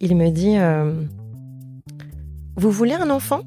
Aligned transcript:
Il 0.00 0.16
me 0.16 0.30
dit 0.30 0.56
euh, 0.56 0.92
Vous 2.56 2.70
voulez 2.70 2.94
un 2.94 3.10
enfant? 3.10 3.42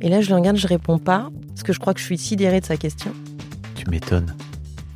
Et 0.00 0.08
là, 0.08 0.20
je 0.20 0.28
le 0.28 0.36
regarde, 0.36 0.56
je 0.56 0.66
réponds 0.66 0.98
pas, 0.98 1.30
parce 1.48 1.62
que 1.62 1.72
je 1.72 1.80
crois 1.80 1.94
que 1.94 2.00
je 2.00 2.04
suis 2.04 2.18
sidérée 2.18 2.60
de 2.60 2.66
sa 2.66 2.76
question. 2.76 3.12
Tu 3.74 3.88
m'étonnes. 3.90 4.34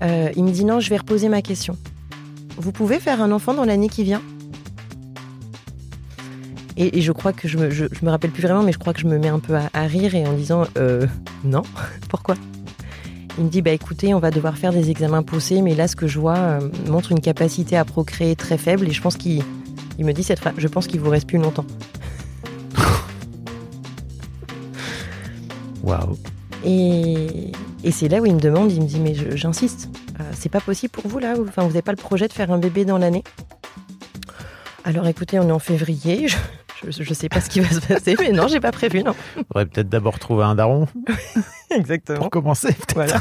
Euh, 0.02 0.30
il 0.36 0.44
me 0.44 0.50
dit 0.50 0.64
Non, 0.64 0.80
je 0.80 0.90
vais 0.90 0.98
reposer 0.98 1.28
ma 1.28 1.40
question. 1.40 1.76
Vous 2.58 2.72
pouvez 2.72 3.00
faire 3.00 3.22
un 3.22 3.32
enfant 3.32 3.54
dans 3.54 3.64
l'année 3.64 3.88
qui 3.88 4.04
vient? 4.04 4.22
Et, 6.76 6.98
et 6.98 7.00
je 7.00 7.12
crois 7.12 7.32
que 7.32 7.48
je 7.48 7.58
me, 7.58 7.70
je, 7.70 7.86
je 7.90 8.04
me 8.04 8.10
rappelle 8.10 8.30
plus 8.30 8.42
vraiment, 8.42 8.62
mais 8.62 8.72
je 8.72 8.78
crois 8.78 8.92
que 8.92 9.00
je 9.00 9.06
me 9.06 9.18
mets 9.18 9.28
un 9.28 9.38
peu 9.38 9.56
à, 9.56 9.70
à 9.72 9.86
rire 9.86 10.14
et 10.14 10.26
en 10.26 10.34
disant 10.34 10.64
euh, 10.76 11.06
Non, 11.44 11.62
pourquoi? 12.10 12.34
Il 13.38 13.44
me 13.44 13.48
dit 13.50 13.62
Bah 13.62 13.70
écoutez, 13.72 14.14
on 14.14 14.18
va 14.18 14.30
devoir 14.30 14.56
faire 14.58 14.72
des 14.72 14.90
examens 14.90 15.22
poussés, 15.22 15.62
mais 15.62 15.74
là, 15.74 15.88
ce 15.88 15.96
que 15.96 16.06
je 16.06 16.18
vois 16.18 16.36
euh, 16.36 16.68
montre 16.88 17.12
une 17.12 17.20
capacité 17.20 17.76
à 17.76 17.84
procréer 17.84 18.36
très 18.36 18.58
faible 18.58 18.88
et 18.88 18.92
je 18.92 19.00
pense 19.00 19.16
qu'il 19.16 19.42
il 19.98 20.04
me 20.04 20.12
dit 20.12 20.22
cette 20.22 20.38
phrase 20.40 20.54
Je 20.58 20.68
pense 20.68 20.86
qu'il 20.86 21.00
vous 21.00 21.10
reste 21.10 21.26
plus 21.28 21.38
longtemps. 21.38 21.64
Waouh. 25.82 26.16
Et, 26.64 27.50
et 27.82 27.90
c'est 27.90 28.08
là 28.08 28.20
où 28.20 28.26
il 28.26 28.34
me 28.34 28.40
demande, 28.40 28.70
il 28.70 28.82
me 28.82 28.86
dit 28.86 29.00
mais 29.00 29.14
je- 29.14 29.36
j'insiste, 29.36 29.88
euh, 30.20 30.24
c'est 30.32 30.48
pas 30.48 30.60
possible 30.60 30.92
pour 30.92 31.08
vous 31.08 31.18
là, 31.18 31.34
enfin 31.48 31.62
vous 31.62 31.68
n'avez 31.68 31.82
pas 31.82 31.90
le 31.92 31.96
projet 31.96 32.28
de 32.28 32.32
faire 32.32 32.52
un 32.52 32.58
bébé 32.58 32.84
dans 32.84 32.98
l'année? 32.98 33.24
Alors 34.84 35.06
écoutez, 35.08 35.40
on 35.40 35.48
est 35.48 35.52
en 35.52 35.58
février, 35.58 36.28
je, 36.28 36.36
je, 36.88 37.02
je 37.02 37.14
sais 37.14 37.28
pas 37.28 37.40
ce 37.40 37.48
qui 37.50 37.60
va 37.60 37.68
se 37.70 37.80
passer, 37.80 38.16
mais 38.18 38.32
non, 38.32 38.48
j'ai 38.48 38.60
pas 38.60 38.72
prévu, 38.72 39.02
non. 39.02 39.14
Faudrait 39.48 39.66
peut-être 39.66 39.88
d'abord 39.88 40.18
trouver 40.18 40.44
un 40.44 40.54
daron 40.54 40.86
Exactement. 41.70 42.18
pour 42.18 42.30
commencer. 42.30 42.68
peut-être. 42.72 42.94
Voilà. 42.94 43.20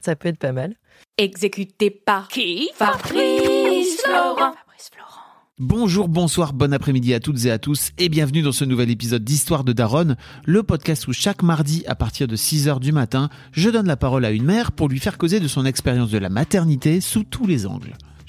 Ça 0.00 0.16
peut 0.16 0.28
être 0.28 0.38
pas 0.38 0.52
mal. 0.52 0.74
Exécuté 1.18 1.90
par 1.90 2.28
qui 2.28 2.70
Fabrice 2.74 4.00
Florent. 4.02 4.36
Fabrice 4.36 4.90
Florent. 4.92 5.20
Bonjour, 5.58 6.08
bonsoir, 6.08 6.54
bon 6.54 6.72
après-midi 6.72 7.12
à 7.12 7.20
toutes 7.20 7.44
et 7.44 7.50
à 7.50 7.58
tous 7.58 7.90
et 7.98 8.08
bienvenue 8.08 8.40
dans 8.40 8.52
ce 8.52 8.64
nouvel 8.64 8.88
épisode 8.90 9.22
d'Histoire 9.22 9.62
de 9.62 9.74
Daronne, 9.74 10.16
le 10.46 10.62
podcast 10.62 11.06
où 11.06 11.12
chaque 11.12 11.42
mardi 11.42 11.84
à 11.86 11.94
partir 11.94 12.26
de 12.26 12.36
6h 12.36 12.80
du 12.80 12.92
matin, 12.92 13.28
je 13.52 13.68
donne 13.68 13.86
la 13.86 13.98
parole 13.98 14.24
à 14.24 14.30
une 14.30 14.44
mère 14.44 14.72
pour 14.72 14.88
lui 14.88 14.98
faire 14.98 15.18
causer 15.18 15.38
de 15.38 15.48
son 15.48 15.66
expérience 15.66 16.10
de 16.10 16.16
la 16.18 16.30
maternité 16.30 17.02
sous 17.02 17.24
tous 17.24 17.46
les 17.46 17.66
angles. 17.66 17.92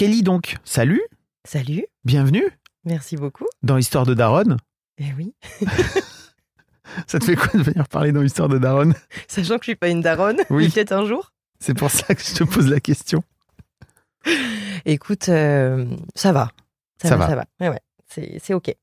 Kelly 0.00 0.22
donc, 0.22 0.56
salut, 0.64 1.02
Salut, 1.46 1.84
bienvenue 2.06 2.44
merci 2.86 3.16
beaucoup. 3.16 3.44
dans 3.62 3.76
Histoire 3.76 4.06
de 4.06 4.14
Daronne. 4.14 4.56
Eh 4.96 5.12
oui, 5.14 5.34
Ça 7.06 7.18
te 7.18 7.24
fait 7.26 7.36
quoi 7.36 7.48
de 7.52 7.62
venir 7.62 7.86
parler 7.86 8.10
dans 8.10 8.22
Histoire 8.22 8.48
de 8.48 8.56
Daronne? 8.56 8.94
Sachant 9.28 9.58
que 9.58 9.64
je 9.66 9.72
suis 9.72 9.76
pas 9.76 9.90
une 9.90 10.00
daronne, 10.00 10.38
Oui. 10.48 10.70
peut-être 10.70 10.92
un 10.92 11.04
jour. 11.04 11.34
C'est 11.58 11.74
pour 11.74 11.90
ça 11.90 12.14
que 12.14 12.22
je 12.22 12.32
te 12.34 12.44
pose 12.44 12.66
la 12.70 12.80
question. 12.80 13.22
Écoute, 14.86 15.28
euh, 15.28 15.84
ça 16.14 16.32
va. 16.32 16.50
Ça, 17.02 17.10
Ça 17.10 17.16
va, 17.18 17.24
va. 17.26 17.30
ça 17.30 17.36
va. 17.36 17.44
Ouais, 17.60 17.68
ouais, 17.68 17.80
c'est 18.08 18.38
c'est 18.42 18.54
ok. 18.54 18.74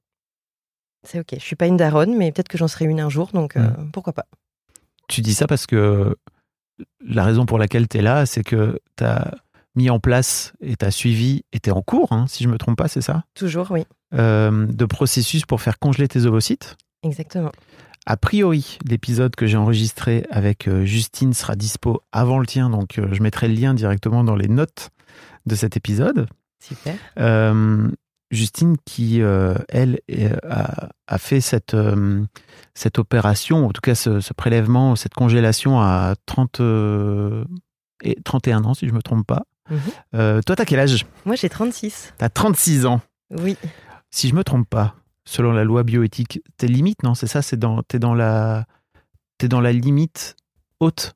C'est 1.03 1.19
ok. 1.19 1.29
Je 1.34 1.44
suis 1.44 1.55
pas 1.55 1.66
une 1.66 1.78
daronne, 1.78 2.16
mais 2.16 2.31
peut-être 2.31 2.47
que 2.47 2.59
j'en 2.59 2.67
serai 2.67 2.85
une 2.85 2.99
un 2.99 3.09
jour, 3.09 3.31
donc 3.34 3.57
euh, 3.57 3.67
Mm. 3.69 3.89
pourquoi 3.91 4.13
pas. 4.13 4.28
Tu 5.07 5.22
dis 5.22 5.34
ça 5.34 5.47
parce 5.47 5.66
que 5.66 6.16
la 7.01 7.23
raison 7.23 7.47
pour 7.47 7.57
laquelle 7.57 7.88
tu 7.88 7.97
es 7.97 8.01
là, 8.03 8.28
c'est 8.28 8.44
que 8.44 8.79
tu 8.97 9.03
as 9.03 9.34
mis 9.78 9.90
en 9.90 10.00
place 10.00 10.52
et 10.60 10.76
tu 10.76 10.86
as 10.86 10.92
suivi, 10.92 11.44
et 11.54 11.60
tu 11.62 11.70
es 11.70 11.74
en 11.74 11.82
cours, 11.82 12.12
hein, 12.12 12.26
si 12.28 12.44
je 12.44 12.50
me 12.50 12.58
trompe 12.58 12.78
pas, 12.78 12.88
c'est 12.90 13.02
ça, 13.02 13.24
Toujours, 13.36 13.72
oui, 13.72 13.86
euh, 14.14 14.66
de 14.68 14.86
processus 14.86 15.46
pour 15.46 15.62
faire 15.62 15.80
congeler 15.80 16.08
tes 16.10 16.26
ovocytes. 16.26 16.76
exactement. 17.04 17.52
A 18.10 18.16
priori, 18.16 18.80
l'épisode 18.86 19.36
que 19.36 19.48
j'ai 19.48 19.58
enregistré 19.58 20.26
avec 20.32 20.68
euh, 20.70 20.86
Justine 20.86 21.34
sera 21.34 21.56
dispo 21.58 22.02
avant 22.14 22.40
le 22.40 22.46
tien, 22.46 22.70
donc 22.70 23.00
euh, 23.00 23.10
je 23.12 23.22
mettrai 23.22 23.50
le 23.50 23.54
lien 23.54 23.74
directement 23.74 24.24
dans 24.24 24.36
les 24.36 24.48
notes 24.48 24.90
de 25.46 25.56
cet 25.56 25.76
épisode. 25.78 26.28
Super. 26.64 26.96
Euh, 27.20 27.90
Justine 28.32 28.78
qui, 28.86 29.22
euh, 29.22 29.56
elle, 29.70 30.00
a, 30.50 30.90
a 31.08 31.18
fait 31.18 31.40
cette, 31.42 31.74
euh, 31.74 32.24
cette 32.76 32.98
opération, 32.98 33.66
en 33.68 33.72
tout 33.72 33.82
cas 33.82 33.96
ce, 33.96 34.20
ce 34.22 34.34
prélèvement, 34.34 34.96
cette 34.96 35.14
congélation 35.14 35.80
à 35.82 36.16
30, 36.26 36.59
euh, 36.62 37.46
et 38.04 38.16
31 38.24 38.64
ans, 38.66 38.74
si 38.74 38.86
je 38.86 38.92
ne 38.92 38.98
me 38.98 39.02
trompe 39.02 39.26
pas. 39.28 39.44
Euh, 40.13 40.41
toi, 40.45 40.55
t'as 40.55 40.66
quel 40.66 40.79
âge? 40.79 41.05
Moi, 41.25 41.35
j'ai 41.35 41.50
36. 41.50 42.13
T'as 42.17 42.29
36 42.29 42.85
ans. 42.85 43.01
Oui, 43.31 43.57
Si 44.09 44.29
je 44.29 44.35
me 44.35 44.44
trompe 44.44 44.69
pas, 44.69 44.95
selon 45.25 45.52
la 45.52 45.64
loi 45.64 45.84
bioéthique, 45.84 46.41
t'es 46.58 46.67
limite, 46.67 47.03
non? 47.03 47.14
C'est 47.14 47.28
ça 47.28 47.41
C'est 47.41 47.58
dans, 47.58 47.84
t'es 47.84 47.99
dans 47.99 48.14
la, 48.16 48.66
t'es 49.37 49.47
dans 49.49 49.59
la 49.61 49.73
limite 49.73 50.35
haute, 50.79 51.14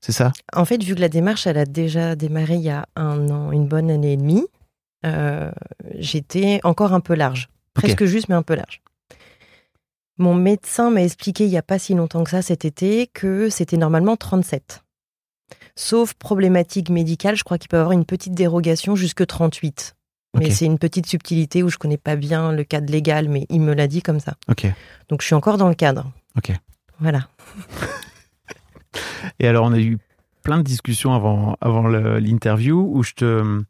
c'est 0.00 0.12
ça? 0.12 0.32
En 0.52 0.64
fait, 0.64 0.82
vu 0.82 0.94
que 0.94 1.00
la 1.00 1.08
démarche, 1.08 1.46
elle 1.46 1.58
a 1.58 1.64
déjà 1.66 2.14
démarré 2.14 2.54
il 2.54 2.62
y 2.62 2.70
a 2.70 2.86
un 2.94 3.28
an, 3.30 3.50
une 3.50 3.66
bonne 3.66 3.90
année 3.90 4.12
et 4.12 4.16
demie, 4.16 4.46
euh, 5.04 5.50
j'étais 5.96 6.60
encore 6.62 6.92
un 6.92 7.00
peu 7.00 7.14
large. 7.14 7.48
Presque 7.74 8.04
juste, 8.04 8.28
mais 8.28 8.34
un 8.34 8.42
peu 8.42 8.54
large. 8.54 8.80
Mon 10.18 10.34
médecin 10.34 10.90
m'a 10.90 11.02
expliqué 11.02 11.44
il 11.44 11.50
n'y 11.50 11.58
a 11.58 11.62
pas 11.62 11.78
si 11.78 11.94
longtemps 11.94 12.24
que 12.24 12.30
ça, 12.30 12.42
cet 12.42 12.64
été, 12.64 13.06
que 13.06 13.48
c'était 13.50 13.76
normalement 13.76 14.16
37. 14.16 14.82
Sauf 15.80 16.14
problématique 16.14 16.90
médicale, 16.90 17.36
je 17.36 17.44
crois 17.44 17.56
qu'il 17.56 17.68
peut 17.68 17.76
y 17.76 17.80
avoir 17.80 17.92
une 17.92 18.04
petite 18.04 18.34
dérogation 18.34 18.96
jusque 18.96 19.24
38. 19.24 19.94
Mais 20.36 20.50
c'est 20.50 20.64
une 20.66 20.78
petite 20.78 21.06
subtilité 21.06 21.62
où 21.62 21.68
je 21.68 21.78
connais 21.78 21.96
pas 21.96 22.16
bien 22.16 22.50
le 22.52 22.64
cadre 22.64 22.90
légal, 22.92 23.28
mais 23.28 23.46
il 23.48 23.60
me 23.60 23.74
l'a 23.74 23.86
dit 23.86 24.02
comme 24.02 24.18
ça. 24.18 24.34
Ok. 24.48 24.66
Donc 25.08 25.22
je 25.22 25.26
suis 25.26 25.36
encore 25.36 25.56
dans 25.56 25.68
le 25.68 25.74
cadre. 25.76 26.10
Ok. 26.36 26.50
Voilà. 26.98 27.28
Et 29.38 29.46
alors, 29.46 29.66
on 29.66 29.72
a 29.72 29.78
eu 29.78 29.98
plein 30.42 30.58
de 30.58 30.62
discussions 30.62 31.14
avant, 31.14 31.56
avant 31.60 31.86
l'interview 31.86 32.90
où 32.92 33.02
je 33.04 33.12
te, 33.12 33.62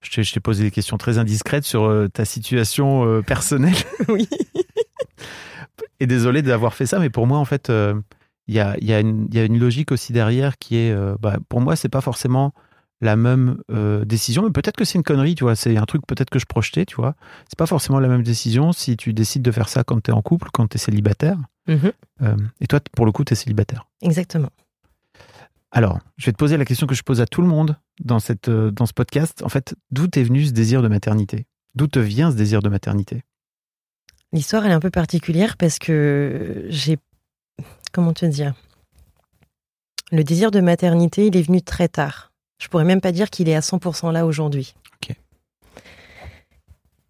Je 0.00 0.10
t'ai- 0.10 0.24
je 0.24 0.32
t'ai 0.32 0.40
posé 0.40 0.64
des 0.64 0.70
questions 0.70 0.96
très 0.96 1.18
indiscrètes 1.18 1.64
sur 1.64 1.84
euh, 1.84 2.08
ta 2.08 2.24
situation 2.24 3.04
euh, 3.06 3.20
personnelle. 3.22 3.76
Oui. 4.08 4.26
Et 6.00 6.06
désolé 6.06 6.40
d'avoir 6.42 6.72
fait 6.74 6.86
ça, 6.86 6.98
mais 6.98 7.10
pour 7.10 7.26
moi, 7.26 7.38
en 7.38 7.44
fait, 7.44 7.68
euh, 7.70 7.94
il 8.48 8.54
y, 8.54 8.60
a, 8.60 8.76
il 8.78 8.86
y 8.86 8.92
a 8.92 9.00
une- 9.00 9.28
il 9.30 9.36
y 9.36 9.40
a 9.40 9.44
une 9.44 9.58
logique 9.58 9.92
aussi 9.92 10.12
derrière 10.12 10.58
qui 10.58 10.76
est, 10.76 10.90
euh, 10.92 11.14
bah, 11.20 11.38
pour 11.48 11.60
moi, 11.60 11.76
c'est 11.76 11.88
pas 11.88 12.00
forcément 12.00 12.52
la 13.00 13.16
même 13.16 13.58
euh, 13.72 14.04
décision, 14.04 14.42
mais 14.44 14.50
peut-être 14.50 14.76
que 14.76 14.84
c'est 14.84 14.96
une 14.96 15.02
connerie, 15.02 15.34
tu 15.34 15.42
vois. 15.44 15.56
C'est 15.56 15.76
un 15.76 15.84
truc 15.86 16.02
peut-être 16.06 16.30
que 16.30 16.38
je 16.38 16.46
projetais, 16.46 16.84
tu 16.84 16.94
vois. 16.96 17.14
C'est 17.48 17.58
pas 17.58 17.66
forcément 17.66 17.98
la 17.98 18.06
même 18.08 18.22
décision 18.22 18.72
si 18.72 18.96
tu 18.96 19.12
décides 19.12 19.42
de 19.42 19.50
faire 19.50 19.68
ça 19.68 19.82
quand 19.82 20.00
tu 20.02 20.10
es 20.10 20.14
en 20.14 20.22
couple, 20.22 20.48
quand 20.52 20.68
tu 20.68 20.76
es 20.76 20.78
célibataire. 20.78 21.36
Mhm. 21.68 21.92
Euh, 22.22 22.36
et 22.60 22.66
toi, 22.68 22.80
pour 22.94 23.04
le 23.06 23.12
coup, 23.12 23.24
tu 23.24 23.32
es 23.32 23.36
célibataire. 23.36 23.86
Exactement. 24.02 24.50
Alors, 25.72 25.98
je 26.16 26.26
vais 26.26 26.32
te 26.32 26.36
poser 26.36 26.56
la 26.56 26.64
question 26.64 26.86
que 26.86 26.94
je 26.94 27.02
pose 27.02 27.20
à 27.20 27.26
tout 27.26 27.40
le 27.42 27.48
monde 27.48 27.76
dans, 28.04 28.18
cette, 28.20 28.50
dans 28.50 28.86
ce 28.86 28.92
podcast. 28.92 29.42
En 29.42 29.48
fait, 29.48 29.74
d'où 29.90 30.06
t'es 30.06 30.22
venu 30.22 30.44
ce 30.44 30.52
désir 30.52 30.82
de 30.82 30.88
maternité? 30.88 31.46
D'où 31.74 31.86
te 31.86 31.98
vient 31.98 32.30
ce 32.30 32.36
désir 32.36 32.60
de 32.62 32.68
maternité? 32.68 33.22
L'histoire, 34.32 34.64
elle 34.64 34.70
est 34.72 34.74
un 34.74 34.80
peu 34.80 34.90
particulière 34.90 35.56
parce 35.56 35.78
que 35.78 36.66
j'ai. 36.68 36.98
Comment 37.92 38.12
te 38.12 38.24
dire 38.26 38.54
Le 40.10 40.24
désir 40.24 40.50
de 40.50 40.60
maternité, 40.60 41.26
il 41.26 41.36
est 41.36 41.42
venu 41.42 41.62
très 41.62 41.88
tard. 41.88 42.32
Je 42.58 42.68
pourrais 42.68 42.84
même 42.84 43.00
pas 43.00 43.12
dire 43.12 43.28
qu'il 43.30 43.48
est 43.48 43.54
à 43.54 43.60
100% 43.60 44.12
là 44.12 44.24
aujourd'hui. 44.26 44.74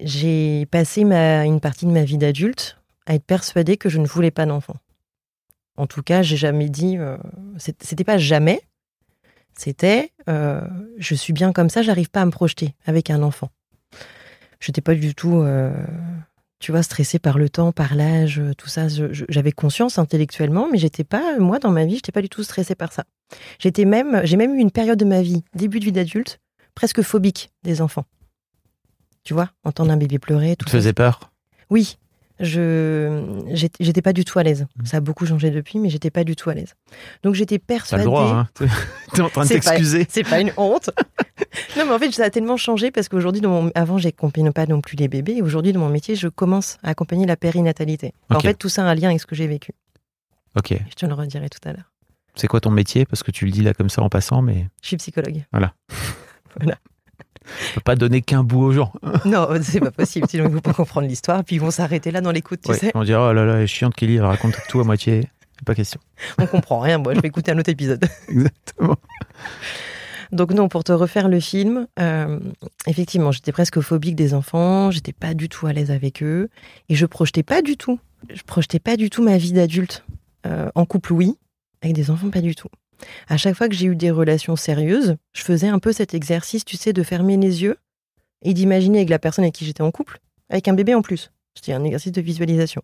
J'ai 0.01 0.67
passé 0.67 1.05
ma, 1.05 1.45
une 1.45 1.61
partie 1.61 1.87
de 1.87 1.93
ma 1.93 2.03
vie 2.03 2.19
d'adulte 2.19 2.79
à 3.07 3.15
être 3.15 3.25
persuadée 3.25 3.77
que 3.77 3.89
je 3.89 3.99
ne 3.99 4.07
voulais 4.07 4.33
pas 4.33 4.47
d'enfant. 4.47 4.75
En 5.77 5.87
tout 5.87 6.03
cas, 6.03 6.23
j'ai 6.23 6.37
jamais 6.37 6.69
dit. 6.69 6.99
euh, 6.99 7.17
C'était 7.57 8.03
pas 8.05 8.19
jamais. 8.19 8.63
C'était. 9.57 10.11
euh, 10.29 10.61
je 10.99 11.15
suis 11.15 11.33
bien 11.33 11.53
comme 11.53 11.71
ça, 11.71 11.83
j'arrive 11.83 12.11
pas 12.11 12.23
à 12.23 12.27
me 12.27 12.33
projeter 12.33 12.75
avec 12.85 13.11
un 13.11 13.23
enfant. 13.23 13.51
J'étais 14.59 14.81
pas 14.81 14.95
du 14.95 15.15
tout. 15.15 15.37
euh, 15.43 15.73
tu 16.63 16.71
vois, 16.71 16.85
stressée 16.85 17.19
par 17.19 17.39
le 17.39 17.49
temps, 17.49 17.73
par 17.73 17.97
l'âge, 17.97 18.39
euh, 18.39 18.55
tout 18.55 18.69
ça. 18.69 18.87
J'avais 19.29 19.51
conscience 19.51 19.99
intellectuellement, 19.99 20.69
mais 20.71 20.79
j'étais 20.79 21.03
pas, 21.03 21.37
moi, 21.41 21.59
dans 21.59 21.73
ma 21.73 21.85
vie, 21.85 21.97
j'étais 21.97 22.13
pas 22.13 22.23
du 22.23 22.29
tout 22.29 22.45
stressée 22.45 22.77
par 22.77 22.93
ça. 22.93 23.03
J'étais 23.59 23.85
même, 23.85 24.21
j'ai 24.23 24.37
même 24.37 24.55
eu 24.55 24.61
une 24.61 24.71
période 24.71 24.99
de 24.99 25.05
ma 25.05 25.23
vie, 25.23 25.43
début 25.57 25.81
de 25.81 25.85
vie 25.85 25.93
d'adulte, 25.93 26.39
presque 26.77 27.03
phobique 27.03 27.51
des 27.65 27.83
enfants. 27.83 28.05
Tu 29.25 29.35
vois, 29.35 29.51
entendre 29.65 29.91
un 29.91 29.97
bébé 29.97 30.21
pleurer, 30.21 30.55
tout 30.55 30.67
Tu 30.67 30.71
faisais 30.71 30.93
peur? 30.93 31.33
Oui, 31.69 31.99
je 32.41 33.45
j'étais 33.81 34.03
pas 34.03 34.13
du 34.13 34.25
tout 34.25 34.39
à 34.39 34.43
l'aise. 34.43 34.67
Mm. 34.77 34.87
Ça 34.87 34.97
a 34.99 35.01
beaucoup 35.01 35.27
changé 35.27 35.51
depuis, 35.51 35.79
mais 35.79 35.89
j'étais 35.89 36.11
pas 36.11 36.25
du 36.25 36.37
tout 36.37 36.51
à 36.51 36.55
l'aise. 36.55 36.75
Donc 37.23 37.35
j'étais 37.35 37.59
T'as 37.59 37.67
persuadée. 37.67 38.05
le 38.05 38.11
droit, 38.11 38.25
hein 38.25 38.49
T'es 39.15 39.21
en 39.21 39.29
train 39.29 39.45
de 39.45 39.49
t'excuser. 39.49 40.07
C'est 40.09 40.25
pas 40.25 40.41
une 40.41 40.53
honte. 40.57 40.91
non, 41.77 41.85
mais 41.87 41.93
en 41.93 41.99
fait, 41.99 42.11
ça 42.13 42.25
a 42.25 42.31
tellement 42.31 42.57
changé 42.57 42.91
parce 42.91 43.09
qu'aujourd'hui, 43.09 43.43
mon... 43.43 43.71
avant, 43.75 43.99
j'accompagnais 43.99 44.51
pas 44.51 44.67
non 44.67 44.81
plus 44.81 44.97
les 44.97 45.09
bébés. 45.09 45.43
Aujourd'hui, 45.43 45.73
dans 45.73 45.81
mon 45.81 45.89
métier, 45.89 46.15
je 46.17 46.29
commence 46.29 46.79
à 46.83 46.91
accompagner 46.91 47.27
la 47.27 47.37
périnatalité. 47.37 48.13
En 48.31 48.41
fait, 48.41 48.55
tout 48.55 48.69
ça 48.69 48.85
a 48.85 48.87
un 48.87 48.95
lien 48.95 49.09
avec 49.09 49.21
ce 49.21 49.27
que 49.27 49.35
j'ai 49.35 49.47
vécu. 49.47 49.73
Ok. 50.57 50.75
Je 50.91 50.95
te 50.95 51.07
le 51.07 51.15
redirai 51.15 51.49
tout 51.49 51.67
à 51.67 51.73
l'heure. 51.73 51.93
C'est 52.35 52.47
quoi 52.47 52.61
ton 52.61 52.71
métier? 52.71 53.05
Parce 53.05 53.23
que 53.23 53.31
tu 53.31 53.45
le 53.45 53.51
dis 53.51 53.63
là 53.63 53.75
comme 53.75 53.91
ça 53.91 54.03
en 54.03 54.09
passant, 54.09 54.43
mais 54.43 54.69
Je 54.83 54.89
suis 54.89 54.97
psychologue. 54.97 55.45
tu 57.69 57.75
peux 57.75 57.81
pas 57.81 57.97
donner 57.97 58.23
qu'un 58.23 58.43
bout 58.43 58.63
aux 58.63 58.73
gens. 58.73 58.93
non, 59.25 59.49
c'est 59.63 59.81
pas 59.81 59.91
possible. 59.91 60.27
Sinon, 60.29 60.45
ils 60.49 60.55
vont 60.55 60.61
pas 60.61 60.75
comprendre 60.75 61.07
l'histoire. 61.07 61.45
Puis 61.45 61.57
ils 61.57 61.61
vont 61.61 61.71
s'arrêter 61.71 62.11
là 62.11 62.21
dans 62.21 62.33
l'écoute, 62.33 62.61
tu 62.65 62.75
sais. 62.75 62.93
On 62.95 63.05
dirait, 63.05 63.21
oh 63.21 63.33
là 63.33 63.45
là, 63.45 63.57
elle 63.57 63.63
est 63.63 63.67
chiante 63.67 63.95
Kelly, 63.95 64.17
elle 64.17 64.25
raconte 64.25 64.57
tout 64.69 64.81
à 64.81 64.85
moitié. 64.85 65.29
Pas 65.65 65.75
question. 65.75 66.01
On 66.39 66.47
comprend 66.47 66.81
rien. 66.81 66.99
Moi, 66.99 67.15
je 67.15 67.21
vais 67.21 67.29
écouter 67.29 67.53
un 67.53 67.59
autre 67.59 67.71
épisode. 67.71 68.05
Exactement. 68.29 68.97
Donc 70.33 70.53
non, 70.53 70.69
pour 70.69 70.83
te 70.83 70.93
refaire 70.93 71.29
le 71.29 71.41
film, 71.41 71.87
euh, 72.01 72.41
effectivement, 72.87 73.33
j'étais 73.33 73.53
presque 73.53 73.81
phobique 73.81 74.17
des 74.17 74.33
enfants, 74.33 74.91
j'étais 74.91 75.13
pas 75.13 75.35
du 75.35 75.51
tout 75.51 75.67
à 75.67 75.75
l'aise 75.75 75.91
avec 75.91 76.23
eux, 76.23 76.49
et 76.89 76.95
je 76.95 77.05
projetais 77.05 77.43
pas 77.43 77.61
du 77.61 77.77
tout, 77.77 78.01
je 78.33 78.43
projetais 78.43 78.79
pas 78.79 78.97
du 78.97 79.11
tout 79.11 79.23
ma 79.23 79.37
vie 79.37 79.53
d'adulte. 79.53 80.05
Euh, 80.47 80.71
en 80.75 80.87
couple, 80.87 81.13
oui, 81.13 81.37
avec 81.83 81.95
des 81.95 82.11
enfants, 82.11 82.31
pas 82.31 82.41
du 82.41 82.55
tout. 82.55 82.69
À 83.29 83.37
chaque 83.37 83.55
fois 83.55 83.69
que 83.69 83.75
j'ai 83.75 83.87
eu 83.87 83.97
des 83.97 84.11
relations 84.11 84.57
sérieuses, 84.57 85.17
je 85.33 85.43
faisais 85.43 85.69
un 85.69 85.79
peu 85.79 85.93
cet 85.93 86.15
exercice, 86.15 86.65
tu 86.65 86.77
sais, 86.77 86.93
de 86.93 87.03
fermer 87.03 87.37
les 87.37 87.63
yeux 87.63 87.79
et 88.43 88.55
d'imaginer 88.55 88.99
avec 88.99 89.11
la 89.11 89.19
personne 89.19 89.45
avec 89.45 89.55
qui 89.55 89.65
j'étais 89.65 89.83
en 89.83 89.91
couple, 89.91 90.21
avec 90.49 90.69
un 90.69 90.75
bébé 90.75 90.95
en 90.95 91.03
plus. 91.03 91.31
C'était 91.55 91.73
un 91.73 91.85
exercice 91.85 92.13
de 92.13 92.21
visualisation. 92.21 92.83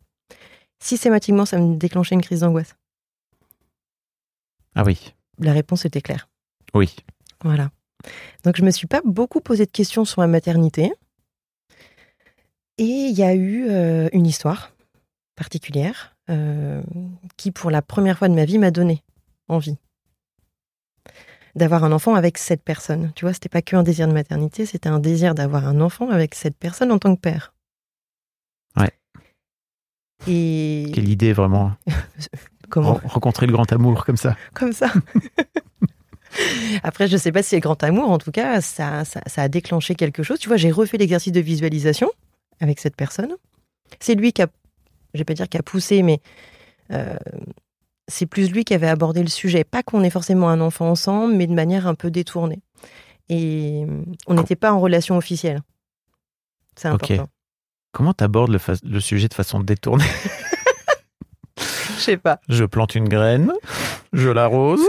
Systématiquement, 0.80 1.44
ça 1.44 1.58
me 1.58 1.76
déclenchait 1.76 2.14
une 2.14 2.22
crise 2.22 2.40
d'angoisse. 2.40 2.76
Ah 4.74 4.84
oui. 4.84 5.14
La 5.38 5.52
réponse 5.52 5.84
était 5.84 6.00
claire. 6.00 6.28
Oui. 6.74 6.94
Voilà. 7.42 7.70
Donc 8.44 8.56
je 8.56 8.62
me 8.62 8.70
suis 8.70 8.86
pas 8.86 9.02
beaucoup 9.04 9.40
posé 9.40 9.66
de 9.66 9.70
questions 9.70 10.04
sur 10.04 10.20
ma 10.20 10.26
maternité. 10.26 10.92
Et 12.78 12.84
il 12.84 13.18
y 13.18 13.24
a 13.24 13.34
eu 13.34 13.66
euh, 13.68 14.08
une 14.12 14.26
histoire 14.26 14.72
particulière 15.34 16.16
euh, 16.30 16.82
qui, 17.36 17.50
pour 17.50 17.70
la 17.70 17.82
première 17.82 18.18
fois 18.18 18.28
de 18.28 18.34
ma 18.34 18.44
vie, 18.44 18.58
m'a 18.58 18.70
donné 18.70 19.02
envie 19.48 19.78
d'avoir 21.58 21.84
un 21.84 21.92
enfant 21.92 22.14
avec 22.14 22.38
cette 22.38 22.62
personne. 22.62 23.12
Tu 23.14 23.24
vois, 23.24 23.34
c'était 23.34 23.48
pas 23.48 23.62
qu'un 23.62 23.82
désir 23.82 24.08
de 24.08 24.12
maternité, 24.12 24.64
c'était 24.66 24.88
un 24.88 24.98
désir 25.00 25.34
d'avoir 25.34 25.66
un 25.66 25.80
enfant 25.80 26.08
avec 26.10 26.34
cette 26.34 26.56
personne 26.56 26.90
en 26.92 26.98
tant 26.98 27.14
que 27.14 27.20
père. 27.20 27.52
Ouais. 28.76 28.90
Et 30.26 30.90
Quelle 30.94 31.08
idée 31.08 31.32
vraiment. 31.32 31.72
comment 32.70 32.94
Ren- 32.94 33.00
Rencontrer 33.08 33.46
le 33.46 33.52
grand 33.52 33.70
amour 33.72 34.04
comme 34.04 34.16
ça. 34.16 34.36
comme 34.54 34.72
ça. 34.72 34.92
Après, 36.82 37.08
je 37.08 37.16
sais 37.16 37.32
pas 37.32 37.42
si 37.42 37.50
c'est 37.50 37.60
grand 37.60 37.82
amour, 37.82 38.10
en 38.10 38.18
tout 38.18 38.30
cas, 38.30 38.60
ça, 38.60 39.04
ça, 39.04 39.20
ça 39.26 39.42
a 39.42 39.48
déclenché 39.48 39.94
quelque 39.94 40.22
chose. 40.22 40.38
Tu 40.38 40.48
vois, 40.48 40.56
j'ai 40.58 40.70
refait 40.70 40.98
l'exercice 40.98 41.32
de 41.32 41.40
visualisation 41.40 42.10
avec 42.60 42.80
cette 42.80 42.96
personne. 42.96 43.34
C'est 44.00 44.14
lui 44.14 44.32
qui 44.32 44.42
a, 44.42 44.48
je 45.14 45.18
vais 45.18 45.24
pas 45.24 45.34
dire 45.34 45.48
qui 45.48 45.56
a 45.56 45.62
poussé, 45.62 46.02
mais 46.02 46.20
euh, 46.92 47.16
c'est 48.08 48.26
plus 48.26 48.50
lui 48.50 48.64
qui 48.64 48.74
avait 48.74 48.88
abordé 48.88 49.22
le 49.22 49.28
sujet. 49.28 49.64
Pas 49.64 49.82
qu'on 49.82 50.02
ait 50.02 50.10
forcément 50.10 50.48
un 50.48 50.60
enfant 50.60 50.88
ensemble, 50.90 51.34
mais 51.34 51.46
de 51.46 51.52
manière 51.54 51.86
un 51.86 51.94
peu 51.94 52.10
détournée. 52.10 52.60
Et 53.28 53.84
on 54.26 54.34
n'était 54.34 54.56
pas 54.56 54.72
en 54.72 54.80
relation 54.80 55.16
officielle. 55.16 55.60
C'est 56.76 56.88
important. 56.88 57.28
Comment 57.92 58.14
t'abordes 58.14 58.50
le, 58.50 58.58
le 58.84 59.00
sujet 59.00 59.28
de 59.28 59.34
façon 59.34 59.60
détournée? 59.60 60.04
Je 61.58 62.02
sais 62.02 62.16
pas. 62.16 62.40
Je 62.48 62.64
plante 62.64 62.94
une 62.94 63.08
graine, 63.08 63.52
je 64.12 64.28
l'arrose. 64.28 64.80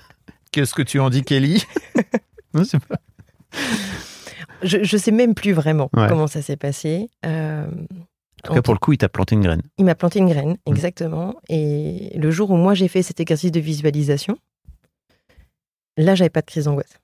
Qu'est-ce 0.52 0.74
que 0.74 0.82
tu 0.82 0.98
en 0.98 1.10
dis, 1.10 1.22
Kelly? 1.22 1.64
Non, 2.54 2.62
c'est 2.64 2.78
pas- 2.84 3.00
Je, 4.62 4.82
je 4.84 4.96
sais 4.96 5.10
même 5.10 5.34
plus 5.34 5.52
vraiment 5.52 5.90
Ouais. 5.92 6.06
comment 6.08 6.28
ça 6.28 6.40
s'est 6.40 6.56
passé. 6.56 7.10
Euh, 7.26 7.66
tout 8.44 8.54
cas, 8.54 8.62
pour 8.62 8.74
le 8.74 8.78
coup, 8.78 8.92
il 8.92 8.98
t'a 8.98 9.08
planté 9.08 9.34
une 9.34 9.42
graine. 9.42 9.62
Il 9.78 9.84
m'a 9.84 9.94
planté 9.94 10.18
une 10.20 10.28
graine, 10.28 10.52
Mmh. 10.52 10.70
exactement. 10.70 11.34
Et 11.48 12.12
le 12.16 12.30
jour 12.30 12.50
où 12.50 12.56
moi 12.56 12.74
j'ai 12.74 12.88
fait 12.88 13.02
cet 13.02 13.20
exercice 13.20 13.50
de 13.52 13.60
visualisation, 13.60 14.38
là 15.96 16.14
j'avais 16.14 16.30
pas 16.30 16.40
de 16.40 16.46
crise 16.46 16.64
d'angoisse. 16.64 16.98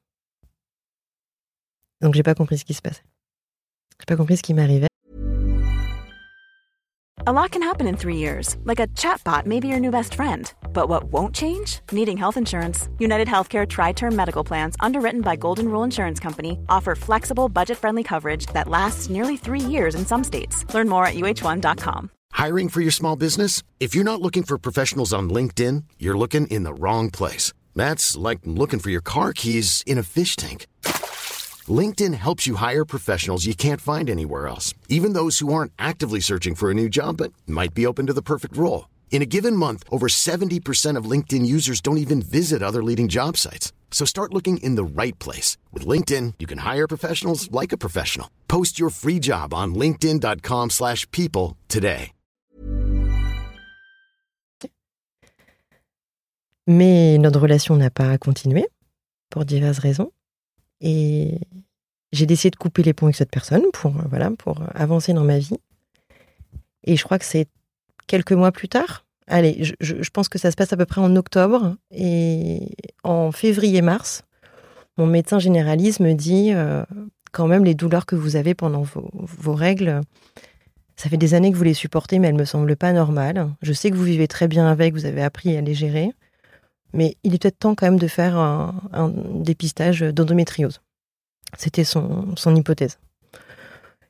Donc 2.00 2.14
j'ai 2.14 2.22
pas 2.22 2.34
compris 2.34 2.58
ce 2.58 2.64
qui 2.64 2.74
se 2.74 2.82
passait. 2.82 3.02
J'ai 4.00 4.06
pas 4.06 4.16
compris 4.16 4.36
ce 4.36 4.42
qui 4.42 4.54
m'arrivait. 4.54 4.86
A 7.26 7.32
lot 7.32 7.50
can 7.52 7.62
happen 7.62 7.86
in 7.86 7.94
three 7.96 8.16
years, 8.16 8.56
like 8.64 8.80
a 8.80 8.86
chatbot 8.96 9.44
may 9.46 9.60
be 9.60 9.66
your 9.68 9.78
new 9.78 9.90
best 9.90 10.14
friend. 10.14 10.52
But 10.72 10.88
what 10.88 11.04
won't 11.04 11.34
change? 11.34 11.80
Needing 11.92 12.16
health 12.16 12.36
insurance. 12.36 12.88
United 12.98 13.28
Healthcare 13.28 13.68
Tri 13.68 13.92
Term 13.92 14.16
Medical 14.16 14.44
Plans, 14.44 14.76
underwritten 14.80 15.20
by 15.20 15.36
Golden 15.36 15.68
Rule 15.68 15.84
Insurance 15.84 16.20
Company, 16.20 16.58
offer 16.68 16.94
flexible, 16.94 17.48
budget 17.48 17.76
friendly 17.76 18.02
coverage 18.02 18.46
that 18.54 18.68
lasts 18.68 19.10
nearly 19.10 19.36
three 19.36 19.60
years 19.60 19.94
in 19.94 20.06
some 20.06 20.24
states. 20.24 20.64
Learn 20.72 20.88
more 20.88 21.04
at 21.06 21.14
uh1.com. 21.14 22.10
Hiring 22.32 22.68
for 22.68 22.80
your 22.80 22.92
small 22.92 23.16
business? 23.16 23.62
If 23.80 23.94
you're 23.94 24.04
not 24.12 24.22
looking 24.22 24.44
for 24.44 24.58
professionals 24.58 25.12
on 25.12 25.30
LinkedIn, 25.30 25.84
you're 25.98 26.18
looking 26.18 26.46
in 26.46 26.62
the 26.62 26.74
wrong 26.74 27.10
place. 27.10 27.52
That's 27.76 28.16
like 28.16 28.40
looking 28.44 28.78
for 28.80 28.90
your 28.90 29.02
car 29.02 29.32
keys 29.32 29.82
in 29.86 29.98
a 29.98 30.02
fish 30.02 30.36
tank. 30.36 30.66
LinkedIn 31.68 32.14
helps 32.14 32.46
you 32.46 32.54
hire 32.56 32.84
professionals 32.84 33.46
you 33.46 33.54
can't 33.54 33.80
find 33.80 34.08
anywhere 34.08 34.48
else, 34.48 34.74
even 34.88 35.12
those 35.12 35.40
who 35.40 35.52
aren't 35.52 35.72
actively 35.78 36.20
searching 36.20 36.54
for 36.54 36.70
a 36.70 36.74
new 36.74 36.88
job 36.88 37.18
but 37.18 37.32
might 37.46 37.74
be 37.74 37.86
open 37.86 38.06
to 38.06 38.12
the 38.12 38.22
perfect 38.22 38.56
role. 38.56 38.88
In 39.10 39.22
a 39.22 39.26
given 39.26 39.54
month, 39.54 39.84
over 39.90 40.06
70% 40.06 40.96
of 40.96 41.04
LinkedIn 41.04 41.44
users 41.44 41.82
don't 41.82 41.98
even 41.98 42.22
visit 42.22 42.62
other 42.62 42.82
leading 42.82 43.06
job 43.08 43.36
sites. 43.36 43.72
So 43.90 44.06
start 44.06 44.32
looking 44.32 44.58
in 44.62 44.76
the 44.76 44.84
right 44.84 45.18
place. 45.18 45.58
With 45.74 45.84
LinkedIn, 45.86 46.34
you 46.38 46.46
can 46.46 46.58
hire 46.58 46.86
professionals 46.88 47.50
like 47.50 47.72
a 47.72 47.76
professional. 47.76 48.28
Post 48.48 48.78
your 48.78 48.88
free 48.88 49.18
job 49.20 49.52
on 49.52 49.74
linkedin.com/people 49.74 50.70
slash 50.70 51.06
people 51.10 51.56
today. 51.68 52.12
Mais 56.66 57.18
notre 57.18 57.40
relation 57.40 57.76
n'a 57.76 57.90
pas 57.90 58.16
continué 58.16 58.64
pour 59.28 59.44
diverses 59.44 59.80
raisons. 59.80 60.12
Et 60.80 61.40
j'ai 62.12 62.26
décidé 62.26 62.50
de 62.50 62.56
couper 62.56 62.84
les 62.84 62.92
ponts 62.92 63.06
avec 63.06 63.16
cette 63.16 63.32
personne 63.32 63.64
pour, 63.72 63.96
euh, 63.96 64.04
voilà, 64.08 64.30
pour 64.30 64.62
avancer 64.72 65.12
dans 65.12 65.24
ma 65.24 65.40
vie. 65.40 65.58
Et 66.84 66.96
je 66.96 67.02
crois 67.02 67.18
que 67.18 67.24
c'est 67.24 67.48
quelques 68.10 68.32
mois 68.32 68.50
plus 68.50 68.68
tard. 68.68 69.06
Allez, 69.28 69.62
je, 69.80 70.10
pense 70.10 70.28
que 70.28 70.38
ça 70.38 70.50
se 70.50 70.56
passe 70.56 70.72
à 70.72 70.76
peu 70.76 70.84
près 70.84 71.00
en 71.00 71.14
octobre. 71.14 71.76
Et 71.92 72.74
en 73.04 73.30
février-mars, 73.30 74.24
mon 74.98 75.06
médecin 75.06 75.38
généraliste 75.38 76.00
me 76.00 76.14
dit 76.14 76.52
euh, 76.52 76.84
quand 77.30 77.46
même 77.46 77.64
les 77.64 77.76
douleurs 77.76 78.06
que 78.06 78.16
vous 78.16 78.34
avez 78.34 78.54
pendant 78.54 78.82
vos, 78.82 79.54
règles, 79.54 80.00
ça 80.96 81.08
fait 81.08 81.16
des 81.16 81.34
années 81.34 81.52
que 81.52 81.56
vous 81.56 81.62
les 81.62 81.74
supportez, 81.74 82.18
mais 82.18 82.26
elles 82.26 82.34
me 82.34 82.44
semblent 82.44 82.74
pas 82.74 82.92
normales. 82.92 83.48
Je 83.62 83.72
sais 83.72 83.92
que 83.92 83.96
vous 83.96 84.02
vivez 84.02 84.26
très 84.26 84.48
bien 84.48 84.66
avec, 84.66 84.92
vous 84.92 85.06
avez 85.06 85.22
appris 85.22 85.56
à 85.56 85.60
les 85.60 85.74
gérer, 85.74 86.10
mais 86.92 87.16
il 87.22 87.32
est 87.32 87.38
peut-être 87.40 87.60
temps 87.60 87.76
quand 87.76 87.86
même 87.86 88.00
de 88.00 88.08
faire 88.08 88.36
un, 88.36 88.74
un 88.92 89.08
dépistage 89.08 90.00
d'endométriose. 90.00 90.80
C'était 91.56 91.84
son, 91.84 92.34
son 92.36 92.56
hypothèse. 92.56 92.98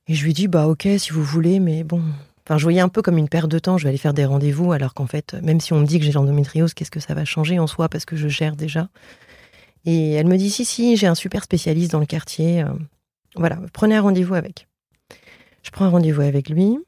Et 0.08 0.14
je 0.14 0.24
lui 0.24 0.32
dis, 0.32 0.48
bah 0.48 0.66
ok, 0.66 0.88
si 0.96 1.10
vous 1.10 1.22
voulez, 1.22 1.60
mais 1.60 1.84
bon. 1.84 2.02
Je 2.58 2.62
voyais 2.64 2.80
un 2.80 2.88
peu 2.88 3.02
comme 3.02 3.18
une 3.18 3.28
perte 3.28 3.50
de 3.50 3.58
temps, 3.58 3.78
je 3.78 3.84
vais 3.84 3.90
aller 3.90 3.98
faire 3.98 4.14
des 4.14 4.24
rendez-vous, 4.24 4.72
alors 4.72 4.94
qu'en 4.94 5.06
fait, 5.06 5.34
même 5.42 5.60
si 5.60 5.72
on 5.72 5.80
me 5.80 5.86
dit 5.86 5.98
que 5.98 6.04
j'ai 6.04 6.12
l'endométriose, 6.12 6.74
qu'est-ce 6.74 6.90
que 6.90 7.00
ça 7.00 7.14
va 7.14 7.24
changer 7.24 7.58
en 7.58 7.66
soi, 7.66 7.88
parce 7.88 8.04
que 8.04 8.16
je 8.16 8.28
gère 8.28 8.56
déjà? 8.56 8.88
Et 9.84 10.12
elle 10.12 10.26
me 10.26 10.36
dit, 10.36 10.50
si, 10.50 10.64
si, 10.64 10.96
j'ai 10.96 11.06
un 11.06 11.14
super 11.14 11.44
spécialiste 11.44 11.92
dans 11.92 12.00
le 12.00 12.06
quartier. 12.06 12.62
euh, 12.62 12.68
voilà, 13.36 13.58
prenez 13.72 13.96
un 13.96 14.02
rendez-vous 14.02 14.34
avec. 14.34 14.66
Je 15.62 15.70
prends 15.70 15.84
un 15.84 15.90
rendez-vous 15.90 16.22
avec 16.22 16.48
lui. 16.48 16.78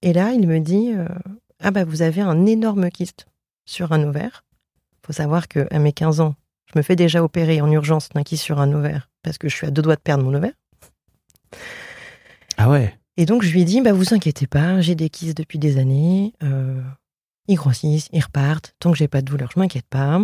Et 0.00 0.12
là, 0.12 0.32
il 0.32 0.48
me 0.48 0.58
dit, 0.58 0.92
euh, 0.94 1.06
ah 1.60 1.70
bah 1.70 1.84
vous 1.84 2.02
avez 2.02 2.22
un 2.22 2.46
énorme 2.46 2.90
kyste 2.90 3.26
sur 3.64 3.92
un 3.92 4.02
ovaire. 4.02 4.44
faut 5.06 5.12
savoir 5.12 5.48
qu'à 5.48 5.78
mes 5.78 5.92
15 5.92 6.20
ans, 6.20 6.34
je 6.72 6.78
me 6.78 6.82
fais 6.82 6.96
déjà 6.96 7.22
opérer 7.22 7.60
en 7.60 7.70
urgence 7.70 8.08
d'un 8.08 8.22
kyste 8.22 8.42
sur 8.42 8.60
un 8.60 8.72
ovaire, 8.72 9.10
parce 9.22 9.38
que 9.38 9.48
je 9.48 9.54
suis 9.54 9.66
à 9.66 9.70
deux 9.70 9.82
doigts 9.82 9.96
de 9.96 10.00
perdre 10.00 10.24
mon 10.24 10.34
ovaire. 10.34 10.54
Ah 12.56 12.70
ouais. 12.70 12.96
Et 13.16 13.26
donc, 13.26 13.42
je 13.42 13.52
lui 13.52 13.62
ai 13.62 13.64
dit, 13.64 13.80
bah, 13.80 13.92
vous 13.92 14.14
inquiétez 14.14 14.46
pas, 14.46 14.80
j'ai 14.80 14.94
des 14.94 15.10
kystes 15.10 15.36
depuis 15.36 15.58
des 15.58 15.78
années. 15.78 16.32
euh, 16.42 16.80
ils 17.48 17.56
grossissent, 17.56 18.08
ils 18.12 18.22
repartent. 18.22 18.74
Tant 18.78 18.92
que 18.92 18.98
j'ai 18.98 19.08
pas 19.08 19.20
de 19.20 19.26
douleur, 19.26 19.50
je 19.54 19.58
m'inquiète 19.58 19.86
pas. 19.88 20.22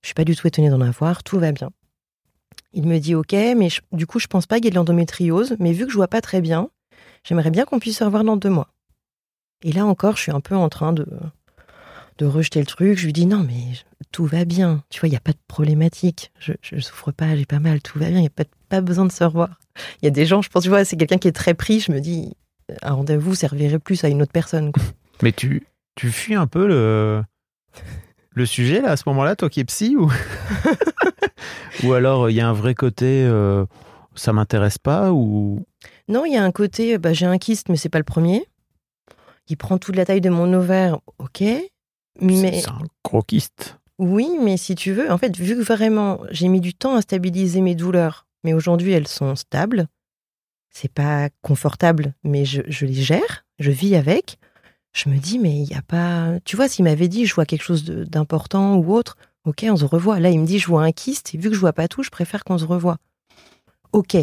Je 0.00 0.06
suis 0.06 0.14
pas 0.14 0.24
du 0.24 0.36
tout 0.36 0.46
étonnée 0.46 0.70
d'en 0.70 0.80
avoir, 0.80 1.22
tout 1.22 1.38
va 1.38 1.52
bien. 1.52 1.70
Il 2.72 2.86
me 2.86 2.98
dit, 2.98 3.14
ok, 3.14 3.32
mais 3.32 3.68
du 3.92 4.06
coup, 4.06 4.18
je 4.18 4.26
pense 4.26 4.46
pas 4.46 4.56
qu'il 4.56 4.66
y 4.66 4.68
ait 4.68 4.70
de 4.70 4.76
l'endométriose, 4.76 5.56
mais 5.58 5.72
vu 5.72 5.84
que 5.84 5.90
je 5.90 5.96
vois 5.96 6.08
pas 6.08 6.20
très 6.20 6.40
bien, 6.40 6.70
j'aimerais 7.24 7.50
bien 7.50 7.64
qu'on 7.64 7.78
puisse 7.78 7.98
se 7.98 8.04
revoir 8.04 8.24
dans 8.24 8.36
deux 8.36 8.50
mois. 8.50 8.68
Et 9.62 9.72
là 9.72 9.84
encore, 9.86 10.16
je 10.16 10.22
suis 10.22 10.32
un 10.32 10.40
peu 10.40 10.54
en 10.56 10.68
train 10.68 10.92
de, 10.92 11.06
de 12.18 12.26
rejeter 12.26 12.60
le 12.60 12.66
truc. 12.66 12.98
Je 12.98 13.06
lui 13.06 13.12
dis, 13.12 13.26
non, 13.26 13.44
mais 13.46 13.72
tout 14.12 14.26
va 14.26 14.44
bien. 14.44 14.82
Tu 14.90 15.00
vois, 15.00 15.08
il 15.08 15.12
n'y 15.12 15.16
a 15.16 15.20
pas 15.20 15.32
de 15.32 15.38
problématique. 15.48 16.30
Je, 16.38 16.52
je 16.62 16.78
souffre 16.78 17.10
pas, 17.12 17.34
j'ai 17.34 17.46
pas 17.46 17.58
mal, 17.58 17.82
tout 17.82 17.98
va 17.98 18.06
bien. 18.08 18.18
Il 18.18 18.22
n'y 18.22 18.26
a 18.26 18.30
pas, 18.30 18.44
pas 18.68 18.80
besoin 18.80 19.04
de 19.06 19.12
se 19.12 19.24
revoir. 19.24 19.58
Il 20.00 20.04
y 20.04 20.08
a 20.08 20.10
des 20.10 20.26
gens, 20.26 20.42
je 20.42 20.48
pense, 20.50 20.62
tu 20.62 20.68
vois, 20.68 20.84
c'est 20.84 20.96
quelqu'un 20.96 21.18
qui 21.18 21.28
est 21.28 21.32
très 21.32 21.54
pris. 21.54 21.80
Je 21.80 21.90
me 21.92 22.00
dis, 22.00 22.34
un 22.82 22.92
rendez-vous 22.92 23.34
servirait 23.34 23.78
plus 23.78 24.04
à 24.04 24.08
une 24.08 24.22
autre 24.22 24.32
personne. 24.32 24.72
quoi. 24.72 24.82
Mais 25.22 25.32
tu, 25.32 25.66
tu 25.94 26.10
fuis 26.10 26.34
un 26.34 26.46
peu 26.46 26.66
le, 26.66 27.22
le 28.34 28.46
sujet 28.46 28.80
là 28.80 28.90
à 28.92 28.96
ce 28.96 29.04
moment-là, 29.06 29.36
toi 29.36 29.48
qui 29.48 29.60
es 29.60 29.64
psy 29.64 29.96
ou 29.96 30.10
ou 31.84 31.92
alors 31.92 32.28
il 32.30 32.34
y 32.34 32.40
a 32.40 32.48
un 32.48 32.52
vrai 32.52 32.74
côté 32.74 33.24
euh, 33.24 33.64
ça 34.14 34.32
m'intéresse 34.32 34.78
pas 34.78 35.12
ou 35.12 35.64
Non, 36.08 36.24
il 36.24 36.32
y 36.32 36.36
a 36.36 36.44
un 36.44 36.50
côté, 36.50 36.98
bah, 36.98 37.12
j'ai 37.12 37.26
un 37.26 37.38
kyste, 37.38 37.68
mais 37.68 37.76
c'est 37.76 37.88
pas 37.88 37.98
le 37.98 38.04
premier. 38.04 38.44
Il 39.48 39.56
prend 39.56 39.78
toute 39.78 39.96
la 39.96 40.04
taille 40.04 40.20
de 40.20 40.30
mon 40.30 40.52
ovaire, 40.52 40.98
ok. 41.18 41.42
Mais 42.20 42.60
c'est 42.60 42.68
un 42.68 42.78
gros 43.04 43.22
kyste. 43.22 43.78
Oui, 44.02 44.28
mais 44.40 44.56
si 44.56 44.74
tu 44.74 44.92
veux, 44.92 45.10
en 45.10 45.18
fait, 45.18 45.36
vu 45.36 45.56
que 45.56 45.62
vraiment 45.62 46.20
j'ai 46.30 46.48
mis 46.48 46.60
du 46.60 46.74
temps 46.74 46.94
à 46.96 47.02
stabiliser 47.02 47.60
mes 47.60 47.74
douleurs, 47.74 48.26
mais 48.44 48.52
aujourd'hui 48.52 48.92
elles 48.92 49.08
sont 49.08 49.36
stables, 49.36 49.86
c'est 50.70 50.92
pas 50.92 51.28
confortable, 51.42 52.14
mais 52.24 52.44
je, 52.44 52.62
je 52.66 52.86
les 52.86 52.94
gère, 53.02 53.44
je 53.58 53.70
vis 53.70 53.94
avec. 53.94 54.38
Je 54.94 55.08
me 55.08 55.16
dis, 55.18 55.38
mais 55.38 55.54
il 55.56 55.62
n'y 55.68 55.74
a 55.74 55.80
pas. 55.82 56.38
Tu 56.44 56.54
vois, 56.56 56.68
s'il 56.68 56.84
m'avait 56.84 57.08
dit, 57.08 57.24
je 57.26 57.34
vois 57.34 57.46
quelque 57.46 57.62
chose 57.62 57.84
d'important 57.84 58.76
ou 58.76 58.92
autre, 58.94 59.16
ok, 59.46 59.64
on 59.70 59.76
se 59.76 59.84
revoit. 59.86 60.20
Là, 60.20 60.28
il 60.30 60.38
me 60.38 60.44
dit, 60.46 60.58
je 60.58 60.66
vois 60.66 60.82
un 60.84 60.92
kyste, 60.92 61.34
et 61.34 61.38
vu 61.38 61.48
que 61.48 61.54
je 61.54 61.60
vois 61.60 61.72
pas 61.72 61.88
tout, 61.88 62.02
je 62.02 62.10
préfère 62.10 62.44
qu'on 62.44 62.58
se 62.58 62.64
revoie. 62.66 62.98
Ok. 63.92 64.16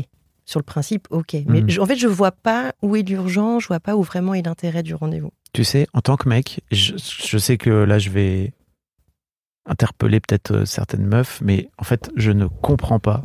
Sur 0.46 0.60
le 0.60 0.64
principe, 0.64 1.08
ok. 1.12 1.38
Mais 1.48 1.64
je- 1.68 1.80
en 1.80 1.86
fait, 1.86 1.96
je 1.96 2.08
vois 2.08 2.32
pas 2.32 2.74
où 2.82 2.96
est 2.96 3.02
l'urgent, 3.04 3.60
je 3.60 3.68
vois 3.68 3.80
pas 3.80 3.96
où 3.96 4.02
vraiment 4.04 4.34
est 4.34 4.42
l'intérêt 4.46 4.82
du 4.84 4.94
rendez-vous. 4.96 5.32
Tu 5.54 5.64
sais, 5.64 5.88
en 5.94 6.02
tant 6.02 6.18
que 6.18 6.28
mec, 6.30 6.62
je, 6.72 6.94
je 6.98 7.38
sais 7.38 7.58
que 7.58 7.70
là 7.70 7.98
je 8.00 8.10
vais 8.12 8.54
interpeller 9.70 10.20
peut-être 10.20 10.52
euh, 10.52 10.66
certaines 10.66 11.06
meufs, 11.06 11.40
mais 11.42 11.70
en 11.78 11.84
fait 11.84 12.12
je 12.18 12.32
ne 12.32 12.48
comprends 12.48 13.00
pas 13.00 13.24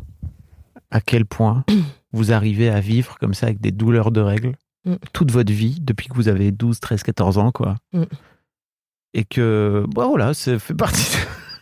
à 0.91 1.01
quel 1.01 1.25
point 1.25 1.65
vous 2.13 2.33
arrivez 2.33 2.69
à 2.71 2.79
vivre 2.81 3.17
comme 3.19 3.35
ça 3.35 3.47
avec 3.47 3.61
des 3.61 3.73
douleurs 3.73 4.11
de 4.13 4.21
règles 4.21 4.55
Mm. 4.87 4.97
toute 5.15 5.31
votre 5.31 5.51
vie 5.51 5.79
depuis 5.81 6.09
que 6.09 6.15
vous 6.15 6.29
avez 6.29 6.53
12, 6.53 6.79
13, 6.79 7.03
14 7.05 7.39
ans, 7.39 7.53
quoi. 7.53 7.77
Mm. 7.95 8.03
Et 9.15 9.25
que, 9.25 9.83
bon, 9.89 10.09
voilà, 10.11 10.35
ça 10.35 10.59
fait 10.59 10.75
partie. 10.75 11.17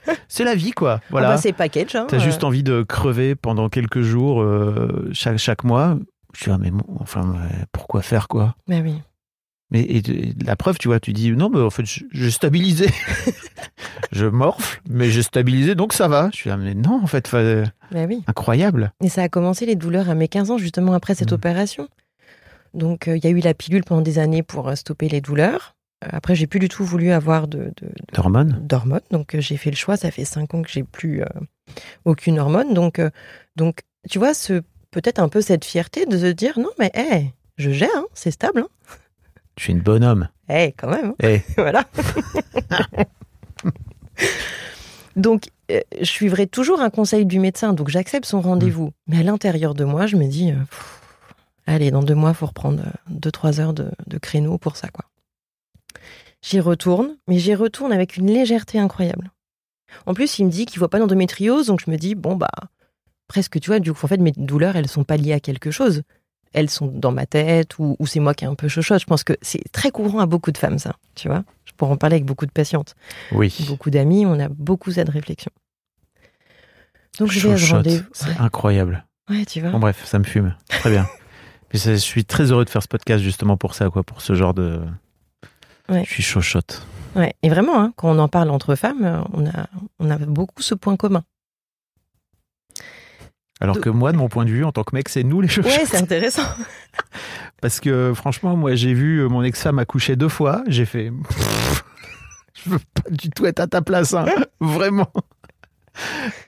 de- 0.09 0.13
c'est 0.29 0.43
la 0.43 0.57
vie, 0.57 0.73
quoi. 0.73 1.01
Voilà. 1.09 1.29
Ah 1.29 1.33
bah, 1.35 1.37
c'est 1.37 1.53
package. 1.53 1.95
Hein, 1.95 2.07
T'as 2.09 2.17
euh. 2.17 2.19
juste 2.19 2.43
envie 2.43 2.65
de 2.65 2.83
crever 2.83 3.37
pendant 3.37 3.69
quelques 3.69 4.01
jours 4.01 4.43
euh, 4.43 5.09
chaque, 5.13 5.39
chaque 5.39 5.63
mois. 5.63 5.97
Je 6.35 6.41
suis 6.41 6.51
là, 6.51 6.59
mais 6.59 6.73
bon, 6.73 6.83
enfin, 6.99 7.37
pourquoi 7.71 8.03
faire, 8.03 8.27
quoi? 8.27 8.57
Bah 8.67 8.79
oui. 8.83 8.95
Mais 9.73 9.81
et, 9.81 9.97
et 9.99 10.35
la 10.45 10.55
preuve, 10.57 10.79
tu 10.79 10.87
vois, 10.89 11.01
tu 11.01 11.13
dis 11.13 11.31
non, 11.33 11.49
mais 11.51 11.61
en 11.61 11.71
fait, 11.71 11.85
je- 11.85 12.05
j'ai 12.13 12.31
stabilisé. 12.31 12.87
je 14.13 14.27
morfle, 14.27 14.81
mais 14.89 15.11
j'ai 15.11 15.23
stabilisé, 15.23 15.75
donc 15.75 15.93
ça 15.93 16.09
va. 16.09 16.29
Je 16.33 16.37
suis 16.37 16.51
là, 16.51 16.57
mais 16.57 16.75
non, 16.75 17.01
en 17.03 17.07
fait, 17.07 17.27
fa- 17.29 17.63
Bah 17.91 18.05
oui. 18.09 18.23
incroyable. 18.27 18.93
Et 19.03 19.09
ça 19.09 19.23
a 19.23 19.29
commencé 19.29 19.67
les 19.67 19.75
douleurs 19.77 20.09
à 20.11 20.15
mes 20.15 20.29
15 20.29 20.51
ans, 20.51 20.59
justement 20.59 20.93
après 20.95 21.15
cette 21.15 21.33
Mm. 21.33 21.35
opération. 21.37 21.89
Donc, 22.75 23.09
euh, 23.09 23.17
il 23.17 23.25
y 23.25 23.27
a 23.27 23.31
eu 23.31 23.41
la 23.41 23.55
pilule 23.55 23.85
pendant 23.85 24.01
des 24.03 24.19
années 24.19 24.43
pour 24.43 24.69
euh, 24.69 24.75
stopper 24.75 25.09
les 25.09 25.21
douleurs. 25.21 25.75
Euh, 26.05 26.09
Après, 26.13 26.35
j'ai 26.35 26.47
plus 26.47 26.59
du 26.61 26.69
tout 26.69 26.85
voulu 26.85 27.11
avoir 27.11 27.47
de, 27.49 27.73
D'hormones 28.15 28.59
d'hormones. 28.63 29.01
Donc, 29.11 29.35
euh, 29.35 29.41
j'ai 29.41 29.57
fait 29.57 29.71
le 29.71 29.77
choix. 29.77 29.97
Ça 29.97 30.11
fait 30.11 30.25
5 30.25 30.55
ans 30.55 30.63
que 30.63 30.71
j'ai 30.71 30.83
plus 30.83 31.23
euh, 31.23 31.27
aucune 32.05 32.39
hormone. 32.39 32.73
Donc, 32.75 32.99
euh, 32.99 33.11
donc, 33.57 33.81
tu 34.11 34.19
vois, 34.19 34.33
ce, 34.35 34.63
peut-être 34.91 35.19
un 35.19 35.29
peu 35.29 35.41
cette 35.43 35.65
fierté 35.65 36.07
de 36.07 36.17
se 36.19 36.27
dire 36.27 36.59
non, 36.59 36.71
mais 36.79 36.91
hé, 36.95 37.33
je 37.59 37.71
gère, 37.71 37.89
hein, 37.95 38.05
c'est 38.15 38.31
stable. 38.31 38.61
Hein. 38.61 38.69
Je 39.59 39.65
suis 39.65 39.73
une 39.73 39.81
bonne 39.81 40.05
homme. 40.05 40.29
Eh, 40.49 40.73
quand 40.73 40.89
même. 40.91 41.11
hein. 41.11 41.15
Eh, 41.23 41.41
voilà. 41.57 41.85
donc, 45.17 45.49
euh, 45.71 45.81
je 46.01 46.05
suivrai 46.05 46.47
toujours 46.47 46.81
un 46.81 46.91
conseil 46.91 47.27
du 47.27 47.39
médecin, 47.39 47.73
donc 47.73 47.89
j'accepte 47.89 48.27
son 48.27 48.41
rendez-vous. 48.41 48.93
Mais 49.07 49.19
à 49.19 49.23
l'intérieur 49.23 49.75
de 49.75 49.85
moi, 49.85 50.07
je 50.07 50.17
me 50.17 50.27
dis, 50.27 50.51
euh, 50.53 50.57
pff, 50.57 51.01
allez, 51.67 51.91
dans 51.91 52.03
deux 52.03 52.15
mois, 52.15 52.31
il 52.31 52.35
faut 52.37 52.47
reprendre 52.47 52.83
euh, 52.87 52.91
deux, 53.09 53.31
trois 53.31 53.61
heures 53.61 53.75
de, 53.75 53.91
de 54.07 54.19
créneau 54.19 54.59
pour 54.59 54.77
ça, 54.77 54.89
quoi. 54.89 55.05
J'y 56.43 56.59
retourne, 56.61 57.17
mais 57.29 57.39
j'y 57.39 57.55
retourne 57.55 57.93
avec 57.93 58.17
une 58.17 58.27
légèreté 58.27 58.79
incroyable. 58.79 59.31
En 60.07 60.15
plus, 60.15 60.39
il 60.39 60.47
me 60.47 60.51
dit 60.51 60.67
qu'il 60.67 60.79
voit 60.79 60.89
pas 60.89 60.99
d'endométriose, 60.99 61.67
donc 61.67 61.81
je 61.87 61.91
me 61.91 61.97
dis, 61.97 62.15
bon, 62.15 62.35
bah, 62.35 62.51
presque, 63.29 63.61
tu 63.61 63.71
vois, 63.71 63.79
du 63.79 63.93
coup, 63.93 64.05
en 64.05 64.09
fait, 64.09 64.17
mes 64.17 64.33
douleurs, 64.33 64.75
elles 64.77 64.89
sont 64.89 65.05
pas 65.05 65.17
liées 65.17 65.35
à 65.35 65.41
quelque 65.41 65.71
chose. 65.71 66.03
Elles 66.53 66.71
sont 66.71 66.87
dans 66.87 67.13
ma 67.13 67.27
tête 67.27 67.79
ou, 67.79 67.97
ou 67.99 68.07
c'est 68.07 68.21
moi 68.21 68.35
qui 68.35 68.45
ai 68.45 68.49
un 68.49 68.55
peu 68.55 68.69
chochotte. 68.69 69.01
Je 69.01 69.07
pense 69.07 69.25
que 69.25 69.35
c'est 69.43 69.63
très 69.73 69.91
courant 69.91 70.19
à 70.21 70.27
beaucoup 70.27 70.53
de 70.53 70.59
femmes, 70.59 70.79
ça, 70.79 70.95
tu 71.15 71.29
vois. 71.29 71.45
Je 71.65 71.73
pourrais 71.77 71.93
en 71.93 71.97
parler 71.97 72.15
avec 72.17 72.27
beaucoup 72.27 72.47
de 72.47 72.51
patientes. 72.53 72.95
oui. 73.33 73.55
Beaucoup 73.69 73.91
d'amis, 73.91 74.27
on 74.27 74.39
a 74.39 74.49
beaucoup 74.49 74.91
cette 74.93 75.09
réflexion. 75.09 75.51
Donc, 77.19 77.31
je 77.31 77.47
vais 77.47 77.55
à 77.55 77.77
rendez-vous. 77.77 78.05
C'est 78.13 78.39
incroyable. 78.39 79.05
Ouais, 79.29 79.45
tu 79.45 79.61
vois. 79.61 79.71
Bon, 79.71 79.79
bref, 79.79 80.05
ça 80.05 80.19
me 80.19 80.25
fume. 80.25 80.55
Très 80.69 80.91
bien. 80.91 81.07
Puis 81.69 81.79
je 81.79 81.95
suis 81.95 82.25
très 82.25 82.51
heureux 82.51 82.65
de 82.65 82.71
faire 82.71 82.83
ce 82.83 82.89
podcast 82.89 83.23
justement 83.23 83.57
pour 83.57 83.75
ça, 83.75 83.89
quoi, 83.89 84.03
pour 84.03 84.21
ce 84.21 84.35
genre 84.35 84.55
de. 84.55 84.81
Ouais. 85.89 86.05
Je 86.05 86.11
suis 86.11 86.23
chochotte. 86.23 86.87
Ouais. 87.15 87.35
Et 87.43 87.49
vraiment, 87.49 87.81
hein, 87.81 87.93
quand 87.97 88.11
on 88.15 88.19
en 88.19 88.29
parle 88.29 88.51
entre 88.51 88.75
femmes, 88.75 89.25
on 89.33 89.47
a, 89.47 89.67
on 89.99 90.11
a 90.11 90.19
beaucoup 90.19 90.63
ce 90.63 90.75
point 90.75 90.97
commun. 90.97 91.25
Alors 93.63 93.81
que 93.81 93.89
moi, 93.89 94.11
de 94.11 94.17
mon 94.17 94.29
point 94.29 94.45
de 94.45 94.51
vue, 94.51 94.65
en 94.65 94.73
tant 94.73 94.83
que 94.83 94.95
mec, 94.95 95.09
c'est 95.09 95.23
nous 95.23 95.41
les 95.41 95.47
chochottes. 95.47 95.71
Ouais, 95.71 95.87
c'est 95.87 95.97
intéressant. 95.97 96.43
Parce 97.63 97.79
que 97.79 98.13
franchement, 98.13 98.57
moi, 98.57 98.75
j'ai 98.75 98.93
vu 98.93 99.19
euh, 99.19 99.29
mon 99.29 99.45
ex-femme 99.45 99.79
accoucher 99.79 100.17
deux 100.17 100.29
fois. 100.29 100.65
J'ai 100.67 100.85
fait. 100.85 101.13
Je 102.65 102.71
veux 102.71 102.79
pas 102.79 103.09
du 103.11 103.31
tout 103.31 103.47
être 103.47 103.61
à 103.61 103.69
ta 103.69 103.81
place, 103.81 104.15
hein. 104.15 104.27
vraiment. 104.61 105.13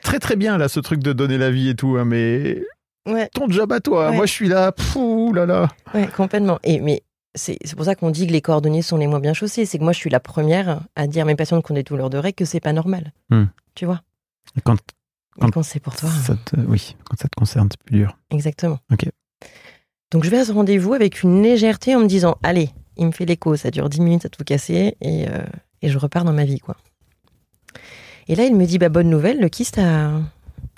Très 0.03 0.19
très 0.19 0.35
bien 0.35 0.59
là, 0.59 0.69
ce 0.69 0.81
truc 0.81 1.01
de 1.01 1.13
donner 1.13 1.39
la 1.39 1.51
vie 1.51 1.69
et 1.69 1.77
tout, 1.77 1.97
hein, 1.99 2.05
mais 2.05 2.63
Ouais, 3.07 3.29
ton 3.33 3.49
job 3.49 3.71
à 3.73 3.81
toi. 3.81 4.11
Ouais. 4.11 4.17
Moi, 4.17 4.27
je 4.27 4.33
suis 4.33 4.49
là. 4.49 4.73
Pouh 4.73 5.33
là 5.33 5.47
là. 5.47 5.69
ouais, 5.95 6.09
complètement. 6.09 6.59
Et 6.65 6.81
mais 6.81 7.03
c'est 7.37 7.59
pour 7.77 7.85
ça 7.85 7.95
qu'on 7.95 8.11
dit 8.11 8.27
que 8.27 8.33
les 8.33 8.41
cordonniers 8.41 8.83
sont 8.83 8.97
les 8.97 9.07
moins 9.07 9.21
bien 9.21 9.35
chaussés. 9.35 9.67
C'est 9.67 9.79
que 9.79 9.85
moi, 9.85 9.93
je 9.93 9.99
suis 9.99 10.11
la 10.11 10.21
première 10.21 10.81
à 10.97 11.07
dire 11.07 11.23
à 11.23 11.27
mes 11.27 11.37
patientes 11.37 11.65
qui 11.65 11.71
ont 11.71 11.75
des 11.77 11.83
douleurs 11.85 12.11
de 12.11 12.19
règles 12.19 12.37
que 12.37 12.45
c'est 12.45 12.61
pas 12.61 12.73
normal. 12.73 13.13
Hmm. 13.31 13.45
Tu 13.75 13.85
vois. 13.87 14.01
Quand, 14.65 14.77
Quand 15.41 15.51
quand 15.51 15.63
c'est 15.63 15.81
pour 15.81 15.95
toi. 15.97 16.09
ça 16.11 16.37
te, 16.37 16.57
oui, 16.61 16.97
quand 17.05 17.19
ça 17.19 17.29
te 17.29 17.35
concerne, 17.37 17.69
c'est 17.71 17.83
plus 17.83 17.97
dur. 17.99 18.17
Exactement. 18.31 18.79
Ok. 18.93 19.07
Donc 20.11 20.25
je 20.25 20.31
vais 20.31 20.39
à 20.39 20.45
ce 20.45 20.53
rendez-vous 20.53 20.95
avec 20.95 21.23
une 21.23 21.43
légèreté 21.43 21.97
en 21.97 22.01
me 22.01 22.07
disant 22.07 22.37
allez, 22.43 22.71
il 22.97 23.07
me 23.07 23.11
fait 23.13 23.25
l'écho, 23.27 23.57
ça 23.57 23.71
dure 23.71 23.89
10 23.89 24.01
minutes 24.01 24.25
à 24.27 24.29
tout 24.29 24.45
casser 24.45 24.97
et, 25.01 25.29
euh, 25.29 25.45
et 25.83 25.89
je 25.89 25.99
repars 25.99 26.25
dans 26.25 26.33
ma 26.33 26.45
vie 26.45 26.61
quoi. 26.61 26.77
Et 28.29 28.37
là 28.37 28.45
il 28.45 28.55
me 28.55 28.65
dit 28.67 28.79
bah 28.79 28.89
bonne 28.91 29.11
nouvelle, 29.11 29.41
le 29.41 29.49
kyste 29.49 29.79
a, 29.79 30.13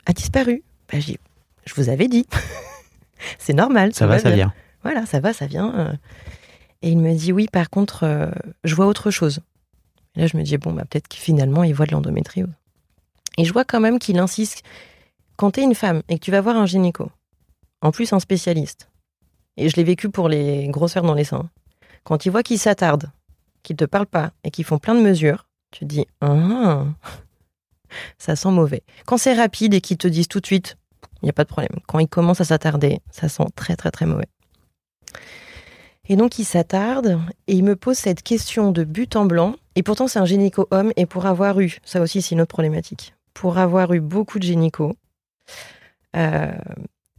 a 0.06 0.12
disparu. 0.14 0.62
Bah, 0.90 0.98
je 1.00 1.74
vous 1.74 1.88
avais 1.90 2.08
dit. 2.08 2.26
C'est 3.38 3.52
normal. 3.54 3.92
Ça 3.94 4.06
va, 4.06 4.18
ça 4.18 4.28
bien. 4.30 4.36
vient. 4.36 4.54
Voilà, 4.82 5.04
ça 5.06 5.20
va, 5.20 5.32
ça 5.32 5.46
vient. 5.46 5.74
euh. 5.78 5.92
Et 6.82 6.90
il 6.90 6.98
me 6.98 7.14
dit 7.14 7.32
oui, 7.32 7.48
par 7.50 7.68
contre, 7.70 8.04
euh, 8.04 8.30
je 8.64 8.74
vois 8.74 8.86
autre 8.86 9.10
chose. 9.10 9.40
Et 10.16 10.20
là, 10.20 10.26
je 10.28 10.36
me 10.36 10.42
dis 10.42 10.56
bon, 10.58 10.72
bah, 10.72 10.84
peut-être 10.88 11.08
que 11.08 11.16
finalement, 11.16 11.64
il 11.64 11.74
voit 11.74 11.86
de 11.86 11.92
l'endométriose. 11.92 12.48
Et 13.36 13.44
je 13.44 13.52
vois 13.52 13.64
quand 13.64 13.80
même 13.80 13.98
qu'il 13.98 14.18
insiste. 14.18 14.62
Quand 15.36 15.52
tu 15.52 15.60
es 15.60 15.64
une 15.64 15.74
femme 15.74 16.02
et 16.08 16.18
que 16.18 16.24
tu 16.24 16.30
vas 16.30 16.40
voir 16.40 16.56
un 16.56 16.66
gynéco, 16.66 17.10
en 17.82 17.90
plus 17.90 18.12
un 18.12 18.20
spécialiste, 18.20 18.88
et 19.56 19.68
je 19.68 19.76
l'ai 19.76 19.84
vécu 19.84 20.10
pour 20.10 20.28
les 20.28 20.68
grosseurs 20.68 21.02
dans 21.02 21.14
les 21.14 21.24
seins, 21.24 21.50
quand 22.04 22.24
ils 22.24 22.30
voient 22.30 22.42
qu'ils 22.42 22.58
s'attardent, 22.58 23.10
qu'ils 23.62 23.76
te 23.76 23.84
parlent 23.84 24.06
pas 24.06 24.32
et 24.44 24.50
qu'ils 24.50 24.64
font 24.64 24.78
plein 24.78 24.94
de 24.94 25.00
mesures, 25.00 25.46
tu 25.72 25.80
te 25.80 25.84
dis 25.86 26.06
ah, 26.20 26.84
ça 28.18 28.36
sent 28.36 28.50
mauvais. 28.50 28.82
Quand 29.04 29.18
c'est 29.18 29.34
rapide 29.34 29.74
et 29.74 29.80
qu'ils 29.80 29.98
te 29.98 30.08
disent 30.08 30.28
tout 30.28 30.40
de 30.40 30.46
suite, 30.46 30.76
il 31.22 31.26
n'y 31.26 31.30
a 31.30 31.34
pas 31.34 31.44
de 31.44 31.48
problème. 31.48 31.80
Quand 31.86 31.98
ils 31.98 32.08
commencent 32.08 32.40
à 32.40 32.44
s'attarder, 32.44 33.00
ça 33.10 33.28
sent 33.28 33.46
très 33.56 33.76
très 33.76 33.90
très 33.90 34.06
mauvais. 34.06 34.28
Et 36.08 36.16
donc 36.16 36.38
il 36.38 36.44
s'attarde 36.44 37.20
et 37.48 37.54
il 37.54 37.64
me 37.64 37.74
pose 37.74 37.96
cette 37.96 38.22
question 38.22 38.70
de 38.70 38.84
but 38.84 39.16
en 39.16 39.24
blanc. 39.24 39.56
Et 39.74 39.82
pourtant 39.82 40.06
c'est 40.06 40.20
un 40.20 40.24
gynéco 40.24 40.68
homme 40.70 40.92
et 40.96 41.06
pour 41.06 41.26
avoir 41.26 41.58
eu, 41.60 41.78
ça 41.84 42.00
aussi 42.00 42.22
c'est 42.22 42.34
une 42.34 42.40
autre 42.40 42.54
problématique, 42.54 43.15
pour 43.36 43.58
avoir 43.58 43.92
eu 43.92 44.00
beaucoup 44.00 44.38
de 44.38 44.44
gynécos, 44.44 44.94
euh, 46.16 46.50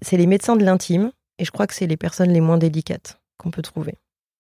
c'est 0.02 0.18
les 0.18 0.26
médecins 0.26 0.56
de 0.56 0.66
l'intime 0.66 1.12
et 1.38 1.46
je 1.46 1.52
crois 1.52 1.68
que 1.68 1.76
c'est 1.76 1.86
les 1.86 1.96
personnes 1.96 2.32
les 2.32 2.42
moins 2.42 2.58
délicates 2.58 3.22
qu'on 3.38 3.52
peut 3.52 3.62
trouver. 3.62 3.94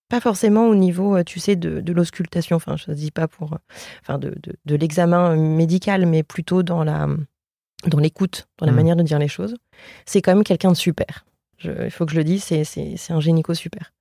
Pas 0.09 0.19
forcément 0.19 0.67
au 0.69 0.73
niveau, 0.73 1.17
euh, 1.17 1.23
tu 1.23 1.39
sais, 1.39 1.55
de, 1.55 1.93
l'auscultation, 1.93 2.55
enfin 2.55 2.77
je 2.77 2.89
ne 2.89 2.95
dis 2.95 3.11
pas 3.11 3.27
pour, 3.27 3.53
euh, 3.53 3.57
enfin 4.01 4.17
de, 4.17 4.35
de, 4.65 4.75
l'examen 4.75 5.35
médical, 5.35 6.07
mais 6.07 6.23
plutôt 6.23 6.63
dans 6.63 6.83
la 6.83 7.07
dans 7.85 7.99
l'écoute, 7.99 8.47
dans 8.57 8.65
la 8.65 8.71
mmh. 8.71 8.75
manière 8.75 8.95
de 8.95 9.03
dire 9.03 9.19
les 9.19 9.27
choses. 9.27 9.55
C'est 10.07 10.23
quand 10.23 10.33
même 10.33 10.43
quelqu'un 10.43 10.71
de 10.71 10.77
super. 10.77 11.27
il 11.63 11.91
faut 11.91 12.07
que 12.07 12.11
je 12.11 12.17
le 12.17 12.23
dise, 12.23 12.43
c'est 12.43 13.11
un 13.11 13.19
gynéco 13.19 13.53
super. 13.53 13.93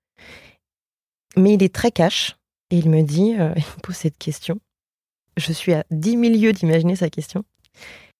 Mais 1.36 1.52
il 1.52 1.62
est 1.62 1.74
très 1.74 1.90
cash 1.90 2.38
et 2.70 2.78
il 2.78 2.88
me 2.88 3.02
dit, 3.02 3.32
il 3.32 3.36
me 3.36 3.80
pose 3.82 3.96
cette 3.96 4.16
question. 4.16 4.58
Je 5.36 5.52
suis 5.52 5.74
à 5.74 5.84
10 5.90 6.10
000 6.12 6.22
lieues 6.22 6.52
d'imaginer 6.54 6.96
sa 6.96 7.10
question. 7.10 7.44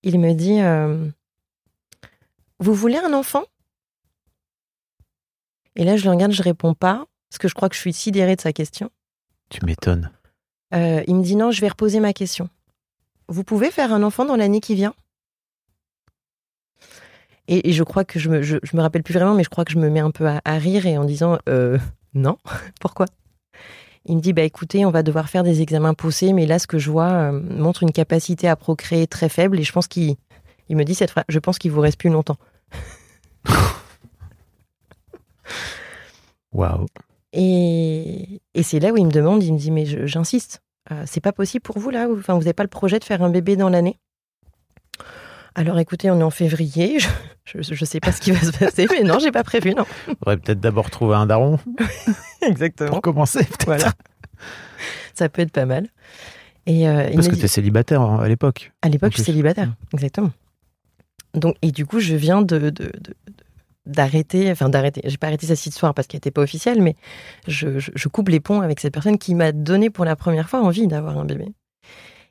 Il 0.02 0.18
me 0.20 0.32
dit, 0.32 0.60
vous 2.58 2.74
voulez 2.74 2.98
un 2.98 3.12
enfant? 3.12 3.44
Et 5.76 5.84
là, 5.84 5.96
je 5.96 6.04
le 6.04 6.10
regarde, 6.10 6.32
je 6.32 6.42
réponds 6.42 6.74
pas, 6.74 7.06
parce 7.28 7.38
que 7.38 7.48
je 7.48 7.54
crois 7.54 7.68
que 7.68 7.74
je 7.74 7.80
suis 7.80 7.92
sidérée 7.92 8.36
de 8.36 8.40
sa 8.40 8.52
question. 8.52 8.90
Tu 9.50 9.64
m'étonnes. 9.64 10.10
Euh, 10.74 11.02
il 11.06 11.14
me 11.14 11.22
dit 11.22 11.36
non, 11.36 11.50
je 11.50 11.60
vais 11.60 11.68
reposer 11.68 12.00
ma 12.00 12.12
question. 12.12 12.48
Vous 13.28 13.44
pouvez 13.44 13.70
faire 13.70 13.92
un 13.92 14.02
enfant 14.02 14.24
dans 14.24 14.36
l'année 14.36 14.60
qui 14.60 14.74
vient? 14.74 14.94
Et, 17.48 17.72
je 17.72 17.84
crois 17.84 18.04
que 18.04 18.18
je 18.18 18.28
me, 18.28 18.42
je, 18.42 18.56
me 18.72 18.80
rappelle 18.80 19.04
plus 19.04 19.14
vraiment, 19.14 19.34
mais 19.34 19.44
je 19.44 19.48
crois 19.48 19.64
que 19.64 19.70
je 19.70 19.78
me 19.78 19.88
mets 19.88 20.00
un 20.00 20.10
peu 20.10 20.26
à, 20.26 20.58
rire 20.58 20.84
et 20.86 20.98
en 20.98 21.04
disant 21.04 21.38
euh, 21.48 21.78
non. 22.14 22.38
Pourquoi? 22.80 23.06
Il 24.08 24.16
me 24.16 24.20
dit 24.20 24.32
bah 24.32 24.42
écoutez, 24.42 24.86
on 24.86 24.90
va 24.90 25.02
devoir 25.02 25.28
faire 25.28 25.42
des 25.42 25.62
examens 25.62 25.94
poussés, 25.94 26.32
mais 26.32 26.46
là 26.46 26.58
ce 26.58 26.66
que 26.66 26.78
je 26.78 26.90
vois 26.90 27.10
euh, 27.10 27.32
montre 27.32 27.82
une 27.82 27.92
capacité 27.92 28.48
à 28.48 28.56
procréer 28.56 29.06
très 29.06 29.28
faible 29.28 29.58
et 29.58 29.62
je 29.64 29.72
pense 29.72 29.88
qu'il 29.88 30.16
il 30.68 30.76
me 30.76 30.84
dit 30.84 30.94
cette 30.94 31.10
phrase, 31.10 31.24
je 31.28 31.38
pense 31.38 31.58
qu'il 31.58 31.70
vous 31.70 31.80
reste 31.80 31.98
plus 31.98 32.10
longtemps. 32.10 32.36
Waouh. 36.52 36.86
Et, 37.32 38.40
c'est 38.62 38.80
là 38.80 38.92
où 38.92 38.96
il 38.96 39.06
me 39.06 39.12
demande, 39.12 39.42
il 39.42 39.52
me 39.52 39.58
dit, 39.58 39.70
mais 39.70 39.84
j'insiste, 40.06 40.62
euh, 40.90 41.04
c'est 41.06 41.20
pas 41.20 41.32
possible 41.32 41.62
pour 41.62 41.78
vous 41.78 41.90
là 41.90 42.08
Enfin, 42.10 42.34
vous 42.34 42.40
n'avez 42.40 42.54
pas 42.54 42.62
le 42.62 42.68
projet 42.68 42.98
de 42.98 43.04
faire 43.04 43.22
un 43.22 43.30
bébé 43.30 43.56
dans 43.56 43.68
l'année? 43.68 43.98
Alors 45.56 45.78
écoutez, 45.78 46.10
on 46.10 46.20
est 46.20 46.22
en 46.22 46.30
février, 46.30 46.98
je, 47.44 47.58
ne 47.58 47.86
sais 47.86 47.98
pas 47.98 48.12
ce 48.12 48.20
qui 48.20 48.30
va 48.30 48.40
se 48.40 48.56
passer, 48.56 48.86
mais 48.90 49.02
non, 49.02 49.18
j'ai 49.18 49.32
pas 49.32 49.42
prévu, 49.42 49.74
non. 49.74 49.86
On 50.06 50.14
aurait 50.26 50.36
peut-être 50.36 50.60
d'abord 50.60 50.90
trouver 50.90 51.16
un 51.16 51.24
daron. 51.24 51.58
Exactement. 52.42 52.90
Pour 52.90 53.00
commencer, 53.00 53.42
peut-être. 53.44 53.64
Voilà. 53.64 53.92
Ça 55.14 55.30
peut 55.30 55.40
être 55.40 55.52
pas 55.52 55.64
mal. 55.64 55.88
Et, 56.66 56.86
euh, 56.86 57.08
Parce 57.14 57.28
que 57.28 57.36
tu 57.36 57.44
es 57.44 57.48
célibataire 57.48 58.02
hein, 58.02 58.20
à 58.22 58.28
l'époque. 58.28 58.72
À 58.82 58.90
l'époque, 58.90 59.12
je 59.12 59.22
suis 59.22 59.24
célibataire, 59.24 59.72
exactement. 59.94 60.30
Donc, 61.32 61.56
et 61.62 61.70
du 61.70 61.86
coup, 61.86 62.00
je 62.00 62.14
viens 62.14 62.42
de, 62.42 62.70
d'arrêter, 63.86 64.50
enfin 64.50 64.68
d'arrêter, 64.68 65.00
j'ai 65.04 65.16
pas 65.16 65.28
arrêté 65.28 65.46
cette 65.46 65.64
histoire 65.64 65.94
parce 65.94 66.06
qu'elle 66.06 66.18
n'était 66.18 66.30
pas 66.30 66.42
officielle, 66.42 66.82
mais 66.82 66.96
je, 67.46 68.08
coupe 68.08 68.28
les 68.28 68.40
ponts 68.40 68.60
avec 68.60 68.80
cette 68.80 68.92
personne 68.92 69.16
qui 69.16 69.34
m'a 69.34 69.52
donné 69.52 69.88
pour 69.88 70.04
la 70.04 70.16
première 70.16 70.50
fois 70.50 70.60
envie 70.60 70.86
d'avoir 70.86 71.16
un 71.16 71.24
bébé. 71.24 71.46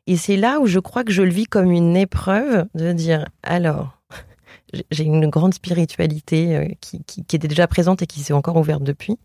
Et 0.07 0.17
c'est 0.17 0.37
là 0.37 0.59
où 0.59 0.67
je 0.67 0.79
crois 0.79 1.03
que 1.03 1.11
je 1.11 1.23
le 1.23 1.31
vis 1.31 1.45
comme 1.45 1.71
une 1.71 1.97
épreuve 1.97 2.67
de 2.75 2.91
dire, 2.91 3.25
alors, 3.41 3.97
j'ai 4.91 5.03
une 5.03 5.29
grande 5.29 5.53
spiritualité 5.53 6.55
euh, 6.55 6.67
qui, 6.79 7.01
était 7.19 7.47
déjà 7.47 7.67
présente 7.67 8.01
et 8.01 8.07
qui 8.07 8.21
s'est 8.21 8.33
encore 8.33 8.57
ouverte 8.57 8.83
depuis. 8.83 9.17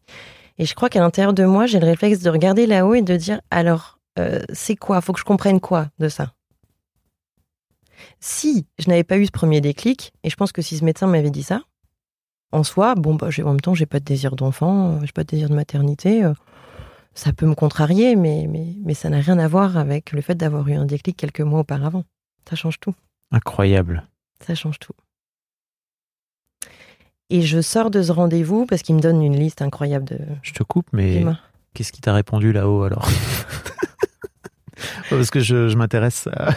Et 0.58 0.64
je 0.64 0.74
crois 0.74 0.88
qu'à 0.88 1.00
l'intérieur 1.00 1.32
de 1.32 1.44
moi, 1.44 1.66
j'ai 1.66 1.80
le 1.80 1.86
réflexe 1.86 2.20
de 2.20 2.30
regarder 2.30 2.66
là-haut 2.66 2.94
et 2.94 3.02
de 3.02 3.16
dire, 3.16 3.40
alors, 3.50 3.98
euh, 4.18 4.40
c'est 4.52 4.76
quoi? 4.76 5.00
Faut 5.00 5.12
que 5.12 5.20
je 5.20 5.24
comprenne 5.24 5.60
quoi 5.60 5.88
de 5.98 6.08
ça? 6.08 6.32
Si 8.20 8.66
je 8.78 8.88
n'avais 8.88 9.04
pas 9.04 9.18
eu 9.18 9.26
ce 9.26 9.30
premier 9.30 9.60
déclic, 9.60 10.12
et 10.22 10.30
je 10.30 10.36
pense 10.36 10.52
que 10.52 10.62
si 10.62 10.78
ce 10.78 10.84
médecin 10.84 11.06
m'avait 11.06 11.30
dit 11.30 11.42
ça, 11.42 11.62
en 12.52 12.62
soi, 12.62 12.94
bon, 12.94 13.14
bah, 13.14 13.28
en 13.44 13.48
même 13.48 13.60
temps, 13.60 13.74
j'ai 13.74 13.86
pas 13.86 14.00
de 14.00 14.04
désir 14.04 14.34
d'enfant, 14.34 14.92
euh, 14.92 15.00
j'ai 15.02 15.12
pas 15.12 15.24
de 15.24 15.28
désir 15.28 15.48
de 15.48 15.54
maternité. 15.54 16.24
Ça 17.14 17.32
peut 17.32 17.46
me 17.46 17.54
contrarier, 17.54 18.16
mais, 18.16 18.46
mais, 18.48 18.74
mais 18.84 18.94
ça 18.94 19.08
n'a 19.10 19.20
rien 19.20 19.38
à 19.38 19.48
voir 19.48 19.76
avec 19.76 20.12
le 20.12 20.20
fait 20.20 20.34
d'avoir 20.34 20.68
eu 20.68 20.74
un 20.74 20.86
déclic 20.86 21.16
quelques 21.16 21.40
mois 21.40 21.60
auparavant. 21.60 22.04
Ça 22.48 22.56
change 22.56 22.80
tout. 22.80 22.94
Incroyable. 23.32 24.04
Ça 24.44 24.54
change 24.54 24.78
tout. 24.78 24.94
Et 27.28 27.42
je 27.42 27.60
sors 27.60 27.90
de 27.90 28.02
ce 28.02 28.10
rendez-vous 28.10 28.66
parce 28.66 28.82
qu'il 28.82 28.96
me 28.96 29.00
donne 29.00 29.22
une 29.22 29.36
liste 29.36 29.62
incroyable 29.62 30.04
de. 30.04 30.18
Je 30.42 30.52
te 30.52 30.64
coupe, 30.64 30.88
mais 30.92 31.24
qu'est-ce 31.74 31.92
qui 31.92 32.00
t'a 32.00 32.12
répondu 32.12 32.52
là-haut 32.52 32.82
alors? 32.82 33.08
Parce 35.10 35.30
que 35.30 35.40
je, 35.40 35.74
m'intéresse 35.76 36.26
à. 36.28 36.54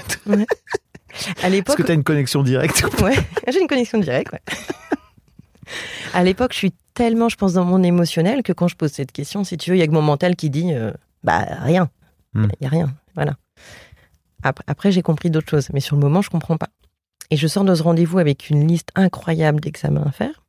À 1.43 1.49
l'époque. 1.49 1.73
Est-ce 1.73 1.77
que 1.77 1.83
tu 1.83 1.91
as 1.91 1.95
une 1.95 2.03
connexion 2.03 2.41
directe 2.41 2.83
Ouais, 3.01 3.15
j'ai 3.51 3.59
une 3.59 3.67
connexion 3.67 3.99
directe, 3.99 4.33
ouais. 4.33 4.41
À 6.13 6.23
l'époque, 6.23 6.53
je 6.53 6.57
suis 6.57 6.73
tellement, 6.93 7.29
je 7.29 7.36
pense, 7.36 7.53
dans 7.53 7.65
mon 7.65 7.84
émotionnel 7.84 8.43
que 8.43 8.53
quand 8.53 8.67
je 8.67 8.75
pose 8.75 8.91
cette 8.91 9.12
question, 9.12 9.43
si 9.43 9.58
tu 9.58 9.69
veux, 9.69 9.77
il 9.77 9.79
y 9.79 9.84
a 9.84 9.88
que 9.88 9.91
mon 9.91 10.01
mental 10.01 10.36
qui 10.36 10.49
dit 10.49 10.73
euh, 10.73 10.91
bah 11.23 11.45
rien. 11.60 11.89
Hmm. 12.34 12.47
Il 12.53 12.58
n'y 12.62 12.67
a 12.67 12.69
rien. 12.69 12.93
Voilà. 13.15 13.36
Après, 14.43 14.91
j'ai 14.91 15.01
compris 15.01 15.29
d'autres 15.29 15.49
choses, 15.49 15.69
mais 15.71 15.79
sur 15.79 15.95
le 15.95 16.01
moment, 16.01 16.21
je 16.21 16.29
comprends 16.29 16.58
pas. 16.58 16.69
Et 17.29 17.38
je 17.38 17.47
sors 17.47 17.63
de 17.63 17.73
ce 17.73 17.82
rendez-vous 17.82 18.19
avec 18.19 18.49
une 18.49 18.67
liste 18.67 18.89
incroyable 18.95 19.62
d'examens 19.62 20.03
à 20.06 20.12
faire. 20.12 20.43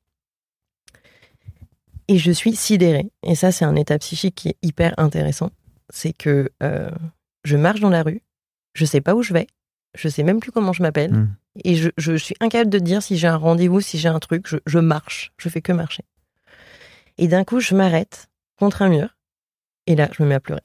Et 2.09 2.19
je 2.19 2.33
suis 2.33 2.55
sidérée. 2.57 3.11
Et 3.23 3.35
ça, 3.35 3.53
c'est 3.53 3.65
un 3.65 3.77
état 3.77 3.99
psychique 3.99 4.35
qui 4.35 4.49
est 4.49 4.57
hyper 4.63 4.95
intéressant. 4.99 5.51
C'est 5.91 6.13
que 6.13 6.51
euh, 6.63 6.91
je 7.45 7.57
marche 7.57 7.81
dans 7.81 7.91
la 7.91 8.03
rue, 8.03 8.23
je 8.75 8.85
sais 8.85 9.01
pas 9.01 9.15
où 9.15 9.23
je 9.23 9.33
vais, 9.33 9.47
je 9.95 10.09
sais 10.09 10.23
même 10.25 10.41
plus 10.41 10.51
comment 10.51 10.73
je 10.73 10.83
m'appelle. 10.83 11.13
Hmm. 11.13 11.35
Et 11.65 11.77
je, 11.77 12.17
suis 12.17 12.35
incapable 12.41 12.71
de 12.71 12.81
dire 12.81 13.01
si 13.01 13.17
j'ai 13.17 13.29
un 13.29 13.37
rendez-vous, 13.37 13.81
si 13.81 13.97
j'ai 13.97 14.09
un 14.09 14.19
truc. 14.19 14.47
Je, 14.67 14.79
marche. 14.79 15.33
Je 15.39 15.49
fais 15.49 15.63
que 15.63 15.73
marcher. 15.73 16.03
Et 17.19 17.29
d'un 17.29 17.45
coup, 17.45 17.61
je 17.61 17.75
m'arrête 17.75 18.29
contre 18.59 18.83
un 18.83 18.89
mur. 18.89 19.17
Et 19.87 19.95
là, 19.95 20.09
je 20.13 20.23
me 20.23 20.29
mets 20.29 20.35
à 20.35 20.41
pleurer. 20.41 20.63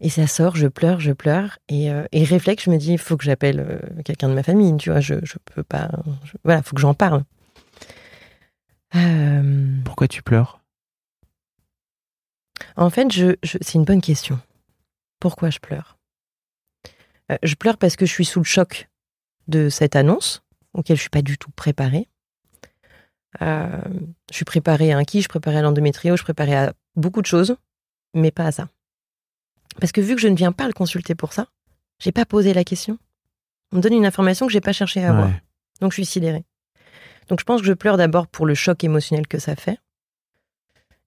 Et 0.00 0.10
ça 0.10 0.26
sort, 0.26 0.56
je 0.56 0.66
pleure, 0.66 0.98
je 0.98 1.12
pleure. 1.12 1.58
Et, 1.68 1.90
euh, 1.90 2.04
et 2.10 2.24
réflexe, 2.24 2.64
je 2.64 2.70
me 2.70 2.76
dis, 2.76 2.92
il 2.92 2.98
faut 2.98 3.16
que 3.16 3.24
j'appelle 3.24 3.60
euh, 3.60 4.02
quelqu'un 4.04 4.28
de 4.28 4.34
ma 4.34 4.42
famille. 4.42 4.76
Tu 4.76 4.90
vois, 4.90 5.00
je, 5.00 5.14
je 5.24 5.36
peux 5.44 5.62
pas. 5.62 5.90
voilà, 6.42 6.58
il 6.60 6.64
faut 6.64 6.74
que 6.74 6.80
j'en 6.80 6.94
parle. 6.94 7.24
Euh, 8.96 9.80
Pourquoi 9.84 10.08
tu 10.08 10.22
pleures? 10.22 10.60
En 12.76 12.90
fait, 12.90 13.12
je, 13.12 13.36
c'est 13.44 13.74
une 13.74 13.84
bonne 13.84 14.00
question. 14.00 14.40
Pourquoi 15.20 15.50
je 15.50 15.58
pleure? 15.58 15.98
Je 17.42 17.54
pleure 17.54 17.78
parce 17.78 17.96
que 17.96 18.04
je 18.04 18.12
suis 18.12 18.24
sous 18.24 18.40
le 18.40 18.44
choc 18.44 18.90
de 19.48 19.68
cette 19.68 19.96
annonce, 19.96 20.42
auquel 20.74 20.96
je 20.96 21.02
suis 21.02 21.10
pas 21.10 21.22
du 21.22 21.38
tout 21.38 21.50
préparée. 21.52 22.08
Euh, 23.40 23.80
je 24.30 24.36
suis 24.36 24.44
préparée 24.44 24.92
à 24.92 24.98
un 24.98 25.04
qui, 25.04 25.22
je 25.22 25.28
préparée 25.28 25.58
à 25.58 25.62
l'endométrio, 25.62 26.16
je 26.16 26.22
préparée 26.22 26.54
à 26.54 26.72
beaucoup 26.96 27.22
de 27.22 27.26
choses, 27.26 27.56
mais 28.14 28.30
pas 28.30 28.46
à 28.46 28.52
ça. 28.52 28.68
Parce 29.80 29.92
que 29.92 30.00
vu 30.00 30.14
que 30.14 30.20
je 30.20 30.28
ne 30.28 30.36
viens 30.36 30.52
pas 30.52 30.66
le 30.66 30.72
consulter 30.72 31.14
pour 31.14 31.32
ça, 31.32 31.46
j'ai 31.98 32.12
pas 32.12 32.26
posé 32.26 32.52
la 32.52 32.64
question. 32.64 32.98
On 33.72 33.76
me 33.76 33.82
donne 33.82 33.94
une 33.94 34.04
information 34.04 34.46
que 34.46 34.52
j'ai 34.52 34.60
pas 34.60 34.72
cherché 34.72 35.02
à 35.02 35.10
avoir. 35.10 35.30
Donc 35.80 35.92
je 35.92 35.96
suis 35.96 36.06
sidérée. 36.06 36.44
Donc 37.28 37.40
je 37.40 37.44
pense 37.44 37.60
que 37.60 37.66
je 37.66 37.72
pleure 37.72 37.96
d'abord 37.96 38.26
pour 38.26 38.44
le 38.44 38.54
choc 38.54 38.84
émotionnel 38.84 39.26
que 39.26 39.38
ça 39.38 39.56
fait. 39.56 39.78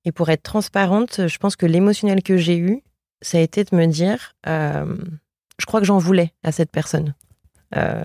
Et 0.06 0.12
pour 0.12 0.30
être 0.30 0.44
transparente, 0.44 1.28
je 1.28 1.38
pense 1.38 1.56
que 1.56 1.66
l'émotionnel 1.66 2.24
que 2.24 2.38
j'ai 2.38 2.58
eu, 2.58 2.82
ça 3.22 3.38
a 3.38 3.42
été 3.42 3.64
de 3.64 3.76
me 3.76 3.86
dire, 3.86 4.36
euh, 4.48 4.98
je 5.60 5.66
crois 5.66 5.80
que 5.80 5.86
j'en 5.86 5.98
voulais 5.98 6.34
à 6.44 6.52
cette 6.52 6.72
personne 6.72 7.16
euh, 7.76 8.04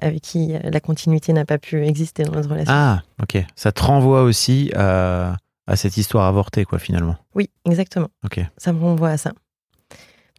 avec 0.00 0.22
qui 0.22 0.54
la 0.62 0.80
continuité 0.80 1.32
n'a 1.32 1.44
pas 1.44 1.58
pu 1.58 1.84
exister 1.84 2.22
dans 2.24 2.32
notre 2.32 2.48
relation. 2.48 2.72
Ah, 2.72 3.02
ok. 3.22 3.44
Ça 3.56 3.72
te 3.72 3.82
renvoie 3.82 4.22
aussi 4.22 4.70
à, 4.74 5.36
cette 5.74 5.96
histoire 5.96 6.26
avortée, 6.26 6.64
quoi, 6.64 6.78
finalement. 6.78 7.16
Oui, 7.34 7.50
exactement. 7.64 8.08
Ok. 8.24 8.40
Ça 8.56 8.72
me 8.72 8.80
renvoie 8.80 9.10
à 9.10 9.16
ça. 9.18 9.32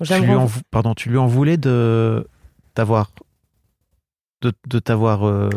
tu, 0.03 0.13
lui 0.19 0.33
en, 0.33 0.47
pardon, 0.71 0.93
tu 0.95 1.09
lui 1.09 1.17
en 1.17 1.27
voulais 1.27 1.57
de 1.57 2.27
t'avoir 2.73 3.11
de, 4.41 4.79
t'avoir 4.79 5.27
euh, 5.27 5.49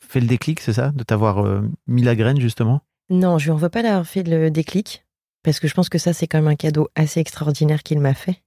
fait 0.00 0.20
le 0.20 0.26
déclic, 0.26 0.60
c'est 0.60 0.72
ça? 0.72 0.90
De 0.90 1.02
t'avoir 1.02 1.44
euh, 1.44 1.62
mis 1.86 2.02
la 2.02 2.14
graine, 2.14 2.40
justement? 2.40 2.82
Non, 3.10 3.38
je 3.38 3.46
lui 3.46 3.50
en 3.52 3.56
veux 3.56 3.68
pas 3.68 3.82
d'avoir 3.82 4.06
fait 4.06 4.22
le 4.22 4.50
déclic, 4.50 5.04
parce 5.42 5.60
que 5.60 5.68
je 5.68 5.74
pense 5.74 5.88
que 5.88 5.98
ça, 5.98 6.12
c'est 6.12 6.26
quand 6.26 6.38
même 6.38 6.48
un 6.48 6.56
cadeau 6.56 6.88
assez 6.94 7.20
extraordinaire 7.20 7.82
qu'il 7.82 8.00
m'a 8.00 8.14
fait. 8.14 8.42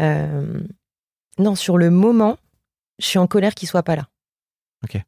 Euh, 0.00 0.60
non, 1.38 1.54
sur 1.54 1.78
le 1.78 1.90
moment, 1.90 2.36
je 2.98 3.06
suis 3.06 3.18
en 3.18 3.26
colère 3.26 3.54
qu'il 3.54 3.68
soit 3.68 3.82
pas 3.82 3.96
là. 3.96 4.08
Ok. 4.84 5.00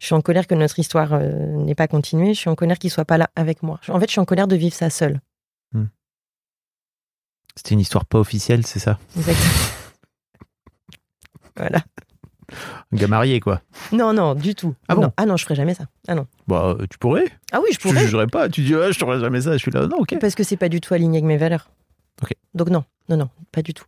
Je 0.00 0.06
suis 0.06 0.14
en 0.14 0.20
colère 0.20 0.46
que 0.46 0.54
notre 0.54 0.78
histoire 0.78 1.14
euh, 1.14 1.30
n'ait 1.64 1.74
pas 1.74 1.88
continué. 1.88 2.34
Je 2.34 2.40
suis 2.40 2.50
en 2.50 2.54
colère 2.54 2.78
qu'il 2.78 2.90
soit 2.90 3.04
pas 3.04 3.18
là 3.18 3.30
avec 3.36 3.62
moi. 3.62 3.80
En 3.88 3.98
fait, 4.00 4.06
je 4.06 4.12
suis 4.12 4.20
en 4.20 4.24
colère 4.24 4.48
de 4.48 4.56
vivre 4.56 4.74
ça 4.74 4.90
seule. 4.90 5.20
C'était 7.56 7.74
une 7.74 7.80
histoire 7.80 8.04
pas 8.04 8.18
officielle, 8.18 8.66
c'est 8.66 8.80
ça? 8.80 8.98
Exactement. 9.16 9.52
voilà. 11.56 11.78
Un 12.92 12.96
gars 12.96 13.06
marié, 13.06 13.40
quoi. 13.40 13.62
Non, 13.92 14.12
non, 14.12 14.34
du 14.34 14.54
tout. 14.54 14.74
Ah 14.88 14.96
bon? 14.96 15.02
Non. 15.02 15.12
Ah 15.16 15.24
non, 15.24 15.36
je 15.36 15.44
ferais 15.44 15.54
jamais 15.54 15.74
ça. 15.74 15.84
Ah 16.08 16.14
non. 16.14 16.26
Bah, 16.48 16.76
tu 16.90 16.98
pourrais. 16.98 17.26
Ah 17.52 17.60
oui, 17.62 17.68
je 17.72 17.78
pourrais. 17.78 18.00
jugerais 18.00 18.26
pas. 18.26 18.48
Tu 18.48 18.62
dis, 18.62 18.74
ouais, 18.74 18.92
je 18.92 18.98
ferais 18.98 19.20
jamais 19.20 19.42
ça. 19.42 19.52
Je 19.52 19.58
suis 19.58 19.70
là, 19.70 19.86
non, 19.86 19.98
ok. 19.98 20.18
Parce 20.20 20.34
que 20.34 20.42
c'est 20.42 20.56
pas 20.56 20.68
du 20.68 20.80
tout 20.80 20.94
aligné 20.94 21.18
avec 21.18 21.28
mes 21.28 21.36
valeurs. 21.36 21.70
Ok. 22.22 22.32
Donc 22.54 22.70
non, 22.70 22.84
non, 23.08 23.16
non, 23.16 23.28
pas 23.52 23.62
du 23.62 23.74
tout. 23.74 23.84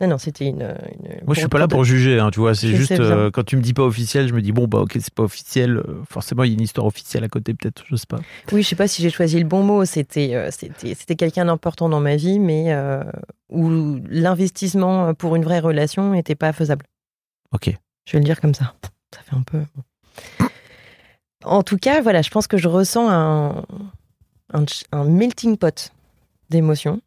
Non, 0.00 0.08
non, 0.08 0.18
c'était 0.18 0.46
une, 0.46 0.62
une- 0.62 1.24
Moi, 1.24 1.34
je 1.34 1.40
suis 1.40 1.48
pas 1.48 1.58
là 1.58 1.68
pour 1.68 1.84
juger, 1.84 2.18
hein, 2.18 2.30
tu 2.30 2.40
vois. 2.40 2.54
C'est 2.54 2.74
juste 2.74 2.92
euh, 2.92 3.30
quand 3.30 3.44
tu 3.44 3.56
me 3.56 3.62
dis 3.62 3.74
pas 3.74 3.82
officiel, 3.84 4.28
je 4.28 4.34
me 4.34 4.42
dis 4.42 4.52
bon 4.52 4.66
bah 4.66 4.78
ok, 4.80 4.92
c'est 5.00 5.12
pas 5.14 5.22
officiel. 5.22 5.76
euh, 5.78 6.02
forcément, 6.08 6.42
il 6.44 6.48
y 6.50 6.52
a 6.52 6.54
une 6.54 6.60
histoire 6.62 6.86
officielle 6.86 7.22
à 7.24 7.28
côté, 7.28 7.54
peut-être. 7.54 7.84
Je 7.88 7.96
sais 7.96 8.06
pas. 8.08 8.18
Oui, 8.52 8.62
je 8.62 8.68
sais 8.68 8.76
pas 8.76 8.88
si 8.88 9.02
j'ai 9.02 9.10
choisi 9.10 9.38
le 9.38 9.44
bon 9.46 9.62
mot. 9.62 9.84
C'était, 9.84 10.34
euh, 10.34 10.50
c'était, 10.50 10.94
c'était 10.94 11.16
quelqu'un 11.16 11.44
d'important 11.44 11.88
dans 11.88 12.00
ma 12.00 12.16
vie, 12.16 12.38
mais 12.38 12.74
où 13.50 14.00
l'investissement 14.08 15.14
pour 15.14 15.36
une 15.36 15.44
vraie 15.44 15.60
relation 15.60 16.10
n'était 16.12 16.34
pas 16.34 16.52
faisable. 16.52 16.86
Ok. 17.52 17.70
Je 18.06 18.12
vais 18.12 18.18
le 18.18 18.24
dire 18.24 18.40
comme 18.40 18.54
ça. 18.54 18.74
Ça 19.14 19.20
fait 19.22 19.36
un 19.36 19.42
peu. 19.42 19.60
En 21.44 21.62
tout 21.62 21.76
cas, 21.76 22.00
voilà, 22.00 22.22
je 22.22 22.30
pense 22.30 22.46
que 22.46 22.56
je 22.56 22.68
ressens 22.68 23.08
un, 23.10 23.64
un, 24.92 25.04
melting 25.04 25.56
pot 25.56 25.92
d'émotions. 26.50 27.00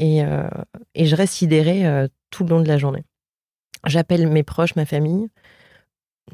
Et, 0.00 0.24
euh, 0.24 0.48
et 0.94 1.06
je 1.06 1.14
reste 1.14 1.34
sidérée 1.34 1.86
euh, 1.86 2.08
tout 2.30 2.42
le 2.44 2.50
long 2.50 2.60
de 2.62 2.68
la 2.68 2.78
journée. 2.78 3.04
J'appelle 3.86 4.26
mes 4.28 4.42
proches, 4.42 4.74
ma 4.76 4.86
famille. 4.86 5.28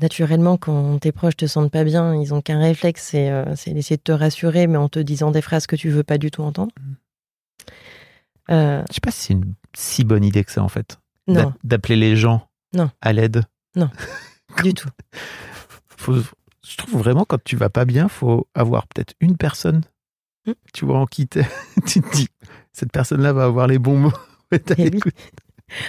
Naturellement, 0.00 0.56
quand 0.58 0.98
tes 0.98 1.12
proches 1.12 1.36
te 1.36 1.46
sentent 1.46 1.70
pas 1.72 1.84
bien, 1.84 2.14
ils 2.14 2.34
ont 2.34 2.42
qu'un 2.42 2.58
réflexe, 2.60 3.08
c'est 3.10 3.30
euh, 3.30 3.44
d'essayer 3.66 3.96
de 3.96 4.02
te 4.02 4.12
rassurer, 4.12 4.66
mais 4.66 4.76
en 4.76 4.88
te 4.88 4.98
disant 4.98 5.30
des 5.30 5.40
phrases 5.42 5.66
que 5.66 5.76
tu 5.76 5.88
veux 5.90 6.02
pas 6.04 6.18
du 6.18 6.30
tout 6.30 6.42
entendre. 6.42 6.72
Euh, 8.50 8.82
Je 8.88 8.94
sais 8.94 9.00
pas 9.00 9.10
si 9.10 9.20
c'est 9.26 9.32
une 9.34 9.54
si 9.74 10.04
bonne 10.04 10.24
idée 10.24 10.44
que 10.44 10.52
ça 10.52 10.62
en 10.62 10.68
fait. 10.68 10.98
non, 11.26 11.34
D'a- 11.34 11.54
D'appeler 11.64 11.96
les 11.96 12.16
gens 12.16 12.46
Non. 12.74 12.90
à 13.00 13.12
l'aide. 13.12 13.42
du 14.62 14.74
tout. 14.74 14.88
Faut- 15.96 16.14
je 16.62 16.76
trouve 16.76 16.98
vraiment 16.98 17.24
quand 17.24 17.42
tu 17.42 17.56
vas 17.56 17.70
pas 17.70 17.84
bien, 17.84 18.08
faut 18.08 18.46
avoir 18.54 18.86
peut-être 18.88 19.14
une 19.20 19.36
personne. 19.36 19.82
Hmm. 20.46 20.52
Tu 20.72 20.84
vois 20.84 20.98
en 20.98 21.06
qui 21.06 21.26
t'es- 21.26 21.46
tu 21.86 22.00
te 22.00 22.10
dis 22.16 22.28
cette 22.72 22.92
personne-là 22.92 23.32
va 23.32 23.44
avoir 23.44 23.66
les 23.66 23.78
bons 23.78 23.98
mots. 23.98 24.12
être 24.52 24.72
à 24.72 24.74
Eh 24.78 24.84
oui. 24.84 24.90
l'écoute. 24.90 25.14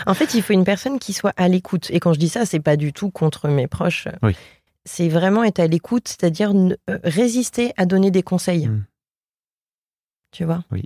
En 0.07 0.13
fait, 0.15 0.33
il 0.33 0.41
faut 0.41 0.53
une 0.53 0.63
personne 0.63 0.97
qui 0.99 1.13
soit 1.13 1.33
à 1.37 1.47
l'écoute. 1.47 1.91
Et 1.91 1.99
quand 1.99 2.11
je 2.13 2.19
dis 2.19 2.29
ça, 2.29 2.45
c'est 2.45 2.59
pas 2.59 2.77
du 2.77 2.93
tout 2.93 3.11
contre 3.11 3.47
mes 3.47 3.67
proches. 3.67 4.07
Oui. 4.23 4.35
C'est 4.85 5.09
vraiment 5.09 5.43
être 5.43 5.59
à 5.59 5.67
l'écoute, 5.67 6.07
c'est-à-dire 6.07 6.51
euh, 6.55 6.75
résister 7.03 7.73
à 7.77 7.85
donner 7.85 8.09
des 8.09 8.23
conseils. 8.23 8.67
Mm. 8.67 8.85
Tu 10.31 10.45
vois? 10.45 10.63
Oui. 10.71 10.85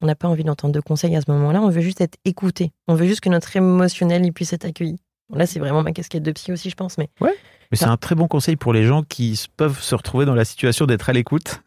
On 0.00 0.06
n'a 0.06 0.14
pas 0.16 0.28
envie 0.28 0.44
d'entendre 0.44 0.74
de 0.74 0.80
conseils 0.80 1.14
à 1.14 1.20
ce 1.20 1.30
moment-là. 1.30 1.60
On 1.62 1.68
veut 1.70 1.80
juste 1.82 2.00
être 2.00 2.18
écouté. 2.24 2.72
On 2.88 2.94
veut 2.94 3.06
juste 3.06 3.20
que 3.20 3.28
notre 3.28 3.54
émotionnel 3.56 4.24
il 4.24 4.32
puisse 4.32 4.52
être 4.52 4.64
accueilli. 4.64 4.96
Bon, 5.28 5.38
là, 5.38 5.46
c'est 5.46 5.58
vraiment 5.60 5.82
ma 5.82 5.92
casquette 5.92 6.22
de 6.22 6.32
psy 6.32 6.52
aussi, 6.52 6.70
je 6.70 6.74
pense. 6.74 6.98
Mais 6.98 7.08
Mais 7.20 7.30
c'est 7.74 7.84
un 7.86 7.96
très 7.96 8.14
bon 8.14 8.26
conseil 8.28 8.56
pour 8.56 8.72
les 8.72 8.84
gens 8.84 9.02
qui 9.02 9.46
peuvent 9.56 9.80
se 9.80 9.94
retrouver 9.94 10.26
dans 10.26 10.34
la 10.34 10.44
situation 10.44 10.86
d'être 10.86 11.08
à 11.08 11.12
l'écoute. 11.12 11.62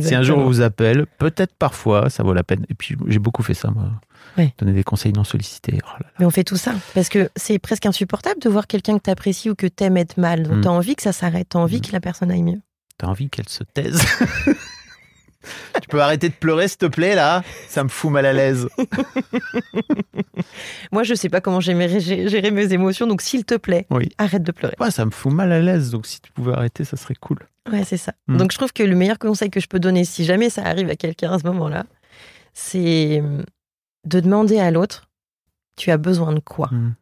Si 0.00 0.14
un 0.14 0.22
jour 0.22 0.38
on 0.38 0.44
vous 0.46 0.60
appelle, 0.60 1.06
peut-être 1.18 1.54
parfois, 1.58 2.08
ça 2.10 2.22
vaut 2.22 2.32
la 2.32 2.42
peine. 2.44 2.64
Et 2.68 2.74
puis 2.74 2.96
j'ai 3.08 3.18
beaucoup 3.18 3.42
fait 3.42 3.54
ça, 3.54 3.70
moi. 3.70 3.90
Ouais. 4.38 4.54
Donner 4.58 4.72
des 4.72 4.84
conseils 4.84 5.12
non 5.12 5.24
sollicités. 5.24 5.78
Oh 5.82 5.88
là 5.94 5.98
là. 6.00 6.06
Mais 6.20 6.24
on 6.24 6.30
fait 6.30 6.44
tout 6.44 6.56
ça. 6.56 6.72
Parce 6.94 7.08
que 7.08 7.30
c'est 7.36 7.58
presque 7.58 7.86
insupportable 7.86 8.40
de 8.40 8.48
voir 8.48 8.66
quelqu'un 8.66 8.96
que 8.98 9.02
tu 9.04 9.10
apprécies 9.10 9.50
ou 9.50 9.54
que 9.54 9.66
t'aimes 9.66 9.96
être 9.96 10.18
mal. 10.18 10.44
Donc, 10.44 10.58
Mm. 10.58 10.60
tu 10.62 10.68
as 10.68 10.72
envie 10.72 10.94
que 10.96 11.02
ça 11.02 11.12
s'arrête. 11.12 11.48
Tu 11.50 11.56
as 11.56 11.60
envie 11.60 11.78
Mm. 11.78 11.80
que 11.82 11.92
la 11.92 12.00
personne 12.00 12.30
aille 12.30 12.42
mieux. 12.42 12.60
T'as 12.98 13.08
envie 13.08 13.28
qu'elle 13.30 13.48
se 13.48 13.64
taise 13.64 14.00
Tu 15.80 15.88
peux 15.88 16.02
arrêter 16.02 16.28
de 16.28 16.34
pleurer, 16.34 16.68
s'il 16.68 16.78
te 16.78 16.86
plaît, 16.86 17.14
là 17.14 17.42
Ça 17.68 17.82
me 17.82 17.88
fout 17.88 18.10
mal 18.10 18.26
à 18.26 18.32
l'aise. 18.32 18.68
Moi, 20.92 21.02
je 21.02 21.14
sais 21.14 21.28
pas 21.28 21.40
comment 21.40 21.60
gérer, 21.60 22.00
gérer 22.00 22.50
mes 22.50 22.72
émotions. 22.72 23.06
Donc, 23.06 23.22
s'il 23.22 23.44
te 23.44 23.56
plaît, 23.56 23.86
Oui. 23.90 24.08
arrête 24.18 24.42
de 24.42 24.52
pleurer. 24.52 24.74
Ouais, 24.80 24.90
ça 24.90 25.04
me 25.04 25.10
fout 25.10 25.32
mal 25.32 25.52
à 25.52 25.60
l'aise, 25.60 25.90
donc 25.90 26.06
si 26.06 26.20
tu 26.20 26.32
pouvais 26.32 26.52
arrêter, 26.52 26.84
ça 26.84 26.96
serait 26.96 27.14
cool. 27.14 27.38
Ouais, 27.70 27.84
c'est 27.84 27.96
ça. 27.96 28.12
Mm. 28.26 28.36
Donc 28.38 28.52
je 28.52 28.58
trouve 28.58 28.72
que 28.72 28.82
le 28.82 28.96
meilleur 28.96 29.18
conseil 29.18 29.50
que 29.50 29.60
je 29.60 29.68
peux 29.68 29.78
donner, 29.78 30.04
si 30.04 30.24
jamais 30.24 30.50
ça 30.50 30.64
arrive 30.64 30.88
à 30.90 30.96
quelqu'un 30.96 31.32
à 31.32 31.38
ce 31.38 31.46
moment-là, 31.46 31.84
c'est 32.54 33.20
euh, 33.22 33.42
de 34.06 34.20
demander 34.20 34.58
à 34.58 34.70
l'autre, 34.70 35.08
tu 35.76 35.90
as 35.90 35.98
besoin 35.98 36.32
de 36.32 36.40
quoi? 36.40 36.68
Mm. 36.72 36.94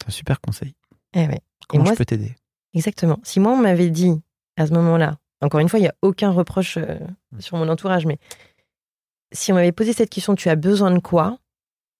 C'est 0.00 0.08
un 0.08 0.10
super 0.10 0.40
conseil. 0.40 0.74
Eh 1.14 1.26
ouais. 1.26 1.40
Comment 1.68 1.84
moi, 1.84 1.92
je 1.92 1.98
peux 1.98 2.04
t'aider? 2.04 2.34
Exactement. 2.74 3.18
Si 3.22 3.40
moi, 3.40 3.52
on 3.52 3.58
m'avait 3.62 3.90
dit 3.90 4.20
à 4.56 4.66
ce 4.66 4.72
moment-là, 4.72 5.16
encore 5.42 5.60
une 5.60 5.68
fois, 5.68 5.78
il 5.78 5.82
n'y 5.82 5.88
a 5.88 5.94
aucun 6.02 6.30
reproche 6.30 6.78
euh, 6.78 6.98
sur 7.38 7.56
mon 7.56 7.68
entourage, 7.68 8.06
mais 8.06 8.18
si 9.32 9.52
on 9.52 9.54
m'avait 9.54 9.72
posé 9.72 9.92
cette 9.92 10.10
question, 10.10 10.34
tu 10.34 10.48
as 10.48 10.56
besoin 10.56 10.90
de 10.90 10.98
quoi 10.98 11.38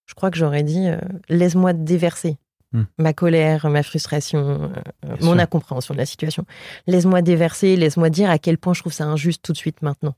Je 0.06 0.14
crois 0.14 0.30
que 0.30 0.38
j'aurais 0.38 0.62
dit, 0.62 0.88
euh, 0.88 0.98
laisse-moi 1.28 1.72
déverser 1.72 2.38
Hmm. 2.72 2.82
ma 2.98 3.12
colère, 3.12 3.70
ma 3.70 3.84
frustration, 3.84 4.72
euh, 5.04 5.16
mon 5.20 5.34
sûr. 5.34 5.40
incompréhension 5.40 5.94
de 5.94 5.98
la 5.98 6.04
situation. 6.04 6.44
Laisse-moi 6.88 7.22
déverser, 7.22 7.76
laisse-moi 7.76 8.10
dire 8.10 8.28
à 8.28 8.40
quel 8.40 8.58
point 8.58 8.74
je 8.74 8.80
trouve 8.80 8.92
ça 8.92 9.04
injuste 9.04 9.40
tout 9.42 9.52
de 9.52 9.56
suite 9.56 9.82
maintenant. 9.82 10.16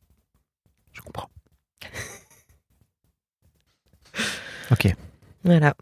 Je 0.94 1.02
comprends. 1.02 1.28
ok. 4.70 4.94
Voilà. 5.44 5.74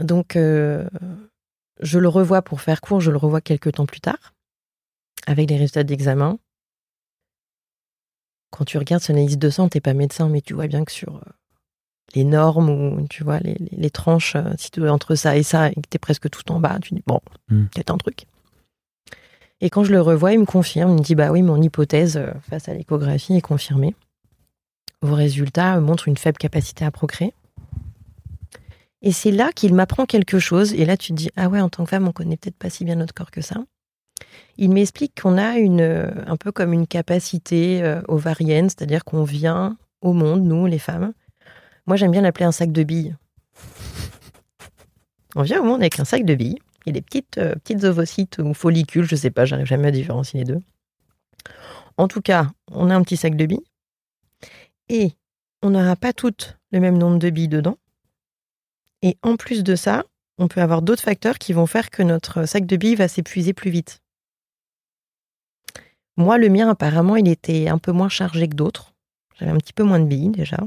Donc, 0.00 0.32
je 0.34 0.88
le 1.98 2.08
revois 2.08 2.40
pour 2.40 2.62
faire 2.62 2.80
court, 2.80 3.02
je 3.02 3.10
le 3.10 3.18
revois 3.18 3.42
quelques 3.42 3.72
temps 3.72 3.86
plus 3.86 4.00
tard, 4.00 4.32
avec 5.26 5.48
les 5.50 5.56
résultats 5.56 5.84
d'examen. 5.84 6.38
Quand 8.50 8.64
tu 8.64 8.78
regardes 8.78 9.02
son 9.02 9.12
analyse 9.14 9.38
de 9.38 9.50
sang, 9.50 9.68
t'es 9.68 9.80
pas 9.80 9.94
médecin, 9.94 10.28
mais 10.28 10.40
tu 10.40 10.54
vois 10.54 10.66
bien 10.66 10.84
que 10.84 10.92
sur 10.92 11.16
euh, 11.16 11.20
les 12.14 12.24
normes 12.24 12.68
ou 12.68 13.06
tu 13.08 13.22
vois 13.22 13.38
les, 13.38 13.54
les- 13.54 13.76
les 13.76 13.90
tranches, 13.90 14.34
euh, 14.36 14.52
si 14.58 14.70
tu 14.70 14.84
es 14.84 14.88
entre 14.88 15.14
ça 15.14 15.36
et 15.36 15.42
ça 15.42 15.68
et 15.70 15.74
que 15.74 15.88
t'es 15.88 15.98
presque 15.98 16.28
tout 16.30 16.50
en 16.50 16.58
bas, 16.60 16.78
tu 16.82 16.94
dis 16.94 17.02
bon, 17.06 17.20
Hmm. 17.48 17.66
peut-être 17.66 17.90
un 17.90 17.96
truc. 17.98 18.26
Et 19.60 19.70
quand 19.70 19.84
je 19.84 19.92
le 19.92 20.00
revois, 20.00 20.32
il 20.32 20.40
me 20.40 20.46
confirme, 20.46 20.90
il 20.92 20.96
me 20.98 21.02
dit 21.02 21.14
bah 21.14 21.30
oui, 21.30 21.42
mon 21.42 21.60
hypothèse 21.60 22.16
euh, 22.16 22.32
face 22.48 22.68
à 22.68 22.74
l'échographie 22.74 23.34
est 23.36 23.40
confirmée. 23.40 23.94
Vos 25.02 25.14
résultats 25.14 25.78
montrent 25.80 26.08
une 26.08 26.16
faible 26.16 26.38
capacité 26.38 26.84
à 26.84 26.90
procréer. 26.90 27.32
Et 29.02 29.12
c'est 29.12 29.30
là 29.30 29.50
qu'il 29.52 29.72
m'apprend 29.74 30.04
quelque 30.04 30.38
chose. 30.38 30.74
Et 30.74 30.84
là, 30.84 30.98
tu 30.98 31.08
te 31.12 31.14
dis, 31.16 31.30
ah 31.36 31.48
ouais, 31.48 31.60
en 31.62 31.70
tant 31.70 31.84
que 31.84 31.88
femme, 31.90 32.06
on 32.06 32.12
connaît 32.12 32.36
peut-être 32.36 32.56
pas 32.58 32.68
si 32.68 32.84
bien 32.84 32.96
notre 32.96 33.14
corps 33.14 33.30
que 33.30 33.40
ça. 33.40 33.56
Il 34.58 34.70
m'explique 34.70 35.20
qu'on 35.20 35.38
a 35.38 35.58
euh, 35.58 36.10
un 36.26 36.36
peu 36.36 36.52
comme 36.52 36.72
une 36.72 36.86
capacité 36.86 37.82
euh, 37.82 38.02
ovarienne, 38.08 38.68
c'est-à-dire 38.68 39.04
qu'on 39.04 39.24
vient 39.24 39.76
au 40.02 40.12
monde, 40.12 40.42
nous, 40.42 40.66
les 40.66 40.78
femmes. 40.78 41.12
Moi, 41.86 41.96
j'aime 41.96 42.10
bien 42.10 42.20
l'appeler 42.20 42.44
un 42.44 42.52
sac 42.52 42.72
de 42.72 42.82
billes. 42.82 43.16
On 45.36 45.42
vient 45.42 45.60
au 45.60 45.64
monde 45.64 45.80
avec 45.80 45.98
un 45.98 46.04
sac 46.04 46.24
de 46.24 46.34
billes. 46.34 46.58
Il 46.84 46.88
y 46.88 46.90
a 46.90 46.92
des 46.92 47.02
petites, 47.02 47.38
euh, 47.38 47.54
petites 47.54 47.84
ovocytes 47.84 48.38
ou 48.38 48.52
follicules, 48.54 49.04
je 49.04 49.16
sais 49.16 49.30
pas, 49.30 49.44
j'arrive 49.44 49.66
jamais 49.66 49.88
à 49.88 49.92
différencier 49.92 50.40
les 50.40 50.44
deux. 50.44 50.60
En 51.96 52.08
tout 52.08 52.20
cas, 52.20 52.50
on 52.70 52.90
a 52.90 52.94
un 52.94 53.02
petit 53.02 53.16
sac 53.16 53.36
de 53.36 53.46
billes. 53.46 53.64
Et 54.88 55.12
on 55.62 55.70
n'aura 55.70 55.96
pas 55.96 56.12
toutes 56.12 56.58
le 56.72 56.80
même 56.80 56.98
nombre 56.98 57.18
de 57.18 57.30
billes 57.30 57.48
dedans. 57.48 57.76
Et 59.02 59.16
en 59.22 59.36
plus 59.36 59.62
de 59.62 59.76
ça, 59.76 60.04
on 60.38 60.48
peut 60.48 60.60
avoir 60.60 60.82
d'autres 60.82 61.02
facteurs 61.02 61.38
qui 61.38 61.52
vont 61.52 61.66
faire 61.66 61.90
que 61.90 62.02
notre 62.02 62.46
sac 62.46 62.66
de 62.66 62.76
billes 62.76 62.94
va 62.94 63.08
s'épuiser 63.08 63.52
plus 63.52 63.70
vite. 63.70 64.00
Moi, 66.20 66.36
le 66.36 66.50
mien, 66.50 66.68
apparemment, 66.68 67.16
il 67.16 67.28
était 67.28 67.68
un 67.68 67.78
peu 67.78 67.92
moins 67.92 68.10
chargé 68.10 68.46
que 68.46 68.54
d'autres. 68.54 68.92
J'avais 69.38 69.52
un 69.52 69.56
petit 69.56 69.72
peu 69.72 69.84
moins 69.84 69.98
de 69.98 70.04
billes 70.04 70.28
déjà. 70.28 70.58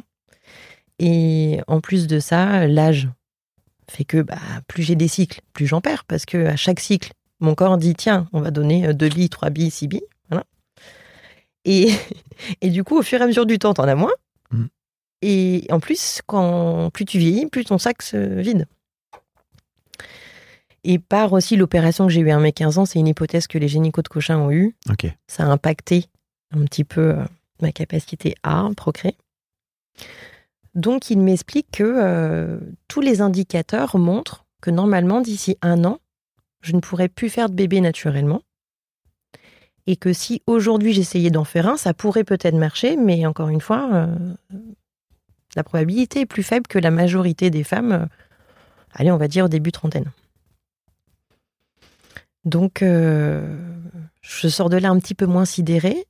Et 0.98 1.60
en 1.68 1.80
plus 1.80 2.08
de 2.08 2.20
ça, 2.20 2.66
l'âge 2.66 3.08
fait 3.88 4.04
que 4.04 4.24
bah, 4.24 4.40
plus 4.68 4.82
j'ai 4.82 4.96
des 4.96 5.08
cycles, 5.08 5.42
plus 5.54 5.68
j'en 5.68 5.80
perds. 5.80 6.06
Parce 6.06 6.26
que 6.26 6.48
à 6.48 6.56
chaque 6.56 6.80
cycle, 6.80 7.12
mon 7.40 7.54
corps 7.54 7.78
dit 7.78 7.94
tiens, 7.94 8.28
on 8.34 8.42
va 8.42 8.50
donner 8.50 8.88
euh, 8.88 8.94
deux 8.94 9.10
billes, 9.10 9.30
trois 9.30 9.52
billes, 9.52 9.70
six 9.70 9.88
billes. 9.88 10.08
Voilà. 10.30 10.44
Et, 11.66 11.92
et 12.62 12.72
du 12.72 12.84
coup, 12.84 12.98
au 12.98 13.04
fur 13.04 13.20
et 13.20 13.24
à 13.24 13.28
mesure 13.28 13.46
du 13.46 13.60
temps, 13.60 13.76
t'en 13.76 13.84
as 13.84 13.94
moins. 13.94 14.14
Mm. 14.50 14.66
Et 15.22 15.68
en 15.70 15.80
plus, 15.80 16.24
quand 16.26 16.90
plus 16.90 17.06
tu 17.06 17.20
vieillis, 17.20 17.46
plus 17.46 17.66
ton 17.66 17.78
sac 17.78 18.02
se 18.02 18.18
vide. 18.18 18.66
Et 20.84 21.00
par 21.00 21.32
aussi 21.34 21.56
l'opération 21.56 22.08
que 22.08 22.14
j'ai 22.14 22.22
eue 22.22 22.32
à 22.32 22.40
mes 22.40 22.52
15 22.52 22.78
ans, 22.78 22.86
c'est 22.86 23.00
une 23.00 23.08
hypothèse 23.08 23.48
que 23.48 23.58
les 23.58 23.68
génicaux 23.68 24.02
de 24.02 24.08
Cochin 24.08 24.38
ont 24.38 24.52
eue. 24.52 24.76
Ça 25.28 25.44
a 25.44 25.48
impacté 25.48 26.06
un 26.52 26.66
petit 26.66 26.84
peu 26.84 27.12
euh, 27.12 27.24
ma 27.62 27.72
capacité 27.72 28.36
à 28.44 28.70
procréer. 28.76 29.16
Donc, 30.76 31.10
il 31.10 31.20
m'explique 31.20 31.68
que 31.72 31.84
euh, 31.84 32.60
tous 32.88 33.02
les 33.02 33.22
indicateurs 33.22 33.98
montrent 33.98 34.46
que 34.62 34.72
normalement, 34.72 35.22
d'ici 35.22 35.58
un 35.62 35.84
an, 35.84 36.00
je 36.62 36.74
ne 36.74 36.80
pourrais 36.80 37.10
plus 37.10 37.30
faire 37.30 37.50
de 37.50 37.54
bébé 37.54 37.82
naturellement. 37.82 38.42
Et 39.86 39.98
que 39.98 40.14
si 40.14 40.42
aujourd'hui 40.48 40.94
j'essayais 40.94 41.30
d'en 41.30 41.44
faire 41.44 41.68
un, 41.68 41.78
ça 41.78 41.94
pourrait 41.94 42.24
peut-être 42.24 42.56
marcher, 42.56 42.96
mais 42.96 43.26
encore 43.26 43.50
une 43.50 43.60
fois, 43.60 43.90
euh, 43.94 44.08
la 45.56 45.64
probabilité 45.64 46.22
est 46.22 46.26
plus 46.26 46.44
faible 46.44 46.68
que 46.68 46.80
la 46.80 46.90
majorité 46.90 47.50
des 47.50 47.64
femmes, 47.64 47.92
euh, 47.92 48.06
allez, 48.94 49.12
on 49.12 49.18
va 49.18 49.28
dire 49.28 49.46
au 49.46 49.50
début 49.50 49.74
trentaine. 49.74 50.12
Donc, 52.46 52.82
euh, 52.82 53.58
je 54.22 54.48
sors 54.48 54.70
de 54.70 54.78
là 54.78 54.90
un 54.90 55.00
petit 55.00 55.16
peu 55.16 55.26
moins 55.26 55.46
sidérée. 55.46 56.06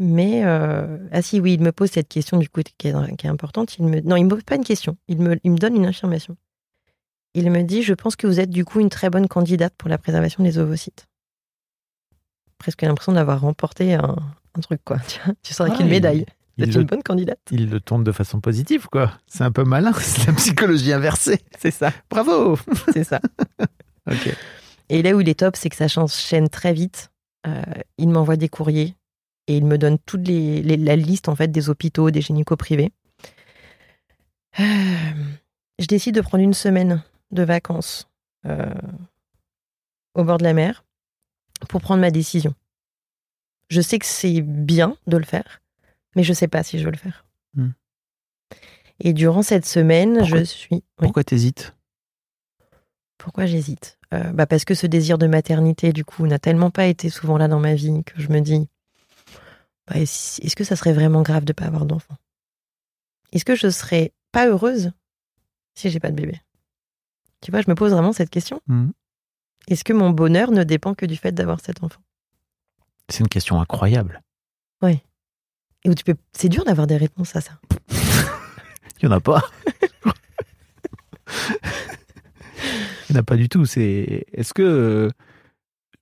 Mais, 0.00 0.44
euh, 0.44 0.96
ah 1.10 1.22
si, 1.22 1.40
oui, 1.40 1.54
il 1.54 1.60
me 1.60 1.72
pose 1.72 1.90
cette 1.90 2.08
question, 2.08 2.36
du 2.36 2.48
coup, 2.48 2.60
qui 2.78 2.88
est, 2.88 3.16
qui 3.16 3.26
est 3.26 3.30
importante. 3.30 3.76
Il 3.78 3.86
me, 3.86 4.00
non, 4.00 4.14
il 4.16 4.24
me 4.24 4.30
pose 4.30 4.44
pas 4.44 4.54
une 4.54 4.64
question. 4.64 4.96
Il 5.08 5.18
me, 5.20 5.38
il 5.42 5.50
me 5.50 5.56
donne 5.58 5.74
une 5.74 5.86
affirmation. 5.86 6.36
Il 7.34 7.50
me 7.50 7.62
dit 7.62 7.82
Je 7.82 7.94
pense 7.94 8.14
que 8.16 8.26
vous 8.26 8.38
êtes, 8.38 8.50
du 8.50 8.64
coup, 8.64 8.80
une 8.80 8.90
très 8.90 9.10
bonne 9.10 9.26
candidate 9.28 9.74
pour 9.76 9.88
la 9.88 9.98
préservation 9.98 10.44
des 10.44 10.58
ovocytes. 10.58 11.06
Presque 12.58 12.82
l'impression 12.82 13.12
d'avoir 13.12 13.40
remporté 13.40 13.94
un, 13.94 14.16
un 14.54 14.60
truc, 14.60 14.80
quoi. 14.84 14.98
Tu, 15.08 15.18
vois, 15.24 15.34
tu 15.42 15.52
sors 15.54 15.66
avec 15.66 15.78
Ah, 15.78 15.82
une 15.82 15.88
il- 15.88 15.92
médaille. 15.92 16.26
Vous 16.58 16.64
êtes 16.64 16.74
le- 16.74 16.80
une 16.82 16.86
bonne 16.86 17.02
candidate. 17.02 17.38
Il 17.52 17.70
le 17.70 17.80
tourne 17.80 18.02
de 18.04 18.10
façon 18.12 18.40
positive, 18.40 18.86
quoi. 18.90 19.12
C'est 19.26 19.44
un 19.44 19.52
peu 19.52 19.64
malin, 19.64 19.92
c'est 20.00 20.26
la 20.28 20.32
psychologie 20.34 20.92
inversée. 20.92 21.40
C'est 21.58 21.70
ça. 21.70 21.92
Bravo 22.10 22.56
C'est 22.92 23.04
ça. 23.04 23.20
Ok. 24.10 24.34
Et 24.88 25.02
là 25.02 25.12
où 25.12 25.20
il 25.20 25.28
est 25.28 25.38
top, 25.40 25.56
c'est 25.56 25.68
que 25.68 25.76
ça 25.76 25.88
s'enchaîne 25.88 26.48
très 26.48 26.72
vite. 26.72 27.10
Euh, 27.46 27.62
il 27.98 28.08
m'envoie 28.08 28.36
des 28.36 28.48
courriers 28.48 28.94
et 29.46 29.56
il 29.56 29.64
me 29.64 29.78
donne 29.78 29.98
toute 29.98 30.26
les, 30.26 30.62
les- 30.62 30.76
la 30.76 30.96
liste 30.96 31.28
en 31.28 31.36
fait 31.36 31.48
des 31.48 31.68
hôpitaux, 31.70 32.10
des 32.10 32.20
gynécos 32.20 32.56
privés. 32.58 32.90
Euh, 34.60 34.64
je 35.78 35.86
décide 35.86 36.14
de 36.14 36.20
prendre 36.20 36.42
une 36.42 36.54
semaine 36.54 37.02
de 37.30 37.42
vacances 37.42 38.08
euh, 38.46 38.72
au 40.14 40.24
bord 40.24 40.38
de 40.38 40.44
la 40.44 40.52
mer 40.54 40.84
pour 41.68 41.80
prendre 41.80 42.00
ma 42.00 42.10
décision. 42.10 42.54
Je 43.68 43.80
sais 43.80 43.98
que 43.98 44.06
c'est 44.06 44.40
bien 44.40 44.96
de 45.06 45.16
le 45.16 45.24
faire, 45.24 45.60
mais 46.16 46.22
je 46.22 46.32
sais 46.32 46.48
pas 46.48 46.62
si 46.62 46.78
je 46.78 46.84
veux 46.84 46.90
le 46.90 46.96
faire. 46.96 47.26
Hmm. 47.54 47.70
Et 49.00 49.12
durant 49.12 49.42
cette 49.42 49.66
semaine, 49.66 50.18
Pourquoi 50.18 50.38
je 50.40 50.44
suis. 50.44 50.68
Oui. 50.76 50.82
Pourquoi 50.96 51.24
t'hésites? 51.24 51.74
Pourquoi 53.18 53.46
j'hésite? 53.46 53.98
Euh, 54.14 54.32
bah 54.32 54.46
Parce 54.46 54.64
que 54.64 54.74
ce 54.74 54.86
désir 54.86 55.18
de 55.18 55.26
maternité, 55.26 55.92
du 55.92 56.04
coup, 56.04 56.26
n'a 56.26 56.38
tellement 56.38 56.70
pas 56.70 56.86
été 56.86 57.10
souvent 57.10 57.36
là 57.36 57.48
dans 57.48 57.60
ma 57.60 57.74
vie 57.74 58.04
que 58.04 58.20
je 58.20 58.28
me 58.28 58.40
dis 58.40 58.68
bah, 59.88 59.96
est-ce 59.98 60.56
que 60.56 60.64
ça 60.64 60.76
serait 60.76 60.92
vraiment 60.92 61.22
grave 61.22 61.44
de 61.44 61.52
pas 61.52 61.64
avoir 61.64 61.84
d'enfant? 61.84 62.16
Est-ce 63.32 63.44
que 63.44 63.54
je 63.54 63.68
serais 63.68 64.12
pas 64.32 64.48
heureuse 64.48 64.92
si 65.74 65.90
j'ai 65.90 66.00
pas 66.00 66.10
de 66.10 66.16
bébé? 66.16 66.40
Tu 67.40 67.50
vois, 67.50 67.60
je 67.60 67.68
me 67.68 67.74
pose 67.74 67.92
vraiment 67.92 68.12
cette 68.12 68.30
question. 68.30 68.60
Mhm. 68.66 68.92
Est-ce 69.68 69.84
que 69.84 69.92
mon 69.92 70.10
bonheur 70.10 70.50
ne 70.50 70.64
dépend 70.64 70.94
que 70.94 71.06
du 71.06 71.16
fait 71.16 71.32
d'avoir 71.32 71.60
cet 71.60 71.82
enfant? 71.82 72.00
C'est 73.08 73.20
une 73.20 73.28
question 73.28 73.60
incroyable. 73.60 74.22
Et 75.84 75.90
où 75.90 75.94
tu 75.94 76.04
peux... 76.04 76.14
C'est 76.32 76.48
dur 76.48 76.64
d'avoir 76.64 76.86
des 76.86 76.96
réponses 76.96 77.36
à 77.36 77.40
ça. 77.40 77.52
Il 79.00 79.08
n'y 79.08 79.14
en 79.14 79.16
a 79.16 79.20
pas. 79.20 79.42
Il 83.08 83.12
n'y 83.12 83.18
en 83.18 83.20
a 83.20 83.24
pas 83.24 83.36
du 83.36 83.48
tout. 83.48 83.64
C'est 83.66 84.24
Est-ce 84.32 84.52
que 84.54 84.62
euh, 84.62 85.10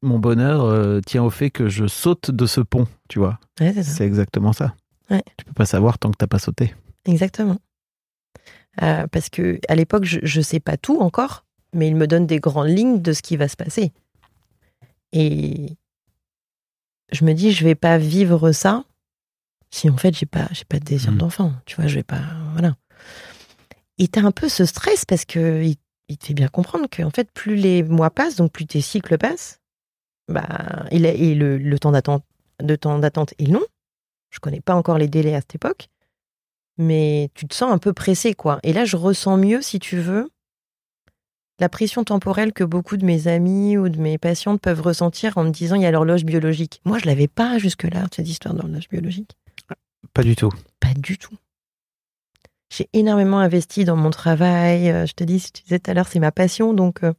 mon 0.02 0.18
bonheur 0.18 0.64
euh, 0.64 1.00
tient 1.00 1.22
au 1.22 1.30
fait 1.30 1.50
que 1.50 1.68
je 1.68 1.86
saute 1.86 2.30
de 2.30 2.46
ce 2.46 2.60
pont, 2.60 2.86
tu 3.08 3.18
vois? 3.18 3.38
Ouais, 3.60 3.72
c'est 3.82 4.04
exactement 4.06 4.52
ça. 4.52 4.74
Ouais. 5.10 5.22
Tu 5.36 5.44
peux 5.44 5.52
pas 5.52 5.66
savoir 5.66 5.98
tant 5.98 6.10
que 6.10 6.16
t'as 6.16 6.26
pas 6.26 6.38
sauté. 6.38 6.74
Exactement. 7.04 7.58
Euh, 8.82 9.06
parce 9.06 9.30
que 9.30 9.58
à 9.68 9.74
l'époque, 9.74 10.04
je, 10.04 10.18
je 10.22 10.40
sais 10.40 10.60
pas 10.60 10.76
tout 10.76 10.98
encore, 11.00 11.44
mais 11.72 11.88
il 11.88 11.96
me 11.96 12.06
donne 12.06 12.26
des 12.26 12.40
grandes 12.40 12.68
lignes 12.68 13.00
de 13.00 13.12
ce 13.12 13.22
qui 13.22 13.36
va 13.36 13.48
se 13.48 13.56
passer. 13.56 13.92
Et 15.12 15.76
je 17.12 17.24
me 17.24 17.32
dis, 17.32 17.52
je 17.52 17.64
vais 17.64 17.74
pas 17.76 17.98
vivre 17.98 18.52
ça 18.52 18.84
si 19.70 19.88
en 19.90 19.96
fait 19.96 20.16
j'ai 20.16 20.26
pas, 20.26 20.48
j'ai 20.52 20.64
pas 20.64 20.78
de 20.78 20.84
désir 20.84 21.12
Mm. 21.12 21.18
d'enfant. 21.18 21.52
Tu 21.66 21.76
vois, 21.76 21.86
je 21.86 21.94
vais 21.96 22.02
pas, 22.02 22.20
voilà. 22.52 22.74
Et 23.98 24.08
t'as 24.08 24.22
un 24.22 24.32
peu 24.32 24.48
ce 24.48 24.64
stress 24.64 25.04
parce 25.04 25.24
que 25.24 25.62
il, 25.62 25.76
il 26.08 26.18
te 26.18 26.26
fait 26.26 26.34
bien 26.34 26.48
comprendre 26.48 26.86
que 26.88 27.02
en 27.02 27.10
fait, 27.10 27.30
plus 27.32 27.56
les 27.56 27.82
mois 27.82 28.10
passent, 28.10 28.36
donc 28.36 28.52
plus 28.52 28.66
tes 28.66 28.80
cycles 28.80 29.18
passent, 29.18 29.60
bah, 30.28 30.86
il 30.90 31.06
et 31.06 31.34
le, 31.34 31.58
le 31.58 31.78
temps 31.78 31.92
d'attente, 31.92 32.24
de 32.60 32.76
temps 32.76 32.98
d'attente 32.98 33.34
est 33.38 33.46
long. 33.46 33.64
Je 34.30 34.40
connais 34.40 34.60
pas 34.60 34.74
encore 34.74 34.98
les 34.98 35.08
délais 35.08 35.34
à 35.34 35.40
cette 35.40 35.54
époque 35.54 35.88
mais 36.78 37.30
tu 37.34 37.46
te 37.46 37.54
sens 37.54 37.72
un 37.72 37.78
peu 37.78 37.92
pressé, 37.92 38.34
quoi. 38.34 38.58
Et 38.62 38.72
là, 38.72 38.84
je 38.84 38.96
ressens 38.96 39.36
mieux, 39.36 39.62
si 39.62 39.78
tu 39.78 39.98
veux, 39.98 40.30
la 41.58 41.68
pression 41.68 42.04
temporelle 42.04 42.52
que 42.52 42.64
beaucoup 42.64 42.96
de 42.96 43.04
mes 43.04 43.28
amis 43.28 43.78
ou 43.78 43.88
de 43.88 43.98
mes 43.98 44.18
patientes 44.18 44.60
peuvent 44.60 44.82
ressentir 44.82 45.38
en 45.38 45.44
me 45.44 45.50
disant 45.50 45.76
il 45.76 45.82
y 45.82 45.86
a 45.86 45.90
l'horloge 45.90 46.24
biologique. 46.24 46.80
Moi, 46.84 46.98
je 46.98 47.06
l'avais 47.06 47.28
pas 47.28 47.58
jusque-là, 47.58 48.06
cette 48.14 48.28
histoire 48.28 48.54
d'horloge 48.54 48.88
biologique. 48.88 49.36
Pas 50.12 50.22
du 50.22 50.36
tout. 50.36 50.52
Pas 50.80 50.92
du 50.94 51.16
tout. 51.16 51.34
J'ai 52.70 52.88
énormément 52.92 53.38
investi 53.38 53.84
dans 53.84 53.96
mon 53.96 54.10
travail. 54.10 54.90
Euh, 54.90 55.06
Je 55.06 55.12
te 55.12 55.24
dis, 55.24 55.40
tu 55.52 55.62
disais 55.62 55.78
tout 55.78 55.90
à 55.90 55.94
l'heure, 55.94 56.08
c'est 56.08 56.18
ma 56.18 56.32
passion, 56.32 56.74
donc 56.74 57.04
euh, 57.04 57.12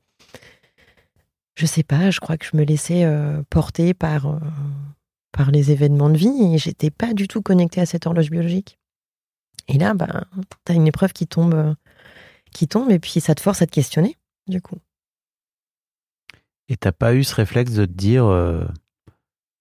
je 1.56 1.66
sais 1.66 1.84
pas, 1.84 2.12
je 2.12 2.20
crois 2.20 2.38
que 2.38 2.46
je 2.46 2.56
me 2.58 2.64
laissais 2.64 3.06
euh, 3.06 3.42
porter 3.50 3.94
par, 3.94 4.28
euh, 4.28 4.40
par 5.32 5.52
les 5.52 5.72
événements 5.72 6.10
de 6.10 6.18
vie 6.18 6.54
et 6.54 6.58
j'étais 6.58 6.92
pas 6.92 7.14
du 7.14 7.28
tout 7.28 7.42
connectée 7.42 7.82
à 7.82 7.86
cette 7.86 8.06
horloge 8.06 8.30
biologique. 8.30 8.78
Et 9.68 9.78
là, 9.78 9.94
ben, 9.94 10.26
t'as 10.64 10.74
une 10.74 10.88
épreuve 10.88 11.14
qui 11.14 11.28
tombe, 11.28 11.76
qui 12.52 12.68
tombe 12.68 12.92
et 12.92 13.00
puis 13.00 13.20
ça 13.20 13.36
te 13.36 13.42
force 13.42 13.62
à 13.62 13.66
te 13.66 13.72
questionner, 13.72 14.18
du 14.48 14.62
coup. 14.62 14.78
Et 16.70 16.78
t'as 16.78 16.92
pas 16.92 17.14
eu 17.14 17.24
ce 17.24 17.36
réflexe 17.36 17.74
de 17.74 17.86
te 17.86 17.92
dire 17.92 18.24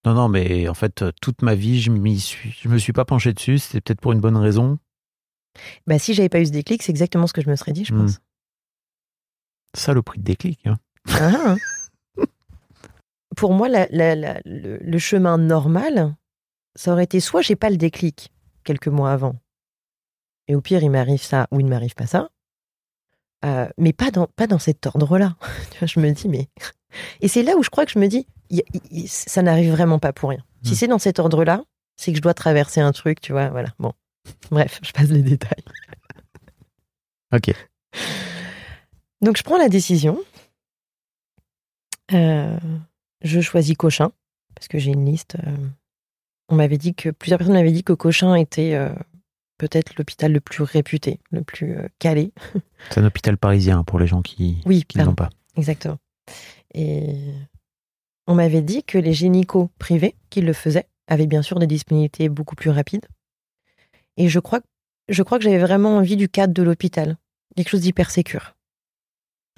non, 0.07 0.14
non, 0.14 0.29
mais 0.29 0.68
en 0.68 0.75
fait, 0.75 1.05
toute 1.20 1.42
ma 1.42 1.57
vie, 1.57 1.81
je 1.81 1.90
suis, 2.18 2.57
je 2.62 2.68
me 2.68 2.79
suis 2.79 2.92
pas 2.92 3.05
penché 3.05 3.33
dessus. 3.33 3.59
C'était 3.59 3.81
peut-être 3.81 4.01
pour 4.01 4.12
une 4.12 4.20
bonne 4.20 4.37
raison. 4.37 4.79
Bah, 5.87 5.99
si 5.99 6.14
j'avais 6.14 6.29
pas 6.29 6.40
eu 6.40 6.47
ce 6.47 6.51
déclic, 6.53 6.83
c'est 6.83 6.90
exactement 6.92 7.27
ce 7.27 7.33
que 7.33 7.40
je 7.42 7.49
me 7.51 7.57
serais 7.57 7.73
dit, 7.73 7.85
je 7.85 7.95
Hmm. 7.95 8.03
pense. 8.07 8.19
Ça, 9.75 9.92
le 9.92 10.03
prix 10.03 10.19
de 10.19 10.25
déclic. 10.25 10.66
hein. 10.66 10.79
Ah. 11.11 11.57
Pour 13.37 13.53
moi, 13.53 13.69
la- 13.69 13.87
la- 13.90 14.14
la- 14.14 14.40
le, 14.45 14.79
le 14.79 14.99
chemin 14.99 15.37
normal, 15.38 16.14
ça 16.75 16.92
aurait 16.92 17.05
été 17.05 17.21
soit 17.21 17.42
j'ai 17.42 17.57
pas 17.57 17.71
le 17.71 17.77
déclic 17.77 18.33
quelques 18.64 18.88
mois 18.88 19.12
avant, 19.12 19.37
et 20.49 20.55
au 20.55 20.61
pire 20.61 20.83
il 20.83 20.90
m'arrive 20.90 21.23
ça 21.23 21.47
ou 21.51 21.61
il 21.61 21.64
ne 21.66 21.71
m'arrive 21.71 21.95
pas 21.95 22.07
ça, 22.07 22.31
euh, 23.45 23.69
mais 23.79 23.92
pas 23.92 24.11
dans, 24.11 24.27
pas 24.27 24.47
dans 24.47 24.59
cet 24.59 24.87
ordre-là. 24.87 25.37
Je 25.87 26.01
me 26.01 26.11
dis, 26.12 26.29
mais. 26.29 26.49
Et 27.21 27.29
c'est 27.29 27.42
là 27.42 27.57
où 27.57 27.62
je 27.62 27.69
crois 27.69 27.85
que 27.85 27.92
je 27.92 27.99
me 27.99 28.07
dis, 28.07 28.27
y- 28.49 28.62
y- 28.90 29.07
ça 29.09 29.42
n'arrive 29.42 29.71
vraiment 29.71 29.99
pas 29.99 30.14
pour 30.14 30.31
rien. 30.31 30.42
Si 30.62 30.73
Mm. 30.73 30.75
c'est 30.77 30.87
dans 30.88 30.99
cet 30.99 31.19
ordre-là, 31.19 31.62
c'est 31.97 32.11
que 32.12 32.16
je 32.16 32.23
dois 32.23 32.33
traverser 32.33 32.81
un 32.81 32.92
truc, 32.92 33.21
tu 33.21 33.33
vois, 33.33 33.51
voilà. 33.51 33.69
Bon. 33.79 33.92
Bref, 34.51 34.81
je 34.83 34.93
passe 34.93 35.09
les 35.09 35.23
détails. 35.23 35.65
Ok. 37.35 37.53
Donc 39.21 39.37
je 39.37 39.43
prends 39.43 39.59
la 39.59 39.69
décision. 39.69 40.19
Euh, 42.12 42.59
je 43.23 43.41
choisis 43.41 43.77
Cochin 43.77 44.12
parce 44.55 44.69
que 44.69 44.79
j'ai 44.79 44.93
une 44.93 45.05
liste. 45.07 45.37
euh, 45.47 45.57
on 46.49 46.55
m'avait 46.55 46.79
dit 46.79 46.95
que 46.95 47.11
plusieurs 47.11 47.39
personnes 47.39 47.57
m'avaient 47.57 47.73
dit 47.73 47.83
que 47.83 47.93
Cochin 47.93 48.35
était 48.37 48.75
euh, 48.75 48.95
peut-être 49.59 49.97
l'hôpital 49.97 50.33
le 50.33 50.41
plus 50.41 50.62
réputé, 50.62 51.19
le 51.33 51.43
plus 51.43 51.77
calé. 51.99 52.33
C'est 52.91 53.01
un 53.01 53.05
hôpital 53.05 53.37
parisien 53.37 53.83
pour 53.83 53.99
les 53.99 54.07
gens 54.07 54.23
qui, 54.23 54.59
Oui, 54.67 54.85
qui 54.85 54.99
l'ont 54.99 55.15
pas. 55.15 55.31
exactement. 55.57 55.99
Et 56.75 57.17
on 58.29 58.35
m'avait 58.35 58.62
dit 58.62 58.85
que 58.85 58.99
les 58.99 59.12
gynécos 59.12 59.69
privés 59.79 60.15
qui 60.31 60.41
le 60.43 60.53
faisaient 60.53 60.89
avaient 61.09 61.27
bien 61.27 61.43
sûr 61.43 61.59
des 61.59 61.67
disponibilités 61.67 62.29
beaucoup 62.29 62.55
plus 62.57 62.71
rapides. 62.71 63.07
Et 64.17 64.29
je 64.29 64.39
crois, 64.41 64.61
je 65.09 65.23
crois 65.23 65.39
que 65.39 65.45
j'avais 65.45 65.59
vraiment 65.59 65.97
envie 65.97 66.17
du 66.17 66.29
cadre 66.29 66.53
de 66.55 66.63
l'hôpital, 66.63 67.17
quelque 67.57 67.69
chose 67.69 67.81
d'hyper 67.83 68.11
sécure. 68.11 68.55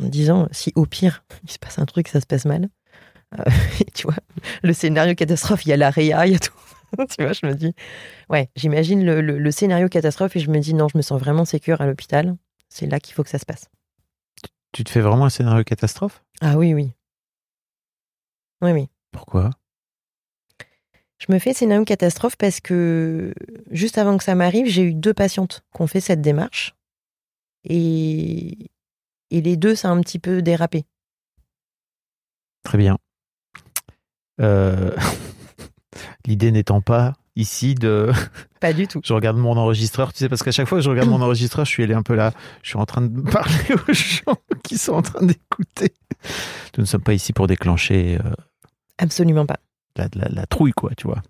En 0.01 0.05
me 0.05 0.09
disant, 0.11 0.49
si 0.53 0.73
au 0.77 0.87
pire, 0.87 1.25
il 1.45 1.51
se 1.51 1.59
passe 1.59 1.79
un 1.79 1.87
truc, 1.87 2.09
ça 2.09 2.21
se 2.21 2.27
passe 2.27 2.45
mal. 2.45 2.69
Euh, 3.39 3.45
tu 3.95 4.05
vois, 4.07 4.17
le 4.63 4.73
scénario 4.73 5.15
catastrophe, 5.15 5.67
il 5.67 5.71
y 5.71 5.73
a 5.73 5.77
l'AREA, 5.77 6.27
il 6.27 6.33
y 6.33 6.37
a 6.37 6.39
tout. 6.39 6.53
tu 7.11 7.23
vois, 7.23 7.33
je 7.33 7.45
me 7.47 7.55
dis, 7.55 7.75
ouais, 8.31 8.49
j'imagine 8.57 9.05
le, 9.05 9.21
le- 9.21 9.39
le 9.39 9.51
scénario 9.51 9.89
catastrophe 9.89 10.37
et 10.37 10.41
je 10.41 10.51
me 10.51 10.59
dis, 10.59 10.75
non, 10.75 10.89
je 10.89 10.97
me 10.97 11.03
sens 11.03 11.21
vraiment 11.21 11.45
sécure 11.45 11.81
à 11.81 11.87
l'hôpital. 11.87 12.37
C'est 12.71 12.87
là 12.87 13.01
qu'il 13.01 13.15
faut 13.15 13.23
que 13.25 13.31
ça 13.31 13.39
se 13.39 13.47
passe. 13.47 13.69
Tu 14.73 14.85
te 14.85 14.91
fais 14.91 15.01
vraiment 15.01 15.25
un 15.27 15.31
scénario 15.31 15.65
catastrophe? 15.65 16.23
Ah 16.41 16.57
oui, 16.59 16.75
oui. 16.75 16.93
Oui, 18.63 18.73
oui. 18.73 18.89
Pourquoi? 19.13 19.51
Je 21.19 21.33
me 21.33 21.39
fais 21.39 21.53
scénario 21.53 21.85
catastrophe 21.85 22.37
parce 22.37 22.61
que 22.61 23.35
juste 23.71 23.99
avant 23.99 24.17
que 24.17 24.25
ça 24.25 24.35
m'arrive, 24.35 24.67
j'ai 24.67 24.83
eu 24.83 24.95
deux 24.95 25.15
patientes 25.15 25.65
qui 25.75 25.83
ont 25.83 25.87
fait 25.87 26.01
cette 26.01 26.21
démarche. 26.21 26.75
Et, 27.65 28.71
et 29.31 29.41
les 29.41 29.57
deux, 29.57 29.75
ça 29.75 29.89
a 29.89 29.93
un 29.93 30.01
petit 30.01 30.21
peu 30.21 30.43
dérapé. 30.43 30.85
Très 32.63 32.79
bien. 32.79 32.99
Euh, 34.41 34.95
L'idée 36.27 36.53
n'étant 36.53 36.81
pas 36.81 37.15
ici 37.35 37.75
de. 37.75 38.13
Pas 38.61 38.73
du 38.73 38.87
tout. 38.87 39.01
Je 39.05 39.13
regarde 39.13 39.37
mon 39.37 39.57
enregistreur, 39.57 40.13
tu 40.13 40.19
sais, 40.19 40.29
parce 40.29 40.43
qu'à 40.43 40.51
chaque 40.51 40.69
fois 40.69 40.79
que 40.79 40.85
je 40.85 40.91
regarde 40.91 41.09
mon 41.09 41.21
enregistreur, 41.23 41.65
je 41.65 41.71
suis 41.71 41.83
allé 41.83 41.95
un 41.95 42.03
peu 42.03 42.15
là. 42.15 42.33
Je 42.63 42.71
suis 42.71 42.79
en 42.79 42.87
train 42.87 43.03
de 43.03 43.21
parler 43.31 43.75
aux 43.75 43.93
gens 43.93 44.37
qui 44.63 44.79
sont 44.79 44.95
en 44.95 45.03
train 45.03 45.25
d'écouter. 45.25 45.95
Nous 46.77 46.83
ne 46.83 46.87
sommes 46.87 47.03
pas 47.03 47.15
ici 47.15 47.33
pour 47.33 47.47
déclencher 47.47 48.19
euh, 48.25 48.33
Absolument 48.99 49.47
pas. 49.47 49.59
La, 49.99 50.09
la- 50.15 50.29
la 50.31 50.47
trouille, 50.47 50.73
quoi, 50.73 50.93
tu 50.97 51.07
vois. 51.07 51.21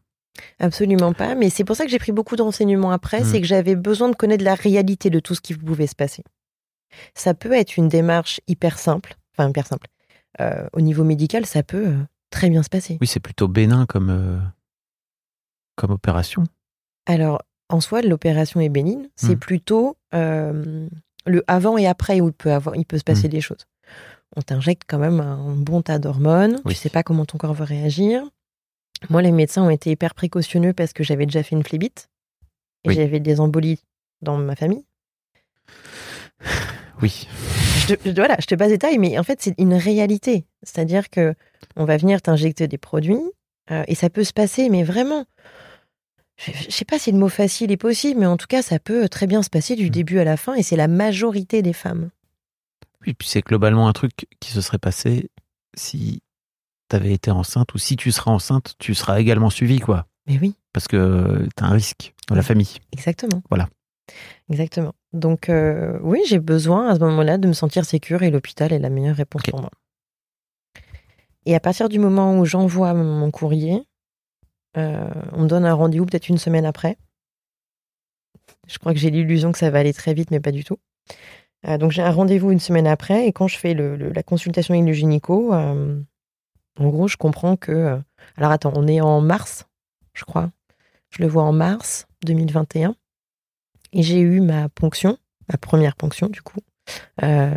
Absolument 0.61 1.13
pas. 1.13 1.35
Mais 1.35 1.51
c'est 1.51 1.65
pour 1.65 1.75
ça 1.75 1.85
que 1.85 1.91
j'ai 1.91 1.99
pris 1.99 2.13
beaucoup 2.13 2.37
de 2.37 2.43
renseignements 2.43 2.93
après. 2.93 3.23
Mm. 3.23 3.25
C'est 3.25 3.41
que 3.41 3.47
j'avais 3.47 3.75
besoin 3.75 4.09
de 4.09 4.15
connaître 4.15 4.45
la 4.45 4.55
réalité 4.55 5.11
de 5.11 5.19
tout 5.19 5.35
ce 5.35 5.41
qui 5.41 5.55
pouvait 5.55 5.87
se 5.89 5.97
passer. 5.97 6.23
Ça 7.15 7.35
peut 7.35 7.53
être 7.53 7.77
une 7.77 7.89
démarche 7.89 8.41
hyper 8.47 8.79
simple. 8.79 9.17
Enfin, 9.37 9.49
hyper 9.51 9.67
simple. 9.67 9.89
euh, 10.41 10.69
au 10.73 10.81
niveau 10.81 11.03
médical, 11.05 11.47
ça 11.47 11.63
peut 11.65 11.87
euh, 11.89 11.97
très 12.31 12.49
bien 12.51 12.63
se 12.63 12.69
passer. 12.69 12.99
Oui, 13.01 13.07
c'est 13.09 13.19
plutôt 13.19 13.49
bénin 13.49 13.87
comme, 13.87 14.11
euh, 14.11 14.39
comme 15.77 15.91
opération. 15.91 16.45
Alors, 17.07 17.43
en 17.69 17.81
soi, 17.81 18.03
l'opération 18.03 18.61
est 18.61 18.69
bénigne. 18.69 19.09
C'est 19.17 19.35
Mm. 19.37 19.39
plutôt 19.41 19.97
le 20.13 21.45
avant 21.47 21.77
et 21.77 21.87
après 21.87 22.21
où 22.21 22.29
il 22.29 22.33
peut, 22.33 22.53
avoir, 22.53 22.77
il 22.77 22.85
peut 22.87 22.99
se 22.99 23.05
passer 23.05 23.27
Mm. 23.29 23.31
des 23.33 23.41
choses. 23.41 23.67
On 24.37 24.43
t'injecte 24.43 24.83
quand 24.87 24.99
même 24.99 25.21
un 25.21 25.55
bon 25.57 25.83
tas 25.83 25.99
d'hormones. 25.99 26.61
Oui. 26.65 26.75
Tu 26.75 26.79
sais 26.81 26.91
pas 26.91 27.03
comment 27.03 27.25
ton 27.25 27.39
corps 27.39 27.55
va 27.55 27.65
réagir. 27.65 28.23
Moi, 29.11 29.23
les 29.23 29.33
médecins 29.33 29.63
ont 29.63 29.71
été 29.71 29.91
hyper 29.91 30.15
précautionneux 30.15 30.73
parce 30.73 30.93
que 30.93 31.03
j'avais 31.05 31.27
déjà 31.27 31.43
fait 31.43 31.55
une 31.57 31.63
phlébite. 31.63 32.09
Et 32.85 32.89
Oui. 32.91 32.95
j'avais 32.95 33.21
des 33.21 33.41
embolies 33.41 33.81
dans 34.23 34.37
ma 34.39 34.57
famille. 34.57 34.85
Oui. 37.01 37.29
Je 37.87 37.95
te, 37.95 38.09
je- 38.09 38.15
voilà, 38.15 38.37
je 38.41 38.47
te 38.47 38.55
passe 38.57 38.69
des 38.69 38.75
détails, 38.75 38.99
mais 38.99 39.19
en 39.19 39.23
fait, 39.23 39.41
c'est 39.41 39.55
une 39.59 39.75
réalité. 39.75 40.45
C'est-à-dire 40.65 41.11
que 41.11 41.35
on 41.77 41.85
va 41.85 41.97
venir 41.97 42.21
t'injecter 42.21 42.67
des 42.67 42.79
produits 42.79 43.21
euh, 43.71 43.85
et 43.87 43.95
ça 43.95 44.11
peut 44.11 44.25
se 44.25 44.33
passer, 44.33 44.69
mais 44.69 44.83
vraiment. 44.83 45.25
Je, 46.37 46.51
je 46.53 46.71
sais 46.71 46.85
pas 46.85 46.99
si 46.99 47.13
le 47.13 47.19
mot 47.19 47.29
facile 47.29 47.71
est 47.71 47.77
possible, 47.77 48.19
mais 48.21 48.27
en 48.27 48.37
tout 48.37 48.47
cas, 48.49 48.63
ça 48.63 48.79
peut 48.81 49.09
très 49.09 49.27
bien 49.29 49.43
se 49.45 49.51
passer 49.51 49.77
du 49.77 49.87
Mm. 49.87 49.91
début 49.91 50.19
à 50.19 50.25
la 50.25 50.37
fin 50.37 50.55
et 50.55 50.63
c'est 50.65 50.77
la 50.77 50.89
majorité 50.89 51.63
des 51.63 51.73
femmes. 51.73 52.11
Oui, 53.07 53.15
puis 53.15 53.29
c'est 53.29 53.43
globalement 53.47 53.87
un 53.87 53.93
truc 53.93 54.27
qui 54.41 54.51
se 54.51 54.61
serait 54.61 54.79
passé 54.79 55.31
si 55.77 56.21
tu 56.89 56.97
avais 56.97 57.13
été 57.13 57.31
enceinte 57.31 57.75
ou 57.75 57.79
si 57.79 57.97
tu 57.97 58.11
seras 58.13 58.31
enceinte, 58.31 58.75
tu 58.79 58.95
seras 58.95 59.21
également 59.21 59.51
suivi, 59.51 59.79
quoi. 59.81 60.07
Mais 60.27 60.39
oui, 60.41 60.55
Parce 60.73 60.89
que 60.89 61.47
tu 61.57 61.65
as 61.65 61.67
un 61.67 61.73
risque 61.73 62.15
dans 62.29 62.35
la 62.35 62.43
famille. 62.43 62.77
exactement. 62.93 63.43
Voilà. 63.49 63.69
Exactement. 64.51 64.95
Donc, 65.13 65.49
euh, 65.49 65.99
oui, 66.03 66.21
j'ai 66.27 66.39
besoin 66.39 66.89
à 66.89 66.95
ce 66.95 67.01
moment-là 67.01 67.39
de 67.39 67.49
me 67.49 67.53
sentir 67.53 67.85
sécure 67.85 68.23
et 68.23 68.31
l'hôpital 68.31 68.73
est 68.73 68.79
la 68.79 68.91
meilleure 68.91 69.17
réponse 69.17 69.43
pour 69.43 69.61
moi. 69.61 69.71
Et 71.47 71.55
à 71.55 71.61
partir 71.61 71.89
du 71.89 71.99
moment 71.99 72.39
où 72.39 72.45
j'envoie 72.45 72.93
mon 72.95 73.31
courrier, 73.31 73.83
euh, 74.77 75.09
on 75.33 75.43
me 75.45 75.49
donne 75.49 75.65
un 75.65 75.73
rendez-vous 75.75 76.05
peut-être 76.07 76.29
une 76.29 76.37
semaine 76.39 76.67
après. 76.67 76.99
Je 78.67 78.79
crois 78.79 78.93
que 78.93 78.99
j'ai 78.99 79.11
l'illusion 79.11 79.53
que 79.53 79.59
ça 79.59 79.71
va 79.71 79.79
aller 79.79 79.95
très 79.95 80.15
vite, 80.15 80.31
mais 80.31 80.41
pas 80.41 80.53
du 80.53 80.65
tout. 80.65 80.79
Euh, 81.67 81.79
donc 81.79 81.91
j'ai 81.91 82.03
un 82.03 82.11
rendez-vous 82.11 82.51
une 82.53 82.61
semaine 82.61 82.87
après 82.87 83.27
et 83.27 83.33
quand 83.33 83.49
je 83.49 83.57
fais 83.59 83.75
le- 83.75 83.97
le- 83.97 84.11
la 84.13 84.23
consultation 84.23 84.75
avec 84.75 84.87
le 84.87 84.93
gynéco, 84.93 85.53
euh, 85.55 86.01
en 86.79 86.89
gros, 86.89 87.09
je 87.09 87.17
comprends 87.17 87.57
que... 87.57 87.73
euh, 87.73 87.99
alors 88.37 88.51
attends, 88.51 88.73
on 88.75 88.87
est 88.87 89.01
en 89.01 89.21
mars, 89.21 89.67
je 90.15 90.25
crois. 90.25 90.51
Je 91.11 91.23
le 91.23 91.29
vois 91.29 91.43
en 91.43 91.53
mars 91.53 92.07
2021. 92.25 92.95
Et 93.93 94.03
j'ai 94.03 94.21
eu 94.21 94.41
ma 94.41 94.69
ponction, 94.69 95.19
ma 95.51 95.57
première 95.57 95.97
ponction 95.97 96.29
du 96.29 96.43
coup. 96.43 96.61
Euh, 97.23 97.55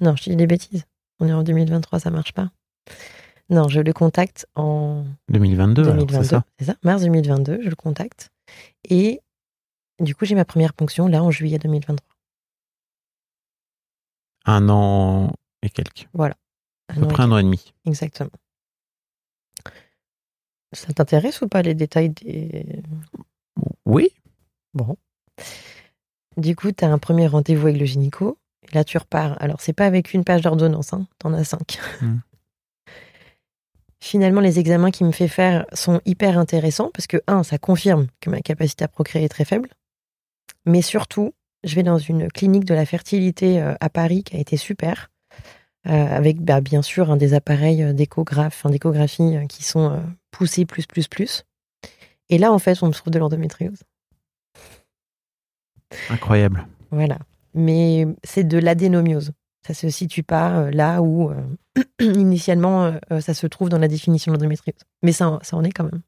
non, 0.00 0.14
je 0.16 0.24
dis 0.24 0.36
des 0.36 0.46
bêtises. 0.46 0.84
On 1.20 1.28
est 1.28 1.32
en 1.32 1.42
2023, 1.42 2.00
ça 2.00 2.10
marche 2.10 2.32
pas. 2.32 2.50
Non, 3.50 3.66
je 3.68 3.80
le 3.80 3.92
contacte 3.92 4.46
en 4.54 5.04
2022, 5.30 5.82
alors, 5.82 5.94
2022. 5.94 6.22
c'est 6.22 6.28
ça? 6.28 6.44
C'est 6.58 6.64
ça, 6.66 6.74
mars 6.82 7.02
2022, 7.02 7.60
je 7.62 7.68
le 7.68 7.76
contacte. 7.76 8.30
Et 8.88 9.20
du 10.00 10.14
coup, 10.14 10.26
j'ai 10.26 10.34
ma 10.34 10.44
première 10.44 10.74
ponction 10.74 11.08
là 11.08 11.22
en 11.22 11.30
juillet 11.30 11.58
2023. 11.58 12.06
Un 14.44 14.68
an 14.68 15.32
et 15.62 15.70
quelques. 15.70 16.08
Un 16.14 16.34
À 16.88 16.94
peu 16.94 17.06
près 17.06 17.22
un 17.22 17.32
an 17.32 17.38
et 17.38 17.42
demi. 17.42 17.72
Exactement. 17.86 18.30
Ça 20.72 20.92
t'intéresse 20.92 21.40
ou 21.40 21.48
pas 21.48 21.62
les 21.62 21.74
détails 21.74 22.10
des. 22.10 22.82
Oui. 23.86 24.10
Bon. 24.74 24.96
Du 26.36 26.54
coup, 26.54 26.72
tu 26.72 26.84
as 26.84 26.92
un 26.92 26.98
premier 26.98 27.26
rendez-vous 27.26 27.68
avec 27.68 27.80
le 27.80 27.86
gynéco. 27.86 28.38
Et 28.62 28.74
là, 28.74 28.84
tu 28.84 28.98
repars. 28.98 29.40
Alors, 29.42 29.60
c'est 29.60 29.72
pas 29.72 29.86
avec 29.86 30.12
une 30.12 30.24
page 30.24 30.42
d'ordonnance, 30.42 30.92
hein. 30.92 31.06
t'en 31.18 31.32
as 31.32 31.44
cinq. 31.44 31.78
Mm. 32.02 32.18
Finalement, 34.00 34.40
les 34.40 34.58
examens 34.60 34.90
qu'il 34.90 35.06
me 35.06 35.12
fait 35.12 35.28
faire 35.28 35.66
sont 35.72 36.00
hyper 36.04 36.38
intéressants 36.38 36.90
parce 36.94 37.06
que, 37.06 37.16
un, 37.26 37.42
ça 37.42 37.58
confirme 37.58 38.06
que 38.20 38.30
ma 38.30 38.40
capacité 38.40 38.84
à 38.84 38.88
procréer 38.88 39.24
est 39.24 39.28
très 39.28 39.44
faible. 39.44 39.70
Mais 40.66 40.82
surtout, 40.82 41.34
je 41.64 41.74
vais 41.74 41.82
dans 41.82 41.98
une 41.98 42.28
clinique 42.28 42.64
de 42.64 42.74
la 42.74 42.86
fertilité 42.86 43.60
euh, 43.60 43.74
à 43.80 43.90
Paris 43.90 44.22
qui 44.22 44.36
a 44.36 44.38
été 44.38 44.56
super. 44.56 45.10
Euh, 45.88 45.92
avec 45.92 46.40
bah, 46.40 46.60
bien 46.60 46.82
sûr 46.82 47.16
des 47.16 47.34
appareils 47.34 47.82
euh, 47.82 47.92
d'échographe, 47.92 48.54
enfin, 48.58 48.70
d'échographie 48.70 49.36
euh, 49.36 49.46
qui 49.46 49.62
sont 49.64 50.02
poussés 50.30 50.64
plus, 50.66 50.86
plus, 50.86 51.08
plus. 51.08 51.44
Et 52.28 52.38
là, 52.38 52.52
en 52.52 52.58
fait, 52.58 52.82
on 52.82 52.88
me 52.88 52.92
trouve 52.92 53.12
de 53.12 53.18
l'endométriose. 53.18 53.82
Incroyable. 56.10 56.66
Voilà. 56.90 57.18
Mais 57.54 58.06
c'est 58.24 58.44
de 58.44 58.58
l'adénomiose. 58.58 59.32
Ça 59.66 59.74
se 59.74 59.88
situe 59.90 60.22
pas 60.22 60.70
là 60.70 61.02
où 61.02 61.30
euh, 61.30 61.82
initialement 62.00 62.92
euh, 63.10 63.20
ça 63.20 63.34
se 63.34 63.46
trouve 63.46 63.68
dans 63.68 63.78
la 63.78 63.88
définition 63.88 64.32
de 64.32 64.36
l'endométriose. 64.36 64.80
Mais 65.02 65.12
ça, 65.12 65.28
en- 65.30 65.38
ça 65.42 65.56
en 65.56 65.64
est 65.64 65.72
quand 65.72 65.84
même. 65.84 66.02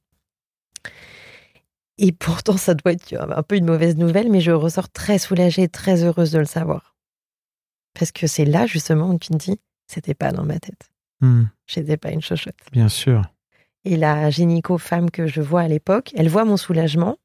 Et 1.98 2.12
pourtant, 2.12 2.56
ça 2.56 2.74
doit 2.74 2.92
être 2.92 3.14
un 3.14 3.42
peu 3.42 3.56
une 3.56 3.66
mauvaise 3.66 3.96
nouvelle, 3.96 4.30
mais 4.30 4.40
je 4.40 4.52
ressors 4.52 4.88
très 4.88 5.18
soulagée, 5.18 5.68
très 5.68 6.02
heureuse 6.02 6.30
de 6.30 6.38
le 6.38 6.46
savoir. 6.46 6.96
Parce 7.92 8.10
que 8.12 8.26
c'est 8.26 8.46
là 8.46 8.66
justement 8.66 9.10
où 9.10 9.18
tu 9.18 9.28
te 9.28 9.36
dis, 9.36 9.58
c'était 9.90 10.14
pas 10.14 10.30
dans 10.32 10.44
ma 10.44 10.58
tête. 10.58 10.90
Hmm, 11.20 11.44
J'étais 11.66 11.96
pas 11.96 12.10
une 12.12 12.22
chochotte. 12.22 12.56
bien 12.72 12.88
sûr. 12.88 13.22
Et 13.84 13.96
la 13.96 14.30
gynéco 14.30 14.78
femme 14.78 15.10
que 15.10 15.26
je 15.26 15.40
vois 15.40 15.62
à 15.62 15.68
l'époque, 15.68 16.12
elle 16.14 16.28
voit 16.28 16.44
mon 16.44 16.56
soulagement. 16.56 17.16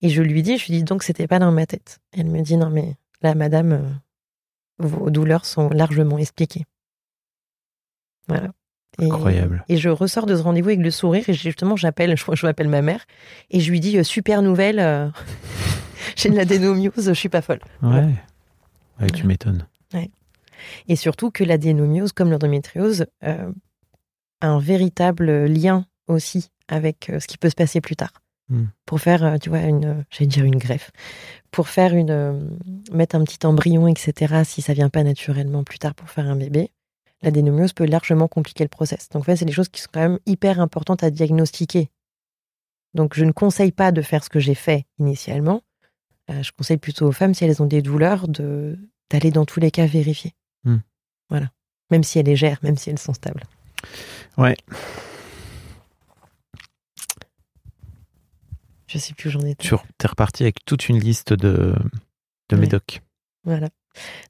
Et 0.00 0.08
je 0.08 0.22
lui 0.22 0.42
dis, 0.42 0.58
je 0.58 0.66
lui 0.66 0.78
dis 0.78 0.82
donc 0.84 1.02
c'était 1.02 1.26
pas 1.28 1.38
dans 1.38 1.52
ma 1.52 1.66
tête. 1.66 2.00
Elle 2.12 2.26
me 2.26 2.40
dit 2.42 2.56
non 2.56 2.70
mais 2.70 2.96
là 3.22 3.34
madame, 3.34 3.72
euh, 3.72 3.82
vos 4.78 5.10
douleurs 5.10 5.44
sont 5.46 5.68
largement 5.70 6.18
expliquées. 6.18 6.64
Voilà. 8.28 8.50
Et, 9.00 9.06
Incroyable. 9.06 9.64
Et 9.68 9.76
je 9.78 9.88
ressors 9.88 10.26
de 10.26 10.36
ce 10.36 10.42
rendez-vous 10.42 10.68
avec 10.68 10.80
le 10.80 10.90
sourire 10.90 11.28
et 11.28 11.32
justement 11.34 11.76
j'appelle, 11.76 12.16
je 12.18 12.24
je 12.34 12.46
m'appelle 12.46 12.68
ma 12.68 12.82
mère 12.82 13.04
et 13.50 13.60
je 13.60 13.70
lui 13.70 13.80
dis 13.80 13.98
euh, 13.98 14.02
super 14.02 14.42
nouvelle, 14.42 14.80
euh, 14.80 15.08
j'ai 16.16 16.28
de 16.30 16.36
l'adénomiose, 16.36 16.92
je 17.08 17.12
suis 17.12 17.28
pas 17.28 17.42
folle. 17.42 17.60
Ouais. 17.82 18.08
Ouais, 19.00 19.10
tu 19.10 19.26
m'étonnes. 19.26 19.66
Et 20.88 20.96
surtout 20.96 21.30
que 21.30 21.44
l'adénomiose, 21.44 22.12
comme 22.12 22.30
l'endométriose, 22.30 23.06
euh, 23.24 23.50
a 24.40 24.48
un 24.48 24.58
véritable 24.58 25.46
lien 25.46 25.86
aussi 26.08 26.50
avec 26.68 27.10
euh, 27.10 27.20
ce 27.20 27.26
qui 27.26 27.38
peut 27.38 27.50
se 27.50 27.54
passer 27.54 27.80
plus 27.80 27.96
tard. 27.96 28.12
Hmm. 28.48 28.66
Pour 28.86 29.00
faire, 29.00 29.24
euh, 29.24 29.36
tu 29.38 29.50
vois, 29.50 29.60
une, 29.60 30.04
j'allais 30.10 30.26
dire 30.26 30.44
une 30.44 30.56
greffe, 30.56 30.90
pour 31.50 31.68
faire 31.68 31.94
une, 31.94 32.10
euh, 32.10 32.40
mettre 32.92 33.14
un 33.16 33.24
petit 33.24 33.44
embryon, 33.46 33.88
etc. 33.88 34.42
Si 34.44 34.62
ça 34.62 34.72
vient 34.72 34.88
pas 34.88 35.04
naturellement 35.04 35.64
plus 35.64 35.78
tard 35.78 35.94
pour 35.94 36.10
faire 36.10 36.26
un 36.26 36.36
bébé, 36.36 36.70
l'adénomiose 37.22 37.72
peut 37.72 37.86
largement 37.86 38.28
compliquer 38.28 38.64
le 38.64 38.68
process. 38.68 39.08
Donc 39.10 39.22
en 39.22 39.24
fait, 39.24 39.36
c'est 39.36 39.44
des 39.44 39.52
choses 39.52 39.68
qui 39.68 39.80
sont 39.80 39.90
quand 39.92 40.00
même 40.00 40.18
hyper 40.26 40.60
importantes 40.60 41.04
à 41.04 41.10
diagnostiquer. 41.10 41.90
Donc 42.94 43.14
je 43.14 43.24
ne 43.24 43.32
conseille 43.32 43.72
pas 43.72 43.92
de 43.92 44.02
faire 44.02 44.24
ce 44.24 44.28
que 44.28 44.40
j'ai 44.40 44.54
fait 44.54 44.86
initialement. 44.98 45.62
Je 46.28 46.50
conseille 46.56 46.78
plutôt 46.78 47.06
aux 47.06 47.12
femmes 47.12 47.34
si 47.34 47.44
elles 47.44 47.62
ont 47.62 47.66
des 47.66 47.82
douleurs 47.82 48.26
de 48.26 48.78
d'aller 49.10 49.30
dans 49.30 49.44
tous 49.44 49.60
les 49.60 49.70
cas 49.70 49.84
vérifier. 49.84 50.32
Voilà. 51.32 51.50
Même 51.90 52.04
si 52.04 52.18
elles 52.18 52.26
est 52.28 52.32
légères, 52.32 52.58
même 52.62 52.76
si 52.76 52.90
elles 52.90 52.98
sont 52.98 53.14
stables. 53.14 53.42
Ouais. 54.36 54.54
Je 58.86 58.98
sais 58.98 59.14
plus 59.14 59.28
où 59.28 59.32
j'en 59.32 59.40
étais. 59.40 59.66
Tu 59.66 59.74
es 59.74 60.06
reparti 60.06 60.42
avec 60.42 60.64
toute 60.66 60.88
une 60.88 60.98
liste 60.98 61.32
de, 61.32 61.74
de 62.50 62.54
Ouais. 62.56 62.60
médocs. 62.60 63.00
Voilà. 63.44 63.70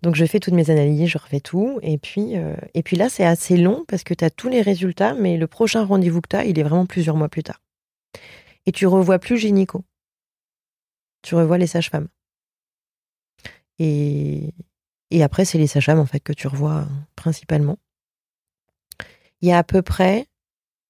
Donc 0.03 0.15
je 0.15 0.25
fais 0.25 0.39
toutes 0.41 0.55
mes 0.55 0.71
analyses, 0.71 1.09
je 1.09 1.19
refais 1.19 1.41
tout. 1.41 1.79
Et 1.83 1.99
puis, 1.99 2.37
euh, 2.37 2.55
et 2.75 2.83
puis 2.83 2.97
là, 2.97 3.09
c'est 3.09 3.25
assez 3.25 3.57
long 3.57 3.85
parce 3.89 4.05
que 4.05 4.15
tu 4.15 4.25
as 4.25 4.31
tous 4.31 4.49
les 4.49 4.63
résultats, 4.63 5.15
mais 5.15 5.37
le 5.37 5.47
prochain 5.47 5.85
rendez-vous 5.85 6.21
que 6.21 6.29
tu 6.29 6.37
as, 6.37 6.45
il 6.45 6.59
est 6.59 6.63
vraiment 6.63 6.87
plusieurs 6.87 7.17
mois 7.17 7.29
plus 7.29 7.43
tard. 7.43 7.61
Et 8.67 8.73
tu 8.73 8.87
revois 8.87 9.19
plus 9.19 9.39
gynéco. 9.39 9.85
Tu 11.23 11.35
revois 11.35 11.59
les 11.59 11.67
sages-femmes. 11.67 12.09
Et, 13.79 14.55
et 15.15 15.23
après, 15.23 15.45
c'est 15.45 15.59
les 15.59 15.67
sages-femmes 15.67 15.99
en 15.99 16.07
fait 16.07 16.21
que 16.21 16.33
tu 16.33 16.47
revois 16.49 16.79
euh, 16.81 16.87
principalement. 17.17 17.79
Il 19.41 19.49
y 19.49 19.53
a 19.53 19.59
à 19.59 19.65
peu 19.65 19.83
près 19.83 20.27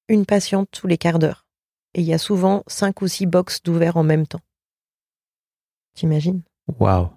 une 0.08 0.26
patiente 0.26 0.68
tous 0.70 0.86
les 0.86 0.98
quarts 0.98 1.18
d'heure. 1.18 1.46
Et 1.94 2.00
il 2.02 2.06
y 2.06 2.14
a 2.14 2.18
souvent 2.18 2.62
cinq 2.68 3.02
ou 3.02 3.08
six 3.08 3.26
box 3.26 3.62
d'ouverts 3.62 3.96
en 3.96 4.04
même 4.04 4.26
temps. 4.26 4.40
T'imagines? 5.94 6.42
Waouh. 6.78 7.10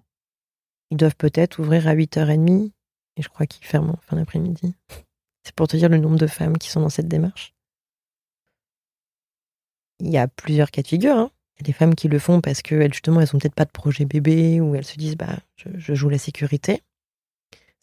ils 0.89 0.97
doivent 0.97 1.15
peut-être 1.15 1.59
ouvrir 1.59 1.87
à 1.87 1.93
8h30 1.95 2.71
et 3.17 3.21
je 3.21 3.29
crois 3.29 3.45
qu'ils 3.45 3.65
ferment 3.65 3.93
en 3.93 4.01
fin 4.01 4.15
d'après-midi. 4.17 4.73
C'est 5.43 5.53
pour 5.55 5.67
te 5.67 5.77
dire 5.77 5.89
le 5.89 5.97
nombre 5.99 6.17
de 6.17 6.27
femmes 6.27 6.57
qui 6.57 6.69
sont 6.69 6.81
dans 6.81 6.89
cette 6.89 7.07
démarche. 7.07 7.53
Il 9.99 10.09
y 10.09 10.17
a 10.17 10.27
plusieurs 10.27 10.71
cas 10.71 10.81
de 10.81 10.87
figure. 10.87 11.15
hein. 11.15 11.31
Il 11.55 11.61
y 11.61 11.63
a 11.63 11.67
des 11.67 11.73
femmes 11.73 11.95
qui 11.95 12.07
le 12.07 12.19
font 12.19 12.41
parce 12.41 12.61
qu'elles, 12.61 12.91
justement, 12.91 13.21
elles 13.21 13.29
n'ont 13.31 13.39
peut-être 13.39 13.55
pas 13.55 13.63
de 13.65 13.71
projet 13.71 14.05
bébé 14.05 14.59
ou 14.59 14.75
elles 14.75 14.83
se 14.85 14.97
disent, 14.97 15.15
bah, 15.15 15.37
je, 15.55 15.69
je 15.75 15.93
joue 15.93 16.09
la 16.09 16.17
sécurité. 16.17 16.81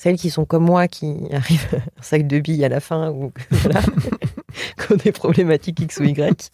Celles 0.03 0.17
qui 0.17 0.31
sont 0.31 0.45
comme 0.45 0.65
moi, 0.65 0.89
qui 0.89 1.15
arrivent 1.33 1.81
un 1.97 2.03
sac 2.03 2.27
de 2.27 2.41
billes 2.41 2.65
à 2.65 2.69
la 2.69 2.81
fin 2.81 3.11
ou 3.13 3.33
voilà, 3.51 3.83
qui 3.83 4.93
ont 4.93 4.97
des 4.97 5.13
problématiques 5.13 5.79
X 5.79 5.99
ou 6.01 6.05
Y. 6.05 6.51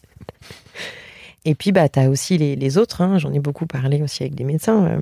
Et 1.45 1.55
puis, 1.55 1.71
bah, 1.71 1.89
tu 1.89 1.99
as 1.99 2.09
aussi 2.11 2.37
les, 2.37 2.55
les 2.55 2.77
autres. 2.77 3.01
hein. 3.01 3.17
J'en 3.17 3.33
ai 3.33 3.39
beaucoup 3.39 3.65
parlé 3.65 4.03
aussi 4.03 4.21
avec 4.21 4.35
des 4.35 4.43
médecins. 4.43 4.85
euh, 4.85 5.01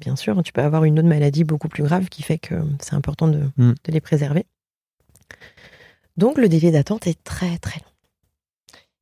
Bien 0.00 0.16
sûr, 0.16 0.42
tu 0.42 0.52
peux 0.52 0.60
avoir 0.62 0.82
une 0.82 0.98
autre 0.98 1.06
maladie 1.06 1.44
beaucoup 1.44 1.68
plus 1.68 1.84
grave 1.84 2.08
qui 2.08 2.24
fait 2.24 2.38
que 2.38 2.56
c'est 2.80 2.94
important 2.94 3.28
de, 3.28 3.42
Mm. 3.56 3.74
de 3.84 3.92
les 3.92 4.00
préserver. 4.00 4.44
Donc 6.16 6.36
le 6.36 6.48
délai 6.48 6.72
d'attente 6.72 7.06
est 7.06 7.22
très 7.22 7.58
très 7.58 7.78
long. 7.78 7.92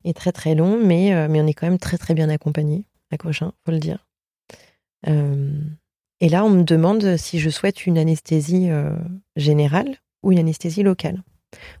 Est 0.05 0.13
très 0.15 0.31
très 0.31 0.53
long, 0.53 0.79
mais, 0.85 1.15
euh, 1.15 1.27
mais 1.27 1.41
on 1.41 1.47
est 1.47 1.53
quand 1.53 1.65
même 1.67 1.79
très 1.79 1.97
très 1.97 2.13
bien 2.13 2.29
accompagné 2.29 2.85
à 3.11 3.17
Cochin, 3.17 3.53
faut 3.65 3.71
le 3.71 3.79
dire. 3.79 4.05
Euh, 5.07 5.51
et 6.23 6.29
là, 6.29 6.45
on 6.45 6.49
me 6.49 6.63
demande 6.63 7.17
si 7.17 7.37
je 7.37 7.49
souhaite 7.49 7.85
une 7.85 7.97
anesthésie 7.97 8.69
euh, 8.69 8.95
générale 9.35 9.97
ou 10.23 10.31
une 10.31 10.39
anesthésie 10.39 10.81
locale. 10.81 11.21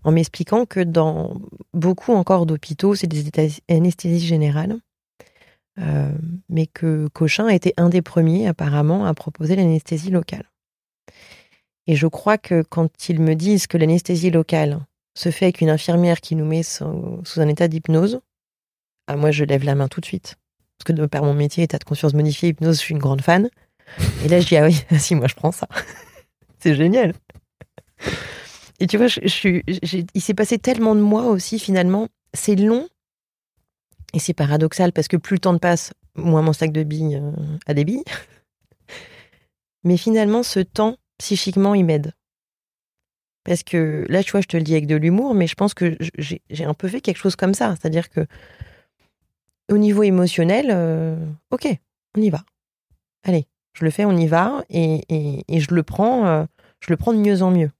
En 0.03 0.11
m'expliquant 0.11 0.65
que 0.65 0.81
dans 0.81 1.39
beaucoup 1.73 2.11
encore 2.11 2.45
d'hôpitaux, 2.45 2.93
c'est 2.93 3.07
des 3.07 3.23
anesthésies 3.69 4.27
générales. 4.27 4.75
Euh, 5.79 6.11
mais 6.49 6.67
que 6.67 7.07
Cochin 7.13 7.47
a 7.47 7.53
été 7.53 7.73
un 7.77 7.87
des 7.87 8.01
premiers 8.01 8.45
apparemment 8.45 9.05
à 9.05 9.13
proposer 9.13 9.55
l'anesthésie 9.55 10.11
locale. 10.11 10.51
Et 11.87 11.95
je 11.95 12.07
crois 12.07 12.37
que 12.37 12.63
quand 12.63 13.07
ils 13.07 13.21
me 13.21 13.35
disent 13.35 13.67
que 13.67 13.77
l'anesthésie 13.77 14.29
locale 14.29 14.85
se 15.15 15.31
fait 15.31 15.45
avec 15.45 15.61
une 15.61 15.69
infirmière 15.69 16.19
qui 16.19 16.35
nous 16.35 16.45
met 16.45 16.63
sous, 16.63 17.21
sous 17.23 17.39
un 17.39 17.47
état 17.47 17.69
d'hypnose, 17.69 18.19
ah, 19.07 19.15
moi 19.15 19.31
je 19.31 19.45
lève 19.45 19.63
la 19.63 19.75
main 19.75 19.87
tout 19.87 20.01
de 20.01 20.05
suite. 20.05 20.35
Parce 20.77 20.97
que 20.97 21.05
par 21.05 21.23
mon 21.23 21.33
métier, 21.33 21.63
état 21.63 21.77
de 21.77 21.85
conscience 21.85 22.13
modifié, 22.13 22.49
hypnose, 22.49 22.75
je 22.75 22.81
suis 22.81 22.93
une 22.93 22.99
grande 22.99 23.21
fan. 23.21 23.49
Et 24.23 24.27
là 24.27 24.39
je 24.39 24.47
dis, 24.47 24.57
ah 24.57 24.65
oui, 24.65 24.83
si, 24.99 25.15
moi 25.15 25.27
je 25.27 25.35
prends 25.35 25.51
ça. 25.51 25.67
C'est 26.59 26.75
génial. 26.75 27.13
Et 28.79 28.87
tu 28.87 28.97
vois, 28.97 29.07
je, 29.07 29.19
je, 29.23 30.03
il 30.13 30.21
s'est 30.21 30.33
passé 30.33 30.57
tellement 30.57 30.95
de 30.95 31.01
mois 31.01 31.25
aussi 31.25 31.59
finalement. 31.59 32.07
C'est 32.33 32.55
long 32.55 32.87
et 34.13 34.19
c'est 34.19 34.33
paradoxal 34.33 34.93
parce 34.93 35.07
que 35.07 35.17
plus 35.17 35.35
le 35.35 35.39
temps 35.39 35.57
passe, 35.57 35.93
moins 36.15 36.41
mon 36.41 36.53
sac 36.53 36.71
de 36.71 36.83
billes 36.83 37.19
euh, 37.21 37.31
a 37.65 37.73
des 37.73 37.83
billes. 37.85 38.03
Mais 39.83 39.97
finalement, 39.97 40.43
ce 40.43 40.59
temps, 40.59 40.97
psychiquement, 41.17 41.75
il 41.75 41.85
m'aide. 41.85 42.13
Parce 43.43 43.63
que 43.63 44.05
là, 44.07 44.23
tu 44.23 44.31
vois, 44.31 44.41
je 44.41 44.47
te 44.47 44.55
le 44.55 44.63
dis 44.63 44.73
avec 44.73 44.87
de 44.87 44.95
l'humour, 44.95 45.33
mais 45.33 45.47
je 45.47 45.55
pense 45.55 45.73
que 45.73 45.97
j'ai 46.17 46.63
un 46.63 46.73
peu 46.73 46.87
fait 46.87 47.01
quelque 47.01 47.17
chose 47.17 47.35
comme 47.35 47.53
ça. 47.53 47.75
C'est-à-dire 47.75 48.09
que 48.09 48.25
au 49.69 49.77
niveau 49.77 50.03
émotionnel, 50.03 50.67
euh, 50.69 51.17
ok, 51.51 51.67
on 52.15 52.21
y 52.21 52.29
va. 52.29 52.45
Allez, 53.23 53.45
je 53.73 53.85
le 53.85 53.91
fais, 53.91 54.05
on 54.05 54.15
y 54.15 54.27
va, 54.27 54.63
et, 54.69 55.01
et- 55.09 55.43
et 55.47 55.59
je 55.59 55.73
le 55.73 55.83
prends, 55.83 56.25
euh, 56.27 56.45
je 56.79 56.91
le 56.91 56.97
prends 56.97 57.13
de 57.13 57.19
mieux 57.19 57.41
en 57.41 57.51
mieux. 57.51 57.71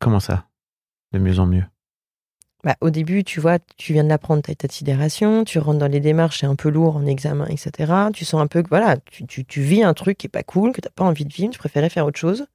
Comment 0.00 0.20
ça? 0.20 0.46
De 1.12 1.18
mieux 1.18 1.38
en 1.38 1.46
mieux? 1.46 1.64
Bah, 2.62 2.76
au 2.80 2.88
début, 2.90 3.24
tu 3.24 3.40
vois, 3.40 3.58
tu 3.76 3.92
viens 3.92 4.04
de 4.04 4.08
l'apprendre, 4.08 4.42
tu 4.42 4.50
as 4.50 4.54
de 4.66 4.72
sidération, 4.72 5.44
tu 5.44 5.58
rentres 5.58 5.78
dans 5.78 5.86
les 5.90 6.00
démarches, 6.00 6.40
c'est 6.40 6.46
un 6.46 6.56
peu 6.56 6.70
lourd 6.70 6.96
en 6.96 7.04
examen, 7.04 7.46
etc. 7.46 8.10
Tu 8.14 8.24
sens 8.24 8.40
un 8.40 8.46
peu 8.46 8.62
que 8.62 8.68
voilà, 8.70 8.96
tu, 8.96 9.26
tu, 9.26 9.44
tu 9.44 9.60
vis 9.60 9.82
un 9.82 9.92
truc 9.92 10.16
qui 10.16 10.26
est 10.28 10.30
pas 10.30 10.42
cool, 10.42 10.72
que 10.72 10.80
tu 10.80 10.88
pas 10.94 11.04
envie 11.04 11.26
de 11.26 11.32
vivre, 11.32 11.52
tu 11.52 11.58
préférais 11.58 11.90
faire 11.90 12.06
autre 12.06 12.18
chose. 12.18 12.46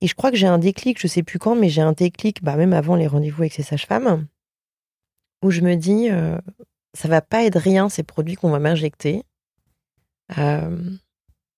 Et 0.00 0.06
je 0.06 0.14
crois 0.14 0.30
que 0.30 0.36
j'ai 0.36 0.46
un 0.46 0.58
déclic, 0.58 1.00
je 1.00 1.06
sais 1.08 1.22
plus 1.24 1.38
quand, 1.40 1.56
mais 1.56 1.68
j'ai 1.68 1.82
un 1.82 1.92
déclic, 1.92 2.42
bah, 2.44 2.56
même 2.56 2.72
avant 2.72 2.94
les 2.94 3.06
rendez-vous 3.08 3.42
avec 3.42 3.52
ces 3.52 3.62
sages-femmes, 3.62 4.26
où 5.42 5.50
je 5.50 5.60
me 5.62 5.74
dis, 5.74 6.08
euh, 6.10 6.38
ça 6.94 7.08
va 7.08 7.22
pas 7.22 7.44
être 7.44 7.58
rien 7.58 7.88
ces 7.88 8.02
produits 8.02 8.34
qu'on 8.34 8.50
va 8.50 8.58
m'injecter. 8.58 9.24
Euh, 10.38 10.90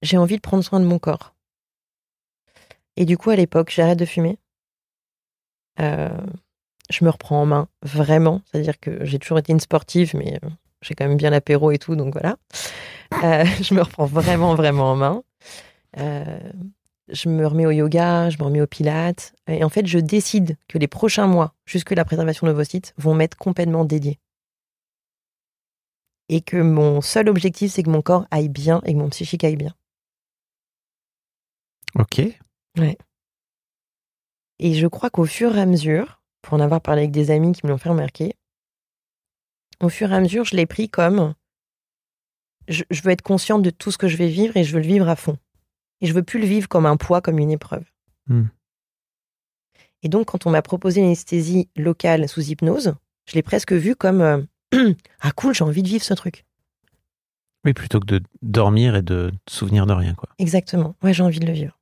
j'ai 0.02 0.16
envie 0.16 0.36
de 0.36 0.40
prendre 0.40 0.64
soin 0.64 0.80
de 0.80 0.84
mon 0.84 0.98
corps. 0.98 1.34
Et 2.96 3.04
du 3.04 3.16
coup, 3.16 3.30
à 3.30 3.36
l'époque, 3.36 3.72
j'arrête 3.74 3.98
de 3.98 4.04
fumer. 4.04 4.38
Euh, 5.80 6.08
je 6.90 7.04
me 7.04 7.10
reprends 7.10 7.42
en 7.42 7.46
main, 7.46 7.68
vraiment. 7.82 8.42
C'est-à-dire 8.46 8.78
que 8.78 9.04
j'ai 9.04 9.18
toujours 9.18 9.38
été 9.38 9.52
une 9.52 9.60
sportive, 9.60 10.14
mais 10.14 10.38
euh, 10.44 10.48
j'ai 10.82 10.94
quand 10.94 11.08
même 11.08 11.16
bien 11.16 11.30
l'apéro 11.30 11.72
et 11.72 11.78
tout, 11.78 11.96
donc 11.96 12.12
voilà. 12.12 12.36
Je 13.62 13.74
me 13.74 13.82
reprends 13.82 14.06
vraiment, 14.06 14.54
vraiment 14.54 14.92
en 14.92 14.96
main. 14.96 15.22
Je 17.08 17.28
me 17.28 17.46
remets 17.46 17.66
au 17.66 17.70
yoga, 17.70 18.30
je 18.30 18.38
me 18.38 18.44
remets 18.44 18.60
au 18.60 18.66
pilates. 18.66 19.34
Et 19.46 19.62
en 19.62 19.68
fait, 19.68 19.86
je 19.86 19.98
décide 19.98 20.56
que 20.68 20.78
les 20.78 20.88
prochains 20.88 21.26
mois, 21.26 21.54
jusque 21.66 21.92
la 21.92 22.04
préservation 22.04 22.46
de 22.46 22.52
l'ovocyte, 22.52 22.94
vont 22.96 23.14
m'être 23.14 23.36
complètement 23.36 23.84
dédiés. 23.84 24.18
Et 26.28 26.40
que 26.40 26.56
mon 26.56 27.00
seul 27.00 27.28
objectif, 27.28 27.72
c'est 27.72 27.82
que 27.82 27.90
mon 27.90 28.02
corps 28.02 28.26
aille 28.30 28.48
bien 28.48 28.80
et 28.84 28.92
que 28.92 28.98
mon 28.98 29.10
psychique 29.10 29.44
aille 29.44 29.56
bien. 29.56 29.74
Ok. 31.98 32.20
Et 34.58 34.74
je 34.74 34.86
crois 34.86 35.10
qu'au 35.10 35.26
fur 35.26 35.56
et 35.56 35.60
à 35.60 35.66
mesure, 35.66 36.22
pour 36.42 36.54
en 36.54 36.60
avoir 36.60 36.80
parlé 36.80 37.02
avec 37.02 37.12
des 37.12 37.30
amis 37.30 37.52
qui 37.52 37.66
me 37.66 37.70
l'ont 37.70 37.78
fait 37.78 37.90
remarquer, 37.90 38.34
au 39.80 39.88
fur 39.88 40.10
et 40.10 40.14
à 40.14 40.20
mesure, 40.20 40.44
je 40.44 40.56
l'ai 40.56 40.66
pris 40.66 40.88
comme 40.88 41.34
je, 42.68 42.84
je 42.90 43.02
veux 43.02 43.10
être 43.10 43.22
consciente 43.22 43.62
de 43.62 43.70
tout 43.70 43.90
ce 43.90 43.98
que 43.98 44.08
je 44.08 44.16
vais 44.16 44.28
vivre 44.28 44.56
et 44.56 44.64
je 44.64 44.72
veux 44.72 44.80
le 44.80 44.86
vivre 44.86 45.08
à 45.08 45.16
fond. 45.16 45.36
Et 46.00 46.06
je 46.06 46.12
veux 46.12 46.22
plus 46.22 46.40
le 46.40 46.46
vivre 46.46 46.68
comme 46.68 46.86
un 46.86 46.96
poids, 46.96 47.20
comme 47.20 47.38
une 47.38 47.50
épreuve. 47.50 47.84
Hmm. 48.26 48.46
Et 50.02 50.08
donc, 50.08 50.26
quand 50.26 50.46
on 50.46 50.50
m'a 50.50 50.62
proposé 50.62 51.00
une 51.00 51.06
anesthésie 51.06 51.68
locale 51.76 52.28
sous 52.28 52.42
hypnose, 52.42 52.94
je 53.26 53.34
l'ai 53.34 53.42
presque 53.42 53.72
vu 53.72 53.96
comme 53.96 54.20
euh, 54.20 54.42
ah 55.20 55.30
cool, 55.32 55.54
j'ai 55.54 55.64
envie 55.64 55.82
de 55.82 55.88
vivre 55.88 56.04
ce 56.04 56.14
truc. 56.14 56.44
Oui, 57.64 57.72
plutôt 57.72 58.00
que 58.00 58.06
de 58.06 58.22
dormir 58.42 58.94
et 58.94 59.02
de 59.02 59.32
te 59.46 59.52
souvenir 59.52 59.86
de 59.86 59.92
rien, 59.92 60.14
quoi. 60.14 60.28
Exactement. 60.38 60.94
Ouais, 61.02 61.14
j'ai 61.14 61.22
envie 61.22 61.40
de 61.40 61.46
le 61.46 61.52
vivre. 61.52 61.78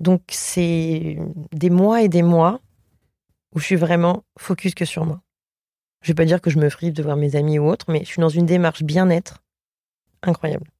Donc, 0.00 0.22
c'est 0.28 1.18
des 1.52 1.70
mois 1.70 2.02
et 2.02 2.08
des 2.08 2.22
mois 2.22 2.60
où 3.54 3.58
je 3.58 3.64
suis 3.64 3.76
vraiment 3.76 4.24
focus 4.38 4.74
que 4.74 4.84
sur 4.84 5.04
moi. 5.04 5.22
Je 6.02 6.08
vais 6.08 6.14
pas 6.14 6.24
dire 6.24 6.40
que 6.40 6.50
je 6.50 6.58
me 6.58 6.68
frive 6.68 6.92
de 6.92 7.02
voir 7.02 7.16
mes 7.16 7.36
amis 7.36 7.58
ou 7.58 7.68
autres, 7.68 7.86
mais 7.88 8.00
je 8.00 8.06
suis 8.06 8.20
dans 8.20 8.28
une 8.28 8.46
démarche 8.46 8.82
bien-être 8.82 9.42
incroyable. 10.22 10.70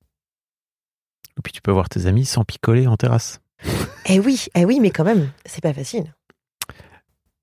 Et 1.39 1.43
puis 1.43 1.53
tu 1.53 1.61
peux 1.61 1.73
voir 1.73 1.89
tes 1.89 2.07
amis 2.07 2.25
sans 2.25 2.45
picoler 2.45 2.87
en 2.87 2.97
terrasse. 2.97 3.41
Eh 4.07 4.21
oui, 4.21 4.47
eh 4.55 4.65
oui, 4.65 4.81
mais 4.81 4.91
quand 4.91 5.05
même, 5.05 5.31
c'est 5.45 5.63
pas 5.63 5.73
facile. 5.73 6.15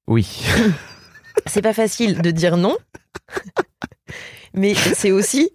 Oui. 0.07 0.45
C'est 1.45 1.61
pas 1.61 1.73
facile 1.73 2.21
de 2.21 2.31
dire 2.31 2.57
non, 2.57 2.77
mais 4.53 4.73
c'est 4.73 5.11
aussi, 5.11 5.51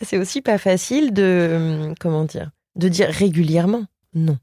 c'est 0.00 0.18
aussi 0.18 0.42
pas 0.42 0.58
facile 0.58 1.12
de, 1.12 1.92
comment 2.00 2.24
dire, 2.24 2.50
de 2.76 2.88
dire 2.88 3.08
régulièrement 3.10 3.84
non. 4.14 4.38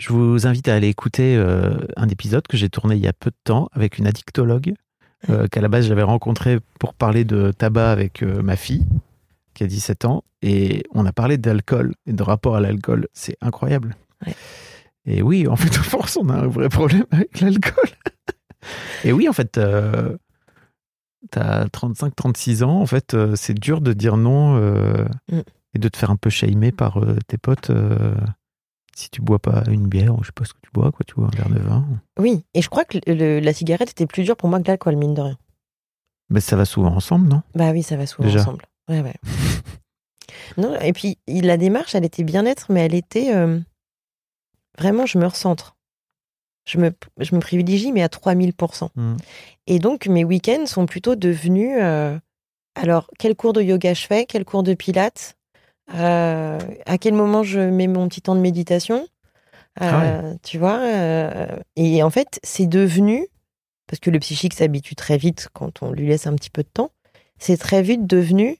Je 0.00 0.14
vous 0.14 0.46
invite 0.46 0.66
à 0.68 0.74
aller 0.74 0.88
écouter 0.88 1.36
euh, 1.36 1.76
un 1.94 2.08
épisode 2.08 2.46
que 2.46 2.56
j'ai 2.56 2.70
tourné 2.70 2.94
il 2.96 3.02
y 3.02 3.06
a 3.06 3.12
peu 3.12 3.28
de 3.28 3.36
temps 3.44 3.68
avec 3.72 3.98
une 3.98 4.06
addictologue 4.06 4.72
euh, 5.28 5.46
qu'à 5.46 5.60
la 5.60 5.68
base 5.68 5.86
j'avais 5.86 6.02
rencontrée 6.02 6.58
pour 6.78 6.94
parler 6.94 7.24
de 7.24 7.52
tabac 7.52 7.92
avec 7.92 8.22
euh, 8.22 8.40
ma 8.40 8.56
fille 8.56 8.86
qui 9.52 9.62
a 9.62 9.66
17 9.66 10.06
ans 10.06 10.24
et 10.40 10.84
on 10.94 11.04
a 11.04 11.12
parlé 11.12 11.36
d'alcool 11.36 11.94
et 12.06 12.14
de 12.14 12.22
rapport 12.22 12.56
à 12.56 12.60
l'alcool. 12.60 13.08
C'est 13.12 13.36
incroyable. 13.42 13.94
Ouais. 14.26 14.34
Et 15.06 15.22
oui, 15.22 15.46
en 15.48 15.56
fait, 15.56 15.68
à 15.78 15.82
force, 15.82 16.16
on 16.20 16.28
a 16.28 16.34
un 16.34 16.46
vrai 16.46 16.68
problème 16.68 17.06
avec 17.10 17.40
l'alcool. 17.40 17.88
et 19.04 19.12
oui, 19.12 19.28
en 19.28 19.32
fait, 19.32 19.56
euh, 19.58 20.16
t'as 21.30 21.64
35-36 21.66 22.62
ans, 22.64 22.80
en 22.80 22.86
fait, 22.86 23.14
euh, 23.14 23.34
c'est 23.36 23.54
dur 23.54 23.80
de 23.80 23.92
dire 23.92 24.16
non 24.16 24.56
euh, 24.56 25.06
Mm. 25.30 25.40
et 25.74 25.78
de 25.78 25.88
te 25.88 25.96
faire 25.96 26.10
un 26.10 26.16
peu 26.16 26.30
shamer 26.30 26.72
par 26.72 26.98
euh, 27.02 27.16
tes 27.26 27.38
potes. 27.38 27.70
si 28.96 29.08
tu 29.08 29.22
bois 29.22 29.38
pas 29.38 29.62
une 29.70 29.86
bière, 29.86 30.14
ou 30.18 30.22
je 30.22 30.26
sais 30.26 30.32
pas 30.34 30.44
ce 30.44 30.52
que 30.52 30.58
tu 30.62 30.70
bois, 30.74 30.92
quoi, 30.92 31.00
tu 31.06 31.14
bois 31.14 31.28
un 31.32 31.36
verre 31.36 31.48
de 31.48 31.58
vin. 31.60 31.86
Oui, 32.18 32.44
et 32.54 32.60
je 32.60 32.68
crois 32.68 32.84
que 32.84 32.98
le- 33.06 33.40
la 33.40 33.52
cigarette 33.54 33.90
était 33.92 34.06
plus 34.06 34.24
dure 34.24 34.36
pour 34.36 34.48
moi 34.50 34.60
que 34.60 34.68
l'alcool, 34.68 34.96
mine 34.96 35.14
de 35.14 35.20
rien. 35.22 35.38
Mais 36.28 36.40
ça 36.40 36.54
va 36.56 36.64
souvent 36.66 36.94
ensemble, 36.94 37.28
non? 37.28 37.42
Bah 37.54 37.70
oui, 37.72 37.82
ça 37.82 37.96
va 37.96 38.06
souvent 38.06 38.28
Déjà. 38.28 38.40
ensemble. 38.40 38.64
Ouais, 38.88 39.00
ouais. 39.00 39.14
non, 40.58 40.78
et 40.80 40.92
puis 40.92 41.16
la 41.26 41.56
démarche, 41.56 41.94
elle 41.94 42.04
était 42.04 42.24
bien-être, 42.24 42.66
mais 42.70 42.80
elle 42.84 42.94
était 42.94 43.32
vraiment, 44.80 45.06
je 45.06 45.18
me 45.18 45.26
recentre. 45.26 45.76
Je 46.66 46.78
me, 46.78 46.90
je 47.18 47.34
me 47.34 47.40
privilégie, 47.40 47.92
mais 47.92 48.02
à 48.02 48.08
3000%. 48.08 48.88
Mm. 48.94 49.16
Et 49.66 49.78
donc, 49.78 50.06
mes 50.06 50.24
week-ends 50.24 50.66
sont 50.66 50.86
plutôt 50.86 51.14
devenus. 51.16 51.76
euh, 51.80 52.18
alors, 52.74 53.08
quel 53.18 53.34
cours 53.34 53.52
de 53.52 53.62
yoga 53.62 53.94
je 53.94 54.06
fais 54.06 54.26
Quel 54.26 54.44
cours 54.44 54.62
de 54.62 54.74
pilates 54.74 55.36
Euh, 55.94 56.58
À 56.86 56.98
quel 56.98 57.14
moment 57.14 57.42
je 57.42 57.60
mets 57.60 57.88
mon 57.88 58.08
petit 58.08 58.22
temps 58.22 58.34
de 58.36 58.40
méditation 58.40 59.06
Ah 59.80 60.02
Euh, 60.04 60.34
Tu 60.42 60.58
vois 60.58 60.80
Et 61.76 62.02
en 62.02 62.10
fait, 62.10 62.38
c'est 62.42 62.66
devenu. 62.66 63.26
Parce 63.86 63.98
que 64.00 64.10
le 64.10 64.20
psychique 64.20 64.54
s'habitue 64.54 64.94
très 64.94 65.16
vite 65.18 65.48
quand 65.52 65.82
on 65.82 65.90
lui 65.90 66.06
laisse 66.06 66.28
un 66.28 66.34
petit 66.36 66.50
peu 66.50 66.62
de 66.62 66.68
temps. 66.72 66.90
C'est 67.38 67.56
très 67.56 67.82
vite 67.82 68.06
devenu. 68.06 68.56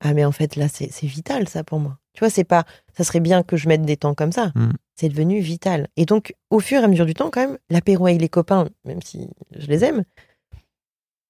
Ah, 0.00 0.14
mais 0.14 0.24
en 0.24 0.30
fait, 0.32 0.54
là, 0.54 0.68
c'est 0.68 0.88
vital, 1.02 1.48
ça, 1.48 1.64
pour 1.64 1.80
moi. 1.80 1.98
Tu 2.12 2.20
vois, 2.20 2.30
c'est 2.30 2.44
pas. 2.44 2.64
Ça 2.96 3.02
serait 3.02 3.18
bien 3.20 3.42
que 3.42 3.56
je 3.56 3.66
mette 3.68 3.82
des 3.82 3.96
temps 3.96 4.14
comme 4.14 4.30
ça. 4.30 4.52
Mm. 4.54 4.70
C'est 4.98 5.08
devenu 5.08 5.38
vital. 5.38 5.86
Et 5.96 6.06
donc, 6.06 6.34
au 6.50 6.58
fur 6.58 6.80
et 6.80 6.84
à 6.84 6.88
mesure 6.88 7.06
du 7.06 7.14
temps, 7.14 7.30
quand 7.30 7.46
même, 7.46 7.58
l'apéro 7.70 8.06
avec 8.06 8.20
les 8.20 8.28
copains, 8.28 8.68
même 8.84 9.00
si 9.00 9.28
je 9.56 9.68
les 9.68 9.84
aime, 9.84 10.02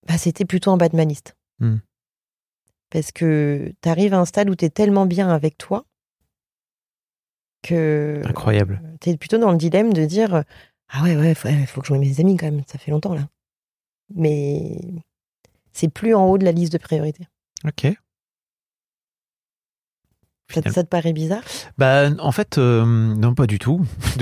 bah, 0.06 0.16
c'était 0.16 0.46
plutôt 0.46 0.70
en 0.70 0.78
bas 0.78 0.88
de 0.88 0.96
ma 0.96 1.04
liste. 1.04 1.36
Mm. 1.58 1.76
Parce 2.88 3.12
que 3.12 3.74
tu 3.82 3.88
arrives 3.90 4.14
à 4.14 4.20
un 4.20 4.24
stade 4.24 4.48
où 4.48 4.56
tu 4.56 4.64
es 4.64 4.70
tellement 4.70 5.04
bien 5.04 5.28
avec 5.28 5.58
toi 5.58 5.84
que 7.62 8.22
Incroyable. 8.24 8.80
tu 9.02 9.10
es 9.10 9.18
plutôt 9.18 9.36
dans 9.36 9.52
le 9.52 9.58
dilemme 9.58 9.92
de 9.92 10.06
dire 10.06 10.44
Ah 10.88 11.02
ouais, 11.02 11.14
ouais, 11.14 11.34
faut, 11.34 11.50
faut 11.66 11.82
que 11.82 11.88
je 11.88 11.92
mes 11.92 12.20
amis 12.20 12.38
quand 12.38 12.46
même, 12.46 12.62
ça 12.66 12.78
fait 12.78 12.90
longtemps 12.90 13.14
là. 13.14 13.28
Mais 14.14 14.78
c'est 15.74 15.88
plus 15.88 16.14
en 16.14 16.24
haut 16.30 16.38
de 16.38 16.44
la 16.46 16.52
liste 16.52 16.72
de 16.72 16.78
priorités. 16.78 17.26
Ok. 17.66 17.86
Ça, 20.52 20.62
ça 20.70 20.82
te 20.82 20.88
paraît 20.88 21.12
bizarre? 21.12 21.42
Bah, 21.76 22.08
en 22.20 22.32
fait, 22.32 22.56
euh, 22.58 22.84
non, 22.86 23.34
pas 23.34 23.46
du 23.46 23.58
tout. 23.58 23.84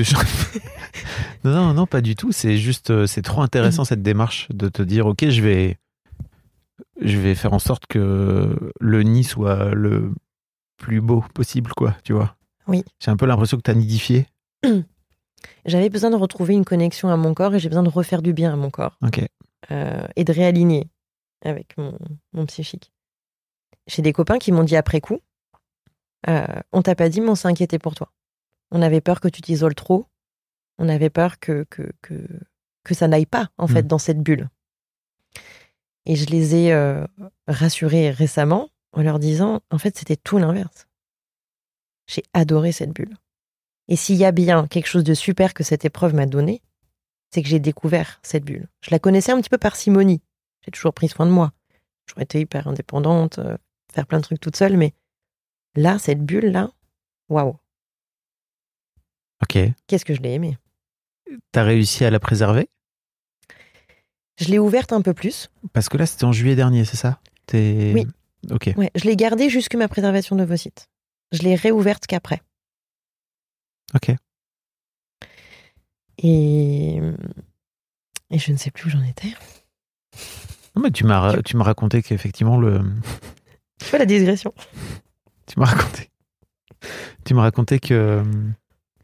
Non, 1.44 1.52
non, 1.52 1.74
non, 1.74 1.86
pas 1.86 2.00
du 2.00 2.16
tout. 2.16 2.32
C'est 2.32 2.56
juste, 2.56 2.90
euh, 2.90 3.06
c'est 3.06 3.22
trop 3.22 3.40
intéressant 3.42 3.84
cette 3.84 4.02
démarche 4.02 4.48
de 4.50 4.68
te 4.68 4.82
dire, 4.82 5.06
ok, 5.06 5.28
je 5.28 5.40
vais, 5.40 5.78
je 7.00 7.16
vais 7.18 7.36
faire 7.36 7.52
en 7.52 7.60
sorte 7.60 7.86
que 7.86 8.72
le 8.80 9.02
nid 9.04 9.22
soit 9.22 9.72
le 9.72 10.12
plus 10.76 11.00
beau 11.00 11.24
possible, 11.34 11.70
quoi. 11.76 11.94
Tu 12.02 12.12
vois 12.12 12.34
Oui. 12.66 12.82
J'ai 12.98 13.12
un 13.12 13.16
peu 13.16 13.26
l'impression 13.26 13.56
que 13.58 13.62
t'as 13.62 13.74
nidifié. 13.74 14.26
J'avais 15.66 15.88
besoin 15.88 16.10
de 16.10 16.16
retrouver 16.16 16.54
une 16.54 16.64
connexion 16.64 17.08
à 17.10 17.16
mon 17.16 17.32
corps 17.34 17.54
et 17.54 17.60
j'ai 17.60 17.68
besoin 17.68 17.84
de 17.84 17.88
refaire 17.88 18.22
du 18.22 18.32
bien 18.32 18.52
à 18.52 18.56
mon 18.56 18.70
corps 18.70 18.98
Ok. 19.04 19.24
euh, 19.70 20.06
et 20.16 20.24
de 20.24 20.32
réaligner 20.32 20.88
avec 21.44 21.76
mon, 21.78 21.96
mon 22.32 22.46
psychique. 22.46 22.90
J'ai 23.86 24.02
des 24.02 24.12
copains 24.12 24.38
qui 24.38 24.50
m'ont 24.50 24.64
dit 24.64 24.76
après 24.76 25.00
coup 25.00 25.18
On 26.26 26.82
t'a 26.82 26.94
pas 26.94 27.08
dit, 27.08 27.20
mais 27.20 27.28
on 27.30 27.34
s'est 27.34 27.48
inquiété 27.48 27.78
pour 27.78 27.94
toi. 27.94 28.12
On 28.70 28.82
avait 28.82 29.00
peur 29.00 29.20
que 29.20 29.28
tu 29.28 29.42
t'isoles 29.42 29.74
trop. 29.74 30.06
On 30.78 30.88
avait 30.88 31.10
peur 31.10 31.38
que, 31.38 31.64
que, 31.70 31.90
que, 32.02 32.14
que 32.84 32.94
ça 32.94 33.08
n'aille 33.08 33.26
pas, 33.26 33.48
en 33.58 33.66
fait, 33.66 33.82
Mm. 33.84 33.88
dans 33.88 33.98
cette 33.98 34.20
bulle. 34.20 34.48
Et 36.04 36.16
je 36.16 36.26
les 36.26 36.54
ai 36.54 36.72
euh, 36.72 37.04
rassurés 37.48 38.10
récemment 38.10 38.68
en 38.92 39.02
leur 39.02 39.18
disant 39.18 39.60
En 39.70 39.78
fait, 39.78 39.96
c'était 39.96 40.16
tout 40.16 40.38
l'inverse. 40.38 40.86
J'ai 42.06 42.22
adoré 42.34 42.72
cette 42.72 42.90
bulle. 42.92 43.16
Et 43.88 43.96
s'il 43.96 44.16
y 44.16 44.24
a 44.24 44.32
bien 44.32 44.66
quelque 44.66 44.86
chose 44.86 45.04
de 45.04 45.14
super 45.14 45.54
que 45.54 45.64
cette 45.64 45.84
épreuve 45.84 46.14
m'a 46.14 46.26
donné, 46.26 46.62
c'est 47.30 47.42
que 47.42 47.48
j'ai 47.48 47.58
découvert 47.60 48.20
cette 48.22 48.44
bulle. 48.44 48.68
Je 48.80 48.90
la 48.90 48.98
connaissais 48.98 49.32
un 49.32 49.40
petit 49.40 49.48
peu 49.50 49.58
par 49.58 49.76
simonie. 49.76 50.22
J'ai 50.62 50.70
toujours 50.70 50.92
pris 50.92 51.08
soin 51.08 51.26
de 51.26 51.30
moi. 51.30 51.52
Toujours 52.06 52.22
été 52.22 52.40
hyper 52.40 52.68
indépendante, 52.68 53.38
euh, 53.38 53.56
faire 53.92 54.06
plein 54.06 54.18
de 54.18 54.22
trucs 54.24 54.40
toute 54.40 54.56
seule, 54.56 54.76
mais 54.76 54.92
là, 55.76 55.98
cette 55.98 56.24
bulle-là, 56.24 56.70
waouh, 57.28 57.56
Ok. 59.42 59.58
qu'est-ce 59.86 60.04
que 60.04 60.14
je 60.14 60.20
l'ai 60.22 60.32
aimée. 60.32 60.56
T'as 61.52 61.62
réussi 61.64 62.04
à 62.04 62.10
la 62.10 62.18
préserver? 62.18 62.68
Je 64.38 64.46
l'ai 64.46 64.58
ouverte 64.58 64.92
un 64.92 65.02
peu 65.02 65.14
plus. 65.14 65.50
Parce 65.72 65.88
que 65.88 65.96
là, 65.96 66.06
c'était 66.06 66.24
en 66.24 66.32
juillet 66.32 66.56
dernier, 66.56 66.84
c'est 66.84 66.96
ça? 66.96 67.20
T'es- 67.46 67.92
Oui. 67.94 68.06
Ok. 68.50 68.70
Ouais, 68.76 68.90
je 68.94 69.04
l'ai 69.04 69.16
gardée 69.16 69.48
jusque 69.50 69.74
ma 69.74 69.88
préservation 69.88 70.36
d'ovocytes. 70.36 70.88
Je 71.32 71.42
l'ai 71.42 71.54
réouverte 71.54 72.06
qu'après. 72.06 72.42
Ok. 73.94 74.14
Et... 76.18 77.00
et 78.30 78.38
je 78.38 78.52
ne 78.52 78.56
sais 78.56 78.70
plus 78.70 78.86
où 78.86 78.90
j'en 78.90 79.02
étais. 79.02 79.32
Non, 80.74 80.82
mais 80.82 80.90
tu 80.90 81.04
m'as, 81.04 81.32
raconté 81.62 82.02
qu'effectivement 82.02 82.58
le, 82.58 82.80
Tu 83.78 83.86
vois 83.86 83.98
la 83.98 84.06
digression 84.06 84.54
Tu 85.46 85.58
m'as 85.58 85.66
raconté. 85.66 86.10
Tu 87.24 87.34
m'as 87.34 87.42
raconté 87.42 87.78
que 87.80 88.22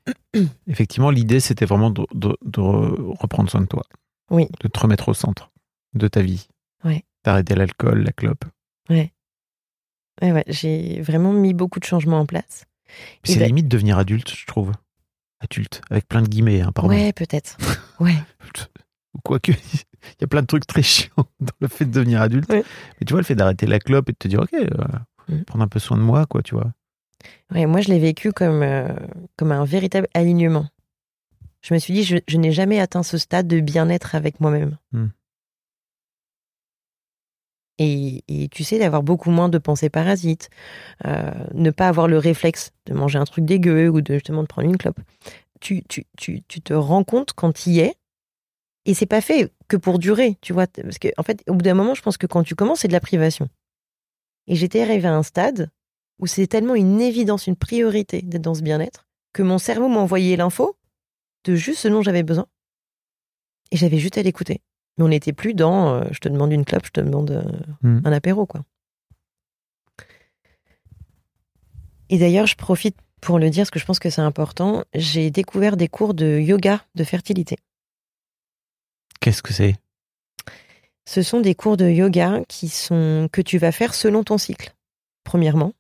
effectivement 0.66 1.10
l'idée 1.10 1.40
c'était 1.40 1.64
vraiment 1.66 1.90
de, 1.90 2.02
de- 2.14 2.36
de 2.44 2.60
re- 2.60 3.16
reprendre 3.18 3.50
soin 3.50 3.60
de 3.60 3.66
toi. 3.66 3.84
Oui. 4.30 4.48
De 4.60 4.68
te 4.68 4.78
remettre 4.80 5.08
au 5.08 5.14
centre 5.14 5.50
de 5.94 6.08
ta 6.08 6.22
vie. 6.22 6.48
Ouais. 6.84 7.04
D'arrêter 7.24 7.54
l'alcool, 7.54 8.02
la 8.02 8.12
clope. 8.12 8.44
Ouais, 8.90 9.12
ouais, 10.32 10.44
j'ai 10.48 11.00
vraiment 11.00 11.32
mis 11.32 11.54
beaucoup 11.54 11.78
de 11.80 11.84
changements 11.84 12.20
en 12.20 12.26
place. 12.26 12.64
C'est 13.24 13.38
bah- 13.38 13.46
limite 13.46 13.68
devenir 13.68 13.98
adulte, 13.98 14.34
je 14.34 14.46
trouve. 14.46 14.72
Adulte, 15.40 15.80
avec 15.90 16.06
plein 16.06 16.22
de 16.22 16.28
guillemets, 16.28 16.60
hein, 16.60 16.72
pardon. 16.72 16.90
Ouais, 16.90 17.12
peut-être. 17.12 17.56
Ouais. 18.00 18.14
Ou 19.14 19.18
Quoique, 19.24 19.52
il 20.12 20.20
y 20.20 20.24
a 20.24 20.26
plein 20.26 20.42
de 20.42 20.46
trucs 20.46 20.66
très 20.66 20.82
chiants 20.82 21.26
dans 21.40 21.52
le 21.60 21.68
fait 21.68 21.84
de 21.84 21.90
devenir 21.90 22.20
adulte. 22.20 22.48
Ouais. 22.50 22.62
Mais 23.00 23.04
tu 23.06 23.12
vois, 23.12 23.20
le 23.20 23.26
fait 23.26 23.34
d'arrêter 23.34 23.66
la 23.66 23.78
clope 23.78 24.08
et 24.08 24.12
de 24.12 24.18
te 24.18 24.28
dire, 24.28 24.40
ok, 24.40 24.52
euh, 24.54 24.68
Mm. 25.28 25.42
prendre 25.44 25.64
un 25.64 25.68
peu 25.68 25.78
soin 25.78 25.96
de 25.96 26.02
moi, 26.02 26.26
quoi, 26.26 26.42
tu 26.42 26.54
vois. 26.54 26.72
Ouais, 27.54 27.66
moi, 27.66 27.80
je 27.80 27.88
l'ai 27.88 27.98
vécu 27.98 28.32
comme, 28.32 28.62
euh, 28.62 28.88
comme 29.36 29.52
un 29.52 29.64
véritable 29.64 30.08
alignement. 30.14 30.66
Je 31.60 31.74
me 31.74 31.78
suis 31.78 31.94
dit, 31.94 32.02
je, 32.02 32.16
je 32.26 32.36
n'ai 32.38 32.50
jamais 32.50 32.80
atteint 32.80 33.02
ce 33.02 33.18
stade 33.18 33.46
de 33.46 33.60
bien-être 33.60 34.14
avec 34.14 34.40
moi-même. 34.40 34.78
Hmm. 34.92 35.08
Et, 37.78 38.22
et 38.28 38.48
tu 38.48 38.64
sais, 38.64 38.78
d'avoir 38.78 39.02
beaucoup 39.02 39.30
moins 39.30 39.48
de 39.48 39.58
pensées 39.58 39.88
parasites, 39.88 40.50
euh, 41.06 41.30
ne 41.54 41.70
pas 41.70 41.88
avoir 41.88 42.06
le 42.08 42.18
réflexe 42.18 42.72
de 42.86 42.94
manger 42.94 43.18
un 43.18 43.24
truc 43.24 43.44
dégueu 43.44 43.88
ou 43.88 44.00
de 44.00 44.14
justement 44.14 44.42
de 44.42 44.48
prendre 44.48 44.68
une 44.68 44.76
clope. 44.76 45.00
Tu, 45.60 45.82
tu, 45.88 46.06
tu, 46.16 46.42
tu 46.48 46.60
te 46.60 46.74
rends 46.74 47.04
compte 47.04 47.32
quand 47.32 47.66
y 47.66 47.80
es, 47.80 47.94
et 48.84 48.94
c'est 48.94 49.06
pas 49.06 49.20
fait 49.20 49.52
que 49.68 49.76
pour 49.76 49.98
durer, 49.98 50.36
tu 50.40 50.52
vois. 50.52 50.66
Parce 50.66 50.98
que, 50.98 51.08
en 51.16 51.22
fait, 51.22 51.42
au 51.48 51.54
bout 51.54 51.62
d'un 51.62 51.74
moment, 51.74 51.94
je 51.94 52.02
pense 52.02 52.16
que 52.16 52.26
quand 52.26 52.42
tu 52.42 52.54
commences, 52.54 52.80
c'est 52.80 52.88
de 52.88 52.92
la 52.92 53.00
privation. 53.00 53.48
Et 54.46 54.56
j'étais 54.56 54.82
arrivée 54.82 55.08
à 55.08 55.14
un 55.14 55.22
stade 55.22 55.70
où 56.18 56.26
c'est 56.26 56.46
tellement 56.46 56.74
une 56.74 57.00
évidence, 57.00 57.46
une 57.46 57.56
priorité 57.56 58.22
d'être 58.22 58.42
dans 58.42 58.54
ce 58.54 58.62
bien-être, 58.62 59.06
que 59.32 59.42
mon 59.42 59.58
cerveau 59.58 59.88
m'a 59.88 60.00
envoyé 60.00 60.36
l'info 60.36 60.76
de 61.44 61.54
juste 61.54 61.80
ce 61.80 61.88
dont 61.88 62.02
j'avais 62.02 62.22
besoin. 62.22 62.46
Et 63.70 63.76
j'avais 63.76 63.98
juste 63.98 64.18
à 64.18 64.22
l'écouter. 64.22 64.60
Mais 64.98 65.04
on 65.04 65.08
n'était 65.08 65.32
plus 65.32 65.54
dans 65.54 65.94
euh, 65.94 66.04
je 66.10 66.18
te 66.18 66.28
demande 66.28 66.52
une 66.52 66.64
clope, 66.64 66.86
je 66.86 66.90
te 66.90 67.00
demande 67.00 67.30
euh, 67.30 67.42
Hmm. 67.82 68.00
un 68.04 68.12
apéro, 68.12 68.46
quoi. 68.46 68.64
Et 72.10 72.18
d'ailleurs, 72.18 72.46
je 72.46 72.56
profite 72.56 72.96
pour 73.20 73.38
le 73.38 73.48
dire, 73.50 73.62
parce 73.62 73.70
que 73.70 73.78
je 73.78 73.86
pense 73.86 73.98
que 73.98 74.10
c'est 74.10 74.20
important. 74.20 74.84
J'ai 74.94 75.30
découvert 75.30 75.76
des 75.76 75.88
cours 75.88 76.12
de 76.12 76.38
yoga 76.38 76.84
de 76.94 77.04
fertilité. 77.04 77.56
Qu'est-ce 79.20 79.42
que 79.42 79.52
c'est? 79.52 79.76
Ce 81.04 81.22
sont 81.22 81.40
des 81.40 81.54
cours 81.54 81.76
de 81.76 81.88
yoga 81.88 82.42
qui 82.48 82.68
sont 82.68 83.28
que 83.32 83.42
tu 83.42 83.58
vas 83.58 83.72
faire 83.72 83.94
selon 83.94 84.24
ton 84.24 84.38
cycle. 84.38 84.74
Premièrement, 85.24 85.72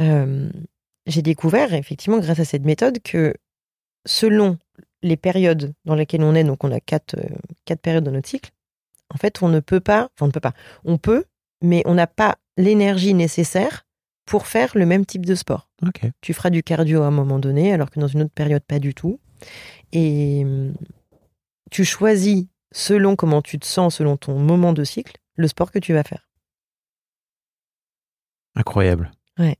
Euh, 0.00 0.50
j'ai 1.06 1.22
découvert 1.22 1.72
effectivement 1.72 2.18
grâce 2.18 2.40
à 2.40 2.44
cette 2.44 2.64
méthode 2.64 3.00
que 3.02 3.34
selon 4.06 4.58
les 5.02 5.16
périodes 5.16 5.72
dans 5.84 5.94
lesquelles 5.94 6.22
on 6.22 6.34
est, 6.34 6.44
donc 6.44 6.64
on 6.64 6.72
a 6.72 6.80
quatre, 6.80 7.14
euh, 7.16 7.36
quatre 7.64 7.80
périodes 7.80 8.04
dans 8.04 8.10
notre 8.10 8.28
cycle, 8.28 8.50
en 9.14 9.18
fait 9.18 9.42
on 9.42 9.48
ne 9.48 9.60
peut 9.60 9.80
pas, 9.80 10.10
enfin 10.14 10.24
on 10.24 10.26
ne 10.26 10.32
peut 10.32 10.40
pas, 10.40 10.54
on 10.84 10.98
peut, 10.98 11.24
mais 11.62 11.82
on 11.86 11.94
n'a 11.94 12.06
pas 12.06 12.38
l'énergie 12.56 13.14
nécessaire 13.14 13.86
pour 14.26 14.46
faire 14.46 14.72
le 14.74 14.86
même 14.86 15.06
type 15.06 15.26
de 15.26 15.34
sport. 15.34 15.68
Ok. 15.86 16.10
Tu 16.20 16.32
feras 16.32 16.50
du 16.50 16.62
cardio 16.62 17.02
à 17.02 17.06
un 17.06 17.12
moment 17.12 17.38
donné, 17.38 17.72
alors 17.72 17.90
que 17.90 18.00
dans 18.00 18.08
une 18.08 18.22
autre 18.22 18.34
période, 18.34 18.64
pas 18.64 18.78
du 18.80 18.94
tout. 18.94 19.20
Et 19.92 20.42
hum, 20.44 20.74
tu 21.70 21.84
choisis, 21.84 22.46
selon 22.74 23.14
comment 23.16 23.40
tu 23.40 23.58
te 23.58 23.64
sens, 23.66 23.96
selon 23.96 24.16
ton 24.18 24.38
moment 24.38 24.72
de 24.72 24.84
cycle, 24.84 25.16
le 25.36 25.48
sport 25.48 25.70
que 25.70 25.78
tu 25.78 25.94
vas 25.94 26.02
faire. 26.02 26.28
Incroyable. 28.56 29.12
Ouais. 29.38 29.56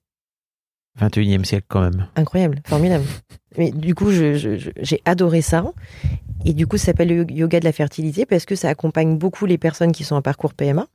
21e 1.01 1.45
siècle 1.45 1.67
quand 1.69 1.81
même. 1.81 2.09
Incroyable, 2.17 2.61
formidable. 2.67 3.05
Mais 3.57 3.71
du 3.71 3.95
coup, 3.95 4.11
j'ai 4.11 5.01
adoré 5.05 5.43
ça. 5.43 5.65
Et 6.45 6.53
du 6.53 6.67
coup, 6.67 6.77
ça 6.77 6.87
s'appelle 6.87 7.09
le 7.09 7.31
yoga 7.31 7.61
de 7.61 7.65
la 7.65 7.73
fertilité 7.73 8.27
parce 8.27 8.45
que 8.45 8.57
ça 8.57 8.69
accompagne 8.69 9.17
beaucoup 9.17 9.47
les 9.47 9.59
personnes 9.59 9.93
qui 9.93 10.05
sont 10.05 10.17
en 10.17 10.23
parcours 10.23 10.53
PMA, 10.53 10.87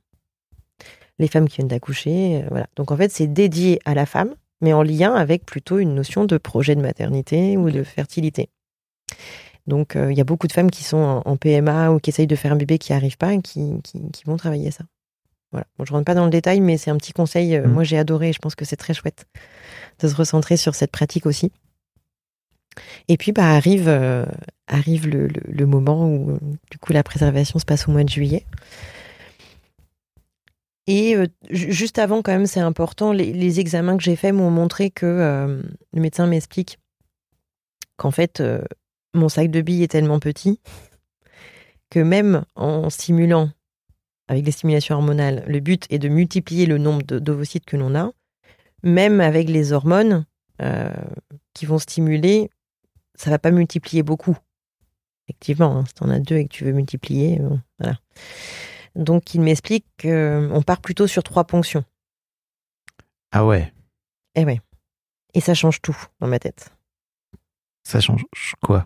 les 1.18 1.26
femmes 1.28 1.48
qui 1.48 1.56
viennent 1.56 1.68
d'accoucher. 1.68 2.42
euh, 2.42 2.46
voilà. 2.50 2.66
Donc 2.76 2.92
en 2.92 2.96
fait, 2.96 3.10
c'est 3.10 3.26
dédié 3.26 3.80
à 3.86 3.94
la 3.94 4.04
femme, 4.04 4.34
mais 4.60 4.74
en 4.74 4.82
lien 4.82 5.14
avec 5.14 5.46
plutôt 5.46 5.78
une 5.78 5.94
notion 5.94 6.26
de 6.26 6.36
projet 6.36 6.74
de 6.74 6.82
maternité 6.82 7.56
ou 7.56 7.70
de 7.70 7.82
fertilité. 7.82 8.50
Donc 9.70 9.96
euh, 9.96 10.12
il 10.12 10.18
y 10.18 10.20
a 10.20 10.24
beaucoup 10.24 10.46
de 10.46 10.52
femmes 10.52 10.70
qui 10.70 10.84
sont 10.84 10.98
en, 10.98 11.22
en 11.24 11.36
PMA 11.38 11.90
ou 11.92 11.98
qui 12.00 12.10
essayent 12.10 12.26
de 12.26 12.36
faire 12.36 12.52
un 12.52 12.56
bébé 12.56 12.76
qui 12.78 12.92
n'arrive 12.92 13.16
pas 13.16 13.32
et 13.32 13.40
qui, 13.40 13.80
qui- 13.82 14.10
qui 14.10 14.24
vont 14.26 14.36
travailler 14.36 14.70
ça. 14.70 14.84
Voilà. 15.52 15.66
Bon, 15.78 15.84
je 15.86 15.92
rentre 15.92 16.04
pas 16.04 16.14
dans 16.14 16.24
le 16.26 16.30
détail, 16.30 16.60
mais 16.60 16.76
c'est 16.76 16.90
un 16.90 16.96
petit 16.98 17.12
conseil. 17.12 17.56
euh, 17.56 17.66
Mhm. 17.66 17.72
Moi, 17.72 17.84
j'ai 17.84 17.96
adoré 17.98 18.28
et 18.28 18.32
je 18.34 18.38
pense 18.38 18.54
que 18.54 18.64
c'est 18.66 18.76
très 18.76 18.92
chouette 18.94 19.24
de 20.00 20.08
se 20.08 20.14
recentrer 20.14 20.56
sur 20.56 20.74
cette 20.74 20.90
pratique 20.92 21.24
aussi. 21.26 21.50
Et 23.08 23.16
puis, 23.16 23.32
bah, 23.32 23.46
arrive, 23.50 23.88
euh, 23.88 24.26
arrive 24.68 25.08
le, 25.08 25.26
le- 25.26 25.42
le 25.48 25.66
moment 25.66 26.06
où, 26.06 26.38
du 26.70 26.78
coup, 26.78 26.92
la 26.92 27.02
préservation 27.02 27.58
se 27.58 27.64
passe 27.64 27.88
au 27.88 27.90
mois 27.92 28.04
de 28.04 28.08
juillet. 28.08 28.44
Et 30.86 31.16
euh, 31.16 31.26
ju- 31.50 31.72
juste 31.72 31.98
avant, 31.98 32.22
quand 32.22 32.32
même, 32.32 32.46
c'est 32.46 32.60
important, 32.60 33.12
les, 33.12 33.32
les 33.32 33.60
examens 33.60 33.96
que 33.96 34.02
j'ai 34.02 34.16
faits 34.16 34.34
m'ont 34.34 34.50
montré 34.50 34.90
que 34.90 35.06
le 35.92 36.00
médecin 36.00 36.26
m'explique 36.26 36.78
qu'en 37.96 38.10
fait, 38.10 38.40
mon 39.14 39.28
sac 39.28 39.50
de 39.50 39.60
billes 39.60 39.82
est 39.82 39.88
tellement 39.88 40.20
petit 40.20 40.60
que 41.90 42.00
même 42.00 42.44
en 42.54 42.88
stimulant 42.90 43.50
avec 44.28 44.46
les 44.46 44.52
stimulations 44.52 44.94
hormonales, 44.94 45.44
le 45.48 45.58
but 45.58 45.86
est 45.90 45.98
de 45.98 46.08
multiplier 46.08 46.66
le 46.66 46.78
nombre 46.78 47.02
d'ovocytes 47.02 47.64
que 47.64 47.76
l'on 47.76 47.96
a. 47.96 48.12
Même 48.84 49.20
avec 49.20 49.48
les 49.48 49.72
hormones 49.72 50.24
euh, 50.62 50.94
qui 51.52 51.66
vont 51.66 51.80
stimuler, 51.80 52.48
ça 53.16 53.30
va 53.30 53.40
pas 53.40 53.50
multiplier 53.50 54.04
beaucoup. 54.04 54.38
Effectivement, 55.26 55.76
hein, 55.78 55.84
si 55.86 55.94
tu 55.94 56.04
en 56.04 56.10
as 56.10 56.20
deux 56.20 56.36
et 56.36 56.44
que 56.44 56.52
tu 56.52 56.64
veux 56.64 56.72
multiplier, 56.72 57.40
bon, 57.40 57.60
voilà. 57.80 57.98
Donc 58.94 59.34
il 59.34 59.40
m'explique 59.40 59.86
qu'on 60.00 60.62
part 60.64 60.80
plutôt 60.80 61.08
sur 61.08 61.24
trois 61.24 61.44
ponctions. 61.44 61.84
Ah 63.32 63.44
ouais, 63.44 63.72
Et 64.36 64.44
ouais. 64.44 64.60
Et 65.34 65.40
ça 65.40 65.54
change 65.54 65.82
tout 65.82 65.96
dans 66.20 66.26
ma 66.28 66.38
tête. 66.38 66.70
ça 67.84 68.00
change 68.00 68.24
quoi? 68.62 68.84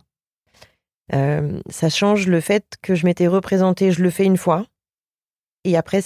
Euh, 1.13 1.61
ça 1.69 1.91
change 1.91 2.27
le 2.27 2.41
fait 2.41 2.77
que 2.81 2.95
je 2.95 3.05
m'étais 3.05 3.27
représenté, 3.27 3.91
je 3.91 4.03
le 4.03 4.11
fais 4.11 4.25
une 4.25 4.39
fois, 4.39 4.67
et 5.65 5.77
après 5.77 6.01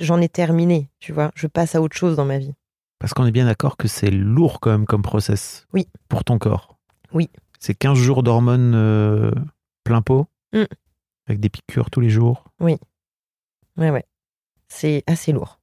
j'en 0.00 0.20
ai 0.20 0.28
terminé, 0.28 0.90
tu 0.98 1.12
vois, 1.12 1.30
je 1.34 1.46
passe 1.46 1.74
à 1.74 1.82
autre 1.82 1.96
chose 1.96 2.16
dans 2.16 2.24
ma 2.24 2.38
vie. 2.38 2.54
Parce 2.98 3.14
qu'on 3.14 3.26
est 3.26 3.32
bien 3.32 3.46
d'accord 3.46 3.76
que 3.76 3.88
c'est 3.88 4.10
lourd 4.10 4.60
quand 4.60 4.70
même 4.70 4.86
comme 4.86 5.02
process. 5.02 5.66
Oui. 5.72 5.88
Pour 6.08 6.22
ton 6.22 6.38
corps. 6.38 6.76
Oui. 7.12 7.30
C'est 7.58 7.74
15 7.74 7.96
jours 7.96 8.22
d'hormones 8.22 8.74
euh, 8.74 9.30
plein 9.84 10.02
pot. 10.02 10.26
Mm. 10.52 10.64
Avec 11.26 11.40
des 11.40 11.48
piqûres 11.48 11.90
tous 11.90 12.00
les 12.00 12.10
jours. 12.10 12.44
Ouais, 12.60 12.78
ouais. 13.78 14.04
C'est 14.68 15.02
assez 15.06 15.32
lourd. 15.32 15.60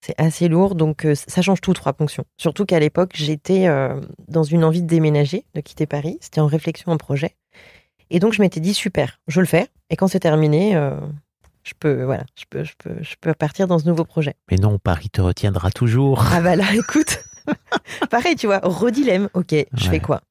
C'est 0.00 0.18
assez 0.18 0.48
lourd, 0.48 0.74
donc 0.76 1.04
euh, 1.04 1.14
ça 1.14 1.42
change 1.42 1.60
tout, 1.60 1.74
trois 1.74 1.92
ponctions. 1.92 2.24
Surtout 2.38 2.64
qu'à 2.64 2.80
l'époque, 2.80 3.10
j'étais 3.14 3.68
euh, 3.68 4.00
dans 4.28 4.44
une 4.44 4.64
envie 4.64 4.82
de 4.82 4.86
déménager, 4.86 5.44
de 5.54 5.60
quitter 5.60 5.86
Paris. 5.86 6.16
C'était 6.22 6.40
en 6.40 6.46
réflexion, 6.46 6.90
en 6.90 6.96
projet. 6.96 7.36
Et 8.10 8.18
donc, 8.18 8.32
je 8.32 8.40
m'étais 8.42 8.60
dit, 8.60 8.74
super, 8.74 9.20
je 9.28 9.40
le 9.40 9.46
fais. 9.46 9.68
Et 9.90 9.96
quand 9.96 10.08
c'est 10.08 10.20
terminé, 10.20 10.74
euh, 10.76 10.92
je 11.62 11.72
peux, 11.78 12.02
voilà, 12.04 12.24
je 12.38 12.44
peux, 12.50 12.64
je 12.64 12.72
peux, 12.78 12.94
je 13.02 13.14
peux 13.20 13.32
partir 13.34 13.66
dans 13.68 13.78
ce 13.78 13.86
nouveau 13.86 14.04
projet. 14.04 14.34
Mais 14.50 14.56
non, 14.56 14.78
Paris 14.78 15.10
te 15.10 15.20
retiendra 15.20 15.70
toujours. 15.70 16.24
Ah 16.32 16.40
bah 16.40 16.56
là, 16.56 16.64
écoute, 16.74 17.22
pareil, 18.10 18.36
tu 18.36 18.46
vois, 18.46 18.60
redilemme. 18.62 19.28
Ok, 19.34 19.52
je 19.52 19.84
Ouais. 19.84 19.90
fais 19.90 20.00
quoi? 20.00 20.22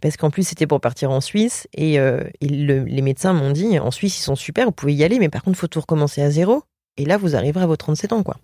Parce 0.00 0.16
qu'en 0.16 0.30
plus, 0.30 0.46
c'était 0.46 0.66
pour 0.68 0.80
partir 0.80 1.10
en 1.10 1.20
Suisse 1.20 1.66
et, 1.74 1.98
euh, 1.98 2.22
et 2.40 2.46
le- 2.48 2.84
les 2.84 3.02
médecins 3.02 3.32
m'ont 3.32 3.50
dit, 3.50 3.78
en 3.80 3.90
Suisse, 3.90 4.16
ils 4.18 4.22
sont 4.22 4.36
super, 4.36 4.66
vous 4.66 4.72
pouvez 4.72 4.94
y 4.94 5.02
aller, 5.02 5.18
mais 5.18 5.28
par 5.28 5.42
contre, 5.42 5.58
faut 5.58 5.66
tout 5.66 5.80
recommencer 5.80 6.22
à 6.22 6.30
zéro. 6.30 6.62
Et 6.96 7.04
là, 7.04 7.16
vous 7.16 7.34
arriverez 7.34 7.64
à 7.64 7.66
vos 7.66 7.76
37 7.76 8.12
ans, 8.12 8.22
quoi. 8.22 8.36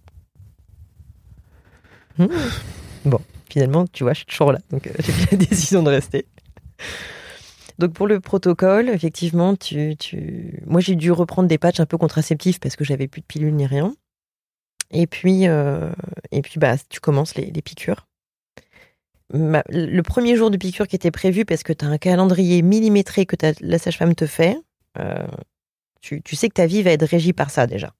Hmm. 2.18 2.26
Bon, 3.04 3.20
finalement, 3.48 3.86
tu 3.86 4.02
vois, 4.02 4.12
je 4.12 4.18
suis 4.18 4.26
toujours 4.26 4.52
là, 4.52 4.58
donc 4.70 4.86
euh, 4.88 4.90
j'ai 4.98 5.12
pris 5.12 5.26
la 5.30 5.36
décision 5.36 5.82
de 5.84 5.90
rester. 5.90 6.26
Donc 7.80 7.94
pour 7.94 8.06
le 8.06 8.20
protocole, 8.20 8.90
effectivement, 8.90 9.56
tu, 9.56 9.96
moi 10.66 10.82
j'ai 10.82 10.96
dû 10.96 11.10
reprendre 11.10 11.48
des 11.48 11.56
patchs 11.56 11.80
un 11.80 11.86
peu 11.86 11.96
contraceptifs 11.96 12.60
parce 12.60 12.76
que 12.76 12.84
j'avais 12.84 13.08
plus 13.08 13.22
de 13.22 13.26
pilules 13.26 13.54
ni 13.54 13.66
rien. 13.66 13.96
Et 14.90 15.06
puis, 15.06 15.48
euh, 15.48 15.90
et 16.30 16.42
puis 16.42 16.60
bah, 16.60 16.74
tu 16.90 17.00
commences 17.00 17.34
les, 17.36 17.50
piqûres. 17.62 18.06
Le 19.32 20.02
premier 20.02 20.36
jour 20.36 20.50
de 20.50 20.58
piqûre 20.58 20.88
qui 20.88 20.96
était 20.96 21.10
prévu, 21.10 21.46
parce 21.46 21.62
que 21.62 21.72
tu 21.72 21.86
as 21.86 21.88
un 21.88 21.96
calendrier 21.96 22.60
millimétré 22.60 23.24
que 23.24 23.36
la 23.62 23.78
sage-femme 23.78 24.14
te 24.14 24.26
fait, 24.26 24.58
euh, 24.98 25.26
tu, 26.02 26.20
tu 26.20 26.36
sais 26.36 26.50
que 26.50 26.54
ta 26.54 26.66
vie 26.66 26.82
va 26.82 26.90
être 26.90 27.06
régie 27.06 27.32
par 27.32 27.48
ça 27.48 27.66
déjà. 27.66 27.94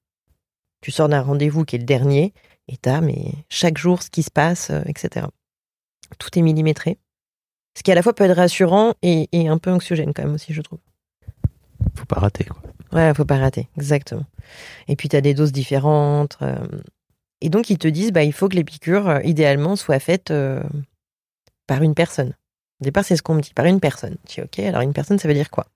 Tu 0.83 0.91
sors 0.91 1.09
d'un 1.09 1.23
rendez-vous 1.23 1.65
qui 1.65 1.77
est 1.77 1.79
le 1.79 1.87
dernier, 1.87 2.35
et 2.69 2.77
tu 2.77 2.89
as 2.91 3.01
mais, 3.01 3.33
chaque 3.49 3.79
jour 3.79 4.03
ce 4.03 4.11
qui 4.11 4.25
se 4.25 4.31
passe, 4.31 4.69
euh, 4.69 4.83
etc. 4.85 5.25
Tout 6.19 6.39
est 6.39 6.43
millimétré. 6.43 6.99
Ce 7.77 7.83
qui 7.83 7.93
à 7.93 7.95
la 7.95 8.03
fois 8.03 8.15
peut 8.15 8.25
être 8.25 8.37
rassurant 8.37 8.95
et, 9.03 9.29
et 9.33 9.49
un 9.49 9.59
peu 9.59 9.71
anxiogène 9.71 10.13
quand 10.13 10.25
même 10.25 10.35
aussi, 10.35 10.53
je 10.53 10.63
trouve. 10.63 10.81
Faut 11.95 12.05
pas 12.05 12.21
rater. 12.21 12.45
Quoi. 12.45 12.61
Ouais, 12.93 13.15
faut 13.15 13.25
pas 13.25 13.39
rater, 13.39 13.69
exactement. 13.77 14.25
Et 14.89 14.97
puis 14.97 15.09
tu 15.09 15.17
as 15.17 15.21
des 15.21 15.35
doses 15.35 15.53
différentes. 15.53 16.39
euh, 16.43 16.57
et 17.41 17.49
donc 17.49 17.71
ils 17.71 17.79
te 17.79 17.89
disent, 17.89 18.13
bah, 18.13 18.25
il 18.25 18.33
faut 18.33 18.49
que 18.49 18.57
les 18.57 18.65
piqûres, 18.65 19.09
euh, 19.09 19.21
idéalement, 19.23 19.77
soient 19.77 20.01
faites 20.01 20.31
euh, 20.31 20.63
par 21.67 21.83
une 21.83 21.95
personne. 21.95 22.35
Au 22.81 22.85
départ, 22.85 23.05
c'est 23.05 23.17
ce 23.17 23.23
qu'on 23.23 23.35
me 23.35 23.41
dit, 23.41 23.55
par 23.55 23.67
une 23.67 23.81
personne. 23.81 24.17
Je 24.29 24.35
dis, 24.35 24.41
ok, 24.43 24.59
alors 24.61 24.83
une 24.83 24.93
personne, 24.93 25.19
ça 25.19 25.29
veut 25.29 25.35
dire 25.35 25.51
quoi? 25.51 25.67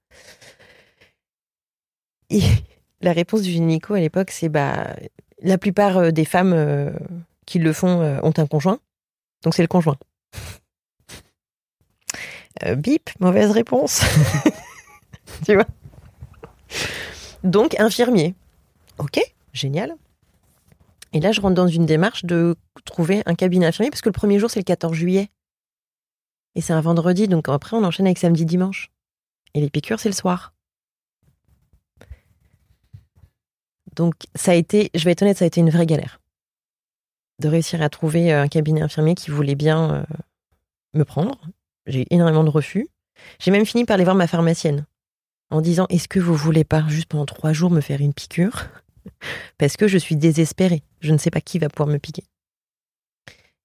Et 2.31 2.41
la 3.01 3.13
réponse 3.13 3.43
du 3.43 3.51
gynéco 3.51 3.95
à 3.95 4.01
l'époque, 4.01 4.31
c'est, 4.31 4.49
bah, 4.49 4.97
la 5.43 5.59
plupart 5.59 6.13
des 6.13 6.25
femmes 6.25 6.95
qui 7.45 7.59
le 7.59 7.73
font 7.73 8.01
ont 8.23 8.33
un 8.37 8.47
conjoint. 8.47 8.79
Donc 9.43 9.55
c'est 9.55 9.63
le 9.63 9.69
conjoint. 9.69 9.99
Euh, 12.63 12.77
bip, 12.77 13.11
mauvaise 13.21 13.51
réponse. 13.51 14.03
tu 15.45 15.55
vois? 15.55 15.67
Donc, 17.43 17.79
infirmier. 17.81 18.35
Ok, 18.99 19.21
génial. 19.53 19.97
Et 21.13 21.21
là, 21.21 21.33
je 21.33 21.41
rentre 21.41 21.55
dans 21.55 21.69
une 21.69 21.87
démarche 21.87 22.25
de 22.25 22.57
trouver 22.85 23.23
un 23.27 23.35
cabinet 23.35 23.67
infirmier, 23.67 23.91
parce 23.91 24.03
que 24.03 24.09
le 24.09 24.15
premier 24.15 24.39
jour, 24.39 24.51
c'est 24.51 24.61
le 24.61 24.65
14 24.65 24.95
juillet. 24.95 25.31
Et 26.55 26.61
c'est 26.61 26.73
un 26.73 26.81
vendredi, 26.81 27.29
donc 27.29 27.49
après, 27.49 27.77
on 27.77 27.85
enchaîne 27.85 28.07
avec 28.07 28.19
samedi, 28.19 28.45
dimanche. 28.45 28.91
Et 29.55 29.61
les 29.61 29.71
piqûres, 29.71 30.01
c'est 30.01 30.09
le 30.09 30.15
soir. 30.15 30.53
Donc, 33.95 34.15
ça 34.35 34.53
a 34.53 34.55
été, 34.55 34.91
je 34.95 35.05
vais 35.05 35.13
être 35.13 35.23
honnête, 35.23 35.39
ça 35.39 35.45
a 35.45 35.47
été 35.47 35.61
une 35.61 35.71
vraie 35.71 35.87
galère. 35.87 36.21
De 37.41 37.49
réussir 37.49 37.83
à 37.83 37.89
trouver 37.89 38.33
un 38.33 38.49
cabinet 38.49 38.83
infirmier 38.83 39.15
qui 39.15 39.31
voulait 39.31 39.55
bien 39.55 39.95
euh, 39.95 40.05
me 40.95 41.05
prendre. 41.05 41.41
J'ai 41.87 42.03
eu 42.03 42.07
énormément 42.11 42.45
de 42.45 42.51
refus. 42.51 42.89
J'ai 43.39 43.51
même 43.51 43.67
fini 43.67 43.85
par 43.85 43.95
aller 43.95 44.05
voir 44.05 44.17
ma 44.17 44.27
pharmacienne 44.27 44.87
en 45.51 45.61
disant 45.61 45.87
Est-ce 45.89 46.09
que 46.09 46.21
vous 46.21 46.35
voulez 46.35 46.65
pas 46.65 46.85
juste 46.89 47.07
pendant 47.07 47.27
trois 47.27 47.53
jours 47.53 47.71
me 47.71 47.81
faire 47.81 48.01
une 48.01 48.15
piqûre? 48.15 48.67
Parce 49.59 49.77
que 49.77 49.89
je 49.89 49.99
suis 49.99 50.17
désespérée. 50.17 50.83
Je 51.01 51.13
ne 51.13 51.19
sais 51.19 51.31
pas 51.31 51.41
qui 51.41 51.59
va 51.59 51.69
pouvoir 51.69 51.89
me 51.89 51.99
piquer. 51.99 52.25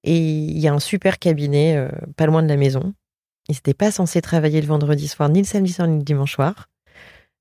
Et 0.03 0.17
il 0.17 0.57
y 0.59 0.67
a 0.67 0.73
un 0.73 0.79
super 0.79 1.19
cabinet 1.19 1.75
euh, 1.75 1.89
pas 2.15 2.25
loin 2.25 2.43
de 2.43 2.47
la 2.47 2.57
maison. 2.57 2.93
Ils 3.49 3.55
n'étaient 3.55 3.73
pas 3.73 3.91
censés 3.91 4.21
travailler 4.21 4.61
le 4.61 4.67
vendredi 4.67 5.07
soir, 5.07 5.27
ni 5.29 5.39
le 5.39 5.45
samedi 5.45 5.73
soir, 5.73 5.87
ni 5.87 5.97
le 5.97 6.03
dimanche 6.03 6.33
soir. 6.33 6.69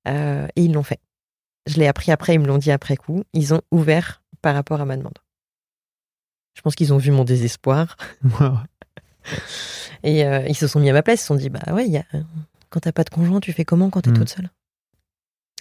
Euh, 0.07 0.47
et 0.55 0.63
ils 0.63 0.73
l'ont 0.73 0.83
fait. 0.83 0.99
Je 1.67 1.77
l'ai 1.77 1.87
appris 1.87 2.11
après, 2.11 2.33
ils 2.33 2.39
me 2.39 2.47
l'ont 2.47 2.57
dit 2.57 2.71
après 2.71 2.97
coup. 2.97 3.23
Ils 3.33 3.53
ont 3.53 3.61
ouvert 3.71 4.23
par 4.41 4.55
rapport 4.55 4.81
à 4.81 4.85
ma 4.85 4.97
demande. 4.97 5.19
Je 6.55 6.61
pense 6.61 6.75
qu'ils 6.75 6.93
ont 6.93 6.97
vu 6.97 7.11
mon 7.11 7.23
désespoir. 7.23 7.95
Et 10.03 10.25
euh, 10.25 10.45
ils 10.47 10.55
se 10.55 10.67
sont 10.67 10.79
mis 10.79 10.89
à 10.89 10.93
ma 10.93 11.03
place. 11.03 11.19
Ils 11.19 11.21
se 11.23 11.27
sont 11.27 11.35
dit 11.35 11.49
Bah 11.49 11.59
ouais, 11.73 11.85
il 11.85 11.91
y 11.91 11.97
a 11.97 12.05
quand 12.69 12.79
t'as 12.81 12.91
pas 12.91 13.03
de 13.03 13.09
conjoint, 13.09 13.39
tu 13.39 13.51
fais 13.53 13.65
comment 13.65 13.89
quand 13.89 14.01
t'es 14.01 14.11
Mm. 14.11 14.17
toute 14.17 14.29
seule? 14.29 14.49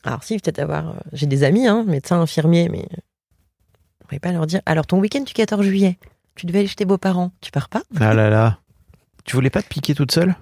Alors 0.05 0.23
si, 0.25 0.37
peut-être 0.39 0.59
avoir... 0.61 0.89
euh, 0.91 0.93
J'ai 1.13 1.27
des 1.27 1.43
amis, 1.43 1.67
hein, 1.67 1.85
médecins, 1.87 2.21
infirmiers, 2.21 2.69
mais 2.69 2.87
on 4.03 4.07
pouvait 4.07 4.21
pas 4.21 4.31
leur 4.33 4.47
dire, 4.47 4.61
alors 4.67 4.87
ton 4.87 4.99
week-end 5.01 5.23
du 5.23 5.33
14 5.33 5.65
juillet, 5.65 5.99
tu 6.35 6.47
devais 6.47 6.61
aller 6.61 6.69
chez 6.69 6.77
tes 6.77 6.85
beaux-parents, 6.85 7.33
tu 7.41 7.51
pars 7.51 7.69
pas? 7.69 7.83
Ah 7.99 8.15
là 8.15 8.31
là. 8.31 8.61
Tu 9.25 9.35
voulais 9.37 9.51
pas 9.51 9.63
te 9.63 9.69
piquer 9.69 9.95
toute 9.95 10.13
seule? 10.13 10.35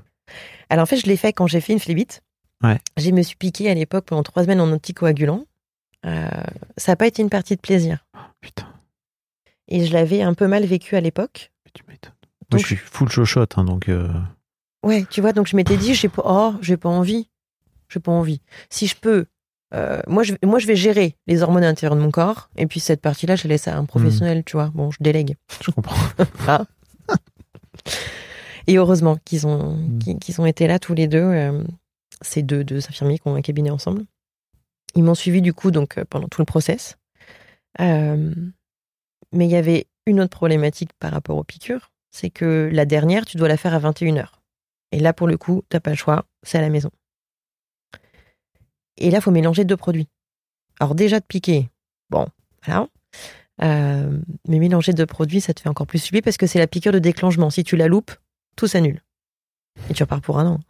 Alors 0.68 0.82
en 0.82 0.86
fait, 0.86 0.96
je 0.98 1.06
l'ai 1.06 1.16
fait 1.16 1.32
quand 1.32 1.46
j'ai 1.46 1.60
fait 1.60 1.72
une 1.72 1.80
phlébite. 1.80 2.22
Ouais. 2.62 2.78
Je 2.96 3.10
me 3.10 3.22
suis 3.22 3.36
piqué 3.36 3.70
à 3.70 3.74
l'époque 3.74 4.04
pendant 4.06 4.22
trois 4.22 4.42
semaines 4.42 4.60
en 4.60 4.70
anticoagulant. 4.72 5.44
Euh, 6.04 6.28
ça 6.76 6.92
n'a 6.92 6.96
pas 6.96 7.06
été 7.06 7.22
une 7.22 7.30
partie 7.30 7.54
de 7.56 7.60
plaisir. 7.60 8.04
Putain, 8.40 8.66
Et 9.68 9.84
je 9.86 9.92
l'avais 9.92 10.22
un 10.22 10.34
peu 10.34 10.46
mal 10.48 10.64
vécu 10.64 10.96
à 10.96 11.00
l'époque. 11.00 11.50
tu 11.74 11.82
m'étonnes. 11.88 12.12
Moi, 12.50 12.58
Donc- 12.58 12.60
je 12.60 12.66
suis 12.66 12.76
full 12.76 13.08
chochotte, 13.08 13.58
hein, 13.58 13.64
donc. 13.64 13.88
euh, 13.88 14.08
Ouais, 14.84 15.04
tu 15.10 15.20
vois, 15.20 15.32
donc 15.32 15.46
je 15.48 15.56
m'étais 15.56 15.76
dit, 15.76 15.94
j'ai 15.94 16.08
pas, 16.08 16.22
oh, 16.24 16.54
j'ai 16.60 16.76
pas 16.76 16.88
envie. 16.88 17.28
J'ai 17.88 17.98
pas 18.00 18.12
envie. 18.12 18.40
Si 18.70 18.86
je 18.86 18.94
peux, 18.96 19.26
euh, 19.74 20.00
moi, 20.06 20.22
je, 20.22 20.34
moi, 20.44 20.58
je 20.60 20.66
vais 20.66 20.76
gérer 20.76 21.16
les 21.26 21.42
hormones 21.42 21.64
à 21.64 21.66
l'intérieur 21.66 21.96
de 21.96 22.00
mon 22.02 22.10
corps. 22.12 22.50
Et 22.56 22.66
puis 22.66 22.78
cette 22.80 23.00
partie-là, 23.00 23.34
je 23.36 23.48
laisse 23.48 23.66
à 23.68 23.76
un 23.76 23.84
professionnel, 23.84 24.44
tu 24.44 24.52
vois. 24.56 24.70
Bon, 24.74 24.90
je 24.92 24.98
délègue. 25.00 25.36
Je 25.64 25.70
comprends. 25.72 25.96
Et 28.68 28.76
heureusement 28.78 29.16
qu'ils 29.24 29.46
ont, 29.46 29.76
Mm. 29.76 30.18
qu'ils 30.18 30.40
ont 30.40 30.46
été 30.46 30.66
là 30.66 30.78
tous 30.78 30.94
les 30.94 31.06
deux, 31.06 31.18
euh, 31.18 31.62
ces 32.22 32.42
deux, 32.42 32.64
deux 32.64 32.78
infirmiers 32.78 33.18
qui 33.18 33.28
ont 33.28 33.34
un 33.36 33.42
cabinet 33.42 33.70
ensemble. 33.70 34.04
Ils 34.94 35.04
m'ont 35.04 35.14
suivi 35.14 35.42
du 35.42 35.52
coup 35.52 35.70
donc 35.70 36.02
pendant 36.04 36.26
tout 36.28 36.40
le 36.40 36.46
process. 36.46 36.96
Euh, 37.80 38.34
mais 39.32 39.46
il 39.46 39.50
y 39.50 39.56
avait 39.56 39.86
une 40.06 40.20
autre 40.20 40.30
problématique 40.36 40.90
par 40.98 41.12
rapport 41.12 41.36
aux 41.36 41.44
piqûres, 41.44 41.90
c'est 42.10 42.30
que 42.30 42.70
la 42.72 42.84
dernière, 42.84 43.24
tu 43.24 43.36
dois 43.36 43.48
la 43.48 43.56
faire 43.56 43.74
à 43.74 43.78
21h. 43.78 44.28
Et 44.92 45.00
là, 45.00 45.12
pour 45.12 45.26
le 45.26 45.36
coup, 45.36 45.62
t'as 45.68 45.80
pas 45.80 45.90
le 45.90 45.96
choix, 45.96 46.24
c'est 46.42 46.58
à 46.58 46.60
la 46.60 46.70
maison. 46.70 46.90
Et 48.96 49.10
là, 49.10 49.20
faut 49.20 49.30
mélanger 49.30 49.64
deux 49.64 49.76
produits. 49.76 50.08
Alors 50.80 50.94
déjà 50.94 51.20
de 51.20 51.24
piquer, 51.24 51.68
bon, 52.10 52.26
voilà. 52.64 52.88
Euh, 53.62 54.18
mais 54.48 54.58
mélanger 54.58 54.92
deux 54.92 55.06
produits, 55.06 55.40
ça 55.40 55.54
te 55.54 55.60
fait 55.60 55.68
encore 55.68 55.86
plus 55.86 55.98
subir 55.98 56.22
parce 56.22 56.36
que 56.36 56.46
c'est 56.46 56.58
la 56.58 56.66
piqûre 56.66 56.92
de 56.92 56.98
déclenchement. 56.98 57.50
Si 57.50 57.64
tu 57.64 57.76
la 57.76 57.88
loupes, 57.88 58.12
tout 58.56 58.66
s'annule. 58.66 59.02
Et 59.90 59.94
tu 59.94 60.02
repars 60.02 60.20
pour 60.20 60.38
un 60.38 60.46
an. 60.46 60.60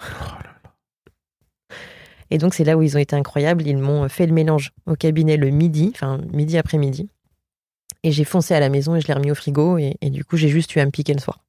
Et 2.30 2.39
donc, 2.39 2.55
c'est 2.55 2.64
là 2.64 2.76
où 2.76 2.82
ils 2.82 2.97
ont 2.97 3.01
été 3.01 3.14
incroyables. 3.14 3.66
Ils 3.66 3.78
m'ont 3.78 4.09
fait 4.09 4.26
le 4.26 4.32
mélange 4.32 4.72
au 4.87 4.97
cabinet 4.97 5.37
le 5.37 5.51
midi, 5.51 5.93
enfin, 5.95 6.18
midi 6.32 6.59
après-midi. 6.59 7.09
Et 8.03 8.12
j'ai 8.12 8.24
foncé 8.24 8.55
à 8.55 8.61
la 8.61 8.68
maison 8.68 8.95
et 8.95 9.01
je 9.01 9.07
l'ai 9.07 9.14
remis 9.14 9.30
au 9.30 9.34
frigo. 9.34 9.78
Et, 9.78 9.97
et 10.01 10.11
du 10.11 10.24
coup, 10.24 10.37
j'ai 10.37 10.49
juste 10.49 10.74
eu 10.76 10.80
à 10.80 10.84
me 10.84 10.91
piquer 10.91 11.14
le 11.14 11.20
soir. 11.20 11.45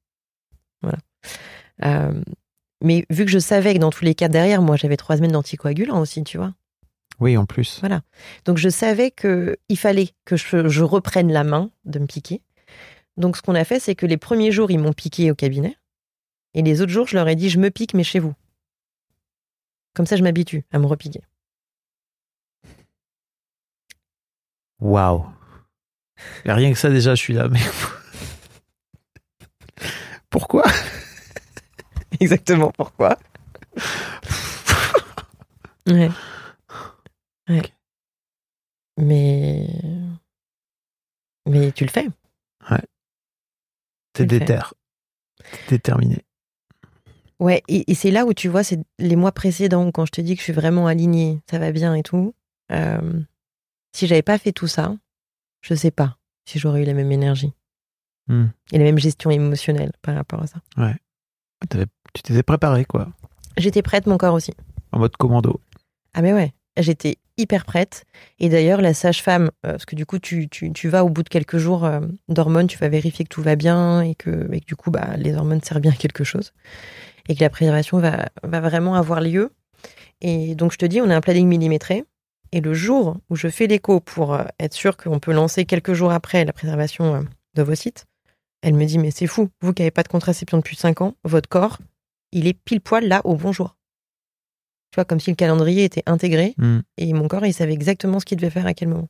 Voilà. 0.82 0.98
Euh, 1.84 2.22
mais 2.82 3.04
vu 3.10 3.24
que 3.24 3.30
je 3.30 3.38
savais 3.38 3.74
que 3.74 3.78
dans 3.78 3.90
tous 3.90 4.04
les 4.04 4.14
cas 4.14 4.28
derrière, 4.28 4.62
moi, 4.62 4.76
j'avais 4.76 4.96
trois 4.96 5.16
semaines 5.16 5.32
d'anticoagulant 5.32 6.00
aussi, 6.00 6.24
tu 6.24 6.38
vois. 6.38 6.54
Oui, 7.20 7.36
en 7.36 7.46
plus. 7.46 7.78
Voilà. 7.80 8.02
Donc 8.44 8.58
je 8.58 8.68
savais 8.68 9.10
que 9.10 9.56
il 9.68 9.78
fallait 9.78 10.10
que 10.24 10.36
je, 10.36 10.68
je 10.68 10.84
reprenne 10.84 11.32
la 11.32 11.42
main 11.44 11.70
de 11.84 11.98
me 11.98 12.06
piquer. 12.06 12.42
Donc 13.16 13.36
ce 13.36 13.42
qu'on 13.42 13.56
a 13.56 13.64
fait, 13.64 13.80
c'est 13.80 13.96
que 13.96 14.06
les 14.06 14.16
premiers 14.16 14.52
jours, 14.52 14.70
ils 14.70 14.78
m'ont 14.78 14.92
piqué 14.92 15.30
au 15.30 15.34
cabinet. 15.34 15.76
Et 16.54 16.62
les 16.62 16.80
autres 16.80 16.92
jours, 16.92 17.08
je 17.08 17.16
leur 17.16 17.28
ai 17.28 17.34
dit, 17.34 17.50
je 17.50 17.58
me 17.58 17.70
pique, 17.70 17.94
mais 17.94 18.04
chez 18.04 18.20
vous. 18.20 18.34
Comme 19.94 20.06
ça, 20.06 20.16
je 20.16 20.22
m'habitue 20.22 20.64
à 20.70 20.78
me 20.78 20.86
repiquer. 20.86 21.22
Waouh. 24.80 25.26
Et 26.44 26.52
Rien 26.52 26.72
que 26.72 26.78
ça, 26.78 26.90
déjà, 26.90 27.14
je 27.14 27.22
suis 27.22 27.34
là. 27.34 27.48
Mais 27.48 27.60
pourquoi? 30.30 30.64
Exactement 32.20 32.72
pourquoi? 32.76 33.16
ouais. 35.86 36.10
Ouais. 37.48 37.62
Mais. 38.98 39.68
Mais 41.46 41.72
tu 41.72 41.84
le 41.84 41.90
fais. 41.90 42.08
T'es 44.14 44.24
le 44.24 44.28
fait. 44.30 44.38
déter. 44.40 44.58
T'es 45.68 45.76
déterminé. 45.76 46.24
Ouais, 47.38 47.62
et, 47.68 47.88
et 47.90 47.94
c'est 47.94 48.10
là 48.10 48.24
où 48.26 48.34
tu 48.34 48.48
vois, 48.48 48.64
c'est 48.64 48.80
les 48.98 49.14
mois 49.14 49.30
précédents, 49.30 49.92
quand 49.92 50.04
je 50.06 50.10
te 50.10 50.20
dis 50.20 50.34
que 50.34 50.40
je 50.40 50.44
suis 50.44 50.52
vraiment 50.52 50.88
alignée, 50.88 51.40
ça 51.48 51.60
va 51.60 51.70
bien 51.70 51.94
et 51.94 52.02
tout. 52.02 52.34
euh, 52.72 53.20
si 53.94 54.06
j'avais 54.08 54.22
pas 54.22 54.38
fait 54.38 54.50
tout 54.52 54.66
ça, 54.66 54.96
je 55.60 55.74
sais 55.74 55.90
pas 55.90 56.16
si 56.44 56.58
j'aurais 56.58 56.82
eu 56.82 56.84
la 56.84 56.94
même 56.94 57.12
énergie 57.12 57.52
Hmm. 58.30 58.48
et 58.72 58.78
la 58.78 58.84
même 58.84 58.98
gestion 58.98 59.30
émotionnelle 59.30 59.92
par 60.02 60.14
rapport 60.14 60.42
à 60.42 60.46
ça. 60.46 60.60
T'avais- 61.70 61.86
Tu 62.14 62.22
t'étais 62.22 62.42
préparé, 62.42 62.84
quoi. 62.84 63.08
J'étais 63.56 63.80
prête, 63.82 64.06
mon 64.06 64.18
corps 64.18 64.34
aussi. 64.34 64.52
En 64.92 64.98
mode 64.98 65.16
commando. 65.16 65.60
Ah 66.14 66.20
mais 66.22 66.32
ouais, 66.34 66.52
j'étais 66.78 67.16
hyper 67.38 67.64
prête. 67.64 68.04
Et 68.38 68.48
d'ailleurs, 68.50 68.80
la 68.82 68.92
sage-femme, 68.92 69.50
euh, 69.64 69.72
parce 69.72 69.86
que 69.86 69.96
du 69.96 70.04
coup, 70.06 70.18
tu, 70.18 70.48
tu, 70.50 70.72
tu 70.74 70.88
vas 70.88 71.04
au 71.04 71.08
bout 71.08 71.22
de 71.22 71.28
quelques 71.30 71.56
jours 71.58 71.84
euh, 71.86 72.00
d'hormones, 72.28 72.66
tu 72.66 72.76
vas 72.78 72.88
vérifier 72.90 73.24
que 73.24 73.30
tout 73.30 73.42
va 73.42 73.56
bien 73.56 74.02
et 74.02 74.14
que, 74.14 74.52
et 74.52 74.60
que 74.60 74.66
du 74.66 74.76
coup, 74.76 74.90
bah, 74.90 75.16
les 75.16 75.34
hormones 75.34 75.62
servent 75.62 75.80
bien 75.80 75.92
à 75.92 75.96
quelque 75.96 76.24
chose. 76.24 76.52
Et 77.28 77.34
que 77.34 77.40
la 77.40 77.50
préservation 77.50 77.98
va, 77.98 78.28
va 78.42 78.60
vraiment 78.60 78.94
avoir 78.94 79.20
lieu. 79.22 79.52
Et 80.20 80.54
donc, 80.54 80.72
je 80.72 80.78
te 80.78 80.86
dis, 80.86 81.00
on 81.00 81.08
a 81.10 81.16
un 81.16 81.20
planning 81.20 81.46
millimétré. 81.48 82.04
Et 82.52 82.60
le 82.60 82.72
jour 82.74 83.18
où 83.28 83.36
je 83.36 83.48
fais 83.48 83.66
l'écho 83.66 84.00
pour 84.00 84.34
euh, 84.34 84.44
être 84.58 84.74
sûr 84.74 84.96
qu'on 84.96 85.18
peut 85.18 85.32
lancer 85.32 85.64
quelques 85.64 85.92
jours 85.92 86.12
après 86.12 86.44
la 86.44 86.52
préservation 86.52 87.14
euh, 87.16 87.22
d'ovocytes, 87.54 88.06
elle 88.62 88.74
me 88.74 88.84
dit, 88.86 88.98
mais 88.98 89.10
c'est 89.10 89.26
fou, 89.26 89.50
vous 89.60 89.72
qui 89.72 89.82
n'avez 89.82 89.90
pas 89.90 90.02
de 90.02 90.08
contraception 90.08 90.58
depuis 90.58 90.76
5 90.76 91.00
ans, 91.02 91.14
votre 91.24 91.48
corps, 91.48 91.78
il 92.32 92.46
est 92.46 92.54
pile 92.54 92.80
poil 92.80 93.06
là 93.06 93.20
au 93.24 93.36
bon 93.36 93.52
jour. 93.52 93.76
Tu 94.90 94.96
vois, 94.96 95.04
comme 95.04 95.20
si 95.20 95.30
le 95.30 95.36
calendrier 95.36 95.84
était 95.84 96.02
intégré 96.06 96.54
Hmm. 96.56 96.80
et 96.96 97.12
mon 97.12 97.28
corps, 97.28 97.44
il 97.44 97.52
savait 97.52 97.74
exactement 97.74 98.20
ce 98.20 98.24
qu'il 98.24 98.38
devait 98.38 98.50
faire 98.50 98.66
à 98.66 98.74
quel 98.74 98.88
moment. 98.88 99.08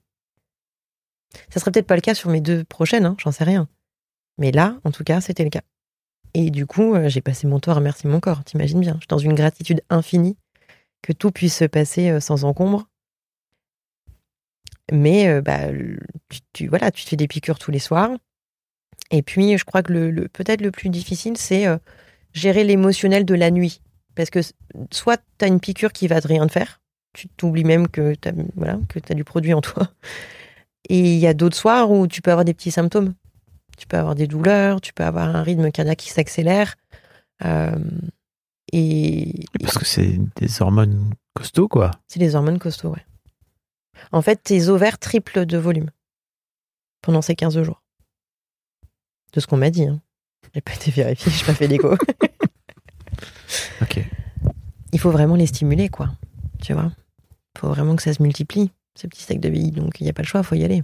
Ça 1.50 1.60
serait 1.60 1.70
peut-être 1.70 1.86
pas 1.86 1.94
le 1.94 2.00
cas 2.00 2.14
sur 2.14 2.30
mes 2.30 2.40
deux 2.40 2.64
prochaines, 2.64 3.06
hein, 3.06 3.16
j'en 3.18 3.30
sais 3.30 3.44
rien. 3.44 3.68
Mais 4.38 4.50
là, 4.50 4.78
en 4.84 4.90
tout 4.90 5.04
cas, 5.04 5.20
c'était 5.20 5.44
le 5.44 5.50
cas. 5.50 5.62
Et 6.34 6.50
du 6.50 6.66
coup, 6.66 6.94
euh, 6.94 7.08
j'ai 7.08 7.20
passé 7.20 7.46
mon 7.46 7.60
temps 7.60 7.72
à 7.72 7.74
remercier 7.74 8.10
mon 8.10 8.20
corps, 8.20 8.44
t'imagines 8.44 8.80
bien. 8.80 8.94
Je 8.94 9.00
suis 9.00 9.08
dans 9.08 9.18
une 9.18 9.34
gratitude 9.34 9.82
infinie 9.88 10.36
que 11.02 11.12
tout 11.12 11.30
puisse 11.30 11.56
se 11.56 11.64
passer 11.64 12.20
sans 12.20 12.44
encombre. 12.44 12.88
Mais 14.92 15.40
bah, 15.42 15.58
tu, 16.28 16.38
tu- 16.52 16.68
voilà, 16.68 16.90
tu 16.90 17.04
te 17.04 17.08
fais 17.10 17.16
des 17.16 17.28
piqûres 17.28 17.58
tous 17.58 17.70
les 17.70 17.78
soirs. 17.78 18.10
Et 19.10 19.22
puis, 19.22 19.56
je 19.58 19.64
crois 19.64 19.82
que 19.82 19.92
le, 19.92 20.10
le- 20.10 20.28
peut-être 20.28 20.60
le 20.60 20.70
plus 20.70 20.88
difficile, 20.90 21.36
c'est 21.36 21.66
euh, 21.66 21.78
gérer 22.32 22.64
l'émotionnel 22.64 23.24
de 23.24 23.34
la 23.34 23.50
nuit. 23.50 23.80
Parce 24.14 24.30
que 24.30 24.40
soit 24.90 25.20
tu 25.38 25.44
as 25.44 25.48
une 25.48 25.60
piqûre 25.60 25.92
qui 25.92 26.08
va 26.08 26.20
te 26.20 26.28
rien 26.28 26.46
te 26.46 26.52
faire, 26.52 26.80
tu 27.14 27.28
t'oublies 27.28 27.64
même 27.64 27.88
que 27.88 28.14
tu 28.14 28.28
as, 28.28 28.32
voilà, 28.56 28.78
que 28.88 28.98
as 29.10 29.14
du 29.14 29.24
produit 29.24 29.54
en 29.54 29.60
toi. 29.60 29.88
Et 30.88 30.98
il 30.98 31.18
y 31.18 31.26
a 31.26 31.34
d'autres 31.34 31.56
soirs 31.56 31.90
où 31.90 32.06
tu 32.06 32.20
peux 32.22 32.30
avoir 32.30 32.44
des 32.44 32.54
petits 32.54 32.70
symptômes. 32.70 33.14
Tu 33.76 33.86
peux 33.86 33.96
avoir 33.96 34.14
des 34.14 34.26
douleurs, 34.26 34.80
tu 34.80 34.92
peux 34.92 35.04
avoir 35.04 35.34
un 35.36 35.42
rythme 35.42 35.70
cardiaque 35.70 35.98
qui 35.98 36.10
s'accélère. 36.10 36.74
Euh, 37.44 37.70
et 38.72 39.44
Parce 39.62 39.78
que 39.78 39.84
c'est 39.86 40.18
des 40.36 40.60
hormones 40.62 41.12
costauds, 41.34 41.68
quoi. 41.68 41.92
c'est 42.08 42.18
les 42.20 42.34
hormones 42.34 42.58
costauds, 42.58 42.90
ouais. 42.90 43.04
En 44.12 44.22
fait, 44.22 44.36
tes 44.42 44.68
ovaires 44.68 44.98
triplent 44.98 45.46
de 45.46 45.58
volume 45.58 45.90
pendant 47.02 47.22
ces 47.22 47.34
15 47.34 47.62
jours. 47.62 47.82
De 49.32 49.40
ce 49.40 49.46
qu'on 49.46 49.56
m'a 49.56 49.70
dit. 49.70 49.86
Hein. 49.86 50.00
J'ai 50.54 50.60
pas 50.60 50.74
été 50.74 50.90
vérifié, 50.90 51.30
j'ai 51.30 51.44
pas 51.44 51.54
fait 51.54 51.68
d'écho. 51.68 51.94
Ok. 53.80 54.00
Il 54.92 54.98
faut 54.98 55.10
vraiment 55.10 55.36
les 55.36 55.46
stimuler, 55.46 55.88
quoi. 55.88 56.10
Tu 56.62 56.72
vois? 56.72 56.92
Il 57.54 57.60
faut 57.60 57.68
vraiment 57.68 57.96
que 57.96 58.02
ça 58.02 58.12
se 58.12 58.22
multiplie, 58.22 58.70
ce 58.94 59.06
petit 59.06 59.22
sac 59.22 59.40
de 59.40 59.48
billes. 59.48 59.70
Donc, 59.70 60.00
il 60.00 60.04
n'y 60.04 60.10
a 60.10 60.12
pas 60.12 60.22
le 60.22 60.26
choix, 60.26 60.40
il 60.40 60.46
faut 60.46 60.54
y 60.54 60.64
aller. 60.64 60.82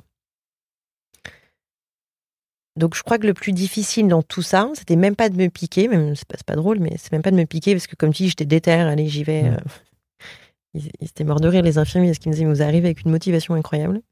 Donc, 2.76 2.96
je 2.96 3.02
crois 3.02 3.18
que 3.18 3.26
le 3.26 3.34
plus 3.34 3.52
difficile 3.52 4.08
dans 4.08 4.22
tout 4.22 4.42
ça, 4.42 4.70
c'était 4.74 4.96
même 4.96 5.14
pas 5.14 5.28
de 5.28 5.36
me 5.36 5.48
piquer, 5.48 5.88
même 5.88 6.14
c'est 6.16 6.26
pas, 6.44 6.56
drôle, 6.56 6.80
mais 6.80 6.96
c'est 6.98 7.12
même 7.12 7.22
pas 7.22 7.30
de 7.30 7.36
me 7.36 7.44
piquer 7.44 7.74
parce 7.74 7.86
que, 7.86 7.94
comme 7.94 8.12
tu 8.12 8.24
dis, 8.24 8.28
j'étais 8.30 8.46
déter, 8.46 8.72
allez, 8.72 9.08
j'y 9.08 9.24
vais. 9.24 9.42
Mm. 9.42 9.54
euh, 9.54 9.58
ils, 10.74 10.90
ils 11.00 11.08
étaient 11.08 11.24
morts 11.24 11.40
de 11.40 11.48
rire, 11.48 11.62
les 11.62 11.78
infirmiers, 11.78 12.08
parce 12.08 12.18
qu'ils 12.18 12.30
me 12.30 12.34
disaient, 12.34 12.46
vous 12.46 12.62
arrivez 12.62 12.88
avec 12.88 13.04
une 13.04 13.10
motivation 13.10 13.54
incroyable. 13.54 14.02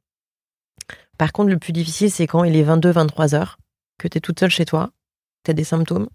Par 1.18 1.32
contre, 1.32 1.50
le 1.50 1.58
plus 1.58 1.72
difficile, 1.72 2.10
c'est 2.10 2.26
quand 2.26 2.44
il 2.44 2.56
est 2.56 2.64
22-23 2.64 3.34
heures, 3.34 3.58
que 3.98 4.08
tu 4.08 4.18
es 4.18 4.20
toute 4.20 4.40
seule 4.40 4.50
chez 4.50 4.64
toi, 4.64 4.92
tu 5.44 5.50
as 5.50 5.54
des 5.54 5.64
symptômes, 5.64 6.08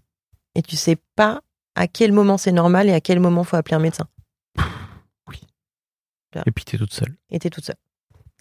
et 0.54 0.62
tu 0.62 0.76
sais 0.76 0.96
pas 1.14 1.42
à 1.74 1.86
quel 1.86 2.12
moment 2.12 2.38
c'est 2.38 2.52
normal 2.52 2.88
et 2.88 2.92
à 2.92 3.00
quel 3.00 3.20
moment 3.20 3.44
faut 3.44 3.56
appeler 3.56 3.76
un 3.76 3.80
médecin. 3.80 4.08
Et 6.46 6.50
puis 6.50 6.64
t'es 6.64 6.76
toute 6.76 6.92
seule. 6.92 7.16
Et 7.30 7.38
tu 7.38 7.46
es 7.46 7.50
toute 7.50 7.64
seule. 7.64 7.76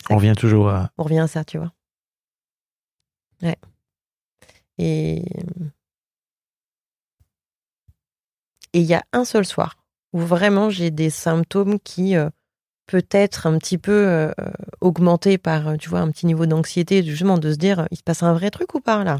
On 0.09 0.17
revient 0.17 0.33
toujours 0.37 0.69
à. 0.69 0.91
On 0.97 1.03
revient 1.03 1.19
à 1.19 1.27
ça, 1.27 1.43
tu 1.43 1.57
vois. 1.57 1.71
Ouais. 3.41 3.57
Et 4.77 5.23
et 8.73 8.79
il 8.81 8.85
y 8.85 8.93
a 8.93 9.03
un 9.13 9.25
seul 9.25 9.45
soir 9.45 9.77
où 10.13 10.19
vraiment 10.19 10.69
j'ai 10.69 10.91
des 10.91 11.09
symptômes 11.09 11.79
qui 11.79 12.15
euh, 12.15 12.29
peut-être 12.87 13.45
un 13.45 13.57
petit 13.59 13.77
peu 13.77 14.07
euh, 14.07 14.31
augmentés 14.81 15.37
par, 15.37 15.67
euh, 15.67 15.75
tu 15.75 15.89
vois, 15.89 15.99
un 15.99 16.09
petit 16.09 16.25
niveau 16.25 16.45
d'anxiété, 16.45 17.03
justement 17.03 17.37
de 17.37 17.51
se 17.51 17.57
dire, 17.57 17.81
euh, 17.81 17.85
il 17.91 17.97
se 17.97 18.03
passe 18.03 18.23
un 18.23 18.33
vrai 18.33 18.49
truc 18.49 18.73
ou 18.73 18.79
pas 18.79 19.03
là? 19.03 19.19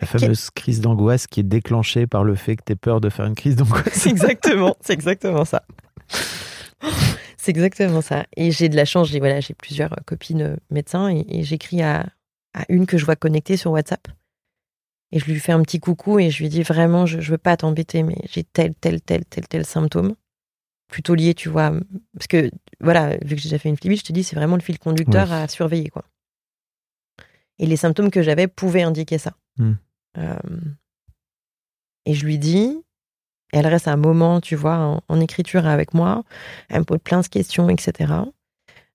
La 0.00 0.06
fameuse 0.06 0.50
crise 0.50 0.80
d'angoisse 0.80 1.26
qui 1.26 1.40
est 1.40 1.44
déclenchée 1.44 2.06
par 2.06 2.22
le 2.22 2.36
fait 2.36 2.54
que 2.54 2.62
t'aies 2.62 2.76
peur 2.76 3.00
de 3.00 3.08
faire 3.08 3.26
une 3.26 3.34
crise 3.34 3.56
d'angoisse. 3.56 3.88
C'est 3.92 4.10
exactement, 4.10 4.76
c'est 4.80 4.92
exactement 4.92 5.44
ça. 5.44 5.64
C'est 7.36 7.50
exactement 7.50 8.00
ça. 8.00 8.24
Et 8.36 8.50
j'ai 8.50 8.68
de 8.68 8.76
la 8.76 8.84
chance, 8.84 9.08
j'ai 9.08 9.18
voilà, 9.18 9.40
j'ai 9.40 9.54
plusieurs 9.54 9.92
euh, 9.94 10.02
copines 10.04 10.42
euh, 10.42 10.56
médecins 10.70 11.08
et, 11.08 11.24
et 11.28 11.42
j'écris 11.42 11.82
à, 11.82 12.06
à 12.54 12.64
une 12.68 12.86
que 12.86 12.98
je 12.98 13.04
vois 13.04 13.16
connectée 13.16 13.56
sur 13.56 13.72
WhatsApp. 13.72 14.06
Et 15.12 15.18
je 15.18 15.24
lui 15.24 15.40
fais 15.40 15.52
un 15.52 15.62
petit 15.62 15.80
coucou 15.80 16.18
et 16.18 16.30
je 16.30 16.42
lui 16.42 16.48
dis 16.50 16.62
vraiment, 16.62 17.06
je, 17.06 17.20
je 17.20 17.30
veux 17.30 17.38
pas 17.38 17.56
t'embêter, 17.56 18.02
mais 18.02 18.16
j'ai 18.30 18.44
tel, 18.44 18.74
tel, 18.74 19.00
tel, 19.00 19.24
tel, 19.24 19.48
tel 19.48 19.64
symptôme. 19.64 20.14
Plutôt 20.88 21.14
lié, 21.14 21.34
tu 21.34 21.48
vois. 21.48 21.72
Parce 22.14 22.26
que, 22.26 22.50
voilà, 22.80 23.16
vu 23.18 23.36
que 23.36 23.40
j'ai 23.42 23.48
déjà 23.48 23.58
fait 23.58 23.68
une 23.68 23.76
flibite, 23.76 24.00
je 24.00 24.04
te 24.04 24.12
dis, 24.12 24.24
c'est 24.24 24.36
vraiment 24.36 24.56
le 24.56 24.62
fil 24.62 24.78
conducteur 24.78 25.28
Oui. 25.28 25.34
à 25.34 25.48
surveiller, 25.48 25.88
quoi. 25.88 26.04
Et 27.58 27.66
les 27.66 27.76
symptômes 27.76 28.10
que 28.10 28.22
j'avais 28.22 28.48
pouvaient 28.48 28.82
indiquer 28.82 29.18
ça. 29.18 29.32
Hmm. 29.56 29.74
Euh, 30.16 30.38
et 32.06 32.14
je 32.14 32.24
lui 32.24 32.38
dis, 32.38 32.78
elle 33.52 33.66
reste 33.66 33.88
un 33.88 33.96
moment, 33.96 34.40
tu 34.40 34.56
vois, 34.56 34.76
en, 34.76 35.02
en 35.08 35.20
écriture 35.20 35.66
avec 35.66 35.92
moi. 35.94 36.24
Elle 36.68 36.80
me 36.80 36.84
pose 36.84 37.00
plein 37.02 37.20
de 37.20 37.26
questions, 37.26 37.68
etc. 37.68 38.12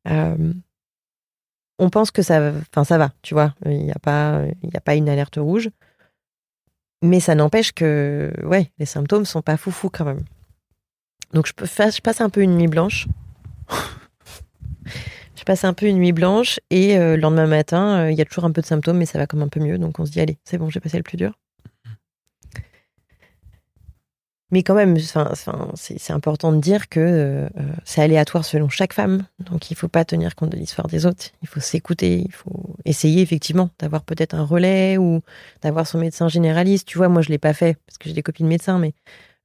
Euh, 0.08 0.54
on 1.80 1.90
pense 1.90 2.12
que 2.12 2.22
ça, 2.22 2.54
enfin 2.72 2.84
ça 2.84 2.98
va, 2.98 3.12
tu 3.22 3.34
vois. 3.34 3.54
Il 3.66 3.84
n'y 3.84 3.92
a 3.92 4.00
pas, 4.00 4.44
il 4.64 4.70
y 4.74 4.78
a 4.78 4.82
pas 4.82 4.96
une 4.96 5.10
alerte 5.10 5.38
rouge, 5.38 5.70
mais 7.04 7.20
ça 7.20 7.36
n'empêche 7.36 7.74
que, 7.74 8.32
ouais, 8.44 8.72
les 8.80 8.86
symptômes 8.86 9.26
sont 9.26 9.42
pas 9.42 9.58
foufou 9.58 9.90
quand 9.90 10.06
même. 10.06 10.24
Donc 11.34 11.48
je 11.48 12.02
passe 12.02 12.22
un 12.22 12.30
peu 12.30 12.42
une 12.42 12.58
nuit 12.58 12.68
blanche. 12.68 13.08
je 15.36 15.44
passe 15.44 15.66
un 15.66 15.74
peu 15.74 15.86
une 15.86 15.98
nuit 15.98 16.14
blanche 16.14 16.60
et 16.70 16.98
euh, 16.98 17.16
le 17.16 17.22
lendemain 17.22 17.48
matin, 17.48 18.06
euh, 18.06 18.12
il 18.12 18.18
y 18.18 18.22
a 18.22 18.26
toujours 18.26 18.46
un 18.46 18.52
peu 18.52 18.62
de 18.62 18.66
symptômes, 18.66 18.98
mais 18.98 19.06
ça 19.06 19.20
va 19.20 19.28
comme 19.28 19.42
un 19.42 19.50
peu 19.50 19.60
mieux. 19.60 19.78
Donc 19.78 20.00
on 20.00 20.06
se 20.06 20.12
dit 20.12 20.22
allez, 20.22 20.38
c'est 20.46 20.58
bon, 20.58 20.70
j'ai 20.70 20.80
passé 20.80 20.98
le 20.98 21.04
plus 21.04 21.18
dur. 21.18 21.34
Mais 24.54 24.62
quand 24.62 24.76
même, 24.76 24.98
c'est 25.00 26.14
important 26.14 26.52
de 26.52 26.60
dire 26.60 26.88
que 26.88 27.00
euh, 27.00 27.50
c'est 27.86 28.04
aléatoire 28.04 28.46
selon 28.46 28.70
chaque 28.70 28.94
femme. 28.94 29.26
Donc 29.40 29.72
il 29.72 29.76
faut 29.76 29.88
pas 29.88 30.06
tenir 30.06 30.36
compte 30.36 30.52
de 30.52 30.58
l'histoire 30.58 30.88
des 30.88 31.08
autres. 31.08 31.32
Il 31.42 31.48
faut 31.48 31.60
s'écouter. 31.60 32.22
Il 32.24 32.32
faut 32.32 32.76
essayer 32.86 33.24
effectivement 33.24 33.72
d'avoir 33.80 34.04
peut-être 34.04 34.36
un 34.36 34.44
relais 34.44 35.00
ou 35.00 35.22
d'avoir 35.64 35.88
son 35.88 35.98
médecin 35.98 36.28
généraliste. 36.28 36.88
Tu 36.88 37.00
vois, 37.00 37.10
moi 37.10 37.24
je 37.24 37.30
l'ai 37.30 37.40
pas 37.40 37.54
fait 37.54 37.80
parce 37.88 37.98
que 37.98 38.08
j'ai 38.08 38.14
des 38.14 38.22
copines 38.22 38.46
médecins, 38.46 38.78
mais 38.78 38.94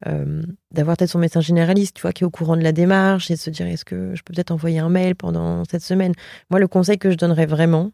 euh, 0.06 0.42
d'avoir 0.72 0.98
peut-être 0.98 1.08
son 1.08 1.20
médecin 1.20 1.40
généraliste, 1.40 1.96
tu 1.96 2.02
vois, 2.02 2.12
qui 2.12 2.24
est 2.24 2.26
au 2.26 2.30
courant 2.30 2.58
de 2.58 2.62
la 2.62 2.72
démarche 2.72 3.30
et 3.30 3.34
de 3.36 3.40
se 3.40 3.48
dire 3.48 3.66
est-ce 3.66 3.86
que 3.86 4.14
je 4.14 4.22
peux 4.22 4.34
peut-être 4.34 4.50
envoyer 4.50 4.78
un 4.78 4.90
mail 4.90 5.14
pendant 5.14 5.64
cette 5.64 5.82
semaine? 5.82 6.12
Moi, 6.50 6.60
le 6.60 6.68
conseil 6.68 6.98
que 6.98 7.10
je 7.10 7.16
donnerais 7.16 7.46
vraiment, 7.46 7.92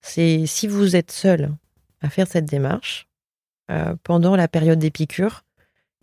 c'est 0.00 0.46
si 0.46 0.68
vous 0.68 0.94
êtes 0.94 1.10
seul 1.10 1.50
à 2.02 2.08
faire 2.08 2.28
cette 2.28 2.44
démarche 2.44 3.08
euh, 3.72 3.96
pendant 4.04 4.36
la 4.36 4.46
période 4.46 4.78
des 4.78 4.92
piqûres, 4.92 5.42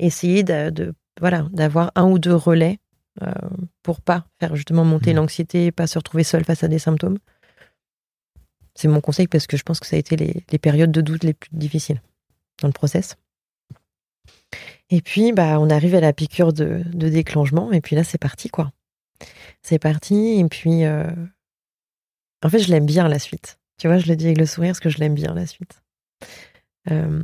essayez 0.06 0.44
de, 0.44 0.70
de- 0.70 0.94
voilà 1.20 1.48
d'avoir 1.52 1.92
un 1.96 2.06
ou 2.10 2.20
deux 2.20 2.36
relais 2.36 2.80
euh, 3.22 3.32
pour 3.84 4.02
pas 4.02 4.26
faire 4.40 4.56
justement 4.56 4.84
monter 4.86 5.12
Mhm. 5.12 5.18
l'anxiété, 5.18 5.72
pas 5.72 5.88
se 5.88 5.98
retrouver 6.00 6.24
seul 6.24 6.44
face 6.44 6.64
à 6.64 6.68
des 6.68 6.80
symptômes. 6.80 7.20
C'est 8.76 8.88
mon 8.88 9.02
conseil 9.02 9.28
parce 9.28 9.46
que 9.46 9.56
je 9.58 9.64
pense 9.64 9.80
que 9.80 9.86
ça 9.86 9.96
a 9.96 10.00
été 10.00 10.16
les, 10.16 10.44
les 10.52 10.58
périodes 10.58 10.92
de 10.92 11.02
doute 11.02 11.24
les 11.24 11.34
plus 11.34 11.50
difficiles 11.54 12.02
dans 12.62 12.68
le 12.68 12.74
process. 12.74 13.16
Et 14.90 15.02
puis, 15.02 15.32
bah, 15.32 15.60
on 15.60 15.70
arrive 15.70 15.96
à 15.96 16.00
la 16.00 16.14
piqûre 16.14 16.54
de, 16.54 16.84
de 16.92 17.10
déclenchement, 17.10 17.72
et 17.72 17.82
puis 17.82 17.96
là, 17.96 18.04
c'est 18.04 18.18
parti, 18.18 18.50
quoi. 18.50 18.72
C'est 19.62 19.80
parti, 19.80 20.40
et 20.40 20.46
puis, 20.46 20.86
euh, 20.86 21.10
en 22.44 22.50
fait, 22.50 22.60
je 22.60 22.70
l'aime 22.70 22.86
bien, 22.86 23.08
la 23.08 23.20
suite. 23.20 23.60
Tu 23.78 23.88
vois, 23.88 23.98
je 23.98 24.08
le 24.08 24.16
dis 24.16 24.26
avec 24.26 24.38
le 24.38 24.46
sourire, 24.46 24.72
parce 24.72 24.80
que 24.80 24.90
je 24.90 24.98
l'aime 25.00 25.16
bien, 25.16 25.34
la 25.34 25.46
suite. 25.48 25.82
Euh, 26.92 27.22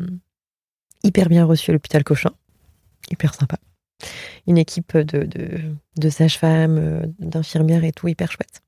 hyper 1.03 1.29
bien 1.29 1.45
reçu 1.45 1.69
à 1.71 1.73
l'hôpital 1.73 2.03
Cochin, 2.03 2.31
hyper 3.11 3.33
sympa. 3.33 3.57
Une 4.47 4.57
équipe 4.57 4.97
de, 4.97 5.27
de, 5.97 6.09
sages-femmes, 6.09 6.77
euh, 6.77 7.05
d'infirmières 7.19 7.83
et 7.83 7.91
tout, 7.91 8.07
hyper 8.07 8.31
chouette. 8.31 8.61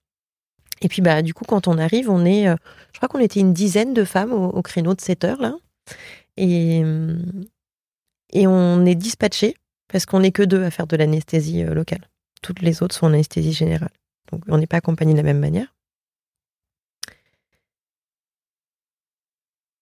Et 0.82 0.88
puis, 0.88 1.02
bah, 1.02 1.22
du 1.22 1.34
coup, 1.34 1.46
quand 1.46 1.68
on 1.68 1.78
arrive, 1.78 2.10
on 2.10 2.26
est, 2.26 2.48
euh, 2.48 2.56
je 2.92 3.00
crois 3.00 3.08
qu'on 3.08 3.20
était 3.20 3.40
une 3.40 3.54
dizaine 3.54 3.94
de 3.94 4.04
femmes 4.04 4.34
au, 4.34 4.48
au 4.50 4.62
créneau 4.62 4.94
de 4.94 5.02
7 5.02 5.24
heures, 5.24 5.42
là. 5.42 5.56
Et, 6.38 6.84
et 8.34 8.48
on 8.48 8.86
est 8.86 8.96
dispatché 8.96 9.56
parce 9.92 10.06
qu'on 10.06 10.22
n'est 10.22 10.32
que 10.32 10.44
deux 10.44 10.64
à 10.64 10.72
faire 10.72 10.88
de 10.88 10.96
l'anesthésie 10.96 11.64
euh, 11.64 11.74
locale. 11.74 12.08
Toutes 12.42 12.62
les 12.62 12.82
autres 12.82 12.96
sont 12.96 13.08
en 13.08 13.14
anesthésie 13.14 13.54
générale. 13.54 13.92
Donc 14.32 14.44
on 14.48 14.58
n'est 14.58 14.68
pas 14.68 14.78
accompagné 14.78 15.14
de 15.14 15.18
la 15.18 15.24
même 15.24 15.40
manière. 15.40 15.76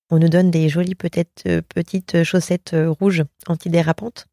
On 0.10 0.18
nous 0.18 0.30
donne 0.30 0.49
des 0.49 0.70
jolies 0.70 0.95
peut-être 0.95 1.43
euh, 1.45 1.62
petites 1.62 2.24
chaussettes 2.24 2.74
euh, 2.74 2.89
rouges 2.89 3.24
antidérapantes, 3.45 4.26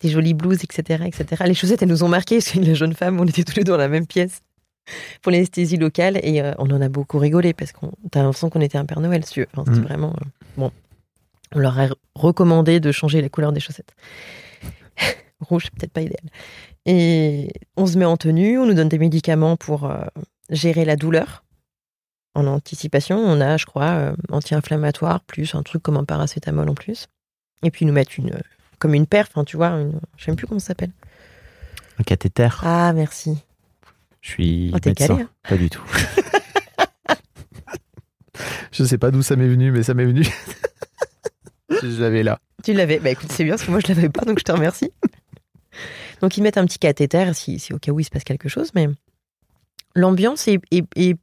des 0.00 0.08
jolies 0.08 0.34
blouses, 0.34 0.62
etc., 0.64 1.04
etc. 1.06 1.42
Les 1.46 1.54
chaussettes, 1.54 1.82
elles 1.82 1.88
nous 1.88 2.02
ont 2.04 2.08
marqué 2.08 2.36
parce 2.36 2.50
que 2.50 2.58
la 2.60 2.74
jeune 2.74 2.94
femme, 2.94 3.20
on 3.20 3.24
était 3.26 3.44
tous 3.44 3.56
les 3.56 3.64
deux 3.64 3.72
dans 3.72 3.78
la 3.78 3.88
même 3.88 4.06
pièce 4.06 4.40
pour 5.22 5.32
l'anesthésie 5.32 5.76
locale 5.76 6.18
et 6.22 6.40
euh, 6.40 6.52
on 6.58 6.70
en 6.70 6.80
a 6.80 6.88
beaucoup 6.88 7.18
rigolé 7.18 7.52
parce 7.52 7.72
qu'on 7.72 7.88
a 8.14 8.22
l'impression 8.22 8.50
qu'on 8.50 8.60
était 8.60 8.78
un 8.78 8.84
Père 8.86 9.00
Noël. 9.00 9.24
si. 9.24 9.40
Enfin, 9.52 9.64
c'était 9.66 9.80
Mm. 9.80 9.84
vraiment 9.84 10.10
euh, 10.10 10.24
bon. 10.56 10.70
On 11.54 11.58
leur 11.58 11.78
a 11.78 11.88
recommandé 12.14 12.80
de 12.80 12.92
changer 12.92 13.20
la 13.20 13.28
couleur 13.28 13.52
des 13.52 13.60
chaussettes. 13.60 13.94
Rouge, 15.40 15.64
c'est 15.64 15.74
peut-être 15.74 15.92
pas 15.92 16.02
idéal. 16.02 16.24
Et 16.86 17.50
on 17.76 17.86
se 17.86 17.98
met 17.98 18.04
en 18.04 18.16
tenue, 18.16 18.58
on 18.58 18.66
nous 18.66 18.74
donne 18.74 18.88
des 18.88 18.98
médicaments 18.98 19.56
pour 19.56 19.90
euh, 19.90 19.98
gérer 20.50 20.84
la 20.84 20.96
douleur. 20.96 21.44
En 22.34 22.46
anticipation, 22.46 23.16
on 23.18 23.40
a, 23.40 23.56
je 23.56 23.64
crois, 23.64 24.12
anti-inflammatoire 24.30 25.20
plus 25.22 25.54
un 25.54 25.62
truc 25.62 25.82
comme 25.82 25.96
un 25.96 26.04
paracétamol 26.04 26.68
en 26.68 26.74
plus. 26.74 27.06
Et 27.62 27.70
puis 27.70 27.84
ils 27.84 27.88
nous 27.88 27.94
mettent 27.94 28.18
une 28.18 28.38
comme 28.78 28.94
une 28.94 29.06
perf, 29.06 29.28
enfin, 29.32 29.44
tu 29.44 29.56
vois, 29.56 29.68
une, 29.68 30.00
je 30.16 30.24
sais 30.24 30.30
même 30.30 30.36
plus 30.36 30.46
comment 30.46 30.60
ça 30.60 30.68
s'appelle. 30.68 30.90
Un 31.98 32.02
cathéter. 32.02 32.48
Ah, 32.62 32.92
merci. 32.94 33.38
Je 34.20 34.30
suis 34.30 34.70
Oh, 34.74 34.78
t'es 34.78 34.90
médecin. 34.90 35.06
calé, 35.08 35.22
hein. 35.22 35.30
Pas 35.48 35.56
du 35.56 35.70
tout. 35.70 35.82
je 38.72 38.84
sais 38.84 38.98
pas 38.98 39.10
d'où 39.10 39.22
ça 39.22 39.36
m'est 39.36 39.48
venu, 39.48 39.70
mais 39.70 39.82
ça 39.82 39.94
m'est 39.94 40.04
venu. 40.04 40.24
je 41.70 41.76
je 41.90 42.00
l'avais 42.02 42.22
là. 42.22 42.38
Tu 42.62 42.72
l'avais. 42.72 42.98
Bah 42.98 43.10
écoute, 43.10 43.32
c'est 43.32 43.44
bien 43.44 43.54
parce 43.54 43.64
que 43.64 43.70
moi 43.70 43.80
je 43.80 43.88
l'avais 43.88 44.08
pas, 44.08 44.24
donc 44.24 44.38
je 44.38 44.44
te 44.44 44.52
remercie. 44.52 44.90
Donc 46.20 46.36
ils 46.36 46.42
mettent 46.42 46.58
un 46.58 46.66
petit 46.66 46.78
cathéter 46.78 47.32
si, 47.34 47.58
si 47.58 47.72
au 47.72 47.78
cas 47.78 47.92
où 47.92 48.00
il 48.00 48.04
se 48.04 48.10
passe 48.10 48.24
quelque 48.24 48.48
chose, 48.48 48.70
mais 48.74 48.88
l'ambiance 49.94 50.48
est, 50.48 50.60
est- 50.70 50.86
est, 50.96 51.16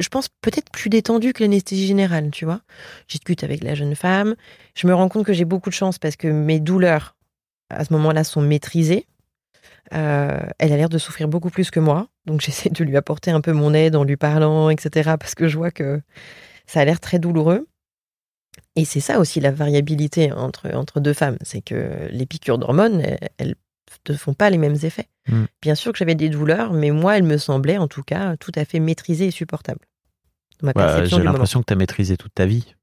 je 0.00 0.08
pense, 0.08 0.28
peut-être 0.40 0.70
plus 0.70 0.88
détendue 0.88 1.32
que 1.32 1.42
l'anesthésie 1.42 1.86
générale, 1.86 2.30
tu 2.30 2.44
vois. 2.44 2.60
Je 3.08 3.18
discute 3.18 3.44
avec 3.44 3.62
la 3.62 3.74
jeune 3.74 3.94
femme, 3.94 4.34
je 4.74 4.86
me 4.86 4.94
rends 4.94 5.08
compte 5.08 5.26
que 5.26 5.32
j'ai 5.32 5.44
beaucoup 5.44 5.70
de 5.70 5.74
chance 5.74 5.98
parce 5.98 6.16
que 6.16 6.28
mes 6.28 6.60
douleurs 6.60 7.16
à 7.70 7.84
ce 7.84 7.92
moment-là 7.92 8.24
sont 8.24 8.40
maîtrisées. 8.42 9.06
Euh, 9.94 10.40
elle 10.58 10.72
a 10.72 10.76
l'air 10.76 10.88
de 10.88 10.98
souffrir 10.98 11.28
beaucoup 11.28 11.50
plus 11.50 11.70
que 11.70 11.80
moi, 11.80 12.08
donc 12.26 12.40
j'essaie 12.44 12.70
de 12.70 12.84
lui 12.84 12.96
apporter 12.96 13.30
un 13.30 13.40
peu 13.40 13.52
mon 13.52 13.74
aide 13.74 13.96
en 13.96 14.04
lui 14.04 14.16
parlant, 14.16 14.70
etc. 14.70 15.16
Parce 15.18 15.34
que 15.34 15.48
je 15.48 15.56
vois 15.58 15.70
que 15.70 16.00
ça 16.66 16.80
a 16.80 16.84
l'air 16.84 17.00
très 17.00 17.18
douloureux. 17.18 17.66
Et 18.76 18.84
c'est 18.84 19.00
ça 19.00 19.18
aussi 19.18 19.40
la 19.40 19.50
variabilité 19.50 20.32
entre, 20.32 20.74
entre 20.74 21.00
deux 21.00 21.12
femmes, 21.14 21.36
c'est 21.42 21.60
que 21.62 22.08
les 22.10 22.26
piqûres 22.26 22.58
d'hormones, 22.58 23.00
elles- 23.00 23.28
elles 23.38 23.54
ne 24.08 24.14
font 24.14 24.34
pas 24.34 24.50
les 24.50 24.58
mêmes 24.58 24.76
effets. 24.82 25.08
Mm. 25.28 25.44
Bien 25.60 25.74
sûr 25.74 25.92
que 25.92 25.98
j'avais 25.98 26.14
des 26.14 26.28
douleurs, 26.28 26.72
mais 26.72 26.90
moi, 26.90 27.16
elles 27.16 27.22
me 27.24 27.38
semblaient 27.38 27.78
en 27.78 27.88
tout 27.88 28.02
cas 28.02 28.36
tout 28.36 28.52
à 28.54 28.64
fait 28.64 28.80
maîtrisées 28.80 29.26
et 29.26 29.30
supportables. 29.30 29.80
Perception 30.74 31.18
J'ai 31.18 31.24
l'impression 31.24 31.60
que 31.60 31.66
tu 31.66 31.72
as 31.72 31.76
maîtrisé 31.76 32.16
toute 32.16 32.34
ta 32.34 32.46
vie. 32.46 32.74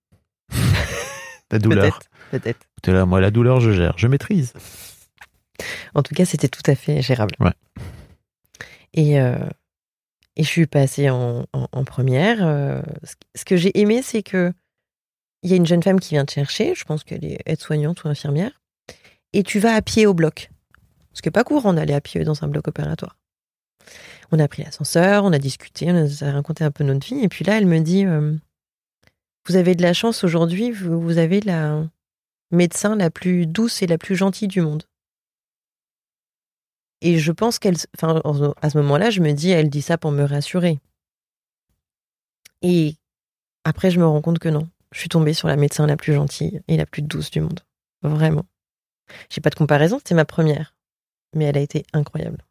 la 1.51 1.59
douleur. 1.59 1.99
Peut-être, 2.31 2.59
là, 2.87 3.05
moi, 3.05 3.21
la 3.21 3.31
douleur, 3.31 3.59
je 3.59 3.71
gère. 3.71 3.93
Je 3.97 4.07
maîtrise. 4.07 4.53
En 5.95 6.03
tout 6.03 6.13
cas, 6.13 6.25
c'était 6.25 6.47
tout 6.49 6.61
à 6.69 6.75
fait 6.75 7.01
gérable. 7.01 7.35
Ouais. 7.39 7.53
Et, 8.93 9.19
euh, 9.19 9.37
et 10.35 10.43
je 10.43 10.47
suis 10.47 10.67
passée 10.67 11.09
en, 11.09 11.45
en- 11.53 11.67
en 11.71 11.83
première. 11.85 12.37
euh, 12.45 12.81
ce- 13.03 13.15
ce 13.35 13.45
que 13.45 13.57
j'ai 13.57 13.77
aimé, 13.79 14.01
c'est 14.03 14.23
que 14.23 14.53
il 15.41 15.49
y 15.49 15.53
a 15.53 15.55
une 15.55 15.65
jeune 15.65 15.81
femme 15.83 15.99
qui 15.99 16.15
vient 16.15 16.25
te 16.25 16.33
chercher. 16.33 16.75
Je 16.75 16.83
pense 16.83 17.03
qu'elle 17.03 17.23
est 17.23 17.39
aide-soignante 17.45 18.03
ou 18.03 18.09
infirmière. 18.09 18.61
Et 19.33 19.43
tu 19.43 19.59
vas 19.59 19.73
à 19.73 19.81
pied 19.81 20.05
au 20.05 20.13
bloc. 20.13 20.49
Ce 21.19 21.21
qui 21.21 21.27
n'est 21.27 21.31
pas 21.31 21.43
courant 21.43 21.73
d'aller 21.73 21.93
à 21.93 21.99
pied 21.99 22.23
dans 22.23 22.45
un 22.45 22.47
bloc 22.47 22.69
opératoire. 22.69 23.17
On 24.31 24.39
a 24.39 24.47
pris 24.47 24.63
l'ascenseur, 24.63 25.25
on 25.25 25.33
a 25.33 25.37
discuté, 25.37 25.91
on 25.91 25.97
a 25.97 26.31
raconté 26.31 26.63
un 26.63 26.71
peu 26.71 26.85
notre 26.85 27.05
vie. 27.05 27.19
Et 27.21 27.27
puis 27.27 27.43
là, 27.43 27.57
elle 27.57 27.65
me 27.65 27.79
dit 27.81 28.05
euh, 28.05 28.37
Vous 29.45 29.57
avez 29.57 29.75
de 29.75 29.81
la 29.81 29.91
chance 29.91 30.23
aujourd'hui, 30.23 30.71
vous, 30.71 31.01
vous 31.01 31.17
avez 31.17 31.41
la 31.41 31.85
médecin 32.51 32.95
la 32.95 33.09
plus 33.09 33.47
douce 33.47 33.81
et 33.81 33.87
la 33.87 33.97
plus 33.97 34.15
gentille 34.15 34.47
du 34.47 34.61
monde. 34.61 34.83
Et 37.01 37.17
je 37.17 37.33
pense 37.33 37.59
qu'elle, 37.59 37.75
enfin, 37.97 38.21
à 38.61 38.69
ce 38.69 38.77
moment-là, 38.77 39.09
je 39.09 39.19
me 39.19 39.33
dis, 39.33 39.49
elle 39.49 39.69
dit 39.69 39.81
ça 39.81 39.97
pour 39.97 40.11
me 40.11 40.23
rassurer. 40.23 40.79
Et 42.61 42.95
après, 43.65 43.91
je 43.91 43.99
me 43.99 44.07
rends 44.07 44.21
compte 44.21 44.39
que 44.39 44.47
non. 44.47 44.69
Je 44.93 44.99
suis 44.99 45.09
tombée 45.09 45.33
sur 45.33 45.49
la 45.49 45.57
médecin 45.57 45.85
la 45.85 45.97
plus 45.97 46.13
gentille 46.13 46.61
et 46.69 46.77
la 46.77 46.85
plus 46.85 47.01
douce 47.01 47.29
du 47.29 47.41
monde. 47.41 47.59
Vraiment. 48.03 48.45
J'ai 49.29 49.41
pas 49.41 49.49
de 49.49 49.55
comparaison, 49.55 49.97
c'était 49.97 50.15
ma 50.15 50.23
première. 50.23 50.73
Mais 51.35 51.45
elle 51.45 51.57
a 51.57 51.61
été 51.61 51.83
incroyable. 51.93 52.43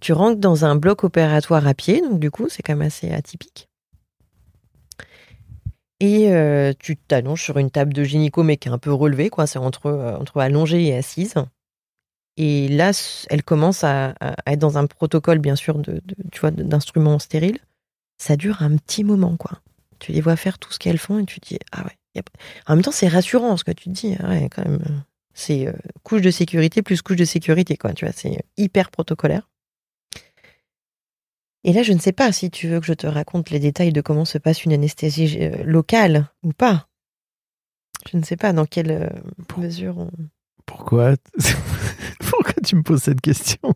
Tu 0.00 0.12
rentres 0.12 0.40
dans 0.40 0.64
un 0.64 0.74
bloc 0.74 1.04
opératoire 1.04 1.66
à 1.66 1.74
pied, 1.74 2.00
donc 2.00 2.18
du 2.18 2.30
coup, 2.30 2.48
c'est 2.48 2.62
quand 2.62 2.72
même 2.72 2.86
assez 2.86 3.12
atypique. 3.12 3.68
Et 6.00 6.32
euh, 6.32 6.72
tu 6.76 6.96
t'allonges 6.96 7.42
sur 7.42 7.58
une 7.58 7.70
table 7.70 7.92
de 7.92 8.02
gynéco, 8.02 8.42
mais 8.42 8.56
qui 8.56 8.68
est 8.68 8.72
un 8.72 8.78
peu 8.78 8.92
relevée, 8.92 9.30
quoi. 9.30 9.46
C'est 9.46 9.60
entre, 9.60 9.86
euh, 9.86 10.16
entre 10.16 10.40
allongée 10.40 10.84
et 10.86 10.96
assise. 10.96 11.34
Et 12.36 12.66
là, 12.66 12.90
elle 13.30 13.44
commence 13.44 13.84
à, 13.84 14.14
être 14.46 14.58
dans 14.58 14.78
un 14.78 14.86
protocole, 14.86 15.38
bien 15.38 15.54
sûr, 15.54 15.78
de, 15.78 16.00
tu 16.32 16.40
vois, 16.40 16.50
d'instruments 16.50 17.20
stériles. 17.20 17.60
Ça 18.18 18.36
dure 18.36 18.62
un 18.62 18.76
petit 18.76 19.04
moment, 19.04 19.36
quoi. 19.36 19.60
Tu 20.00 20.10
les 20.10 20.20
vois 20.20 20.34
faire 20.34 20.58
tout 20.58 20.72
ce 20.72 20.80
qu'elles 20.80 20.98
font 20.98 21.20
et 21.20 21.24
tu 21.24 21.38
te 21.38 21.46
dis, 21.50 21.58
ah 21.70 21.84
ouais. 21.84 22.22
En 22.66 22.74
même 22.74 22.82
temps, 22.82 22.90
c'est 22.90 23.06
rassurant 23.06 23.56
ce 23.56 23.62
que 23.62 23.70
tu 23.70 23.84
te 23.84 23.90
dis. 23.90 24.16
Ah 24.18 24.30
ouais, 24.30 24.48
quand 24.50 24.64
même. 24.64 25.04
Euh, 25.32 25.34
C'est 25.34 25.66
euh, 25.66 25.72
couche 26.02 26.20
de 26.22 26.30
sécurité 26.30 26.82
plus 26.82 27.02
couche 27.02 27.16
de 27.16 27.24
sécurité, 27.24 27.76
quoi. 27.76 27.92
Tu 27.92 28.04
vois, 28.04 28.12
c'est 28.12 28.44
hyper 28.56 28.90
protocolaire. 28.90 29.48
Et 31.64 31.72
là, 31.72 31.82
je 31.82 31.92
ne 31.92 31.98
sais 31.98 32.12
pas 32.12 32.32
si 32.32 32.50
tu 32.50 32.66
veux 32.68 32.80
que 32.80 32.86
je 32.86 32.92
te 32.92 33.06
raconte 33.06 33.50
les 33.50 33.60
détails 33.60 33.92
de 33.92 34.00
comment 34.00 34.24
se 34.24 34.38
passe 34.38 34.64
une 34.64 34.72
anesthésie 34.72 35.38
euh, 35.40 35.62
locale 35.64 36.28
ou 36.42 36.52
pas. 36.52 36.88
Je 38.10 38.16
ne 38.16 38.24
sais 38.24 38.36
pas 38.36 38.52
dans 38.52 38.66
quelle 38.66 38.90
euh, 38.90 39.08
mesure 39.58 39.98
on... 39.98 40.10
Pourquoi 40.66 41.14
Pourquoi 42.30 42.54
tu 42.64 42.74
me 42.76 42.82
poses 42.82 43.02
cette 43.02 43.20
question? 43.20 43.74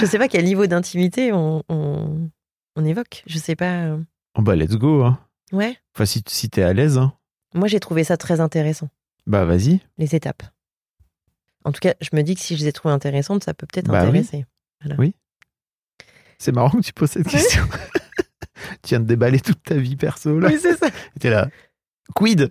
Je 0.00 0.06
sais 0.06 0.18
pas 0.18 0.26
quel 0.28 0.44
niveau 0.44 0.66
d'intimité 0.66 1.32
on, 1.32 1.62
on, 1.68 2.28
on 2.76 2.84
évoque. 2.84 3.22
Je 3.26 3.38
sais 3.38 3.54
pas. 3.56 3.84
euh. 3.84 3.98
Oh 4.36 4.42
bah, 4.42 4.56
let's 4.56 4.76
go. 4.76 5.04
Hein. 5.04 5.20
Ouais. 5.52 5.76
Enfin, 5.94 6.04
si, 6.04 6.22
si 6.26 6.50
t'es 6.50 6.62
à 6.62 6.72
l'aise, 6.72 6.98
hein. 6.98 7.12
Moi, 7.54 7.68
j'ai 7.68 7.80
trouvé 7.80 8.02
ça 8.02 8.16
très 8.16 8.40
intéressant, 8.40 8.88
bah 9.26 9.44
vas-y. 9.44 9.80
les 9.98 10.14
étapes. 10.14 10.42
En 11.64 11.72
tout 11.72 11.80
cas, 11.80 11.94
je 12.00 12.08
me 12.12 12.22
dis 12.22 12.34
que 12.34 12.40
si 12.40 12.56
je 12.56 12.60
les 12.62 12.68
ai 12.68 12.72
trouvées 12.72 12.94
intéressantes, 12.94 13.44
ça 13.44 13.54
peut 13.54 13.66
peut-être 13.72 13.86
Bah 13.88 14.02
oui. 14.02 14.08
intéresser. 14.18 14.44
C'est 16.38 16.50
marrant 16.52 16.70
que 16.70 16.80
tu 16.84 16.92
poses 16.92 17.10
cette 17.10 17.28
question. 17.28 17.62
tu 18.82 18.88
viens 18.88 19.00
de 19.00 19.04
déballer 19.06 19.38
toute 19.38 19.62
ta 19.62 19.76
vie 19.76 19.94
perso, 19.94 20.40
là. 20.40 20.48
Oui, 20.48 20.58
c'est 20.60 20.76
ça. 20.76 20.88
T'es 21.20 21.30
là. 21.30 21.48
Quid? 22.16 22.50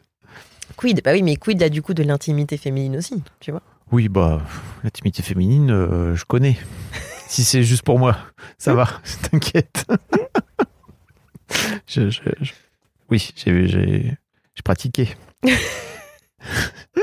Quid? 0.77 1.01
Bah 1.03 1.11
oui, 1.11 1.23
mais 1.23 1.35
quid 1.35 1.59
là 1.59 1.67
du 1.67 1.81
coup 1.81 1.93
de 1.93 2.03
l'intimité 2.03 2.55
féminine 2.55 2.95
aussi, 2.95 3.21
tu 3.41 3.51
vois? 3.51 3.61
Oui, 3.91 4.07
bah, 4.07 4.41
l'intimité 4.85 5.21
féminine, 5.21 5.71
euh, 5.71 6.15
je 6.15 6.23
connais. 6.23 6.57
si 7.27 7.43
c'est 7.43 7.63
juste 7.63 7.83
pour 7.83 7.99
moi, 7.99 8.17
ça 8.57 8.73
va, 8.73 8.87
t'inquiète. 9.29 9.85
je, 11.85 12.09
je- 12.09 12.21
je- 12.39 12.53
Oui, 13.09 13.33
j'ai 13.35 14.17
pratiqué. 14.63 15.09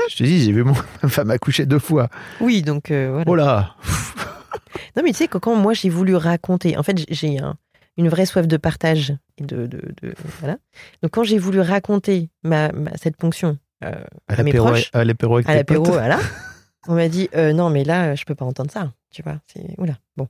Je 0.09 0.15
te 0.17 0.23
dis, 0.23 0.43
j'ai 0.43 0.51
vu 0.51 0.63
mon, 0.63 0.73
ma 1.03 1.09
femme 1.09 1.31
accoucher 1.31 1.65
deux 1.65 1.79
fois. 1.79 2.09
Oui, 2.41 2.61
donc 2.61 2.91
euh, 2.91 3.09
voilà. 3.11 3.25
Oh 3.31 3.35
là 3.35 3.75
Non, 4.95 5.03
mais 5.03 5.11
tu 5.11 5.17
sais 5.17 5.27
que 5.27 5.37
quand 5.37 5.55
moi 5.55 5.73
j'ai 5.73 5.89
voulu 5.89 6.15
raconter, 6.15 6.77
en 6.77 6.83
fait, 6.83 7.05
j'ai 7.09 7.39
un- 7.39 7.55
une 7.97 8.07
vraie 8.09 8.25
soif 8.25 8.47
de 8.47 8.57
partage 8.57 9.13
et 9.37 9.43
de, 9.43 9.65
de, 9.67 9.81
de- 10.01 10.13
voilà. 10.39 10.57
Donc 11.03 11.11
quand 11.11 11.23
j'ai 11.23 11.37
voulu 11.37 11.59
raconter 11.59 12.29
ma, 12.43 12.71
ma- 12.71 12.95
cette 12.97 13.17
ponction 13.17 13.57
euh, 13.83 13.91
À 14.27 14.39
à 14.39 14.43
mes 14.43 14.53
proches, 14.53 14.89
à 14.93 15.03
l'apéro 15.05 15.35
avec 15.35 15.49
à 15.49 15.55
l'apéro, 15.55 15.83
voilà, 15.85 16.19
on 16.87 16.95
m'a 16.95 17.07
dit 17.09 17.29
euh, 17.35 17.53
non, 17.53 17.69
mais 17.69 17.83
là, 17.83 18.15
je 18.15 18.23
peux 18.25 18.35
pas 18.35 18.45
entendre 18.45 18.71
ça, 18.71 18.91
tu 19.11 19.21
vois. 19.21 19.39
C'est 19.51 19.75
oula, 19.77 19.95
bon. 20.17 20.27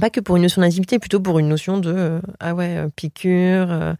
Pas 0.00 0.10
que 0.10 0.18
pour 0.20 0.34
une 0.36 0.42
notion 0.42 0.60
d'intimité, 0.62 0.98
plutôt 0.98 1.20
pour 1.20 1.38
une 1.38 1.48
notion 1.48 1.78
de 1.78 1.92
euh, 1.94 2.20
ah 2.40 2.54
ouais, 2.54 2.84
piqûre. 2.96 3.70
euh, 3.70 3.94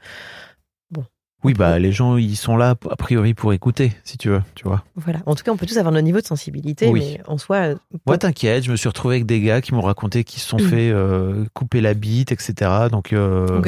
Oui, 1.45 1.53
bah, 1.55 1.79
les 1.79 1.93
gens, 1.93 2.17
ils 2.17 2.37
sont 2.37 2.57
là, 2.57 2.71
a 2.91 2.97
priori, 2.97 3.35
pour 3.35 3.53
écouter, 3.53 3.93
si 4.03 4.17
tu 4.17 4.31
veux, 4.31 4.43
tu 4.55 4.65
vois. 4.65 4.83
voilà. 4.97 5.21
En 5.27 5.35
tout 5.35 5.45
cas, 5.45 5.53
on 5.53 5.57
peut 5.57 5.67
tous 5.67 5.77
avoir 5.77 5.93
notre 5.93 6.05
niveau 6.05 6.21
de 6.21 6.27
sensibilité, 6.27 6.89
Oui. 6.89 7.17
mais 7.19 7.21
en 7.27 7.37
soi, 7.39 7.57
euh, 7.59 7.75
Moi, 8.07 8.17
t'inquiète, 8.19 8.65
je 8.65 8.71
me 8.71 8.77
suis 8.77 8.89
retrouvé 8.89 9.17
avec 9.17 9.27
des 9.27 9.41
gars 9.43 9.61
qui 9.61 9.75
m'ont 9.75 9.83
raconté 9.83 10.25
qu'ils 10.25 10.41
se 10.41 10.49
sont 10.49 10.57
Mm. 10.57 10.69
fait 10.69 10.91
euh, 10.91 11.45
couper 11.53 11.81
la 11.83 11.93
bite, 11.95 12.33
etc. 12.33 12.71
Donc, 12.91 13.13
euh, 13.13 13.61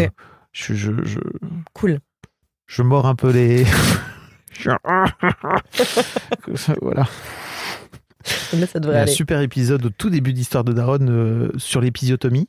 je, 0.53 0.75
je, 0.75 0.93
je, 1.05 1.19
cool. 1.75 1.99
je 2.67 2.83
mords 2.83 3.07
un 3.07 3.15
peu 3.15 3.31
les. 3.31 3.65
voilà. 6.81 7.07
Là, 8.55 8.67
ça 8.67 8.79
Il 8.79 8.79
y 8.79 8.81
devrait 8.81 8.99
a 8.99 9.03
un 9.03 9.07
super 9.07 9.41
épisode 9.41 9.85
au 9.87 9.91
tout 9.91 10.11
début 10.11 10.33
d'Histoire 10.33 10.65
de 10.65 10.73
Daronne 10.73 11.09
euh, 11.11 11.51
sur 11.59 11.81
l'épisiotomie. 11.81 12.49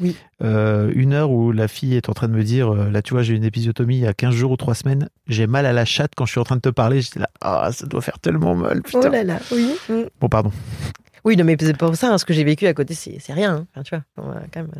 Oui. 0.00 0.16
Euh, 0.42 0.92
une 0.94 1.12
heure 1.12 1.30
où 1.30 1.50
la 1.52 1.66
fille 1.68 1.94
est 1.96 2.08
en 2.08 2.12
train 2.14 2.28
de 2.28 2.32
me 2.32 2.44
dire, 2.44 2.72
euh, 2.72 2.90
là 2.90 3.02
tu 3.02 3.14
vois, 3.14 3.22
j'ai 3.22 3.34
une 3.34 3.44
épisiotomie 3.44 3.96
il 3.96 4.02
y 4.02 4.06
a 4.06 4.14
15 4.14 4.34
jours 4.34 4.52
ou 4.52 4.56
3 4.56 4.74
semaines, 4.74 5.08
j'ai 5.26 5.46
mal 5.46 5.66
à 5.66 5.72
la 5.72 5.84
chatte 5.84 6.12
quand 6.16 6.24
je 6.26 6.30
suis 6.32 6.40
en 6.40 6.44
train 6.44 6.56
de 6.56 6.60
te 6.60 6.68
parler, 6.68 7.00
j'étais 7.00 7.20
là, 7.20 7.28
ah, 7.40 7.70
ça 7.72 7.86
doit 7.86 8.00
faire 8.00 8.18
tellement 8.20 8.54
mal, 8.54 8.82
putain. 8.82 9.00
Oh 9.06 9.08
là 9.10 9.24
là, 9.24 9.38
oui. 9.52 9.74
Mm. 9.88 10.02
Bon, 10.20 10.28
pardon. 10.28 10.52
Oui, 11.24 11.36
non, 11.36 11.44
mais 11.44 11.56
c'est 11.58 11.76
pas 11.76 11.86
pour 11.86 11.96
ça. 11.96 12.12
hein, 12.12 12.18
ce 12.18 12.24
que 12.24 12.32
j'ai 12.32 12.44
vécu 12.44 12.66
à 12.66 12.74
côté, 12.74 12.94
c'est 12.94 13.20
rien. 13.32 13.54
hein. 13.56 13.66
Enfin, 13.74 13.82
tu 13.82 13.94
vois, 14.24 14.34
quand 14.52 14.60
même. 14.60 14.70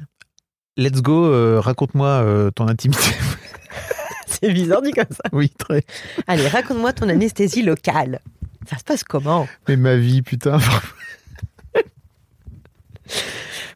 Let's 0.77 1.03
go, 1.03 1.27
euh, 1.27 1.59
raconte-moi 1.61 2.07
euh, 2.09 2.51
ton 2.53 2.69
intimité. 2.69 3.01
C'est 4.29 4.53
bizarre 4.53 4.83
dit 4.83 4.93
comme 4.93 5.07
ça. 5.11 5.25
oui, 5.33 5.51
très. 5.59 5.83
Allez, 6.29 6.47
raconte-moi 6.47 6.93
ton 6.93 7.09
anesthésie 7.09 7.63
locale. 7.63 8.21
Ça 8.71 8.79
se 8.79 8.85
passe 8.85 9.03
comment? 9.03 9.49
Mais 9.67 9.77
ma 9.77 9.97
vie, 9.97 10.23
putain. 10.23 10.59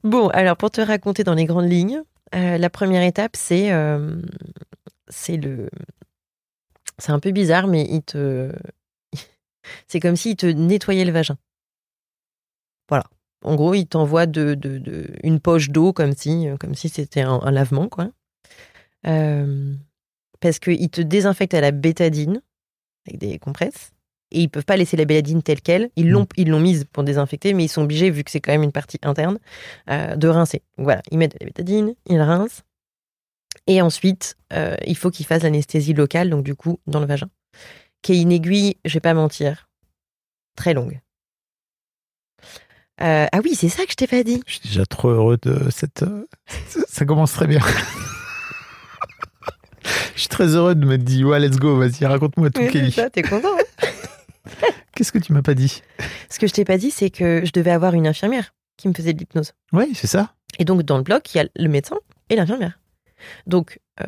Bon, 0.05 0.29
alors 0.29 0.57
pour 0.57 0.71
te 0.71 0.81
raconter 0.81 1.25
dans 1.25 1.35
les 1.35 1.45
grandes 1.45 1.71
lignes, 1.71 2.03
euh, 2.35 2.59
la 2.59 2.71
première 2.71 3.03
étape, 3.03 3.37
c'est 3.37 3.73
euh, 3.73 4.21
c'est 5.09 5.37
le. 5.37 5.69
C'est 6.99 7.13
un 7.13 7.21
peu 7.21 7.31
bizarre, 7.31 7.67
mais 7.67 7.87
il 7.89 8.03
te. 8.03 8.53
C'est 9.87 10.01
comme 10.01 10.17
s'il 10.17 10.37
te 10.37 10.47
nettoyait 10.47 11.05
le 11.05 11.13
vagin. 11.13 11.37
Voilà. 12.89 13.05
En 13.45 13.55
gros, 13.55 13.75
il 13.75 13.87
t'envoie 13.87 14.27
de, 14.27 14.55
de, 14.55 15.09
une 15.23 15.41
poche 15.41 15.71
d'eau 15.71 15.93
comme 15.93 16.15
si 16.15 16.49
si 16.75 16.89
c'était 16.89 17.23
un, 17.23 17.41
un 17.43 17.51
lavement, 17.51 17.89
quoi. 17.89 18.11
Euh, 19.07 19.75
parce 20.41 20.59
qu'il 20.59 20.91
te 20.91 21.01
désinfecte 21.01 21.55
à 21.55 21.61
la 21.61 21.71
bétadine 21.71 22.43
avec 23.07 23.19
des 23.19 23.39
compresses. 23.39 23.93
Et 24.33 24.41
ils 24.41 24.49
peuvent 24.49 24.65
pas 24.65 24.77
laisser 24.77 24.97
la 24.97 25.05
bétadine 25.05 25.43
telle 25.43 25.61
quelle. 25.61 25.91
Ils 25.97 26.09
l'ont 26.11 26.27
ils 26.37 26.49
l'ont 26.49 26.59
mise 26.61 26.85
pour 26.91 27.05
désinfecter, 27.05 27.53
mais 27.55 27.65
ils 27.65 27.69
sont 27.69 27.83
obligés, 27.83 28.11
vu 28.11 28.25
que 28.25 28.31
c'est 28.31 28.41
quand 28.41 28.53
même 28.53 28.63
une 28.63 28.73
partie 28.73 28.99
interne, 29.03 29.39
euh, 29.91 30.17
de 30.17 30.27
rincer. 30.29 30.63
Donc 30.79 30.85
voilà, 30.87 31.03
ils 31.11 31.19
mettent 31.19 31.33
de 31.35 31.39
la 31.41 31.47
bétadine, 31.47 31.95
ils 32.09 32.21
rincent. 32.21 32.63
Et 33.67 33.81
ensuite, 33.83 34.37
euh, 34.55 34.75
il 34.87 34.97
faut 34.97 35.11
qu'ils 35.11 35.27
fassent 35.27 35.43
l'anesthésie 35.43 35.93
locale, 35.93 36.31
donc 36.31 36.43
du 36.45 36.55
coup, 36.55 36.81
dans 36.87 36.99
le 37.01 37.07
vagin. 37.07 37.29
Qui 38.03 38.15
est 38.15 38.21
une 38.23 38.33
aiguille, 38.33 38.77
je 38.85 38.95
vais 38.95 39.01
pas 39.01 39.15
mentir, 39.15 39.69
très 40.57 40.75
longue. 40.75 41.01
Euh, 43.01 43.27
ah 43.31 43.41
oui, 43.45 43.55
c'est 43.55 43.69
ça 43.69 43.85
que 43.85 43.91
je 43.91 43.97
t'ai 43.97 44.07
pas 44.07 44.23
dit. 44.23 44.43
Je 44.47 44.53
suis 44.55 44.61
déjà 44.69 44.87
trop 44.87 45.09
heureux 45.11 45.39
de 45.43 45.71
cette. 45.71 46.05
ça- 46.89 47.05
commence 47.05 47.33
très 47.33 47.47
bien. 47.47 47.61
Je 50.15 50.21
suis 50.21 50.29
très 50.29 50.55
heureux 50.55 50.75
de 50.77 50.87
m'être 50.87 51.03
dit, 51.03 51.25
ouais, 51.25 51.41
let's 51.41 51.57
go, 51.59 51.77
vas-y, 51.77 52.05
raconte-moi 52.07 52.51
tout, 52.51 52.65
Kelly. 52.69 52.93
ça, 52.93 53.11
t'es 53.11 53.23
content. 53.23 53.49
hein? 53.59 53.87
Qu'est-ce 54.95 55.13
que 55.13 55.19
tu 55.19 55.33
m'as 55.33 55.43
pas 55.43 55.55
dit? 55.55 55.83
Ce 56.31 56.39
que 56.39 56.47
je 56.47 56.53
t'ai 56.53 56.65
pas 56.65 56.79
dit, 56.79 56.91
c'est 56.91 57.11
que 57.11 57.43
je 57.45 57.53
devais 57.53 57.71
avoir 57.71 57.95
une 57.95 58.07
infirmière 58.07 58.55
qui 58.77 58.89
me 58.89 58.95
faisait 58.95 59.13
de 59.13 59.19
l'hypnose. 59.19 59.53
Oui, 59.73 59.93
c'est 59.95 60.07
ça. 60.07 60.35
Et 60.59 60.65
donc, 60.65 60.83
dans 60.83 60.97
le 60.97 61.03
bloc, 61.03 61.35
il 61.35 61.39
y 61.39 61.41
a 61.41 61.49
le 61.57 61.69
médecin 61.69 61.97
et 62.29 62.37
l'infirmière. 62.37 62.79
Donc, 63.47 63.81
euh, 64.01 64.07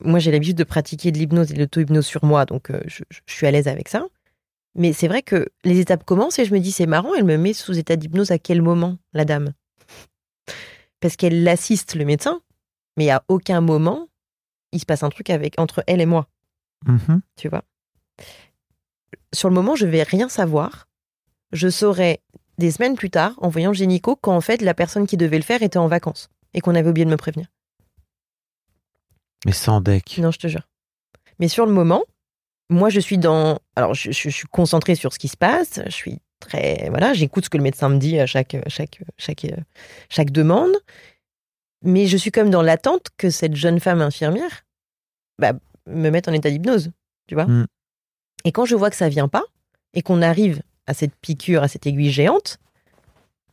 moi, 0.00 0.18
j'ai 0.18 0.30
l'habitude 0.30 0.56
de 0.56 0.64
pratiquer 0.64 1.12
de 1.12 1.18
l'hypnose 1.18 1.50
et 1.50 1.54
de 1.54 1.60
l'auto-hypnose 1.60 2.04
sur 2.06 2.24
moi, 2.24 2.44
donc 2.44 2.70
euh, 2.70 2.80
je, 2.86 3.02
suis 3.26 3.46
à 3.46 3.50
l'aise 3.50 3.68
avec 3.68 3.88
ça. 3.88 4.04
Mais 4.74 4.92
c'est 4.92 5.08
vrai 5.08 5.22
que 5.22 5.48
les 5.64 5.78
étapes 5.78 6.04
commencent 6.04 6.38
et 6.38 6.44
je 6.44 6.52
me 6.52 6.60
dis, 6.60 6.72
c'est 6.72 6.86
marrant, 6.86 7.14
elle 7.14 7.24
me 7.24 7.38
met 7.38 7.54
sous 7.54 7.78
état 7.78 7.96
d'hypnose 7.96 8.30
à 8.30 8.38
quel 8.38 8.60
moment, 8.60 8.98
la 9.14 9.24
dame? 9.24 9.52
Parce 11.00 11.16
qu'elle 11.16 11.46
assiste 11.48 11.94
le 11.94 12.04
médecin, 12.04 12.40
mais 12.96 13.10
à 13.10 13.22
aucun 13.28 13.60
moment, 13.60 14.08
il 14.72 14.80
se 14.80 14.86
passe 14.86 15.02
un 15.02 15.08
truc 15.08 15.30
avec, 15.30 15.58
entre 15.58 15.82
elle 15.86 16.00
et 16.00 16.06
moi, 16.06 16.28
Mhm. 16.86 17.20
tu 17.36 17.48
vois? 17.48 17.62
Sur 19.36 19.48
le 19.50 19.54
moment, 19.54 19.76
je 19.76 19.86
vais 19.86 20.02
rien 20.02 20.28
savoir. 20.30 20.88
Je 21.52 21.68
saurai 21.68 22.20
des 22.58 22.70
semaines 22.70 22.96
plus 22.96 23.10
tard, 23.10 23.34
en 23.38 23.48
voyant 23.50 23.70
le 23.70 23.76
gynéco, 23.76 24.16
quand 24.16 24.34
en 24.34 24.40
fait 24.40 24.62
la 24.62 24.72
personne 24.72 25.06
qui 25.06 25.16
devait 25.18 25.36
le 25.36 25.44
faire 25.44 25.62
était 25.62 25.76
en 25.78 25.88
vacances 25.88 26.28
et 26.54 26.60
qu'on 26.60 26.74
avait 26.74 26.88
oublié 26.88 27.04
de 27.04 27.10
me 27.10 27.16
prévenir. 27.18 27.46
Mais 29.44 29.52
sans 29.52 29.80
deck. 29.80 30.16
Non, 30.18 30.30
je 30.30 30.38
te 30.38 30.46
jure. 30.48 30.66
Mais 31.38 31.48
sur 31.48 31.66
le 31.66 31.72
moment, 31.72 32.02
moi, 32.70 32.88
je 32.88 32.98
suis 32.98 33.18
dans. 33.18 33.58
Alors, 33.76 33.94
je, 33.94 34.10
je- 34.10 34.30
je 34.30 34.34
suis 34.34 34.48
concentrée 34.48 34.94
sur 34.94 35.12
ce 35.12 35.18
qui 35.18 35.28
se 35.28 35.36
passe. 35.36 35.80
Je 35.84 35.90
suis 35.90 36.18
très. 36.40 36.88
Voilà, 36.88 37.12
j'écoute 37.12 37.44
ce 37.44 37.50
que 37.50 37.58
le 37.58 37.62
médecin 37.62 37.88
me 37.90 37.98
dit 37.98 38.18
à 38.18 38.26
chaque, 38.26 38.56
chaque, 38.68 39.02
chaque, 39.18 39.46
chaque 40.08 40.30
demande. 40.30 40.72
Mais 41.82 42.06
je 42.06 42.16
suis 42.16 42.30
comme 42.30 42.50
dans 42.50 42.62
l'attente 42.62 43.08
que 43.18 43.28
cette 43.30 43.54
jeune 43.54 43.78
femme 43.80 44.00
infirmière 44.00 44.64
bah, 45.38 45.52
me 45.86 46.08
mette 46.10 46.26
en 46.26 46.32
état 46.32 46.50
d'hypnose. 46.50 46.90
Tu 47.28 47.34
vois 47.34 47.44
Mm. 47.46 47.66
Et 48.44 48.52
quand 48.52 48.64
je 48.64 48.76
vois 48.76 48.90
que 48.90 48.96
ça 48.96 49.08
vient 49.08 49.28
pas 49.28 49.44
et 49.94 50.02
qu'on 50.02 50.22
arrive 50.22 50.62
à 50.86 50.94
cette 50.94 51.14
piqûre, 51.16 51.62
à 51.62 51.68
cette 51.68 51.86
aiguille 51.86 52.10
géante, 52.10 52.58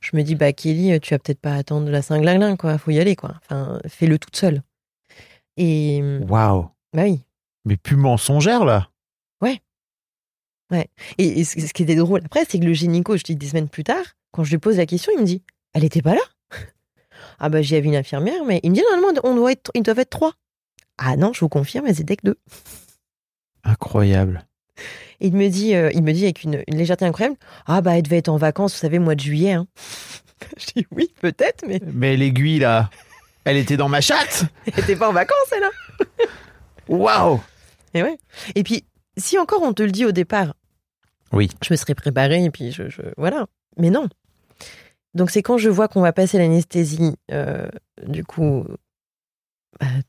je 0.02 0.16
me 0.16 0.24
dis, 0.24 0.36
bah, 0.36 0.54
Kelly, 0.54 1.00
tu 1.00 1.14
vas 1.14 1.20
peut-être 1.20 1.40
pas 1.40 1.56
attendre 1.56 1.90
la 1.90 2.02
cinglinglin, 2.02 2.58
quoi. 2.58 2.78
Faut 2.78 2.92
y 2.92 3.00
aller, 3.00 3.16
quoi. 3.16 3.36
Enfin, 3.44 3.80
fais-le 3.88 4.20
toute 4.20 4.36
seule. 4.36 4.62
Et. 5.58 6.02
Waouh. 6.28 6.70
Bah 6.94 7.04
oui. 7.04 7.22
Mais 7.66 7.78
plus 7.78 7.96
mensongère, 7.96 8.66
là. 8.66 8.90
Et, 11.18 11.40
et 11.40 11.44
ce 11.44 11.74
qui 11.74 11.84
était 11.84 11.96
drôle 11.96 12.22
après, 12.26 12.46
c'est 12.48 12.60
que 12.60 12.66
le 12.66 12.74
gynéco, 12.74 13.18
je 13.18 13.24
dis 13.24 13.36
des 13.36 13.48
semaines 13.48 13.70
plus 13.70 13.84
tard, 13.84 14.04
quand 14.32 14.44
je 14.44 14.52
lui 14.52 14.58
pose 14.58 14.78
la 14.78 14.86
question, 14.86 15.12
il 15.16 15.22
me 15.22 15.26
dit 15.26 15.44
Elle 15.74 15.84
était 15.84 16.02
pas 16.02 16.16
là 16.16 16.22
Ah 17.40 17.50
bah 17.50 17.62
j'y 17.62 17.76
avais 17.76 17.88
une 17.88 17.96
infirmière, 17.96 18.44
mais 18.46 18.60
il 18.64 18.72
me 18.72 18.76
dit 18.76 18.84
normalement 18.92 19.20
on 19.24 19.36
doit 19.36 19.52
être, 19.52 19.72
ils 19.76 19.84
doivent 19.84 20.00
être 20.00 20.10
trois. 20.10 20.34
Ah 20.98 21.16
non, 21.18 21.34
je 21.34 21.40
vous 21.40 21.50
confirme, 21.50 21.88
elles 21.88 22.02
étaient 22.02 22.16
que 22.16 22.28
deux. 22.28 22.38
Incroyable. 23.64 24.46
Et 25.22 25.28
il 25.28 25.34
me 25.36 25.48
dit, 25.50 25.76
euh, 25.76 25.92
il 25.94 26.04
me 26.04 26.12
dit 26.12 26.24
avec 26.24 26.44
une, 26.44 26.64
une 26.68 26.78
légèreté 26.78 27.06
incroyable 27.06 27.38
Ah 27.66 27.82
bah 27.82 27.96
elle 27.98 28.04
devait 28.04 28.18
être 28.18 28.30
en 28.30 28.38
vacances, 28.38 28.74
vous 28.74 28.80
savez, 28.80 29.00
mois 29.00 29.16
de 29.16 29.20
juillet. 29.22 29.54
hein. 29.54 29.68
je 30.58 30.66
dis 30.76 30.88
oui, 30.92 31.12
peut-être, 31.22 31.64
mais 31.68 31.80
Mais 31.94 32.18
l'aiguille, 32.18 32.60
là, 32.60 32.90
elle 33.46 33.58
était 33.58 33.78
dans 33.78 33.90
ma 33.90 34.02
chatte. 34.02 34.46
elle 34.66 34.80
était 34.84 34.96
pas 34.96 35.10
en 35.10 35.14
vacances, 35.14 35.52
elle. 35.56 35.64
hein. 35.64 36.06
Waouh. 36.88 37.42
Et 37.94 38.04
ouais. 38.04 38.18
Et 38.56 38.64
puis, 38.64 38.84
si 39.18 39.38
encore 39.38 39.62
on 39.62 39.74
te 39.74 39.84
le 39.84 39.92
dit 39.92 40.06
au 40.06 40.12
départ, 40.12 40.54
Oui. 41.32 41.50
je 41.66 41.72
me 41.74 41.78
serais 41.78 41.96
préparée 41.96 42.44
et 42.44 42.50
puis 42.52 42.72
je, 42.72 42.90
je- 42.90 43.02
voilà. 43.18 43.46
Mais 43.78 43.90
non. 43.90 44.08
Donc 45.14 45.30
c'est 45.30 45.44
quand 45.44 45.58
je 45.60 45.70
vois 45.70 45.88
qu'on 45.88 46.02
va 46.02 46.12
passer 46.12 46.38
l'anesthésie, 46.40 47.16
euh, 47.32 47.68
du 48.08 48.24
coup, 48.24 48.66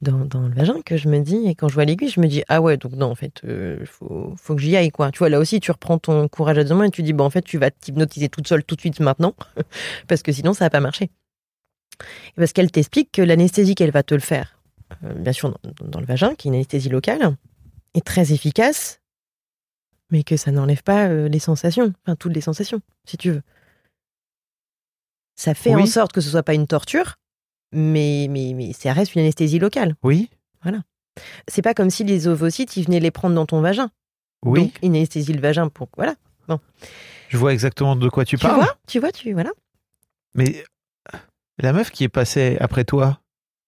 dans, 0.02 0.24
dans 0.24 0.42
le 0.46 0.54
vagin 0.54 0.80
que 0.82 0.96
je 0.96 1.08
me 1.08 1.18
dis, 1.20 1.46
et 1.46 1.54
quand 1.54 1.68
je 1.68 1.74
vois 1.74 1.84
l'aiguille, 1.84 2.08
je 2.10 2.20
me 2.20 2.26
dis 2.26 2.42
ah 2.48 2.60
ouais, 2.60 2.76
donc 2.76 2.92
non, 2.92 3.06
en 3.10 3.14
fait, 3.14 3.40
il 3.44 3.86
faut, 3.86 4.34
faut 4.36 4.54
que 4.54 4.60
j'y 4.62 4.76
aille 4.76 4.90
quoi. 4.90 5.10
Tu 5.10 5.18
vois, 5.18 5.28
là 5.28 5.38
aussi, 5.38 5.60
tu 5.60 5.70
reprends 5.70 5.98
ton 5.98 6.28
courage 6.28 6.58
à 6.58 6.64
deux 6.64 6.74
mains 6.74 6.84
et 6.84 6.90
tu 6.90 7.02
dis 7.02 7.12
bon, 7.12 7.24
en 7.24 7.30
fait, 7.30 7.42
tu 7.42 7.58
vas 7.58 7.70
t'hypnotiser 7.70 8.28
toute 8.28 8.46
seule 8.46 8.62
tout 8.64 8.74
de 8.76 8.80
suite 8.80 9.00
maintenant, 9.00 9.34
parce 10.08 10.22
que 10.22 10.32
sinon 10.32 10.52
ça 10.54 10.64
va 10.66 10.70
pas 10.70 10.80
marcher. 10.80 11.10
Et 12.30 12.36
parce 12.36 12.52
qu'elle 12.52 12.70
t'explique 12.70 13.12
que 13.12 13.22
l'anesthésie 13.22 13.74
qu'elle 13.74 13.92
va 13.92 14.02
te 14.02 14.14
le 14.14 14.20
faire, 14.20 14.58
euh, 15.04 15.14
bien 15.14 15.32
sûr 15.32 15.50
dans, 15.50 15.86
dans 15.88 16.00
le 16.00 16.06
vagin, 16.06 16.34
qui 16.34 16.48
est 16.48 16.50
une 16.50 16.54
anesthésie 16.56 16.88
locale, 16.88 17.36
est 17.94 18.04
très 18.04 18.32
efficace, 18.32 19.00
mais 20.10 20.24
que 20.24 20.36
ça 20.36 20.50
n'enlève 20.50 20.82
pas 20.82 21.06
euh, 21.08 21.28
les 21.28 21.38
sensations, 21.38 21.92
enfin 22.04 22.16
toutes 22.16 22.34
les 22.34 22.40
sensations, 22.40 22.80
si 23.04 23.16
tu 23.16 23.30
veux. 23.30 23.42
Ça 25.36 25.54
fait 25.54 25.74
Oui. 25.74 25.82
en 25.82 25.86
sorte 25.86 26.12
que 26.12 26.20
ce 26.20 26.30
soit 26.30 26.42
pas 26.42 26.54
une 26.54 26.66
torture, 26.66 27.16
mais, 27.74 28.26
mais, 28.30 28.52
mais 28.54 28.72
ça 28.72 28.92
reste 28.92 29.14
une 29.14 29.20
anesthésie 29.22 29.58
locale. 29.58 29.94
Oui. 30.02 30.30
C'est 31.46 31.62
pas 31.62 31.74
comme 31.74 31.90
si 31.90 32.02
les 32.02 32.26
ovocytes, 32.26 32.76
ils 32.76 32.84
venaient 32.86 32.98
les 33.00 33.10
prendre 33.12 33.34
dans 33.34 33.46
ton 33.46 33.60
vagin. 33.60 33.90
Oui. 34.44 34.62
Donc, 34.64 34.72
une 34.82 34.96
anesthésie 34.96 35.32
le 35.32 35.40
vagin 35.40 35.68
pour. 35.68 35.88
Voilà. 35.96 36.14
Je 37.28 37.36
vois 37.36 37.52
exactement 37.52 37.96
de 37.96 38.08
quoi 38.08 38.24
tu 38.24 38.36
Tu 38.36 38.42
parles. 38.46 38.56
vois 38.56 38.76
Tu 38.88 38.98
vois, 39.00 39.12
tu. 39.12 39.32
Voilà. 39.32 39.50
Mais 40.34 40.64
la 41.58 41.72
meuf 41.72 41.90
qui 41.90 42.04
est 42.04 42.08
passée 42.08 42.56
après 42.60 42.84
toi, 42.84 43.20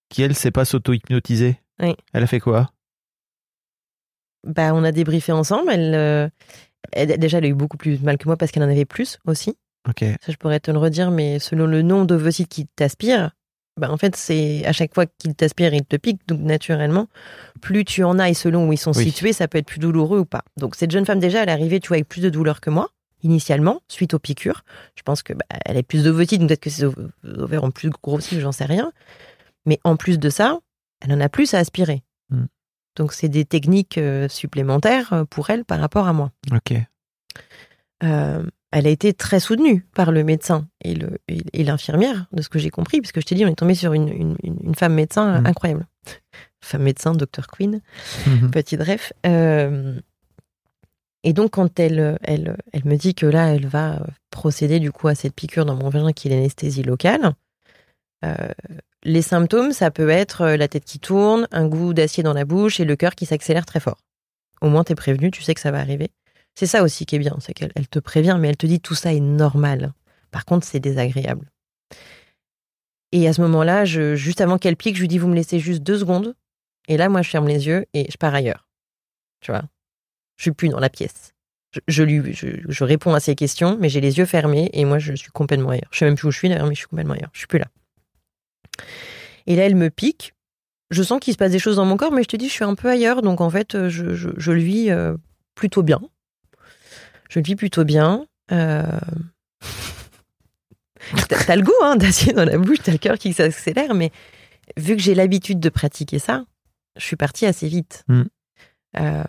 qui 0.08 0.22
elle 0.22 0.34
sait 0.34 0.50
pas 0.50 0.64
s'auto-hypnotiser, 0.64 1.60
Oui. 1.80 1.94
elle 2.12 2.22
a 2.22 2.26
fait 2.26 2.40
quoi? 2.40 2.70
Bah, 4.44 4.72
on 4.74 4.84
a 4.84 4.92
débriefé 4.92 5.32
ensemble. 5.32 5.70
Elle, 5.72 5.94
euh, 5.94 6.28
elle- 6.92 7.18
déjà, 7.18 7.38
elle 7.38 7.44
a 7.44 7.48
eu 7.48 7.54
beaucoup 7.54 7.76
plus 7.76 8.00
mal 8.00 8.18
que 8.18 8.26
moi 8.26 8.36
parce 8.36 8.52
qu'elle 8.52 8.62
en 8.62 8.70
avait 8.70 8.84
plus 8.84 9.18
aussi. 9.26 9.56
Ok. 9.88 10.00
Ça, 10.20 10.32
je 10.32 10.36
pourrais 10.36 10.60
te 10.60 10.70
le 10.70 10.78
redire, 10.78 11.10
mais 11.10 11.38
selon 11.38 11.66
le 11.66 11.82
nombre 11.82 12.06
d'ovocytes 12.06 12.48
qui 12.48 12.66
t'aspirent, 12.66 13.30
bah, 13.78 13.90
en 13.90 13.96
fait, 13.96 14.16
c'est 14.16 14.64
à 14.66 14.72
chaque 14.72 14.94
fois 14.94 15.06
qu'il 15.06 15.34
t'aspire, 15.34 15.74
il 15.74 15.84
te 15.84 15.96
pique. 15.96 16.26
Donc, 16.28 16.40
naturellement, 16.40 17.08
plus 17.60 17.84
tu 17.84 18.04
en 18.04 18.18
as 18.18 18.30
et 18.30 18.34
selon 18.34 18.68
où 18.68 18.72
ils 18.72 18.78
sont 18.78 18.92
Oui. 18.96 19.04
situés, 19.04 19.32
ça 19.32 19.48
peut 19.48 19.58
être 19.58 19.66
plus 19.66 19.78
douloureux 19.80 20.20
ou 20.20 20.24
pas. 20.24 20.42
Donc, 20.56 20.74
cette 20.76 20.90
jeune 20.90 21.04
femme, 21.04 21.20
déjà, 21.20 21.42
elle 21.42 21.48
est 21.48 21.52
arrivée, 21.52 21.80
tu 21.80 21.88
vois, 21.88 21.96
avec 21.96 22.08
plus 22.08 22.22
de 22.22 22.30
douleur 22.30 22.60
que 22.60 22.70
moi, 22.70 22.90
initialement, 23.22 23.80
suite 23.88 24.14
aux 24.14 24.18
piqûres. 24.18 24.64
Je 24.96 25.02
pense 25.02 25.22
que 25.22 25.32
bah, 25.32 25.44
elle 25.64 25.76
a 25.76 25.82
plus 25.82 26.04
d'ovocytes, 26.04 26.40
donc 26.40 26.48
peut-être 26.48 26.60
que 26.60 26.70
ses 26.70 26.84
ov- 26.84 27.10
ovaires 27.24 27.64
ont 27.64 27.70
plus 27.70 27.90
grossi, 27.90 28.40
j'en 28.40 28.52
sais 28.52 28.64
rien. 28.66 28.92
Mais 29.66 29.78
en 29.84 29.96
plus 29.96 30.18
de 30.18 30.30
ça, 30.30 30.58
elle 31.02 31.12
en 31.12 31.20
a 31.20 31.28
plus 31.28 31.52
à 31.54 31.58
aspirer. 31.58 32.02
Hmm. 32.30 32.46
Donc, 32.96 33.12
c'est 33.12 33.28
des 33.28 33.44
techniques 33.44 33.98
euh, 33.98 34.28
supplémentaires 34.28 35.12
euh, 35.12 35.24
pour 35.24 35.50
elle 35.50 35.64
par 35.64 35.80
rapport 35.80 36.08
à 36.08 36.12
moi. 36.14 36.32
Ok. 36.52 36.74
Euh, 38.02 38.42
elle 38.72 38.86
a 38.86 38.90
été 38.90 39.12
très 39.14 39.40
soutenue 39.40 39.86
par 39.94 40.12
le 40.12 40.24
médecin 40.24 40.66
et 40.82 40.94
le- 40.94 41.18
et 41.28 41.64
l'infirmière, 41.64 42.26
de 42.32 42.42
ce 42.42 42.48
que 42.48 42.58
j'ai 42.58 42.70
compris, 42.70 43.00
parce 43.00 43.12
que 43.12 43.20
je 43.20 43.26
t'ai 43.26 43.34
dit, 43.34 43.44
on 43.44 43.48
est 43.48 43.54
tombé 43.54 43.74
sur 43.74 43.92
une, 43.92 44.36
une- 44.42 44.74
femme 44.74 44.94
médecin 44.94 45.40
Mhm. 45.40 45.46
incroyable. 45.46 45.86
Femme 46.60 46.82
médecin, 46.82 47.12
Dr. 47.12 47.46
Queen, 47.50 47.80
Mhm. 48.26 48.50
petit 48.50 48.76
bref. 48.76 49.12
Euh, 49.24 49.98
et 51.22 51.32
donc, 51.32 51.52
quand 51.52 51.78
elle, 51.80 52.18
elle, 52.22 52.56
elle 52.72 52.84
me 52.84 52.96
dit 52.96 53.14
que 53.14 53.26
là, 53.26 53.48
elle 53.54 53.66
va 53.66 54.04
procéder 54.30 54.78
du 54.80 54.92
coup 54.92 55.08
à 55.08 55.14
cette 55.14 55.34
piqûre 55.34 55.64
dans 55.64 55.74
mon 55.76 55.88
vagin 55.88 56.12
qui 56.12 56.28
est 56.28 56.30
l'anesthésie 56.30 56.82
locale, 56.82 57.32
euh, 58.24 58.34
les 59.04 59.22
symptômes, 59.22 59.72
ça 59.72 59.90
peut 59.90 60.08
être 60.10 60.42
euh, 60.42 60.56
la 60.56 60.68
tête 60.68 60.84
qui 60.84 60.98
tourne, 60.98 61.46
un 61.52 61.66
goût 61.68 61.94
d'acier 61.94 62.22
dans 62.22 62.32
la 62.32 62.44
bouche 62.44 62.80
et 62.80 62.84
le 62.84 62.96
cœur 62.96 63.14
qui 63.14 63.26
s'accélère 63.26 63.66
très 63.66 63.80
fort. 63.80 63.98
Au 64.62 64.68
moins, 64.68 64.84
t'es 64.84 64.94
prévenu, 64.94 65.30
tu 65.30 65.42
sais 65.42 65.54
que 65.54 65.60
ça 65.60 65.70
va 65.70 65.78
arriver. 65.80 66.10
C'est 66.56 66.66
ça 66.66 66.82
aussi 66.82 67.04
qui 67.04 67.16
est 67.16 67.18
bien, 67.18 67.36
c'est 67.38 67.52
qu'elle 67.52 67.70
elle 67.76 67.86
te 67.86 67.98
prévient, 67.98 68.36
mais 68.40 68.48
elle 68.48 68.56
te 68.56 68.66
dit 68.66 68.80
tout 68.80 68.94
ça 68.94 69.12
est 69.12 69.20
normal. 69.20 69.92
Par 70.30 70.46
contre, 70.46 70.66
c'est 70.66 70.80
désagréable. 70.80 71.50
Et 73.12 73.28
à 73.28 73.32
ce 73.32 73.42
moment-là, 73.42 73.84
juste 73.84 74.40
avant 74.40 74.56
qu'elle 74.58 74.76
pique, 74.76 74.96
je 74.96 75.02
lui 75.02 75.08
dis 75.08 75.18
vous 75.18 75.28
me 75.28 75.34
laissez 75.34 75.58
juste 75.58 75.82
deux 75.82 75.98
secondes. 75.98 76.34
Et 76.88 76.96
là, 76.96 77.08
moi, 77.08 77.22
je 77.22 77.28
ferme 77.28 77.46
les 77.46 77.66
yeux 77.66 77.84
et 77.92 78.10
je 78.10 78.16
pars 78.16 78.34
ailleurs. 78.34 78.66
Tu 79.40 79.50
vois, 79.50 79.64
je 80.36 80.42
suis 80.42 80.52
plus 80.52 80.68
dans 80.70 80.80
la 80.80 80.88
pièce. 80.88 81.34
Je, 81.88 82.02
lui, 82.02 82.32
je, 82.32 82.84
réponds 82.84 83.12
à 83.12 83.20
ses 83.20 83.34
questions, 83.34 83.76
mais 83.78 83.90
j'ai 83.90 84.00
les 84.00 84.16
yeux 84.16 84.24
fermés 84.24 84.70
et 84.72 84.86
moi, 84.86 84.98
je 84.98 85.12
suis 85.12 85.30
complètement 85.30 85.70
ailleurs. 85.70 85.88
Je 85.90 85.98
sais 85.98 86.04
même 86.06 86.14
plus 86.14 86.28
où 86.28 86.30
je 86.30 86.38
suis 86.38 86.48
d'ailleurs, 86.48 86.66
mais 86.66 86.74
je 86.74 86.80
suis 86.80 86.88
complètement 86.88 87.14
ailleurs. 87.14 87.28
Je 87.34 87.38
suis 87.38 87.46
plus 87.46 87.58
là. 87.58 87.66
Et 89.46 89.56
là, 89.56 89.66
elle 89.66 89.76
me 89.76 89.90
pique. 89.90 90.32
Je 90.90 91.02
sens 91.02 91.20
qu'il 91.20 91.34
se 91.34 91.38
passe 91.38 91.52
des 91.52 91.58
choses 91.58 91.76
dans 91.76 91.84
mon 91.84 91.98
corps, 91.98 92.12
mais 92.12 92.22
je 92.22 92.28
te 92.28 92.36
dis, 92.36 92.48
je 92.48 92.52
suis 92.52 92.64
un 92.64 92.74
peu 92.74 92.88
ailleurs. 92.88 93.20
Donc, 93.20 93.42
en 93.42 93.50
fait, 93.50 93.88
je 93.88 94.52
le 94.52 94.60
vis 94.60 94.90
euh, 94.90 95.16
plutôt 95.54 95.82
bien. 95.82 96.00
Je 97.28 97.38
le 97.38 97.44
vis 97.44 97.56
plutôt 97.56 97.84
bien. 97.84 98.26
Euh... 98.52 99.00
t'as 101.28 101.56
le 101.56 101.62
goût 101.62 101.72
hein, 101.82 101.96
d'acier 101.96 102.32
dans 102.32 102.44
la 102.44 102.58
bouche, 102.58 102.78
t'as 102.82 102.92
le 102.92 102.98
cœur 102.98 103.18
qui 103.18 103.32
s'accélère, 103.32 103.94
mais 103.94 104.10
vu 104.76 104.96
que 104.96 105.02
j'ai 105.02 105.14
l'habitude 105.14 105.60
de 105.60 105.68
pratiquer 105.68 106.18
ça, 106.18 106.44
je 106.96 107.04
suis 107.04 107.16
partie 107.16 107.46
assez 107.46 107.68
vite. 107.68 108.04
Mm. 108.08 108.22
Euh, 108.98 109.24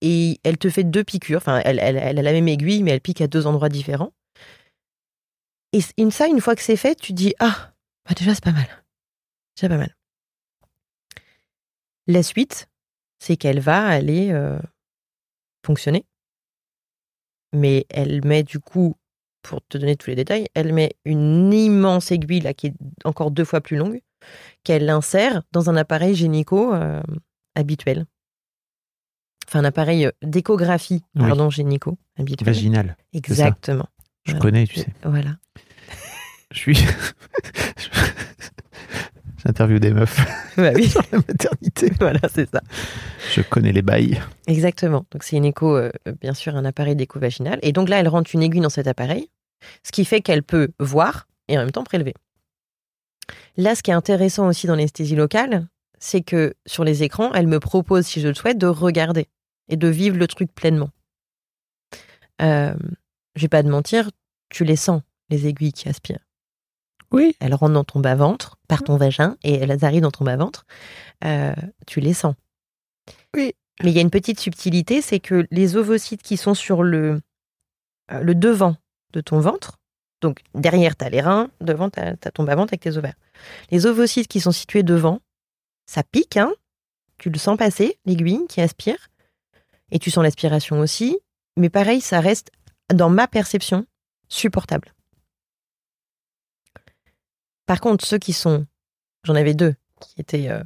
Et 0.00 0.38
elle 0.42 0.58
te 0.58 0.68
fait 0.68 0.84
deux 0.84 1.02
piqûres. 1.04 1.38
Enfin, 1.38 1.62
elle, 1.64 1.78
elle, 1.80 1.96
elle 1.96 2.18
a 2.18 2.22
la 2.22 2.32
même 2.32 2.48
aiguille, 2.48 2.82
mais 2.82 2.90
elle 2.90 3.00
pique 3.00 3.22
à 3.22 3.26
deux 3.26 3.46
endroits 3.46 3.70
différents. 3.70 4.12
Et 5.72 6.10
ça, 6.10 6.28
une 6.28 6.40
fois 6.40 6.54
que 6.54 6.62
c'est 6.62 6.76
fait, 6.76 6.94
tu 6.94 7.12
dis 7.12 7.34
Ah, 7.40 7.72
bah 8.06 8.14
déjà, 8.16 8.34
c'est 8.34 8.44
pas 8.44 8.52
mal. 8.52 8.84
Déjà 9.56 9.68
pas 9.68 9.78
mal. 9.78 9.96
La 12.06 12.22
suite, 12.22 12.68
c'est 13.18 13.36
qu'elle 13.36 13.60
va 13.60 13.86
aller 13.86 14.30
euh, 14.30 14.58
fonctionner. 15.64 16.04
Mais 17.52 17.86
elle 17.90 18.24
met 18.24 18.42
du 18.42 18.58
coup, 18.60 18.96
pour 19.42 19.60
te 19.68 19.78
donner 19.78 19.96
tous 19.96 20.10
les 20.10 20.16
détails, 20.16 20.48
elle 20.54 20.72
met 20.72 20.96
une 21.04 21.52
immense 21.52 22.10
aiguille 22.10 22.40
là 22.40 22.54
qui 22.54 22.68
est 22.68 22.74
encore 23.04 23.30
deux 23.30 23.44
fois 23.44 23.60
plus 23.60 23.76
longue, 23.76 24.00
qu'elle 24.64 24.88
insère 24.90 25.42
dans 25.52 25.70
un 25.70 25.76
appareil 25.76 26.14
gynéco 26.14 26.74
euh, 26.74 27.02
habituel. 27.54 28.06
Enfin, 29.46 29.60
un 29.60 29.64
appareil 29.64 30.06
euh, 30.06 30.10
d'échographie, 30.22 31.02
Oui. 31.14 31.26
pardon, 31.28 31.50
gynéco 31.50 31.98
habituel. 32.18 32.46
Vaginal. 32.46 32.96
Exactement. 33.12 33.86
Je 34.24 34.32
Voilà. 34.32 34.40
connais, 34.42 34.66
tu 34.66 34.80
sais. 34.80 34.92
Voilà. 35.04 35.36
Je 36.50 36.58
suis. 36.58 36.78
J'interviewe 39.44 39.78
des 39.78 39.90
meufs 39.90 40.20
Bah 40.56 40.70
oui, 40.74 40.88
sur 40.90 41.02
la 41.12 41.18
maternité. 41.18 41.92
voilà, 42.00 42.20
c'est 42.32 42.50
ça. 42.50 42.62
Je 43.34 43.42
connais 43.42 43.72
les 43.72 43.82
bails. 43.82 44.20
Exactement. 44.46 45.04
Donc 45.10 45.22
c'est 45.22 45.36
une 45.36 45.44
écho, 45.44 45.76
euh, 45.76 45.90
bien 46.20 46.34
sûr, 46.34 46.56
un 46.56 46.64
appareil 46.64 46.96
d'écho 46.96 47.18
vaginal. 47.18 47.58
Et 47.62 47.72
donc 47.72 47.88
là, 47.88 48.00
elle 48.00 48.08
rentre 48.08 48.30
une 48.34 48.42
aiguille 48.42 48.60
dans 48.60 48.70
cet 48.70 48.86
appareil, 48.86 49.28
ce 49.82 49.92
qui 49.92 50.04
fait 50.04 50.20
qu'elle 50.20 50.42
peut 50.42 50.68
voir 50.78 51.26
et 51.48 51.58
en 51.58 51.60
même 51.60 51.72
temps 51.72 51.84
prélever. 51.84 52.14
Là, 53.56 53.74
ce 53.74 53.82
qui 53.82 53.90
est 53.90 53.94
intéressant 53.94 54.48
aussi 54.48 54.66
dans 54.66 54.74
l'anesthésie 54.74 55.16
locale, 55.16 55.66
c'est 55.98 56.22
que 56.22 56.54
sur 56.66 56.84
les 56.84 57.02
écrans, 57.02 57.32
elle 57.32 57.46
me 57.46 57.60
propose, 57.60 58.06
si 58.06 58.20
je 58.20 58.28
le 58.28 58.34
souhaite, 58.34 58.58
de 58.58 58.66
regarder 58.66 59.28
et 59.68 59.76
de 59.76 59.88
vivre 59.88 60.16
le 60.16 60.26
truc 60.26 60.52
pleinement. 60.54 60.90
Euh, 62.42 62.74
je 63.36 63.42
vais 63.42 63.48
pas 63.48 63.62
te 63.62 63.68
mentir, 63.68 64.10
tu 64.50 64.64
les 64.64 64.76
sens, 64.76 65.02
les 65.30 65.46
aiguilles 65.46 65.72
qui 65.72 65.88
aspirent. 65.88 66.23
Oui. 67.14 67.36
Elles 67.40 67.54
rentrent 67.54 67.74
dans 67.74 67.84
ton 67.84 68.00
bas-ventre, 68.00 68.58
par 68.68 68.82
ton 68.82 68.96
vagin, 68.96 69.36
et 69.42 69.54
elles 69.54 69.84
arrivent 69.84 70.02
dans 70.02 70.10
ton 70.10 70.24
bas-ventre. 70.24 70.66
Euh, 71.24 71.54
tu 71.86 72.00
les 72.00 72.14
sens. 72.14 72.34
Oui. 73.34 73.54
Mais 73.82 73.90
il 73.90 73.96
y 73.96 73.98
a 73.98 74.02
une 74.02 74.10
petite 74.10 74.38
subtilité, 74.38 75.02
c'est 75.02 75.20
que 75.20 75.46
les 75.50 75.76
ovocytes 75.76 76.22
qui 76.22 76.36
sont 76.36 76.54
sur 76.54 76.82
le, 76.82 77.20
euh, 78.12 78.20
le 78.20 78.34
devant 78.34 78.76
de 79.12 79.20
ton 79.20 79.40
ventre, 79.40 79.78
donc 80.20 80.40
derrière, 80.54 80.96
tu 80.96 81.04
as 81.04 81.10
les 81.10 81.20
reins, 81.20 81.50
devant, 81.60 81.90
tu 81.90 82.00
as, 82.00 82.16
ton 82.16 82.44
bas-ventre 82.44 82.72
avec 82.72 82.80
tes 82.80 82.96
ovaires. 82.96 83.16
Les 83.70 83.86
ovocytes 83.86 84.28
qui 84.28 84.40
sont 84.40 84.52
situés 84.52 84.82
devant, 84.82 85.20
ça 85.86 86.02
pique, 86.02 86.36
hein 86.36 86.52
tu 87.18 87.30
le 87.30 87.38
sens 87.38 87.56
passer, 87.56 87.98
l'aiguille 88.06 88.46
qui 88.48 88.60
aspire, 88.60 89.08
et 89.90 89.98
tu 89.98 90.10
sens 90.10 90.24
l'aspiration 90.24 90.80
aussi, 90.80 91.18
mais 91.56 91.70
pareil, 91.70 92.00
ça 92.00 92.20
reste, 92.20 92.50
dans 92.92 93.10
ma 93.10 93.28
perception, 93.28 93.86
supportable. 94.28 94.93
Par 97.66 97.80
contre, 97.80 98.04
ceux 98.06 98.18
qui 98.18 98.32
sont, 98.32 98.66
j'en 99.24 99.34
avais 99.34 99.54
deux, 99.54 99.74
qui 100.00 100.20
étaient 100.20 100.48
euh, 100.50 100.62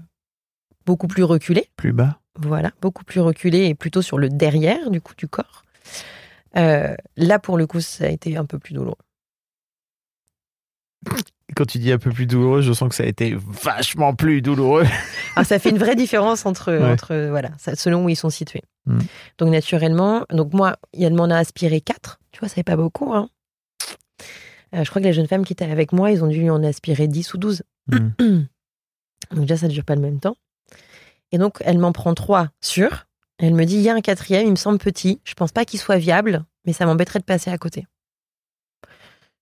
beaucoup 0.87 1.07
plus 1.09 1.23
reculés, 1.23 1.69
Plus 1.77 1.93
bas. 1.93 2.19
voilà, 2.39 2.73
beaucoup 2.81 3.05
plus 3.05 3.21
reculés 3.21 3.67
et 3.67 3.75
plutôt 3.75 4.03
sur 4.03 4.19
le 4.19 4.29
derrière 4.29 4.91
du 4.91 5.01
coup 5.01 5.15
du 5.17 5.29
corps. 5.29 5.63
Euh, 6.57 6.95
là, 7.17 7.39
pour 7.39 7.57
le 7.59 7.67
coup, 7.67 7.81
ça 7.81 8.05
a 8.05 8.09
été 8.09 8.37
un 8.37 8.45
peu 8.47 8.59
plus 8.59 8.75
douloureux. 8.75 8.97
Quand 11.57 11.65
tu 11.65 11.79
dis 11.79 11.93
un 11.93 11.99
peu 11.99 12.11
plus 12.11 12.27
douloureux, 12.27 12.61
je 12.61 12.73
sens 12.73 12.89
que 12.89 12.95
ça 12.95 13.05
a 13.05 13.07
été 13.07 13.35
vachement 13.39 14.15
plus 14.15 14.43
douloureux. 14.43 14.85
Alors, 15.37 15.47
ça 15.47 15.59
fait 15.59 15.71
une 15.71 15.79
vraie 15.79 15.95
différence 15.97 16.45
entre, 16.47 16.73
Ouais. 16.73 16.93
entre 16.93 17.29
voilà, 17.31 17.51
selon 17.75 18.05
où 18.05 18.09
ils 18.09 18.17
sont 18.17 18.31
situés. 18.31 18.63
Mm. 18.87 18.99
Donc, 19.39 19.49
naturellement, 19.51 20.25
donc 20.31 20.53
moi, 20.53 20.77
Yann 20.95 21.15
m'en 21.15 21.25
a 21.31 21.37
aspiré 21.37 21.81
quatre. 21.81 22.19
Tu 22.33 22.41
vois, 22.41 22.49
ça 22.49 22.55
n'est 22.59 22.65
pas 22.65 22.77
beaucoup. 22.77 23.15
Hein. 23.15 23.29
Euh, 24.75 24.85
je 24.85 24.91
crois 24.91 25.01
que 25.01 25.07
les 25.07 25.13
jeunes 25.13 25.27
femmes 25.27 25.45
qui 25.45 25.53
étaient 25.53 25.71
avec 25.71 25.93
moi, 25.93 26.11
ils 26.11 26.23
ont 26.23 26.27
dû 26.27 26.41
lui 26.41 26.51
en 26.51 26.63
aspirer 26.63 27.09
10 27.09 27.35
ou 27.35 27.39
12. 27.39 27.63
Mm. 27.89 28.09
Donc, 29.31 29.41
déjà, 29.41 29.57
ça 29.57 29.69
ne 29.69 29.73
dure 29.73 29.85
pas 29.85 29.95
le 29.95 30.01
même 30.01 30.21
temps. 30.21 30.37
Et 31.33 31.39
donc, 31.39 31.59
elle 31.61 31.79
m'en 31.79 31.93
prend 31.93 32.15
trois 32.15 32.49
sur. 32.61 33.07
Elle 33.39 33.55
me 33.55 33.65
dit 33.65 33.77
il 33.77 33.83
y 33.83 33.91
a 33.91 33.95
un 33.95 34.01
quatrième, 34.01 34.47
il 34.47 34.51
me 34.51 34.57
semble 34.57 34.79
petit. 34.79 35.21
Je 35.25 35.35
pense 35.35 35.53
pas 35.53 35.65
qu'il 35.65 35.79
soit 35.79 35.99
viable, 35.99 36.45
mais 36.65 36.73
ça 36.73 36.87
m'embêterait 36.87 37.19
de 37.19 37.25
passer 37.25 37.51
à 37.51 37.59
côté. 37.59 37.87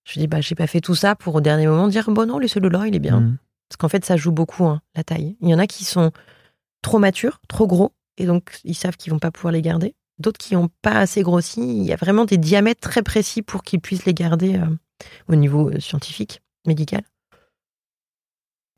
Je 0.05 0.19
dis 0.19 0.27
bah, 0.27 0.41
j'ai 0.41 0.55
pas 0.55 0.67
fait 0.67 0.81
tout 0.81 0.95
ça 0.95 1.15
pour 1.15 1.35
au 1.35 1.41
dernier 1.41 1.67
moment 1.67 1.89
dire 1.89 2.11
bon, 2.11 2.27
non, 2.27 2.39
le 2.39 2.49
celui-là, 2.49 2.87
il 2.87 2.95
est 2.95 3.01
bien. 3.01 3.21
Mm. 3.21 3.39
Parce 3.69 3.77
qu'en 3.77 3.89
fait, 3.89 4.05
ça 4.05 4.17
joue 4.17 4.33
beaucoup, 4.33 4.65
hein, 4.65 4.81
la 4.95 5.05
taille. 5.05 5.37
Il 5.41 5.49
y 5.49 5.55
en 5.55 5.59
a 5.59 5.67
qui 5.67 5.85
sont 5.85 6.13
trop 6.83 6.99
matures, 6.99 7.41
trop 7.49 7.67
gros, 7.67 7.93
et 8.17 8.27
donc 8.27 8.61
ils 8.65 8.75
savent 8.75 8.97
qu'ils 8.97 9.13
vont 9.13 9.19
pas 9.19 9.31
pouvoir 9.31 9.53
les 9.53 9.63
garder. 9.63 9.95
D'autres 10.19 10.39
qui 10.39 10.55
n'ont 10.55 10.71
pas 10.83 10.99
assez 10.99 11.23
grossi. 11.23 11.61
Il 11.61 11.85
y 11.85 11.93
a 11.93 11.97
vraiment 11.97 12.25
des 12.25 12.39
diamètres 12.39 12.81
très 12.81 13.03
précis 13.03 13.43
pour 13.43 13.63
qu'ils 13.63 13.81
puissent 13.81 14.07
les 14.07 14.15
garder 14.15 14.57
euh, 14.57 14.67
au 15.29 15.35
niveau 15.35 15.71
euh, 15.71 15.81
scientifique, 15.81 16.43
médical. 16.67 17.03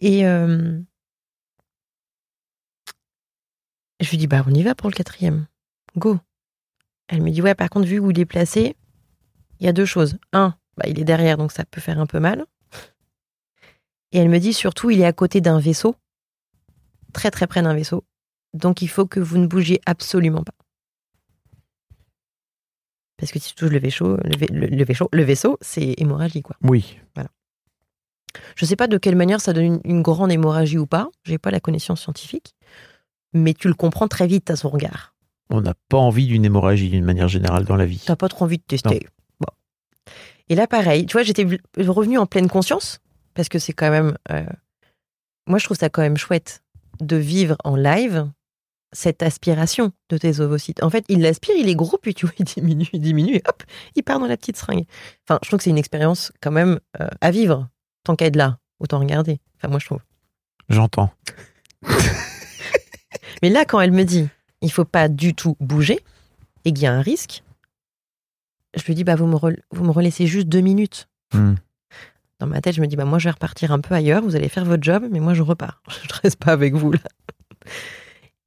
Et 0.00 0.26
euh, 0.26 0.80
je 4.00 4.10
lui 4.10 4.18
dis, 4.18 4.26
bah, 4.26 4.44
on 4.46 4.54
y 4.54 4.62
va 4.62 4.74
pour 4.74 4.88
le 4.88 4.94
quatrième. 4.94 5.46
Go. 5.96 6.18
Elle 7.08 7.22
me 7.22 7.30
dit, 7.30 7.42
ouais, 7.42 7.54
par 7.54 7.70
contre, 7.70 7.86
vu 7.86 7.98
où 7.98 8.10
il 8.10 8.20
est 8.20 8.26
placé, 8.26 8.76
il 9.58 9.66
y 9.66 9.68
a 9.68 9.72
deux 9.72 9.86
choses. 9.86 10.18
Un, 10.32 10.54
bah, 10.76 10.84
il 10.88 11.00
est 11.00 11.04
derrière, 11.04 11.36
donc 11.36 11.52
ça 11.52 11.64
peut 11.64 11.80
faire 11.80 11.98
un 11.98 12.06
peu 12.06 12.20
mal. 12.20 12.46
Et 14.12 14.18
elle 14.18 14.28
me 14.28 14.38
dit 14.38 14.54
surtout, 14.54 14.90
il 14.90 15.00
est 15.00 15.06
à 15.06 15.12
côté 15.12 15.40
d'un 15.40 15.58
vaisseau, 15.58 15.96
très 17.12 17.30
très 17.30 17.46
près 17.46 17.62
d'un 17.62 17.74
vaisseau. 17.74 18.04
Donc 18.54 18.80
il 18.80 18.88
faut 18.88 19.06
que 19.06 19.20
vous 19.20 19.36
ne 19.36 19.46
bougiez 19.46 19.80
absolument 19.84 20.42
pas. 20.42 20.54
Parce 23.18 23.32
que 23.32 23.38
si 23.38 23.48
tu 23.50 23.54
touches 23.56 23.70
le 23.70 23.78
vaisseau, 23.80 24.16
le, 24.16 24.36
vai- 24.38 24.46
le- 24.52 24.66
le 24.68 24.84
vaisseau, 24.84 25.08
le 25.12 25.22
vaisseau, 25.24 25.58
c'est 25.60 25.94
hémorragie 25.98 26.42
quoi. 26.42 26.56
Oui. 26.62 26.98
Je 28.56 28.64
sais 28.64 28.76
pas 28.76 28.86
de 28.86 28.98
quelle 28.98 29.16
manière 29.16 29.40
ça 29.40 29.52
donne 29.52 29.64
une, 29.64 29.80
une 29.84 30.02
grande 30.02 30.30
hémorragie 30.30 30.78
ou 30.78 30.86
pas. 30.86 31.08
J'ai 31.24 31.38
pas 31.38 31.50
la 31.50 31.60
connaissance 31.60 32.02
scientifique, 32.02 32.54
mais 33.32 33.54
tu 33.54 33.68
le 33.68 33.74
comprends 33.74 34.06
très 34.06 34.26
vite 34.26 34.50
à 34.50 34.56
son 34.56 34.68
regard. 34.68 35.14
On 35.50 35.60
n'a 35.62 35.74
pas 35.88 35.96
envie 35.96 36.26
d'une 36.26 36.44
hémorragie 36.44 36.90
d'une 36.90 37.04
manière 37.04 37.28
générale 37.28 37.64
dans 37.64 37.74
la 37.76 37.86
vie. 37.86 38.02
T'as 38.04 38.16
pas 38.16 38.28
trop 38.28 38.44
envie 38.44 38.58
de 38.58 38.62
tester. 38.62 39.06
Bon. 39.40 39.46
Et 40.50 40.54
là, 40.54 40.66
pareil, 40.66 41.06
tu 41.06 41.14
vois, 41.14 41.22
j'étais 41.22 41.46
revenue 41.78 42.18
en 42.18 42.26
pleine 42.26 42.48
conscience 42.48 43.00
parce 43.34 43.48
que 43.48 43.58
c'est 43.58 43.72
quand 43.72 43.90
même. 43.90 44.16
euh, 44.30 44.44
moi, 45.46 45.58
je 45.58 45.64
trouve 45.64 45.78
ça 45.78 45.88
quand 45.88 46.02
même 46.02 46.18
chouette 46.18 46.62
de 47.00 47.16
vivre 47.16 47.56
en 47.64 47.76
live 47.76 48.30
cette 48.92 49.22
aspiration 49.22 49.92
de 50.08 50.18
tes 50.18 50.40
ovocytes. 50.40 50.82
En 50.82 50.90
fait, 50.90 51.04
il 51.08 51.20
l'aspire, 51.20 51.54
il 51.56 51.68
est 51.68 51.74
gros, 51.74 51.98
puis 51.98 52.14
tu 52.14 52.26
vois, 52.26 52.34
il 52.38 52.44
diminue, 52.44 52.88
il 52.92 53.00
diminue, 53.00 53.36
et 53.36 53.42
hop, 53.46 53.62
il 53.94 54.02
part 54.02 54.18
dans 54.18 54.26
la 54.26 54.36
petite 54.36 54.56
seringue. 54.56 54.86
Enfin, 55.26 55.38
je 55.42 55.48
trouve 55.48 55.58
que 55.58 55.64
c'est 55.64 55.70
une 55.70 55.78
expérience 55.78 56.32
quand 56.40 56.50
même 56.50 56.80
euh, 57.00 57.08
à 57.20 57.30
vivre. 57.30 57.68
Tant 58.04 58.16
qu'à 58.16 58.26
être 58.26 58.36
là, 58.36 58.58
autant 58.80 58.98
regarder. 58.98 59.40
Enfin, 59.56 59.68
moi, 59.68 59.78
je 59.78 59.86
trouve. 59.86 60.00
J'entends. 60.68 61.10
Mais 63.42 63.50
là, 63.50 63.64
quand 63.64 63.80
elle 63.80 63.92
me 63.92 64.04
dit, 64.04 64.28
il 64.62 64.72
faut 64.72 64.84
pas 64.84 65.08
du 65.08 65.34
tout 65.34 65.56
bouger 65.60 66.00
et 66.64 66.72
qu'il 66.72 66.82
y 66.82 66.86
a 66.86 66.92
un 66.92 67.02
risque, 67.02 67.42
je 68.74 68.84
lui 68.84 68.94
dis, 68.94 69.04
bah, 69.04 69.14
vous 69.14 69.26
me, 69.26 69.36
vous 69.70 69.84
me 69.84 69.90
relaissez 69.90 70.26
juste 70.26 70.48
deux 70.48 70.60
minutes. 70.60 71.08
Mm. 71.32 71.54
Dans 72.40 72.46
ma 72.46 72.60
tête, 72.60 72.74
je 72.74 72.80
me 72.80 72.86
dis, 72.86 72.96
bah, 72.96 73.04
moi, 73.04 73.18
je 73.18 73.24
vais 73.24 73.32
repartir 73.32 73.72
un 73.72 73.80
peu 73.80 73.94
ailleurs, 73.94 74.22
vous 74.22 74.36
allez 74.36 74.48
faire 74.48 74.64
votre 74.64 74.82
job, 74.82 75.06
mais 75.10 75.20
moi, 75.20 75.34
je 75.34 75.42
repars. 75.42 75.82
Je 75.88 76.20
reste 76.22 76.38
pas 76.38 76.52
avec 76.52 76.74
vous, 76.74 76.92
là. 76.92 77.00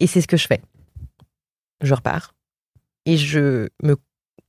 Et 0.01 0.07
c'est 0.07 0.19
ce 0.19 0.27
que 0.27 0.35
je 0.35 0.47
fais. 0.47 0.61
Je 1.81 1.93
repars. 1.93 2.33
Et 3.05 3.17
je 3.17 3.69
me 3.83 3.95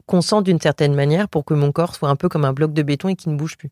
concentre 0.06 0.44
d'une 0.44 0.60
certaine 0.60 0.94
manière 0.94 1.28
pour 1.28 1.44
que 1.44 1.52
mon 1.52 1.72
corps 1.72 1.94
soit 1.94 2.08
un 2.08 2.16
peu 2.16 2.30
comme 2.30 2.46
un 2.46 2.54
bloc 2.54 2.72
de 2.72 2.82
béton 2.82 3.08
et 3.08 3.16
qu'il 3.16 3.32
ne 3.32 3.36
bouge 3.36 3.58
plus. 3.58 3.70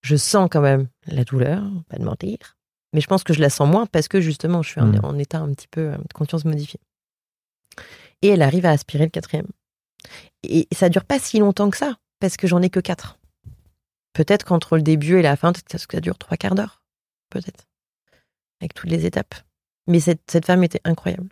Je 0.00 0.16
sens 0.16 0.48
quand 0.50 0.62
même 0.62 0.88
la 1.06 1.24
douleur, 1.24 1.62
pas 1.88 1.98
de 1.98 2.04
mentir. 2.04 2.56
Mais 2.94 3.02
je 3.02 3.06
pense 3.06 3.24
que 3.24 3.34
je 3.34 3.40
la 3.40 3.50
sens 3.50 3.68
moins 3.68 3.84
parce 3.84 4.08
que 4.08 4.22
justement, 4.22 4.62
je 4.62 4.70
suis 4.70 4.80
en, 4.80 4.86
Mm. 4.86 5.00
en 5.04 5.18
état 5.18 5.38
un 5.38 5.52
petit 5.52 5.68
peu 5.68 5.92
euh, 5.92 5.96
de 5.96 6.12
conscience 6.14 6.46
modifiée. 6.46 6.80
Et 8.22 8.28
elle 8.28 8.42
arrive 8.42 8.64
à 8.64 8.70
aspirer 8.70 9.04
le 9.04 9.10
quatrième. 9.10 9.48
Et 10.42 10.66
ça 10.72 10.88
dure 10.88 11.04
pas 11.04 11.18
si 11.18 11.38
longtemps 11.40 11.68
que 11.70 11.76
ça, 11.76 11.98
parce 12.20 12.38
que 12.38 12.46
j'en 12.46 12.62
ai 12.62 12.70
que 12.70 12.80
quatre. 12.80 13.18
Peut-être 14.14 14.44
qu'entre 14.44 14.76
le 14.76 14.82
début 14.82 15.18
et 15.18 15.22
la 15.22 15.36
fin, 15.36 15.52
peut-être 15.52 15.86
que 15.86 15.96
ça 15.96 16.00
dure 16.00 16.18
trois 16.18 16.36
quarts 16.38 16.54
d'heure. 16.54 16.82
Peut-être. 17.30 17.66
Avec 18.60 18.72
toutes 18.74 18.90
les 18.90 19.04
étapes. 19.06 19.34
Mais 19.86 20.00
cette, 20.00 20.22
cette 20.30 20.46
femme 20.46 20.64
était 20.64 20.80
incroyable. 20.84 21.28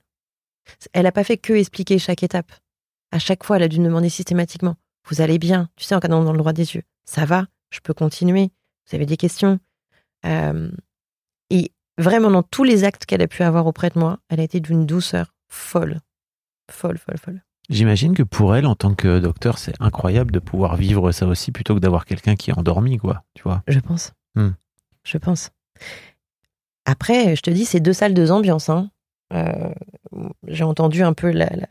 Elle 0.92 1.04
n'a 1.04 1.12
pas 1.12 1.24
fait 1.24 1.36
que 1.38 1.52
expliquer 1.52 1.98
chaque 1.98 2.22
étape. 2.22 2.52
À 3.12 3.18
chaque 3.18 3.44
fois, 3.44 3.56
elle 3.56 3.62
a 3.64 3.68
dû 3.68 3.80
me 3.80 3.86
demander 3.86 4.08
systématiquement 4.08 4.76
Vous 5.08 5.20
allez 5.20 5.38
bien? 5.38 5.68
Tu 5.76 5.84
sais, 5.84 5.94
en 5.94 5.98
regardant 5.98 6.22
dans 6.24 6.32
le 6.32 6.38
droit 6.38 6.52
des 6.52 6.74
yeux. 6.74 6.82
Ça 7.04 7.24
va 7.24 7.46
Je 7.70 7.80
peux 7.80 7.94
continuer 7.94 8.50
Vous 8.88 8.96
avez 8.96 9.06
des 9.06 9.16
questions 9.16 9.58
Euh, 10.26 10.70
Et 11.50 11.72
vraiment, 11.98 12.30
dans 12.30 12.42
tous 12.42 12.64
les 12.64 12.84
actes 12.84 13.06
qu'elle 13.06 13.22
a 13.22 13.28
pu 13.28 13.42
avoir 13.42 13.66
auprès 13.66 13.90
de 13.90 13.98
moi, 13.98 14.18
elle 14.28 14.40
a 14.40 14.44
été 14.44 14.60
d'une 14.60 14.86
douceur 14.86 15.34
folle. 15.48 16.00
Folle, 16.70 16.98
folle, 16.98 17.18
folle. 17.18 17.42
J'imagine 17.68 18.14
que 18.14 18.22
pour 18.24 18.54
elle, 18.56 18.66
en 18.66 18.74
tant 18.74 18.94
que 18.94 19.18
docteur, 19.20 19.58
c'est 19.58 19.74
incroyable 19.80 20.32
de 20.32 20.38
pouvoir 20.40 20.76
vivre 20.76 21.12
ça 21.12 21.26
aussi 21.26 21.52
plutôt 21.52 21.74
que 21.74 21.80
d'avoir 21.80 22.04
quelqu'un 22.04 22.34
qui 22.36 22.50
est 22.50 22.58
endormi, 22.58 22.96
quoi. 22.98 23.24
Tu 23.34 23.42
vois 23.42 23.62
Je 23.68 23.78
pense. 23.80 24.12
Hmm. 24.34 24.50
Je 25.04 25.18
pense. 25.18 25.50
Après, 26.84 27.36
je 27.36 27.42
te 27.42 27.50
dis, 27.50 27.64
c'est 27.64 27.80
deux 27.80 27.92
salles, 27.92 28.14
deux 28.14 28.30
ambiances. 28.32 28.68
hein. 28.68 28.90
Euh, 29.32 29.72
J'ai 30.48 30.64
entendu 30.64 31.02
un 31.02 31.12
peu 31.12 31.30
la, 31.30 31.48
la, 31.54 31.68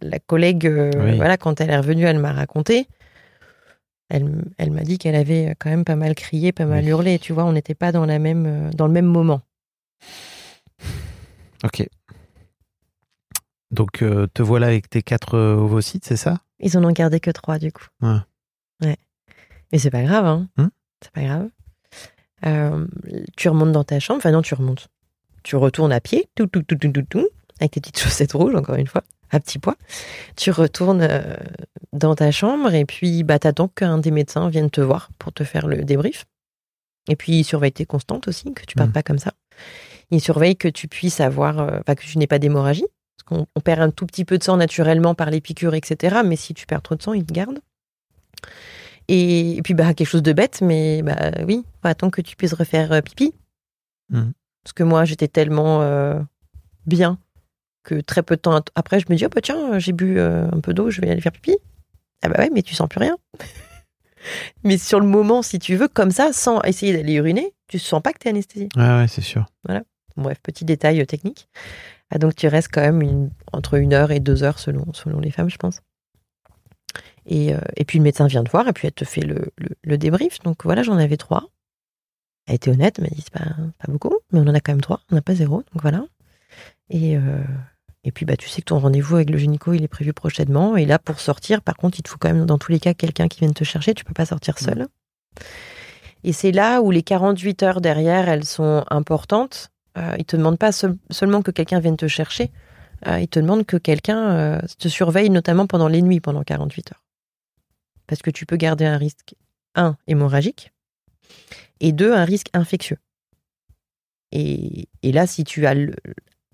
la 0.00 0.18
collègue, 0.18 0.66
euh, 0.66 0.90
Oui. 0.96 1.16
voilà, 1.16 1.36
quand 1.36 1.60
elle 1.60 1.70
est 1.70 1.76
revenue, 1.76 2.04
elle 2.04 2.18
m'a 2.18 2.32
raconté. 2.32 2.88
Elle, 4.08 4.44
elle 4.58 4.70
m'a 4.70 4.82
dit 4.82 4.98
qu'elle 4.98 5.14
avait 5.16 5.54
quand 5.58 5.68
même 5.70 5.84
pas 5.84 5.96
mal 5.96 6.14
crié, 6.14 6.52
pas 6.52 6.64
mal 6.66 6.84
Oui. 6.84 6.90
hurlé. 6.90 7.18
Tu 7.18 7.32
vois, 7.32 7.44
on 7.44 7.52
n'était 7.52 7.74
pas 7.74 7.92
dans, 7.92 8.06
la 8.06 8.18
même, 8.18 8.46
euh, 8.46 8.70
dans 8.70 8.86
le 8.86 8.92
même 8.92 9.06
moment. 9.06 9.42
Ok. 11.64 11.86
Donc, 13.72 14.02
euh, 14.02 14.26
te 14.32 14.42
voilà 14.42 14.68
avec 14.68 14.88
tes 14.88 15.02
quatre 15.02 15.36
ovocytes, 15.36 16.04
c'est 16.04 16.16
ça? 16.16 16.38
Ils 16.60 16.78
en 16.78 16.84
ont 16.84 16.92
gardé 16.92 17.18
que 17.20 17.30
trois, 17.30 17.58
du 17.58 17.72
coup. 17.72 17.86
Ouais. 18.00 18.18
Ouais. 18.82 18.96
Mais 19.72 19.78
c'est 19.78 19.90
pas 19.90 20.02
grave, 20.04 20.24
hein. 20.24 20.48
Hmm. 20.56 20.68
C'est 21.02 21.10
pas 21.12 21.22
grave. 21.22 21.50
Euh, 22.46 22.86
tu 23.36 23.48
remontes 23.48 23.72
dans 23.72 23.84
ta 23.84 24.00
chambre. 24.00 24.18
Enfin, 24.18 24.30
non, 24.30 24.42
tu 24.42 24.54
remontes. 24.54 24.88
Tu 25.42 25.56
retournes 25.56 25.92
à 25.92 26.00
pied, 26.00 26.28
tout, 26.34 26.46
tout, 26.46 26.62
tout, 26.62 26.76
tout, 26.76 26.90
tout, 26.90 27.02
tout, 27.02 27.28
avec 27.60 27.72
tes 27.72 27.80
petites 27.80 27.98
chaussettes 28.02 28.32
rouges, 28.32 28.54
encore 28.54 28.76
une 28.76 28.86
fois, 28.86 29.02
à 29.30 29.40
petit 29.40 29.58
pois. 29.58 29.76
Tu 30.36 30.50
retournes 30.50 31.02
euh, 31.02 31.36
dans 31.92 32.14
ta 32.14 32.30
chambre 32.30 32.74
et 32.74 32.84
puis 32.84 33.22
bah, 33.22 33.38
t'attends 33.38 33.68
qu'un 33.68 33.98
des 33.98 34.10
médecins 34.10 34.48
vienne 34.48 34.70
te 34.70 34.80
voir 34.80 35.10
pour 35.18 35.32
te 35.32 35.44
faire 35.44 35.66
le 35.66 35.84
débrief. 35.84 36.24
Et 37.08 37.16
puis, 37.16 37.40
il 37.40 37.44
surveille 37.44 37.72
tes 37.72 37.86
constantes 37.86 38.26
aussi, 38.28 38.52
que 38.52 38.64
tu 38.64 38.74
partes 38.74 38.90
Hmm. 38.90 38.94
pas 38.94 39.02
comme 39.02 39.18
ça. 39.18 39.32
Il 40.10 40.20
surveille 40.20 40.56
que 40.56 40.68
tu 40.68 40.88
puisses 40.88 41.20
avoir, 41.20 41.60
euh, 41.60 41.78
enfin, 41.80 41.94
que 41.94 42.02
tu 42.02 42.18
n'aies 42.18 42.26
pas 42.26 42.38
d'hémorragie. 42.38 42.86
Parce 43.16 43.40
qu'on 43.40 43.46
on 43.54 43.60
perd 43.60 43.80
un 43.80 43.90
tout 43.90 44.06
petit 44.06 44.24
peu 44.24 44.38
de 44.38 44.44
sang 44.44 44.56
naturellement 44.56 45.14
par 45.14 45.30
les 45.30 45.40
piqûres, 45.40 45.74
etc. 45.74 46.18
Mais 46.24 46.36
si 46.36 46.52
tu 46.54 46.66
perds 46.66 46.82
trop 46.82 46.96
de 46.96 47.02
sang, 47.02 47.12
il 47.12 47.24
te 47.24 47.32
garde. 47.32 47.60
Et, 49.08 49.56
et 49.56 49.62
puis, 49.62 49.74
bah, 49.74 49.94
quelque 49.94 50.08
chose 50.08 50.22
de 50.22 50.32
bête, 50.32 50.60
mais 50.62 51.02
bah, 51.02 51.30
oui, 51.46 51.64
faut 51.82 51.88
attendre 51.88 52.12
que 52.12 52.20
tu 52.22 52.36
puisses 52.36 52.54
refaire 52.54 52.92
euh, 52.92 53.00
pipi. 53.00 53.32
Mhm. 54.10 54.32
Parce 54.64 54.72
que 54.72 54.82
moi, 54.82 55.04
j'étais 55.04 55.28
tellement 55.28 55.82
euh, 55.82 56.18
bien 56.86 57.18
que 57.84 58.00
très 58.00 58.22
peu 58.24 58.34
de 58.36 58.40
temps 58.40 58.60
après, 58.74 58.98
je 58.98 59.06
me 59.08 59.14
dis, 59.16 59.24
oh 59.24 59.28
bah 59.32 59.40
tiens, 59.40 59.78
j'ai 59.78 59.92
bu 59.92 60.18
euh, 60.18 60.48
un 60.50 60.58
peu 60.60 60.74
d'eau, 60.74 60.90
je 60.90 61.00
vais 61.00 61.08
aller 61.08 61.20
faire 61.20 61.30
pipi. 61.32 61.56
Ah 62.22 62.28
bah 62.28 62.36
ouais, 62.40 62.50
mais 62.52 62.62
tu 62.62 62.74
sens 62.74 62.88
plus 62.88 62.98
rien. 62.98 63.16
mais 64.64 64.76
sur 64.78 64.98
le 64.98 65.06
moment, 65.06 65.42
si 65.42 65.58
tu 65.60 65.76
veux, 65.76 65.86
comme 65.88 66.10
ça, 66.10 66.32
sans 66.32 66.60
essayer 66.62 66.92
d'aller 66.92 67.14
uriner, 67.14 67.54
tu 67.68 67.78
sens 67.78 68.02
pas 68.02 68.12
que 68.12 68.18
t'es 68.18 68.30
anesthésié. 68.30 68.68
Ouais, 68.76 68.82
ouais, 68.82 69.06
c'est 69.08 69.20
sûr. 69.20 69.46
Bref, 70.16 70.38
petit 70.42 70.64
détail 70.64 71.04
technique. 71.06 71.48
Ah, 72.10 72.18
donc 72.18 72.34
tu 72.34 72.48
restes 72.48 72.70
quand 72.72 72.80
même 72.80 73.02
une- 73.02 73.30
entre 73.52 73.74
une 73.74 73.92
heure 73.92 74.10
et 74.10 74.18
deux 74.20 74.42
heures 74.42 74.58
selon, 74.58 74.92
selon 74.94 75.20
les 75.20 75.30
femmes, 75.30 75.50
je 75.50 75.58
pense. 75.58 75.80
Et, 77.26 77.52
euh, 77.54 77.58
et 77.76 77.84
puis 77.84 77.98
le 77.98 78.04
médecin 78.04 78.26
vient 78.26 78.44
te 78.44 78.50
voir 78.50 78.68
et 78.68 78.72
puis 78.72 78.86
elle 78.86 78.94
te 78.94 79.04
fait 79.04 79.22
le, 79.22 79.52
débrief. 79.98 80.38
Donc 80.40 80.64
voilà, 80.64 80.82
j'en 80.82 80.96
avais 80.96 81.16
trois. 81.16 81.50
Elle 82.46 82.54
était 82.54 82.70
honnête, 82.70 82.96
elle 82.98 83.04
m'a 83.04 83.10
dit 83.10 83.22
c'est 83.22 83.32
pas, 83.32 83.50
pas 83.78 83.90
beaucoup, 83.90 84.14
mais 84.32 84.38
on 84.38 84.44
en 84.44 84.54
a 84.54 84.60
quand 84.60 84.72
même 84.72 84.80
trois, 84.80 85.00
on 85.10 85.16
n'a 85.16 85.22
pas 85.22 85.34
zéro, 85.34 85.64
donc 85.72 85.82
voilà. 85.82 86.04
Et, 86.90 87.16
euh, 87.16 87.42
et 88.04 88.12
puis 88.12 88.24
bah, 88.24 88.36
tu 88.36 88.48
sais 88.48 88.60
que 88.60 88.66
ton 88.66 88.78
rendez-vous 88.78 89.16
avec 89.16 89.30
le 89.30 89.38
gynéco 89.38 89.72
il 89.72 89.82
est 89.82 89.88
prévu 89.88 90.12
prochainement. 90.12 90.76
Et 90.76 90.86
là, 90.86 91.00
pour 91.00 91.18
sortir, 91.18 91.60
par 91.62 91.76
contre, 91.76 91.98
il 91.98 92.02
te 92.02 92.08
faut 92.08 92.18
quand 92.18 92.32
même 92.32 92.46
dans 92.46 92.58
tous 92.58 92.70
les 92.70 92.78
cas 92.78 92.94
quelqu'un 92.94 93.26
qui 93.26 93.40
vienne 93.40 93.54
te 93.54 93.64
chercher, 93.64 93.94
tu 93.94 94.04
peux 94.04 94.14
pas 94.14 94.26
sortir 94.26 94.58
seul. 94.60 94.86
Et 96.22 96.32
c'est 96.32 96.52
là 96.52 96.80
où 96.82 96.90
les 96.92 97.02
48 97.02 97.62
heures 97.64 97.80
derrière, 97.80 98.28
elles 98.28 98.44
sont 98.44 98.84
importantes. 98.90 99.70
Euh, 99.98 100.14
ils 100.18 100.24
te 100.24 100.36
demandent 100.36 100.58
pas 100.58 100.72
seul- 100.72 100.96
seulement 101.10 101.42
que 101.42 101.50
quelqu'un 101.50 101.80
vienne 101.80 101.96
te 101.96 102.06
chercher, 102.06 102.50
euh, 103.06 103.18
ils 103.20 103.28
te 103.28 103.40
demandent 103.40 103.64
que 103.66 103.76
quelqu'un 103.76 104.30
euh, 104.30 104.60
te 104.78 104.88
surveille, 104.88 105.30
notamment 105.30 105.66
pendant 105.66 105.88
les 105.88 106.02
nuits, 106.02 106.20
pendant 106.20 106.42
48 106.42 106.92
heures. 106.92 107.05
Parce 108.06 108.22
que 108.22 108.30
tu 108.30 108.46
peux 108.46 108.56
garder 108.56 108.84
un 108.84 108.98
risque, 108.98 109.34
un, 109.74 109.96
hémorragique, 110.06 110.72
et 111.80 111.92
deux, 111.92 112.12
un 112.12 112.24
risque 112.24 112.48
infectieux. 112.52 112.98
Et, 114.32 114.88
et 115.02 115.12
là, 115.12 115.26
si 115.26 115.44
tu 115.44 115.66
as 115.66 115.74
le, 115.74 115.94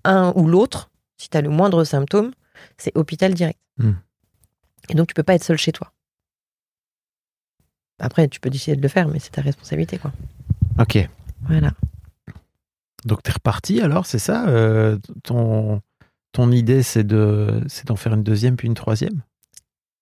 un 0.03 0.33
ou 0.35 0.47
l'autre, 0.47 0.91
si 1.17 1.29
tu 1.29 1.37
as 1.37 1.41
le 1.41 1.49
moindre 1.49 1.83
symptôme, 1.83 2.31
c'est 2.77 2.95
hôpital 2.97 3.33
direct. 3.33 3.59
Hmm. 3.77 3.93
Et 4.89 4.95
donc, 4.95 5.07
tu 5.07 5.13
peux 5.13 5.23
pas 5.23 5.35
être 5.35 5.43
seul 5.43 5.57
chez 5.57 5.71
toi. 5.71 5.93
Après, 7.99 8.27
tu 8.27 8.39
peux 8.39 8.49
décider 8.49 8.75
de 8.75 8.81
le 8.81 8.87
faire, 8.87 9.07
mais 9.07 9.19
c'est 9.19 9.31
ta 9.31 9.41
responsabilité, 9.41 9.97
quoi. 9.97 10.11
Ok. 10.79 10.97
Voilà. 11.41 11.71
Donc, 13.05 13.23
t'es 13.23 13.31
reparti 13.31 13.81
alors, 13.81 14.05
c'est 14.05 14.19
ça 14.19 14.47
Euh, 14.47 14.97
ton, 15.23 15.81
ton 16.31 16.51
idée, 16.51 16.83
c'est 16.83 17.03
de, 17.03 17.63
c'est 17.67 17.87
d'en 17.87 17.95
faire 17.95 18.13
une 18.13 18.23
deuxième 18.23 18.55
puis 18.55 18.67
une 18.67 18.73
troisième? 18.73 19.21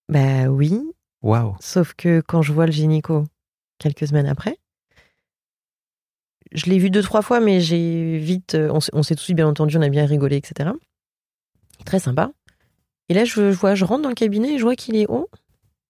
Bah 0.10 0.48
oui, 0.48 0.82
Waouh. 1.22 1.56
Sauf 1.60 1.94
que 1.94 2.22
quand 2.22 2.42
je 2.42 2.52
vois 2.54 2.66
le 2.66 2.72
gynéco 2.72 3.26
quelques 3.78 4.08
semaines 4.08 4.28
après, 4.28 4.58
je 6.52 6.66
l'ai 6.66 6.80
vu 6.80 6.90
deux, 6.90 7.02
trois 7.02 7.22
fois, 7.22 7.40
mais 7.40 7.62
j'ai 7.62 8.18
vite. 8.18 8.56
euh, 8.56 8.70
On, 8.94 9.04
s'est 9.04 9.16
tous 9.16 9.32
bien 9.34 9.48
entendu, 9.48 9.78
on 9.78 9.82
a 9.82 9.90
bien 9.90 10.06
rigolé, 10.06 10.36
etc. 10.38 10.72
Très 11.86 12.00
sympa. 12.00 12.32
Et 13.10 13.14
là, 13.14 13.26
je, 13.26 13.42
vois, 13.52 13.76
je 13.76 13.86
rentre 13.86 14.02
dans 14.04 14.10
le 14.10 14.16
cabinet 14.16 14.56
et 14.56 14.58
je 14.58 14.64
vois 14.64 14.76
qu'il 14.76 14.96
est 14.96 15.08
haut. 15.10 15.30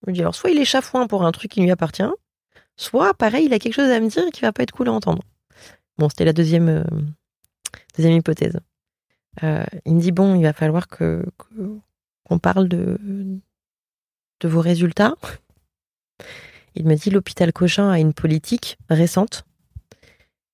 Je 0.03 0.09
me 0.11 0.13
dis 0.13 0.21
alors, 0.21 0.35
soit 0.35 0.49
il 0.51 0.57
est 0.59 0.65
chafouin 0.65 1.07
pour 1.07 1.23
un 1.23 1.31
truc 1.31 1.51
qui 1.51 1.61
lui 1.61 1.71
appartient, 1.71 2.03
soit 2.75 3.13
pareil, 3.13 3.45
il 3.45 3.53
a 3.53 3.59
quelque 3.59 3.73
chose 3.73 3.89
à 3.89 3.99
me 3.99 4.07
dire 4.07 4.25
qui 4.33 4.41
va 4.41 4.51
pas 4.51 4.63
être 4.63 4.71
cool 4.71 4.89
à 4.89 4.91
entendre. 4.93 5.23
Bon, 5.97 6.09
c'était 6.09 6.25
la 6.25 6.33
deuxième, 6.33 6.69
euh, 6.69 6.83
deuxième 7.95 8.15
hypothèse. 8.17 8.59
Euh, 9.43 9.63
il 9.85 9.95
me 9.95 10.01
dit 10.01 10.11
bon, 10.11 10.35
il 10.35 10.43
va 10.43 10.53
falloir 10.53 10.87
que- 10.87 11.23
qu'on 12.23 12.39
parle 12.39 12.67
de 12.67 12.97
de 14.41 14.47
vos 14.47 14.59
résultats. 14.59 15.15
Il 16.75 16.85
me 16.85 16.95
dit 16.95 17.09
l'hôpital 17.09 17.53
Cochin 17.53 17.89
a 17.89 17.99
une 17.99 18.13
politique 18.13 18.77
récente 18.89 19.45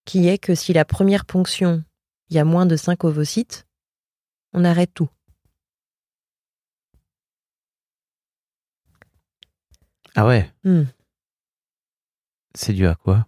qui 0.05 0.27
est 0.27 0.37
que 0.37 0.55
si 0.55 0.73
la 0.73 0.85
première 0.85 1.25
ponction, 1.25 1.83
il 2.29 2.35
y 2.35 2.39
a 2.39 2.45
moins 2.45 2.65
de 2.65 2.75
5 2.75 3.03
ovocytes, 3.03 3.65
on 4.53 4.63
arrête 4.63 4.93
tout. 4.93 5.09
Ah 10.15 10.25
ouais? 10.25 10.51
Hmm. 10.63 10.85
C'est 12.55 12.73
dû 12.73 12.87
à 12.87 12.95
quoi? 12.95 13.27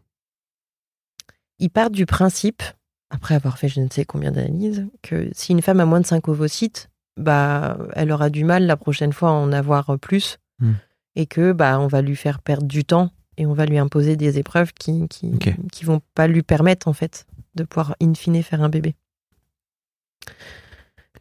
Ils 1.59 1.69
partent 1.69 1.93
du 1.93 2.05
principe, 2.05 2.63
après 3.09 3.35
avoir 3.35 3.57
fait 3.57 3.67
je 3.67 3.81
ne 3.81 3.89
sais 3.89 4.05
combien 4.05 4.31
d'analyses, 4.31 4.87
que 5.03 5.29
si 5.33 5.51
une 5.51 5.61
femme 5.61 5.81
a 5.81 5.85
moins 5.85 5.99
de 5.99 6.05
5 6.05 6.27
ovocytes, 6.29 6.89
bah, 7.17 7.77
elle 7.93 8.11
aura 8.11 8.29
du 8.29 8.45
mal 8.45 8.65
la 8.65 8.77
prochaine 8.77 9.13
fois 9.13 9.29
à 9.29 9.33
en 9.33 9.51
avoir 9.51 9.99
plus 9.99 10.39
Hmm. 10.59 10.73
et 11.15 11.25
que 11.25 11.53
bah, 11.53 11.79
on 11.79 11.87
va 11.87 12.01
lui 12.01 12.15
faire 12.15 12.39
perdre 12.39 12.67
du 12.67 12.83
temps 12.83 13.11
et 13.37 13.45
on 13.45 13.53
va 13.53 13.65
lui 13.65 13.77
imposer 13.77 14.17
des 14.17 14.37
épreuves 14.37 14.73
qui, 14.73 15.07
qui, 15.07 15.31
qui 15.71 15.85
vont 15.85 16.01
pas 16.13 16.27
lui 16.27 16.43
permettre 16.43 16.87
en 16.87 16.93
fait 16.93 17.25
de 17.55 17.63
pouvoir 17.63 17.95
in 18.01 18.13
fine 18.13 18.43
faire 18.43 18.61
un 18.61 18.69
bébé. 18.69 18.95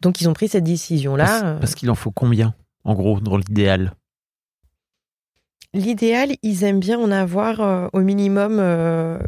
Donc 0.01 0.21
ils 0.21 0.29
ont 0.29 0.33
pris 0.33 0.47
cette 0.49 0.63
décision 0.63 1.15
là. 1.15 1.41
Parce, 1.41 1.59
parce 1.59 1.75
qu'il 1.75 1.89
en 1.89 1.95
faut 1.95 2.11
combien, 2.11 2.53
en 2.83 2.93
gros, 2.93 3.19
dans 3.19 3.37
l'idéal? 3.37 3.93
L'idéal, 5.73 6.31
ils 6.41 6.63
aiment 6.63 6.79
bien 6.79 6.99
en 6.99 7.11
avoir 7.11 7.61
euh, 7.61 7.87
au 7.93 7.99
minimum 7.99 8.57
euh, 8.59 9.19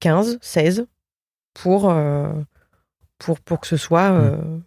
15, 0.00 0.38
16 0.40 0.86
pour, 1.54 1.90
euh, 1.90 2.32
pour, 3.18 3.40
pour 3.40 3.60
que 3.60 3.66
ce 3.66 3.76
soit 3.76 4.12
euh, 4.12 4.58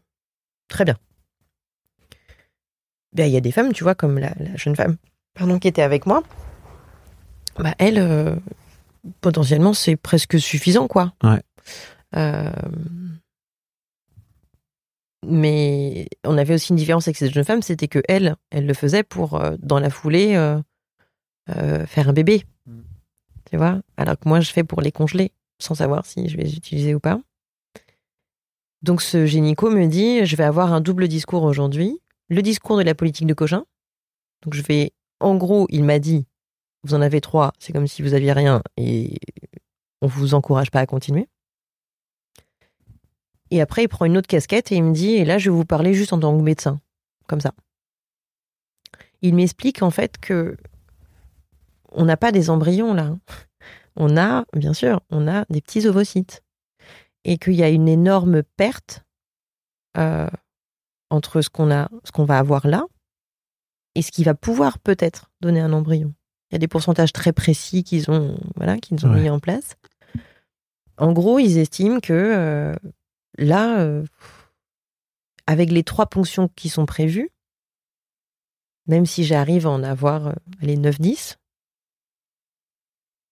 très 0.68 0.86
bien. 0.86 0.98
Ben, 3.14 3.26
Il 3.26 3.32
y 3.32 3.38
a 3.38 3.42
des 3.42 3.52
femmes, 3.52 3.74
tu 3.74 3.84
vois, 3.84 3.96
comme 3.96 4.18
la, 4.20 4.34
la 4.40 4.56
jeune 4.56 4.76
femme 4.76 4.98
pardon, 5.34 5.60
qui 5.60 5.68
était 5.68 5.82
avec 5.82 6.06
moi. 6.06 6.24
Bah, 7.58 7.76
elle, 7.78 7.98
euh, 8.00 8.36
potentiellement, 9.22 9.74
c'est 9.74 9.96
presque 9.96 10.40
suffisant, 10.40 10.88
quoi. 10.88 11.14
Ouais. 11.24 11.42
Euh, 12.16 12.52
mais 15.26 16.08
on 16.24 16.38
avait 16.38 16.56
aussi 16.56 16.72
une 16.72 16.78
différence 16.78 17.08
avec 17.08 17.18
cette 17.18 17.34
jeune 17.34 17.44
femme, 17.44 17.62
c'était 17.62 17.88
que 17.88 18.00
elle, 18.08 18.36
elle 18.52 18.66
le 18.66 18.74
faisait 18.74 19.04
pour, 19.04 19.36
euh, 19.36 19.56
dans 19.60 19.80
la 19.80 19.90
foulée, 19.90 20.36
euh, 20.36 20.60
euh, 21.50 21.86
faire 21.86 22.10
un 22.10 22.14
bébé. 22.14 22.44
Mm. 22.66 22.82
Tu 23.50 23.58
vois? 23.58 23.82
Alors 23.98 24.20
que 24.20 24.28
moi, 24.28 24.40
je 24.42 24.52
fais 24.52 24.64
pour 24.64 24.82
les 24.82 24.92
congeler, 24.92 25.32
sans 25.60 25.76
savoir 25.76 26.06
si 26.06 26.28
je 26.28 26.38
vais 26.38 26.44
les 26.44 26.56
utiliser 26.56 26.94
ou 26.94 27.00
pas. 27.00 27.20
Donc 28.82 29.02
ce 29.02 29.26
génico 29.26 29.70
me 29.70 29.86
dit, 29.88 30.26
je 30.26 30.36
vais 30.36 30.44
avoir 30.44 30.74
un 30.74 30.82
double 30.82 31.08
discours 31.08 31.44
aujourd'hui. 31.44 32.00
Le 32.30 32.42
discours 32.42 32.78
de 32.78 32.84
la 32.84 32.96
politique 32.96 33.28
de 33.28 33.34
Cochin. 33.34 33.66
Donc 34.42 34.54
je 34.54 34.62
vais, 34.62 34.94
en 35.20 35.36
gros, 35.36 35.68
il 35.70 35.84
m'a 35.84 36.00
dit, 36.00 36.26
vous 36.84 36.94
en 36.94 37.02
avez 37.02 37.22
trois, 37.22 37.54
c'est 37.60 37.74
comme 37.74 37.88
si 37.88 38.02
vous 38.02 38.14
aviez 38.14 38.34
rien 38.34 38.62
et 38.78 39.18
on 40.02 40.08
vous 40.08 40.34
encourage 40.34 40.70
pas 40.70 40.82
à 40.82 40.86
continuer. 40.86 41.30
Et 43.52 43.62
après, 43.62 43.84
il 43.84 43.88
prend 43.88 44.06
une 44.06 44.18
autre 44.18 44.28
casquette 44.28 44.72
et 44.72 44.76
il 44.76 44.84
me 44.84 44.94
dit, 44.94 45.12
et 45.12 45.26
là, 45.26 45.38
je 45.38 45.50
vais 45.50 45.56
vous 45.56 45.66
parler 45.66 45.94
juste 45.94 46.12
en 46.12 46.20
tant 46.20 46.36
que 46.36 46.44
médecin, 46.44 46.82
comme 47.28 47.40
ça. 47.40 47.54
Il 49.22 49.36
m'explique 49.36 49.82
en 49.82 49.92
fait 49.92 50.18
que 50.18 50.58
on 51.92 52.06
n'a 52.06 52.18
pas 52.18 52.32
des 52.32 52.50
embryons 52.50 52.94
là. 52.94 53.16
On 53.96 54.18
a, 54.18 54.46
bien 54.54 54.74
sûr, 54.74 55.02
on 55.12 55.28
a 55.28 55.46
des 55.50 55.62
petits 55.62 55.88
ovocytes. 55.88 56.44
Et 57.26 57.38
qu'il 57.38 57.54
y 57.54 57.64
a 57.64 57.70
une 57.70 57.88
énorme 57.88 58.44
perte 58.44 59.06
euh, 59.98 60.28
entre 61.10 61.42
ce 61.42 61.50
qu'on 61.50 61.72
a, 61.72 61.90
ce 62.04 62.12
qu'on 62.12 62.26
va 62.26 62.38
avoir 62.40 62.68
là 62.68 62.86
et 63.96 64.02
ce 64.02 64.12
qui 64.12 64.24
va 64.24 64.34
pouvoir 64.34 64.80
peut-être 64.80 65.30
donner 65.42 65.60
un 65.60 65.74
embryon. 65.74 66.14
Il 66.50 66.56
y 66.56 66.58
a 66.58 66.60
des 66.60 66.68
pourcentages 66.68 67.14
très 67.14 67.34
précis 67.34 67.84
qu'ils 67.84 68.10
ont, 68.12 68.38
voilà, 68.56 68.78
qu'ils 68.78 69.06
ont 69.06 69.12
Ouais. 69.12 69.22
mis 69.22 69.30
en 69.30 69.40
place. 69.40 69.76
En 70.98 71.12
gros, 71.14 71.40
ils 71.40 71.58
estiment 71.58 72.00
que 72.00 72.14
euh, 72.14 72.76
là, 73.38 73.80
euh, 73.80 74.04
avec 75.48 75.72
les 75.72 75.84
trois 75.84 76.06
ponctions 76.08 76.48
qui 76.56 76.70
sont 76.70 76.86
prévues, 76.86 77.30
même 78.88 79.06
si 79.06 79.24
j'arrive 79.24 79.66
à 79.66 79.72
en 79.72 79.82
avoir 79.84 80.28
euh, 80.28 80.34
les 80.62 80.78
9-10, 80.78 81.38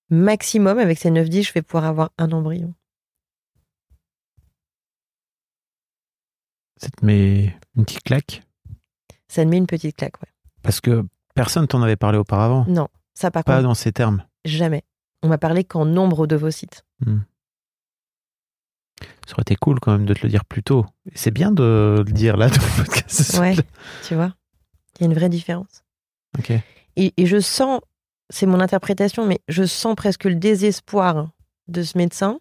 maximum, 0.09 0.77
avec 0.79 0.97
ces 0.97 1.11
9-10, 1.11 1.43
je 1.47 1.53
vais 1.53 1.61
pouvoir 1.61 1.85
avoir 1.85 2.11
un 2.17 2.31
embryon. 2.31 2.73
Ça 6.81 6.89
te 6.89 7.05
met 7.05 7.55
une 7.75 7.85
petite 7.85 8.03
claque 8.03 8.41
Ça 9.27 9.43
te 9.43 9.47
met 9.47 9.57
une 9.57 9.67
petite 9.67 9.95
claque, 9.95 10.19
ouais. 10.21 10.29
Parce 10.63 10.81
que 10.81 11.05
personne 11.35 11.67
t'en 11.67 11.81
avait 11.83 11.95
parlé 11.95 12.17
auparavant. 12.17 12.65
Non, 12.67 12.87
ça 13.13 13.29
par 13.31 13.43
Pas 13.43 13.55
contre, 13.57 13.63
dans 13.67 13.73
ces 13.75 13.91
termes. 13.91 14.23
jamais. 14.45 14.83
On 15.23 15.27
m'a 15.27 15.37
parlé 15.37 15.63
qu'en 15.63 15.85
nombre 15.85 16.25
d'ovocytes. 16.25 16.83
Ça 19.27 19.33
aurait 19.33 19.41
été 19.41 19.55
cool 19.55 19.79
quand 19.79 19.91
même 19.91 20.05
de 20.05 20.13
te 20.13 20.21
le 20.23 20.29
dire 20.29 20.45
plus 20.45 20.63
tôt. 20.63 20.85
C'est 21.13 21.31
bien 21.31 21.51
de 21.51 22.03
le 22.05 22.11
dire 22.11 22.37
là 22.37 22.49
dans 22.49 22.55
le 22.55 22.83
podcast. 22.83 23.37
Ouais, 23.39 23.55
tu 24.07 24.15
vois 24.15 24.33
Il 24.99 25.01
y 25.01 25.03
a 25.03 25.07
une 25.07 25.13
vraie 25.13 25.29
différence. 25.29 25.83
Ok. 26.39 26.51
Et, 26.95 27.13
et 27.17 27.25
je 27.27 27.39
sens, 27.39 27.81
c'est 28.29 28.45
mon 28.47 28.59
interprétation, 28.59 29.25
mais 29.27 29.39
je 29.47 29.63
sens 29.63 29.95
presque 29.95 30.25
le 30.25 30.35
désespoir 30.35 31.29
de 31.67 31.83
ce 31.83 31.97
médecin 31.97 32.39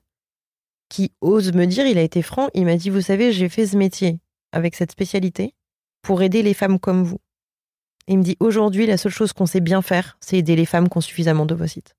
qui 0.89 1.13
ose 1.21 1.53
me 1.53 1.67
dire, 1.67 1.87
il 1.87 1.99
a 1.99 2.03
été 2.03 2.23
franc, 2.23 2.49
il 2.55 2.65
m'a 2.65 2.77
dit, 2.77 2.91
vous 2.91 3.01
savez, 3.03 3.33
j'ai 3.33 3.49
fait 3.49 3.67
ce 3.67 3.77
métier 3.77 4.19
avec 4.53 4.75
cette 4.75 4.93
spécialité 4.93 5.55
pour 6.03 6.23
aider 6.23 6.43
les 6.43 6.55
femmes 6.55 6.79
comme 6.79 7.03
vous. 7.03 7.21
Et 8.07 8.15
il 8.15 8.19
me 8.19 8.23
dit, 8.23 8.37
aujourd'hui, 8.41 8.87
la 8.87 8.97
seule 8.97 9.13
chose 9.13 9.33
qu'on 9.33 9.47
sait 9.47 9.61
bien 9.61 9.83
faire, 9.83 10.17
c'est 10.21 10.39
aider 10.39 10.57
les 10.57 10.67
femmes 10.67 10.89
qui 10.89 10.99
ont 10.99 11.03
suffisamment 11.03 11.47
d'ovocytes. 11.47 11.95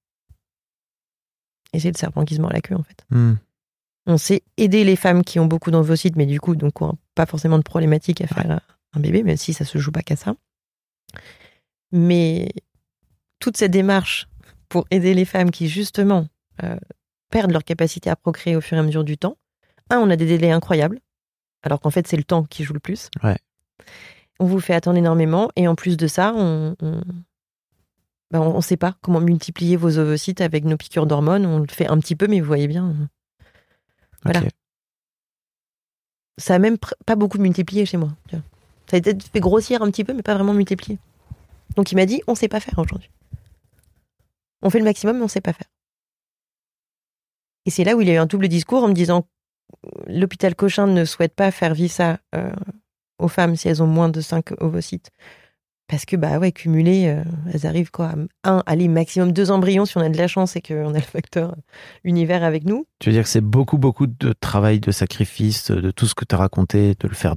Et 1.73 1.79
c'est 1.79 1.91
le 1.91 1.97
serpent 1.97 2.25
qui 2.25 2.35
se 2.35 2.41
mord 2.41 2.51
la 2.51 2.61
queue, 2.61 2.75
en 2.75 2.83
fait. 2.83 3.05
Hmm. 3.09 3.35
On 4.07 4.17
sait 4.17 4.41
aider 4.57 4.83
les 4.83 4.95
femmes 4.95 5.23
qui 5.23 5.39
ont 5.39 5.45
beaucoup 5.45 5.71
d'ovocytes, 5.71 6.15
mais 6.15 6.25
du 6.25 6.39
coup, 6.39 6.55
donc, 6.55 6.73
pas 7.15 7.25
forcément 7.25 7.57
de 7.57 7.63
problématique 7.63 8.21
à 8.21 8.27
faire 8.27 8.59
un 8.93 8.99
bébé, 8.99 9.23
même 9.23 9.37
si 9.37 9.53
ça 9.53 9.63
se 9.63 9.77
joue 9.77 9.91
pas 9.91 10.01
qu'à 10.01 10.15
ça. 10.15 10.35
Mais 11.91 12.49
toute 13.39 13.57
cette 13.57 13.71
démarche 13.71 14.27
pour 14.69 14.85
aider 14.91 15.13
les 15.13 15.25
femmes 15.25 15.51
qui, 15.51 15.67
justement, 15.67 16.27
euh, 16.63 16.77
perdent 17.29 17.51
leur 17.51 17.63
capacité 17.63 18.09
à 18.09 18.15
procréer 18.15 18.55
au 18.55 18.61
fur 18.61 18.77
et 18.77 18.79
à 18.79 18.83
mesure 18.83 19.03
du 19.03 19.17
temps, 19.17 19.37
un, 19.89 19.99
on 19.99 20.09
a 20.09 20.15
des 20.15 20.25
délais 20.25 20.51
incroyables, 20.51 20.99
alors 21.63 21.79
qu'en 21.79 21.91
fait, 21.91 22.07
c'est 22.07 22.17
le 22.17 22.23
temps 22.23 22.43
qui 22.43 22.63
joue 22.63 22.73
le 22.73 22.79
plus. 22.79 23.09
Ouais. 23.23 23.37
On 24.39 24.45
vous 24.45 24.59
fait 24.59 24.73
attendre 24.73 24.97
énormément, 24.97 25.49
et 25.55 25.67
en 25.67 25.75
plus 25.75 25.97
de 25.97 26.07
ça, 26.07 26.33
on 26.35 26.75
on 26.81 27.01
ben, 28.31 28.39
on 28.39 28.55
ne 28.55 28.61
sait 28.61 28.77
pas 28.77 28.95
comment 29.01 29.19
multiplier 29.19 29.75
vos 29.75 29.97
ovocytes 29.97 30.39
avec 30.39 30.63
nos 30.63 30.77
piqûres 30.77 31.05
d'hormones. 31.05 31.45
On 31.45 31.59
le 31.59 31.67
fait 31.67 31.87
un 31.87 31.99
petit 31.99 32.15
peu, 32.15 32.27
mais 32.27 32.39
vous 32.39 32.47
voyez 32.47 32.67
bien, 32.67 32.95
Voilà. 34.23 34.41
Ça 36.37 36.55
a 36.55 36.59
même 36.59 36.77
pas 37.05 37.15
beaucoup 37.15 37.37
multiplié 37.37 37.85
chez 37.85 37.97
moi. 37.97 38.09
Ça 38.89 38.97
a 38.97 39.01
peut-être 39.01 39.23
fait 39.27 39.41
grossir 39.41 39.81
un 39.81 39.91
petit 39.91 40.05
peu, 40.05 40.13
mais 40.13 40.23
pas 40.23 40.33
vraiment 40.33 40.53
multiplié. 40.53 40.97
Donc 41.75 41.91
il 41.91 41.95
m'a 41.95 42.05
dit, 42.05 42.21
on 42.27 42.35
sait 42.35 42.47
pas 42.47 42.61
faire 42.61 42.79
aujourd'hui. 42.79 43.09
On 44.61 44.69
fait 44.69 44.79
le 44.79 44.85
maximum, 44.85 45.17
mais 45.17 45.23
on 45.23 45.27
sait 45.27 45.41
pas 45.41 45.53
faire. 45.53 45.67
Et 47.65 47.69
c'est 47.69 47.83
là 47.83 47.95
où 47.95 48.01
il 48.01 48.07
y 48.07 48.11
a 48.11 48.13
eu 48.15 48.17
un 48.17 48.25
double 48.25 48.47
discours 48.47 48.83
en 48.83 48.87
me 48.87 48.93
disant, 48.93 49.27
l'hôpital 50.07 50.55
Cochin 50.55 50.87
ne 50.87 51.05
souhaite 51.05 51.33
pas 51.35 51.51
faire 51.51 51.73
vivre 51.73 51.91
ça 51.91 52.19
euh, 52.35 52.51
aux 53.19 53.27
femmes 53.27 53.55
si 53.55 53.67
elles 53.67 53.81
ont 53.83 53.87
moins 53.87 54.09
de 54.09 54.21
5 54.21 54.61
ovocytes. 54.61 55.09
Parce 55.87 56.05
que, 56.05 56.15
bah 56.15 56.39
ouais, 56.39 56.53
cumulées, 56.53 57.07
euh, 57.07 57.23
elles 57.53 57.65
arrivent 57.67 57.91
quoi 57.91 58.13
à 58.43 58.49
un, 58.49 58.63
allez, 58.65 58.87
maximum 58.87 59.33
deux 59.33 59.51
embryons 59.51 59.85
si 59.85 59.97
on 59.97 60.01
a 60.01 60.07
de 60.09 60.17
la 60.17 60.27
chance 60.27 60.55
et 60.55 60.61
qu'on 60.61 60.91
a 60.93 60.97
le 60.97 61.01
facteur 61.01 61.53
univers 62.05 62.43
avec 62.43 62.63
nous. 62.63 62.85
Tu 62.99 63.09
veux 63.09 63.13
dire 63.13 63.23
que 63.23 63.29
c'est 63.29 63.41
beaucoup, 63.41 63.77
beaucoup 63.77 64.07
de 64.07 64.33
travail, 64.33 64.79
de 64.79 64.91
sacrifice, 64.91 65.69
de 65.69 65.91
tout 65.91 66.05
ce 66.07 66.15
que 66.15 66.23
tu 66.23 66.33
as 66.33 66.37
raconté, 66.37 66.95
de 66.97 67.07
le 67.09 67.13
faire 67.13 67.35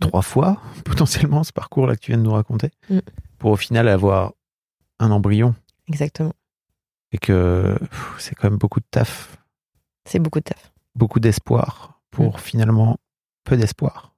trois 0.00 0.22
fois, 0.22 0.62
potentiellement, 0.86 1.44
ce 1.44 1.52
parcours-là 1.52 1.94
que 1.94 2.00
tu 2.00 2.10
viens 2.12 2.18
de 2.18 2.22
nous 2.24 2.32
raconter, 2.32 2.70
Mm. 2.88 3.00
pour 3.38 3.50
au 3.50 3.56
final 3.56 3.86
avoir 3.86 4.32
un 4.98 5.10
embryon. 5.10 5.54
Exactement. 5.88 6.32
Et 7.12 7.18
que 7.18 7.76
c'est 8.18 8.34
quand 8.34 8.48
même 8.48 8.58
beaucoup 8.58 8.80
de 8.80 8.86
taf, 8.90 9.36
C'est 10.06 10.20
beaucoup 10.20 10.38
de 10.38 10.44
taf. 10.44 10.72
Beaucoup 11.00 11.20
d'espoir, 11.20 12.00
pour 12.10 12.38
finalement 12.38 12.98
peu 13.44 13.56
d'espoir. 13.56 14.14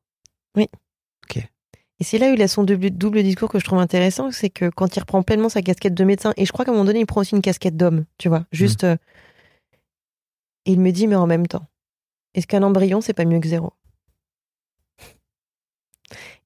Et 2.02 2.04
c'est 2.04 2.18
là 2.18 2.30
où 2.30 2.34
il 2.34 2.42
a 2.42 2.48
son 2.48 2.64
double, 2.64 2.90
double 2.90 3.22
discours 3.22 3.48
que 3.48 3.60
je 3.60 3.64
trouve 3.64 3.78
intéressant, 3.78 4.32
c'est 4.32 4.50
que 4.50 4.68
quand 4.70 4.96
il 4.96 4.98
reprend 4.98 5.22
pleinement 5.22 5.48
sa 5.48 5.62
casquette 5.62 5.94
de 5.94 6.02
médecin, 6.02 6.32
et 6.36 6.44
je 6.44 6.50
crois 6.50 6.64
qu'à 6.64 6.72
un 6.72 6.74
moment 6.74 6.84
donné, 6.84 6.98
il 6.98 7.06
prend 7.06 7.20
aussi 7.20 7.36
une 7.36 7.42
casquette 7.42 7.76
d'homme, 7.76 8.06
tu 8.18 8.28
vois, 8.28 8.44
juste. 8.50 8.82
euh, 8.82 8.96
et 10.66 10.72
il 10.72 10.80
me 10.80 10.90
dit, 10.90 11.06
mais 11.06 11.14
en 11.14 11.28
même 11.28 11.46
temps, 11.46 11.64
est-ce 12.34 12.48
qu'un 12.48 12.64
embryon, 12.64 13.00
c'est 13.00 13.12
pas 13.12 13.24
mieux 13.24 13.38
que 13.38 13.46
zéro? 13.46 13.72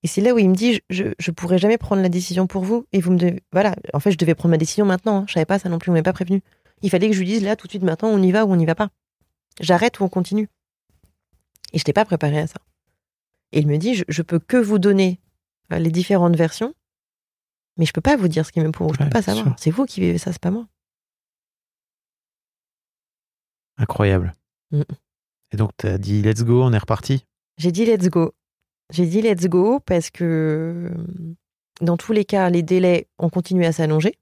Et 0.02 0.08
c'est 0.08 0.20
là 0.20 0.34
où 0.34 0.38
il 0.38 0.50
me 0.50 0.54
dit, 0.54 0.74
je, 0.74 0.80
je, 0.90 1.04
je 1.18 1.30
pourrais 1.30 1.56
jamais 1.56 1.78
prendre 1.78 2.02
la 2.02 2.10
décision 2.10 2.46
pour 2.46 2.62
vous, 2.62 2.84
et 2.92 3.00
vous 3.00 3.12
me 3.12 3.18
devez. 3.18 3.42
Voilà, 3.50 3.74
en 3.94 4.00
fait, 4.00 4.10
je 4.10 4.18
devais 4.18 4.34
prendre 4.34 4.50
ma 4.50 4.58
décision 4.58 4.84
maintenant, 4.84 5.20
hein. 5.20 5.24
je 5.26 5.32
savais 5.32 5.46
pas 5.46 5.58
ça 5.58 5.70
non 5.70 5.78
plus, 5.78 5.88
on 5.88 5.94
m'avait 5.94 6.02
pas 6.02 6.12
prévenu. 6.12 6.42
Il 6.82 6.90
fallait 6.90 7.08
que 7.08 7.14
je 7.14 7.20
lui 7.20 7.26
dise, 7.26 7.42
là, 7.42 7.56
tout 7.56 7.66
de 7.66 7.72
suite, 7.72 7.82
maintenant, 7.82 8.10
on 8.10 8.22
y 8.22 8.30
va 8.30 8.44
ou 8.44 8.52
on 8.52 8.56
n'y 8.56 8.66
va 8.66 8.74
pas. 8.74 8.90
J'arrête 9.60 10.00
ou 10.00 10.04
on 10.04 10.08
continue. 10.08 10.48
Et 11.72 11.78
je 11.78 11.80
n'étais 11.80 11.92
pas 11.92 12.04
préparée 12.04 12.38
à 12.40 12.46
ça. 12.46 12.60
Et 13.52 13.60
il 13.60 13.66
me 13.66 13.76
dit, 13.78 13.94
je, 13.94 14.04
je 14.08 14.22
peux 14.22 14.38
que 14.38 14.56
vous 14.56 14.78
donner 14.78 15.20
euh, 15.72 15.78
les 15.78 15.90
différentes 15.90 16.36
versions, 16.36 16.74
mais 17.76 17.86
je 17.86 17.92
peux 17.92 18.00
pas 18.00 18.16
vous 18.16 18.28
dire 18.28 18.44
ce 18.46 18.52
qui 18.52 18.60
me 18.60 18.70
pour. 18.72 18.92
Je 18.94 18.98
Ouais, 18.98 19.04
peux 19.06 19.10
pas 19.10 19.22
savoir. 19.22 19.54
C'est 19.58 19.70
vous 19.70 19.84
qui 19.86 20.00
vivez 20.00 20.18
ça, 20.18 20.32
c'est 20.32 20.40
pas 20.40 20.50
moi. 20.50 20.66
Incroyable. 23.78 24.34
Mm. 24.70 24.82
Et 25.52 25.56
donc, 25.56 25.70
tu 25.78 25.86
as 25.86 25.98
dit, 25.98 26.22
let's 26.22 26.42
go, 26.42 26.62
on 26.62 26.72
est 26.72 26.78
reparti. 26.78 27.24
J'ai 27.58 27.72
dit 27.72 27.84
let's 27.86 28.08
go. 28.08 28.32
J'ai 28.92 29.06
dit 29.06 29.22
let's 29.22 29.46
go 29.46 29.80
parce 29.80 30.10
que 30.10 30.90
euh, 30.92 30.94
dans 31.80 31.96
tous 31.96 32.12
les 32.12 32.24
cas, 32.24 32.50
les 32.50 32.62
délais 32.62 33.08
ont 33.18 33.30
continué 33.30 33.66
à 33.66 33.72
s'allonger. 33.72 34.18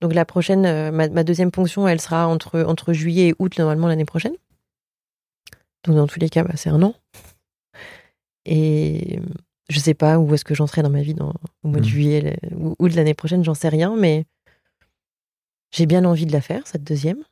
Donc 0.00 0.14
la 0.14 0.24
prochaine, 0.24 0.66
euh, 0.66 0.90
ma, 0.90 1.08
ma 1.08 1.24
deuxième 1.24 1.50
ponction, 1.50 1.86
elle 1.88 2.00
sera 2.00 2.26
entre, 2.26 2.62
entre 2.62 2.92
juillet 2.92 3.28
et 3.28 3.34
août 3.38 3.58
normalement 3.58 3.86
l'année 3.88 4.04
prochaine. 4.04 4.34
Donc 5.84 5.96
dans 5.96 6.06
tous 6.06 6.20
les 6.20 6.28
cas, 6.28 6.44
bah, 6.44 6.54
c'est 6.56 6.70
un 6.70 6.82
an. 6.82 6.94
Et 8.44 9.18
je 9.68 9.78
sais 9.78 9.94
pas 9.94 10.18
où 10.18 10.34
est-ce 10.34 10.44
que 10.44 10.54
j'en 10.54 10.66
serai 10.66 10.82
dans 10.82 10.90
ma 10.90 11.02
vie 11.02 11.14
dans, 11.14 11.32
au 11.62 11.68
mois 11.68 11.80
de 11.80 11.84
Mhm. 11.86 11.90
juillet 11.90 12.38
le- 12.50 12.74
ou 12.78 12.88
de 12.88 12.96
l'année 12.96 13.14
prochaine, 13.14 13.44
j'en 13.44 13.54
sais 13.54 13.68
rien, 13.68 13.94
mais 13.96 14.24
j'ai 15.72 15.86
bien 15.86 16.04
envie 16.04 16.26
de 16.26 16.32
la 16.32 16.40
faire, 16.40 16.66
cette 16.66 16.84
deuxième. 16.84 17.22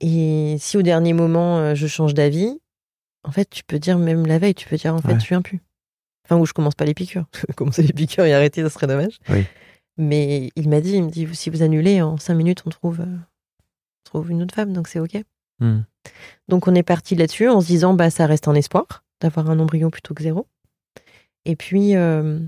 Et 0.00 0.56
si 0.58 0.76
au 0.76 0.82
dernier 0.82 1.12
moment, 1.12 1.58
euh, 1.58 1.74
je 1.74 1.86
change 1.86 2.14
d'avis, 2.14 2.58
en 3.24 3.32
fait, 3.32 3.48
tu 3.50 3.64
peux 3.64 3.78
dire, 3.78 3.98
même 3.98 4.26
la 4.26 4.38
veille, 4.38 4.54
tu 4.54 4.68
peux 4.68 4.76
dire, 4.76 4.94
en 4.94 4.98
fait, 5.02 5.14
Ouais. 5.14 5.20
je 5.20 5.26
viens 5.28 5.42
plus. 5.42 5.60
Enfin, 6.24 6.38
où 6.38 6.46
je 6.46 6.52
commence 6.52 6.74
pas 6.74 6.84
les 6.84 6.94
piqûres. 6.94 7.26
Commencer 7.56 7.82
les 7.82 7.92
piqûres 7.92 8.24
et 8.24 8.32
arrêter, 8.32 8.62
ça 8.62 8.70
serait 8.70 8.86
dommage. 8.86 9.18
Oui. 9.28 9.44
Mais 9.98 10.50
il 10.56 10.68
m'a 10.68 10.80
dit, 10.80 10.92
il 10.92 11.02
me 11.04 11.10
dit, 11.10 11.28
si 11.34 11.50
vous 11.50 11.62
annulez, 11.62 12.00
en 12.00 12.16
cinq 12.16 12.34
minutes, 12.34 12.62
on 12.66 12.70
trouve, 12.70 13.00
euh, 13.00 13.04
on 13.04 14.04
trouve 14.04 14.30
une 14.30 14.42
autre 14.42 14.54
femme, 14.54 14.72
donc 14.72 14.88
c'est 14.88 15.00
OK. 15.00 15.18
Hmm. 15.60 15.80
Donc 16.48 16.66
on 16.68 16.74
est 16.74 16.82
parti 16.82 17.14
là-dessus 17.14 17.48
en 17.48 17.60
se 17.60 17.66
disant, 17.66 17.94
bah, 17.94 18.10
ça 18.10 18.26
reste 18.26 18.48
un 18.48 18.54
espoir 18.54 19.04
d'avoir 19.20 19.50
un 19.50 19.58
embryon 19.58 19.90
plutôt 19.90 20.14
que 20.14 20.22
zéro. 20.22 20.46
Et 21.44 21.56
puis, 21.56 21.94
euh, 21.96 22.38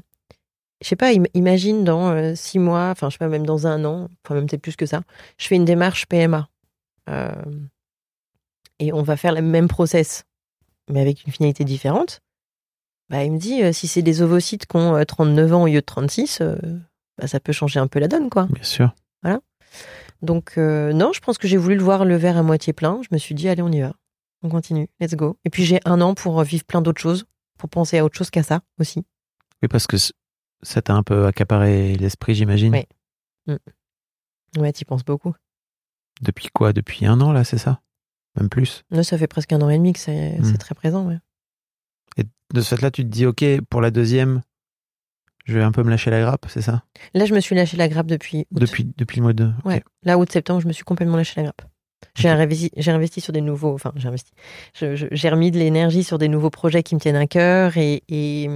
je 0.83 0.89
sais 0.89 0.97
pas, 0.97 1.13
im- 1.15 1.25
imagine 1.35 1.85
dans 1.85 2.11
euh, 2.11 2.35
six 2.35 2.59
mois, 2.59 2.89
enfin, 2.91 3.09
je 3.09 3.15
sais 3.15 3.19
pas, 3.19 3.29
même 3.29 3.47
dans 3.47 3.67
un 3.67 3.85
an, 3.85 4.09
enfin, 4.25 4.35
même 4.35 4.47
peut-être 4.47 4.63
plus 4.63 4.77
que 4.77 4.87
ça, 4.87 5.03
je 5.39 5.47
fais 5.47 5.57
une 5.57 5.65
démarche 5.65 6.07
PMA. 6.07 6.49
Euh, 7.11 7.31
et 8.79 8.93
on 8.93 9.03
va 9.03 9.17
faire 9.17 9.33
le 9.33 9.43
même 9.43 9.69
process, 9.69 10.25
mais 10.91 11.01
avec 11.01 11.25
une 11.27 11.33
finalité 11.33 11.65
différente. 11.65 12.21
Bah, 13.11 13.25
il 13.25 13.33
me 13.33 13.39
dit, 13.39 13.63
euh, 13.63 13.73
si 13.73 13.87
c'est 13.89 14.03
des 14.03 14.23
ovocytes 14.23 14.67
qui 14.67 14.77
ont 14.77 14.97
euh, 14.97 15.05
39 15.05 15.53
ans 15.53 15.63
au 15.65 15.67
lieu 15.67 15.81
de 15.81 15.87
36, 15.87 16.39
euh, 16.41 16.57
bah, 17.19 17.27
ça 17.27 17.41
peut 17.41 17.53
changer 17.53 17.79
un 17.79 17.87
peu 17.87 17.99
la 17.99 18.09
donne, 18.09 18.31
quoi. 18.31 18.47
Bien 18.47 18.63
sûr. 18.65 18.95
Donc, 20.23 20.55
euh, 20.57 20.93
non, 20.93 21.13
je 21.13 21.21
pense 21.21 21.37
que 21.39 21.49
j'ai 21.49 21.57
voulu 21.57 21.77
le 21.77 21.83
voir 21.83 22.05
le 22.05 22.17
verre 22.17 22.37
à 22.37 22.43
moitié 22.43 22.73
plein. 22.73 23.01
Je 23.03 23.09
me 23.11 23.19
suis 23.19 23.35
dit, 23.35 23.49
allez, 23.49 23.63
on 23.63 23.71
y 23.71 23.81
va. 23.81 23.93
On 24.43 24.49
continue. 24.49 24.89
Let's 25.01 25.15
go. 25.15 25.37
Et 25.45 25.51
puis, 25.51 25.65
j'ai 25.65 25.81
un 25.85 26.01
an 26.01 26.15
pour 26.15 26.43
vivre 26.43 26.65
plein 26.65 26.81
d'autres 26.83 27.01
choses, 27.01 27.25
pour 27.59 27.69
penser 27.69 27.99
à 27.99 28.05
autre 28.05 28.17
chose 28.17 28.31
qu'à 28.31 28.43
ça 28.43 28.61
aussi. 28.79 29.05
Oui, 29.63 29.69
parce 29.69 29.87
que 29.87 29.97
ça 30.63 30.81
t'a 30.83 30.95
un 30.95 31.03
peu 31.03 31.27
accaparé 31.27 31.95
l'esprit, 31.97 32.35
j'imagine. 32.35 32.73
Oui. 33.47 33.57
Ouais, 34.59 34.73
t'y 34.73 34.85
penses 34.85 35.05
beaucoup. 35.05 35.35
Depuis 36.21 36.49
quoi? 36.53 36.73
Depuis 36.73 37.07
un 37.07 37.21
an, 37.21 37.33
là, 37.33 37.43
c'est 37.45 37.59
ça? 37.59 37.81
Même 38.39 38.49
plus. 38.49 38.83
Là, 38.91 39.03
ça 39.03 39.19
fait 39.19 39.27
presque 39.27 39.53
un 39.53 39.61
an 39.61 39.71
et 39.71 39.77
demi 39.79 39.93
que 39.93 39.99
c'est 39.99 40.39
Mm. 40.39 40.57
très 40.59 40.75
présent. 40.75 41.07
ouais. 41.07 41.19
Et 42.17 42.25
de 42.53 42.61
ce 42.61 42.75
fait-là, 42.75 42.91
tu 42.91 43.03
te 43.03 43.09
dis, 43.09 43.27
OK, 43.27 43.45
pour 43.71 43.81
la 43.81 43.91
deuxième, 43.91 44.43
je 45.45 45.59
vais 45.59 45.65
un 45.65 45.73
peu 45.73 45.83
me 45.83 45.91
lâcher 45.91 46.11
la 46.11 46.21
grappe, 46.21 46.47
c'est 46.49 46.63
ça? 46.63 46.83
Là, 47.15 47.25
je 47.25 47.35
me 47.35 47.41
suis 47.41 47.55
lâché 47.55 47.77
la 47.77 47.89
grappe 47.89 48.07
depuis 48.07 48.47
août. 48.53 48.61
depuis, 48.61 48.89
depuis 48.97 49.19
le 49.19 49.23
mois 49.25 49.33
de. 49.33 49.45
ok. 49.47 49.65
Ouais. 49.65 49.83
Là, 50.05 50.19
août-septembre, 50.19 50.61
je 50.61 50.69
me 50.69 50.73
suis 50.73 50.85
complètement 50.85 51.17
lâché 51.17 51.35
la 51.37 51.45
grappe. 51.45 51.63
J'ai 52.15 52.29
investi, 52.29 52.71
j'ai 52.77 52.91
investi 52.91 53.21
sur 53.21 53.33
des 53.33 53.41
nouveaux. 53.41 53.73
Enfin, 53.75 53.93
j'ai 53.97 54.09
investi. 54.09 54.33
J'ai 54.75 55.29
remis 55.31 55.51
de 55.51 55.59
l'énergie 55.59 56.05
sur 56.05 56.19
des 56.19 56.29
nouveaux 56.29 56.51
projets 56.51 56.83
qui 56.83 56.95
me 56.95 57.01
tiennent 57.01 57.17
à 57.17 57.27
cœur. 57.27 57.79
Et, 57.79 58.03
et, 58.09 58.49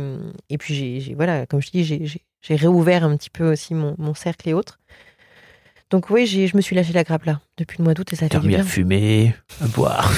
et 0.51 0.59
puis, 0.59 0.75
j'ai, 1.01 1.15
voilà, 1.15 1.47
comme 1.47 1.63
je 1.63 1.71
dis, 1.71 1.85
j'ai, 1.85 2.55
réouvert 2.55 3.05
un 3.05 3.17
petit 3.17 3.31
peu 3.31 3.51
aussi 3.53 3.73
mon, 3.75 3.95
mon 3.99 4.15
cercle 4.15 4.49
et 4.49 4.53
autres. 4.53 4.79
Donc, 5.91 6.11
oui, 6.11 6.27
je 6.27 6.57
me 6.57 6.61
suis 6.61 6.77
lâché 6.77 6.93
la 6.93 7.05
grappe 7.05 7.25
là, 7.25 7.41
depuis 7.57 7.79
le 7.79 7.85
mois 7.85 7.95
d'août 7.95 8.13
et 8.13 8.17
ça 8.17 8.29
T'as 8.29 8.37
fait 8.37 8.41
du 8.41 8.47
remis 8.47 8.55
à 8.57 8.59
bien. 8.59 8.67
fumer, 8.67 9.35
à 9.63 9.69
boire. 9.69 10.13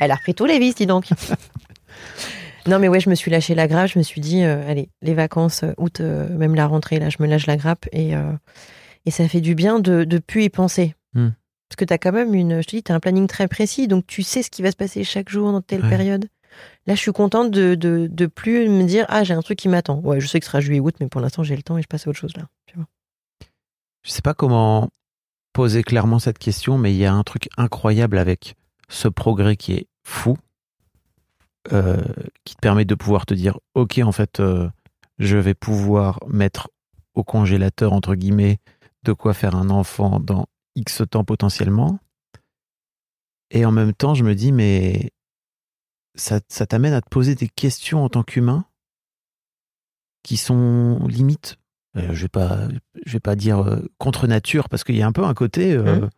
Elle 0.00 0.10
a 0.10 0.14
repris 0.14 0.34
tous 0.34 0.46
les 0.46 0.58
vices, 0.58 0.76
dis 0.76 0.86
donc. 0.86 1.06
non, 2.66 2.78
mais 2.78 2.88
ouais, 2.88 3.00
je 3.00 3.10
me 3.10 3.14
suis 3.14 3.30
lâché 3.30 3.54
la 3.54 3.66
grappe. 3.66 3.88
Je 3.88 3.98
me 3.98 4.02
suis 4.04 4.20
dit, 4.20 4.42
euh, 4.42 4.68
allez, 4.68 4.88
les 5.02 5.14
vacances, 5.14 5.62
euh, 5.64 5.72
août, 5.78 6.00
euh, 6.00 6.28
même 6.36 6.54
la 6.54 6.66
rentrée, 6.66 6.98
là, 6.98 7.10
je 7.10 7.16
me 7.20 7.26
lâche 7.26 7.46
la 7.46 7.56
grappe. 7.56 7.86
Et, 7.92 8.14
euh, 8.16 8.32
et 9.06 9.10
ça 9.10 9.26
fait 9.28 9.40
du 9.40 9.54
bien 9.54 9.80
de 9.80 10.04
ne 10.08 10.18
plus 10.18 10.44
y 10.44 10.48
penser. 10.48 10.94
Hmm. 11.14 11.30
Parce 11.68 11.76
que 11.76 11.84
tu 11.84 11.92
as 11.94 11.98
quand 11.98 12.12
même 12.12 12.34
une. 12.34 12.60
Je 12.62 12.66
te 12.66 12.76
dis, 12.76 12.82
tu 12.82 12.92
as 12.92 12.94
un 12.94 13.00
planning 13.00 13.26
très 13.26 13.48
précis. 13.48 13.88
Donc, 13.88 14.06
tu 14.06 14.22
sais 14.22 14.42
ce 14.42 14.50
qui 14.50 14.62
va 14.62 14.70
se 14.70 14.76
passer 14.76 15.04
chaque 15.04 15.28
jour 15.30 15.50
dans 15.52 15.60
telle 15.62 15.82
Ouais. 15.82 15.88
période. 15.88 16.28
Là, 16.86 16.94
je 16.94 17.00
suis 17.00 17.12
contente 17.12 17.50
de, 17.50 17.74
de, 17.74 18.08
de 18.10 18.26
plus 18.26 18.68
me 18.68 18.84
dire, 18.84 19.06
ah, 19.08 19.24
j'ai 19.24 19.32
un 19.32 19.40
truc 19.40 19.58
qui 19.58 19.68
m'attend. 19.68 20.00
Ouais, 20.00 20.20
je 20.20 20.26
sais 20.26 20.38
que 20.38 20.44
ce 20.44 20.50
sera 20.50 20.60
juillet-août, 20.60 20.94
mais 21.00 21.08
pour 21.08 21.20
l'instant, 21.22 21.42
j'ai 21.42 21.56
le 21.56 21.62
temps 21.62 21.78
et 21.78 21.82
je 21.82 21.86
passe 21.88 22.06
à 22.06 22.10
autre 22.10 22.18
chose 22.18 22.36
là. 22.36 22.42
Tu 22.66 22.76
vois. 22.76 22.86
Je 24.02 24.10
sais 24.10 24.20
pas 24.22 24.34
comment 24.34 24.90
poser 25.54 25.82
clairement 25.82 26.18
cette 26.18 26.38
question, 26.38 26.76
mais 26.76 26.92
il 26.92 26.98
y 26.98 27.06
a 27.06 27.12
un 27.14 27.22
truc 27.22 27.48
incroyable 27.56 28.18
avec 28.18 28.54
ce 28.88 29.08
progrès 29.08 29.56
qui 29.56 29.72
est 29.72 29.86
fou, 30.04 30.36
euh, 31.72 32.02
qui 32.44 32.54
te 32.56 32.60
permet 32.60 32.84
de 32.84 32.94
pouvoir 32.94 33.24
te 33.26 33.34
dire, 33.34 33.58
ok, 33.74 34.00
en 34.02 34.10
fait, 34.12 34.40
euh, 34.40 34.68
je 35.18 35.36
vais 35.36 35.54
pouvoir 35.54 36.18
mettre 36.26 36.70
au 37.14 37.22
congélateur 37.22 37.92
entre 37.92 38.14
guillemets 38.14 38.58
de 39.04 39.12
quoi 39.12 39.34
faire 39.34 39.54
un 39.54 39.70
enfant 39.70 40.18
dans 40.18 40.46
X 40.74 41.02
temps 41.10 41.24
potentiellement. 41.24 41.98
Et 43.50 43.64
en 43.64 43.70
même 43.70 43.92
temps, 43.92 44.14
je 44.14 44.24
me 44.24 44.34
dis, 44.34 44.50
mais 44.50 45.10
ça, 46.14 46.40
t'amène 46.40 46.94
à 46.94 47.00
te 47.00 47.08
poser 47.08 47.34
des 47.34 47.48
questions 47.48 48.04
en 48.04 48.08
tant 48.08 48.22
qu'humain 48.22 48.64
qui 50.22 50.36
sont 50.36 51.06
limites. 51.06 51.58
euh, 51.96 52.12
je 52.12 52.22
vais 52.22 52.28
pas, 52.28 52.68
je 53.04 53.12
vais 53.12 53.20
pas 53.20 53.36
dire 53.36 53.82
contre 53.98 54.26
nature 54.26 54.68
parce 54.68 54.82
qu'il 54.82 54.96
y 54.96 55.02
a 55.02 55.06
un 55.06 55.12
peu 55.12 55.24
un 55.24 55.34
côté. 55.34 55.76
Mhm. 55.76 56.10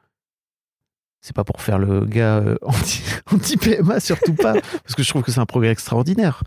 C'est 1.25 1.35
pas 1.35 1.43
pour 1.43 1.63
faire 1.63 1.79
le 1.79 2.05
gars 2.05 2.37
euh, 2.41 2.59
anti, 2.63 3.03
anti 3.33 3.57
PMA 3.57 3.99
surtout 3.99 4.35
pas 4.35 4.53
parce 4.61 4.95
que 4.95 5.03
je 5.03 5.09
trouve 5.09 5.23
que 5.23 5.33
c'est 5.33 5.41
un 5.41 5.47
progrès 5.47 5.71
extraordinaire. 5.71 6.45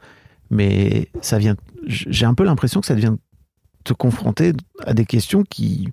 Mais 0.52 1.10
ça 1.20 1.40
vient, 1.40 1.56
j'ai 1.88 2.28
un 2.28 2.36
peu 2.36 2.44
l'impression 2.44 2.80
que 2.80 2.86
ça 2.86 2.94
vient 2.94 3.18
te 3.84 3.94
confronter 3.94 4.54
à 4.86 4.94
des 4.94 5.06
questions 5.06 5.42
qui, 5.42 5.90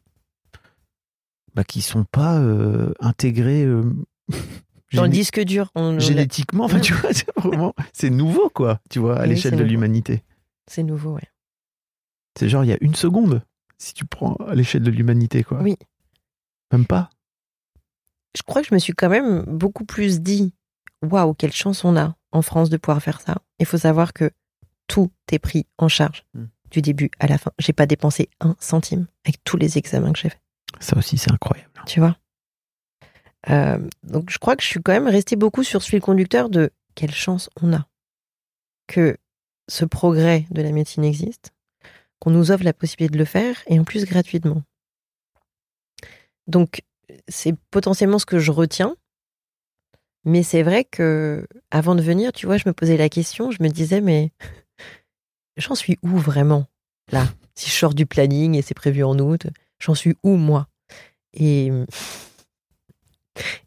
bah, 1.54 1.64
qui 1.64 1.80
sont 1.80 2.04
pas 2.04 2.38
euh, 2.38 2.92
intégrées. 3.00 3.64
euh, 3.64 3.90
Dans 4.92 5.04
le 5.04 5.08
disque 5.08 5.40
dur, 5.40 5.70
on, 5.74 5.98
génétiquement, 5.98 6.64
enfin, 6.64 6.78
tu 6.78 6.92
vois, 6.92 7.14
c'est 7.14 7.34
vraiment, 7.38 7.74
c'est 7.94 8.10
nouveau, 8.10 8.50
quoi, 8.50 8.80
tu 8.90 8.98
vois, 8.98 9.18
à 9.18 9.22
Oui, 9.22 9.30
l'échelle 9.30 9.56
de 9.56 9.64
l'humanité. 9.64 10.22
c'est 10.68 10.82
nouveau, 10.82 11.14
ouais. 11.14 11.28
C'est 12.38 12.50
genre, 12.50 12.64
il 12.64 12.68
y 12.68 12.72
a 12.74 12.78
une 12.82 12.94
seconde, 12.94 13.42
si 13.78 13.94
tu 13.94 14.04
prends 14.04 14.34
à 14.46 14.54
l'échelle 14.54 14.82
de 14.82 14.90
l'humanité, 14.90 15.42
quoi. 15.42 15.62
Oui. 15.62 15.76
Même 16.70 16.84
pas. 16.84 17.08
Je 18.36 18.42
crois 18.42 18.62
que 18.62 18.68
je 18.68 18.74
me 18.74 18.78
suis 18.80 18.92
quand 18.92 19.08
même 19.08 19.42
beaucoup 19.46 19.84
plus 19.84 20.20
dit 20.20 20.52
waouh, 21.02 21.34
quelle 21.34 21.52
chance 21.52 21.84
on 21.84 21.96
a 21.96 22.16
en 22.32 22.42
France 22.42 22.70
de 22.70 22.76
pouvoir 22.76 23.02
faire 23.02 23.20
ça. 23.20 23.36
Il 23.58 23.66
faut 23.66 23.78
savoir 23.78 24.12
que 24.12 24.30
tout 24.88 25.10
est 25.30 25.38
pris 25.38 25.66
en 25.78 25.88
charge 25.88 26.24
Mm. 26.34 26.44
du 26.70 26.82
début 26.82 27.10
à 27.20 27.26
la 27.26 27.38
fin. 27.38 27.52
J'ai 27.58 27.72
pas 27.72 27.86
dépensé 27.86 28.28
un 28.40 28.56
centime 28.58 29.06
avec 29.24 29.42
tous 29.44 29.56
les 29.56 29.78
examens 29.78 30.12
que 30.12 30.18
j'ai 30.18 30.28
faits, 30.30 30.40
Ça 30.80 30.96
aussi, 30.96 31.16
c'est 31.18 31.30
incroyable. 31.32 31.70
tu 31.86 32.00
vois? 32.00 32.16
Euh, 33.50 33.78
donc 34.02 34.30
je 34.30 34.38
crois 34.38 34.56
que 34.56 34.62
je 34.62 34.68
suis 34.68 34.82
quand 34.82 34.92
même 34.92 35.06
restée 35.08 35.36
beaucoup 35.36 35.62
sur 35.62 35.82
ce 35.82 35.88
fil 35.90 36.00
conducteur 36.00 36.48
de 36.48 36.70
quelle 36.94 37.12
chance 37.14 37.50
on 37.60 37.72
a 37.74 37.86
que 38.86 39.16
ce 39.68 39.84
progrès 39.84 40.46
de 40.50 40.62
la 40.62 40.72
médecine 40.72 41.04
existe, 41.04 41.52
qu'on 42.20 42.30
nous 42.30 42.50
offre 42.50 42.64
la 42.64 42.72
possibilité 42.72 43.12
de 43.12 43.18
le 43.18 43.24
faire 43.26 43.62
et 43.66 43.78
en 43.78 43.84
plus 43.84 44.04
gratuitement. 44.06 44.62
Donc 46.46 46.82
c'est 47.28 47.54
potentiellement 47.70 48.18
ce 48.18 48.26
que 48.26 48.38
je 48.38 48.50
retiens. 48.50 48.96
Mais 50.24 50.42
c'est 50.42 50.62
vrai 50.62 50.84
que 50.84 51.46
avant 51.70 51.94
de 51.94 52.02
venir, 52.02 52.32
tu 52.32 52.46
vois, 52.46 52.56
je 52.56 52.64
me 52.66 52.72
posais 52.72 52.96
la 52.96 53.08
question, 53.08 53.50
je 53.50 53.62
me 53.62 53.68
disais, 53.68 54.00
mais 54.00 54.32
j'en 55.56 55.74
suis 55.74 55.98
où 56.02 56.16
vraiment 56.16 56.66
là? 57.12 57.26
Si 57.54 57.70
je 57.70 57.74
sors 57.74 57.94
du 57.94 58.06
planning 58.06 58.54
et 58.54 58.62
c'est 58.62 58.74
prévu 58.74 59.04
en 59.04 59.18
août, 59.18 59.46
j'en 59.78 59.94
suis 59.94 60.16
où 60.22 60.36
moi? 60.36 60.68
Et, 61.34 61.66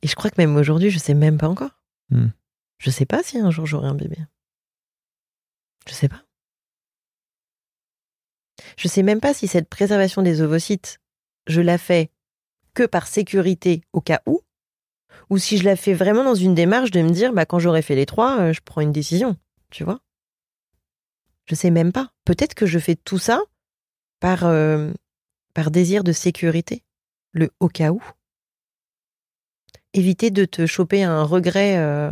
et 0.01 0.07
je 0.07 0.15
crois 0.15 0.29
que 0.29 0.41
même 0.41 0.55
aujourd'hui, 0.55 0.89
je 0.89 0.99
sais 0.99 1.13
même 1.13 1.37
pas 1.37 1.47
encore. 1.47 1.79
Hmm. 2.09 2.29
Je 2.79 2.89
sais 2.89 3.05
pas 3.05 3.23
si 3.23 3.37
un 3.39 3.51
jour 3.51 3.65
j'aurai 3.65 3.87
un 3.87 3.95
bébé. 3.95 4.17
Je 5.87 5.93
sais 5.93 6.09
pas. 6.09 6.23
Je 8.77 8.87
sais 8.87 9.03
même 9.03 9.21
pas 9.21 9.33
si 9.33 9.47
cette 9.47 9.69
préservation 9.69 10.21
des 10.21 10.41
ovocytes, 10.41 10.99
je 11.47 11.61
la 11.61 11.77
fais 11.77 12.11
que 12.77 12.83
par 12.83 13.07
sécurité 13.07 13.81
au 13.91 14.01
cas 14.01 14.21
où, 14.27 14.41
ou 15.31 15.39
si 15.39 15.57
je 15.57 15.63
la 15.63 15.75
fais 15.75 15.95
vraiment 15.95 16.23
dans 16.23 16.35
une 16.35 16.53
démarche 16.53 16.91
de 16.91 17.01
me 17.01 17.09
dire, 17.09 17.33
bah, 17.33 17.47
quand 17.47 17.57
j'aurai 17.57 17.81
fait 17.81 17.95
les 17.95 18.05
trois, 18.05 18.39
euh, 18.39 18.53
je 18.53 18.61
prends 18.63 18.81
une 18.81 18.91
décision, 18.91 19.35
tu 19.71 19.83
vois. 19.83 19.99
Je 21.47 21.55
sais 21.55 21.71
même 21.71 21.91
pas. 21.91 22.11
Peut-être 22.23 22.53
que 22.53 22.67
je 22.67 22.77
fais 22.77 22.95
tout 22.95 23.17
ça 23.17 23.41
par, 24.19 24.45
euh, 24.45 24.91
par 25.55 25.71
désir 25.71 26.03
de 26.03 26.11
sécurité, 26.11 26.83
le 27.31 27.49
au 27.59 27.67
cas 27.67 27.89
où. 27.89 28.03
Éviter 29.93 30.29
de 30.29 30.45
te 30.45 30.67
choper 30.67 31.01
un 31.01 31.23
regret 31.23 31.77
euh, 31.79 32.11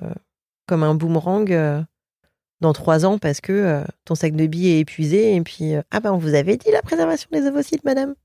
comme 0.65 0.81
un 0.81 0.95
boomerang 0.95 1.85
dans 2.59 2.73
trois 2.73 3.05
ans 3.05 3.19
parce 3.19 3.39
que 3.39 3.83
ton 4.03 4.15
sac 4.15 4.35
de 4.35 4.47
billes 4.47 4.69
est 4.69 4.79
épuisé 4.79 5.35
et 5.35 5.41
puis, 5.41 5.73
ah 5.91 5.99
ben, 5.99 6.11
on 6.11 6.17
vous 6.17 6.33
avait 6.33 6.57
dit 6.57 6.71
la 6.71 6.81
préservation 6.81 7.29
des 7.31 7.45
ovocytes, 7.45 7.83
madame. 7.83 8.15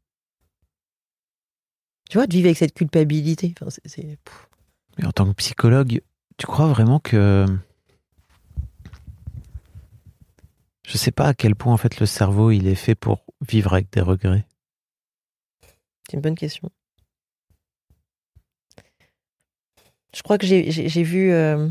Tu 2.11 2.19
vois, 2.19 2.27
de 2.27 2.33
vivre 2.33 2.47
avec 2.47 2.59
cette 2.59 2.75
culpabilité. 2.75 3.55
Enfin. 3.63 3.81
Mais 4.99 5.07
en 5.07 5.13
tant 5.13 5.27
que 5.27 5.35
psychologue, 5.35 6.01
tu 6.37 6.47
crois 6.47 6.67
vraiment 6.67 6.99
que. 6.99 7.47
Je 10.85 10.99
sais 10.99 11.13
pas 11.13 11.29
à 11.29 11.35
quel 11.35 11.55
point, 11.55 11.73
en 11.73 11.77
fait, 11.77 12.01
le 12.01 12.07
cerveau, 12.07 12.51
il 12.51 12.67
est 12.67 12.75
fait 12.75 12.97
pour 12.97 13.25
vivre 13.49 13.75
avec 13.75 13.93
des 13.93 14.01
regrets. 14.01 14.45
C'est 16.09 16.15
une 16.15 16.21
bonne 16.21 16.35
question. 16.35 16.69
Je 20.13 20.23
crois 20.23 20.37
que 20.37 20.47
j'ai 20.49 20.73
j'ai- 20.73 20.89
j'ai 20.89 21.03
vu, 21.05 21.31
euh, 21.31 21.69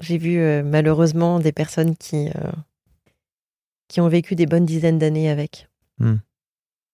j'ai 0.00 0.18
vu 0.18 0.38
euh, 0.38 0.62
malheureusement 0.62 1.40
des 1.40 1.52
personnes 1.52 1.96
qui, 1.96 2.28
euh, 2.28 2.52
qui 3.88 4.02
ont 4.02 4.08
vécu 4.08 4.34
des 4.34 4.44
bonnes 4.44 4.66
dizaines 4.66 4.98
d'années 4.98 5.30
avec. 5.30 5.70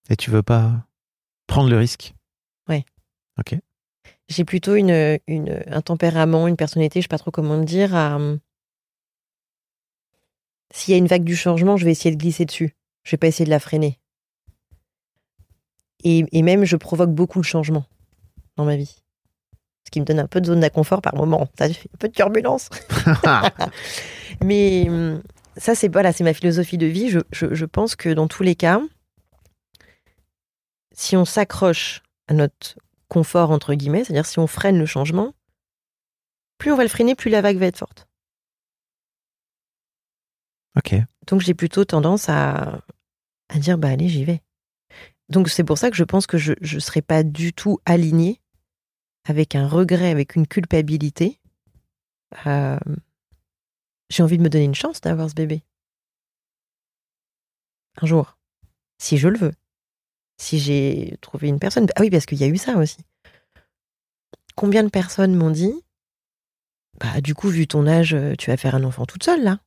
Et 0.09 0.15
tu 0.17 0.31
veux 0.31 0.45
pas 0.45 0.87
prendre 1.49 1.69
le 1.69 1.77
risque? 1.79 2.15
Ok. 3.39 3.57
J'ai 4.29 4.45
plutôt 4.45 4.75
une, 4.75 5.19
une, 5.27 5.63
un 5.67 5.81
tempérament, 5.81 6.47
une 6.47 6.57
personnalité, 6.57 7.01
je 7.01 7.05
sais 7.05 7.09
pas 7.09 7.19
trop 7.19 7.31
comment 7.31 7.57
le 7.57 7.65
dire, 7.65 7.95
à... 7.95 8.19
S'il 10.73 10.93
y 10.93 10.95
a 10.95 10.99
une 10.99 11.09
vague 11.09 11.25
du 11.25 11.35
changement, 11.35 11.77
je 11.77 11.85
vais 11.85 11.91
essayer 11.91 12.15
de 12.15 12.21
glisser 12.21 12.45
dessus. 12.45 12.77
Je 13.03 13.11
vais 13.11 13.17
pas 13.17 13.27
essayer 13.27 13.45
de 13.45 13.51
la 13.51 13.59
freiner. 13.59 13.99
Et, 16.05 16.25
et 16.33 16.43
même, 16.43 16.65
je 16.65 16.77
provoque 16.77 17.11
beaucoup 17.11 17.41
de 17.41 17.45
changements 17.45 17.85
dans 18.57 18.65
ma 18.65 18.77
vie. 18.77 19.03
Ce 19.85 19.91
qui 19.91 20.01
me 20.01 20.05
donne 20.05 20.21
un 20.21 20.27
peu 20.27 20.41
de 20.41 20.47
zone 20.47 20.61
d'inconfort 20.61 21.03
par 21.03 21.17
moment. 21.17 21.49
Ça 21.59 21.69
fait 21.69 21.89
un 21.93 21.99
peu 21.99 22.09
de 22.09 22.13
turbulence. 22.13 22.69
Mais 24.45 24.89
hum, 24.89 25.23
ça, 25.57 25.75
c'est 25.75 25.93
voilà, 25.93 26.13
c'est 26.13 26.25
ma 26.25 26.35
philosophie 26.35 26.79
de 26.79 26.87
vie. 26.87 27.11
Je, 27.11 27.19
je, 27.33 27.53
je 27.53 27.65
pense 27.65 27.97
que 27.97 28.11
dans 28.11 28.29
tous 28.29 28.43
les 28.43 28.55
cas, 28.55 28.81
si 30.93 31.17
on 31.17 31.25
s'accroche 31.25 32.03
à 32.29 32.35
notre 32.35 32.77
confort, 33.11 33.51
entre 33.51 33.75
guillemets, 33.75 34.05
c'est-à-dire 34.05 34.25
si 34.25 34.39
on 34.39 34.47
freine 34.47 34.79
le 34.79 34.87
changement, 34.87 35.35
plus 36.57 36.73
on 36.73 36.77
va 36.77 36.85
le 36.85 36.89
freiner, 36.89 37.15
plus 37.15 37.31
la 37.31 37.43
vague 37.43 37.59
va 37.59 37.67
être 37.67 37.79
forte. 37.79 38.09
ok. 40.77 40.95
Donc 41.27 41.43
j'ai 41.43 41.55
plutôt 41.55 41.85
tendance 41.85 42.29
à, 42.29 42.83
à 43.51 43.59
dire, 43.59 43.77
bah 43.77 43.89
allez, 43.89 44.09
j'y 44.09 44.25
vais. 44.25 44.41
Donc 45.29 45.49
c'est 45.49 45.65
pour 45.65 45.79
ça 45.79 45.91
que 45.91 45.97
je 45.97 46.05
pense 46.05 46.27
que 46.27 46.39
je 46.39 46.55
ne 46.61 46.81
serais 46.81 47.03
pas 47.03 47.23
du 47.23 47.53
tout 47.53 47.79
alignée 47.85 48.41
avec 49.25 49.55
un 49.55 49.69
regret, 49.69 50.11
avec 50.11 50.35
une 50.35 50.47
culpabilité. 50.47 51.41
Euh, 52.47 52.79
j'ai 54.09 54.23
envie 54.23 54.39
de 54.39 54.43
me 54.43 54.49
donner 54.49 54.65
une 54.65 54.75
chance 54.75 55.01
d'avoir 55.01 55.29
ce 55.29 55.35
bébé. 55.35 55.63
Un 58.01 58.07
jour. 58.07 58.39
Si 58.99 59.19
je 59.19 59.29
le 59.29 59.39
veux. 59.39 59.53
Si 60.41 60.59
j'ai 60.59 61.19
trouvé 61.21 61.49
une 61.49 61.59
personne. 61.59 61.87
Ah 61.97 62.01
oui, 62.01 62.09
parce 62.09 62.25
qu'il 62.25 62.39
y 62.39 62.45
a 62.45 62.49
eu 62.49 62.57
ça 62.57 62.79
aussi. 62.79 62.97
Combien 64.57 64.83
de 64.83 64.89
personnes 64.89 65.35
m'ont 65.35 65.51
dit 65.51 65.75
Bah, 66.99 67.21
du 67.21 67.35
coup, 67.35 67.49
vu 67.49 67.67
ton 67.67 67.87
âge, 67.87 68.17
tu 68.39 68.51
vas 68.51 68.57
faire 68.57 68.75
un 68.75 68.85
enfant 68.85 69.05
toute 69.05 69.23
seule, 69.23 69.45
là? 69.45 69.61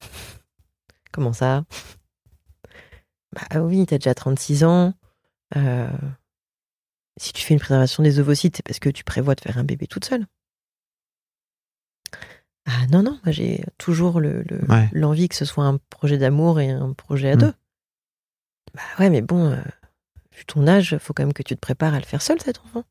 Comment 1.12 1.32
ça? 1.32 1.64
Bah 3.32 3.60
oui, 3.60 3.86
t'as 3.86 3.98
déjà 3.98 4.14
36 4.14 4.64
ans. 4.64 4.94
Euh, 5.56 5.88
si 7.16 7.32
tu 7.32 7.44
fais 7.44 7.54
une 7.54 7.60
préservation 7.60 8.02
des 8.02 8.18
ovocytes, 8.18 8.56
c'est 8.56 8.62
parce 8.64 8.80
que 8.80 8.88
tu 8.88 9.04
prévois 9.04 9.36
de 9.36 9.42
faire 9.42 9.58
un 9.58 9.64
bébé 9.64 9.86
toute 9.86 10.04
seule. 10.04 10.26
Ah 12.66 12.86
non, 12.90 13.04
non, 13.04 13.18
moi 13.24 13.32
j'ai 13.32 13.64
toujours 13.78 14.20
l'envie 14.20 14.44
le, 14.48 14.90
l'envie 14.92 15.28
que 15.28 15.36
ce 15.36 15.44
soit 15.44 15.64
un 15.64 15.78
projet 15.88 16.18
d'amour 16.18 16.58
et 16.58 16.70
un 16.70 16.92
projet 16.94 17.30
à 17.30 17.36
mm. 17.36 17.38
deux. 17.38 17.52
Bah 18.74 18.82
ouais, 18.98 19.10
mais 19.10 19.20
bon, 19.20 19.50
euh, 19.50 19.56
vu 20.36 20.44
ton 20.46 20.66
âge, 20.66 20.96
faut 20.98 21.12
quand 21.12 21.22
même 21.22 21.32
que 21.32 21.42
tu 21.42 21.54
te 21.54 21.60
prépares 21.60 21.94
à 21.94 21.98
le 21.98 22.04
faire 22.04 22.22
seul, 22.22 22.40
cet 22.40 22.60
enfant. 22.60 22.84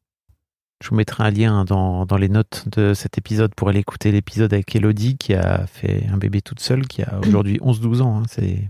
Je 0.82 0.90
vous 0.90 0.96
mettrai 0.96 1.24
un 1.24 1.30
lien 1.30 1.64
dans, 1.64 2.06
dans 2.06 2.18
les 2.18 2.30
notes 2.30 2.64
de 2.68 2.96
cet 2.96 3.18
épisode 3.18 3.54
pour 3.54 3.70
aller 3.70 3.80
écouter 3.80 4.12
l'épisode 4.12 4.52
avec 4.52 4.76
Elodie 4.76 5.16
qui 5.16 5.36
a 5.36 5.68
fait 5.68 6.08
un 6.12 6.18
bébé 6.18 6.42
toute 6.42 6.60
seule, 6.60 6.88
qui 6.88 7.04
a 7.04 7.20
aujourd'hui 7.28 7.60
11-12 7.60 8.02
ans. 8.02 8.20
Hein. 8.20 8.24
c'est 8.28 8.68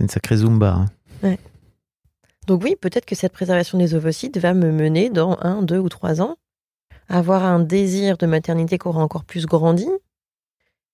une 0.00 0.08
sacrée 0.08 0.38
zumba. 0.38 0.74
Hein. 0.74 0.86
Ouais. 1.22 1.38
Donc 2.46 2.64
oui, 2.64 2.76
peut-être 2.80 3.04
que 3.04 3.14
cette 3.14 3.32
préservation 3.32 3.78
des 3.78 3.94
ovocytes 3.94 4.38
va 4.38 4.54
me 4.54 4.72
mener 4.72 5.10
dans 5.10 5.38
un, 5.42 5.62
deux 5.62 5.78
ou 5.78 5.88
trois 5.88 6.20
ans 6.20 6.36
à 7.08 7.18
avoir 7.18 7.44
un 7.44 7.60
désir 7.60 8.16
de 8.16 8.26
maternité 8.26 8.78
qui 8.78 8.88
aura 8.88 9.02
encore 9.02 9.24
plus 9.24 9.46
grandi. 9.46 9.88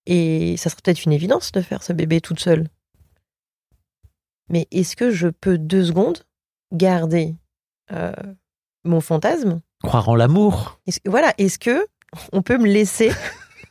Et 0.07 0.57
ça 0.57 0.69
sera 0.69 0.81
peut-être 0.83 1.05
une 1.05 1.13
évidence 1.13 1.53
de 1.53 1.61
faire 1.61 1.83
ce 1.83 1.93
bébé 1.93 2.21
toute 2.21 2.41
seule. 2.41 2.69
Mais 4.49 4.67
est-ce 4.71 4.97
que 4.97 5.11
je 5.11 5.29
peux 5.29 5.59
deux 5.59 5.85
secondes 5.85 6.19
garder 6.73 7.37
euh, 7.93 8.13
mon 8.85 9.01
fantasme? 9.01 9.61
Croire 9.83 10.09
en 10.09 10.17
l'amour. 10.17 10.81
voilà, 11.07 11.33
est-ce 11.39 11.59
que 11.59 11.87
on 12.33 12.43
peut 12.43 12.59
me 12.59 12.67
laisser 12.67 13.11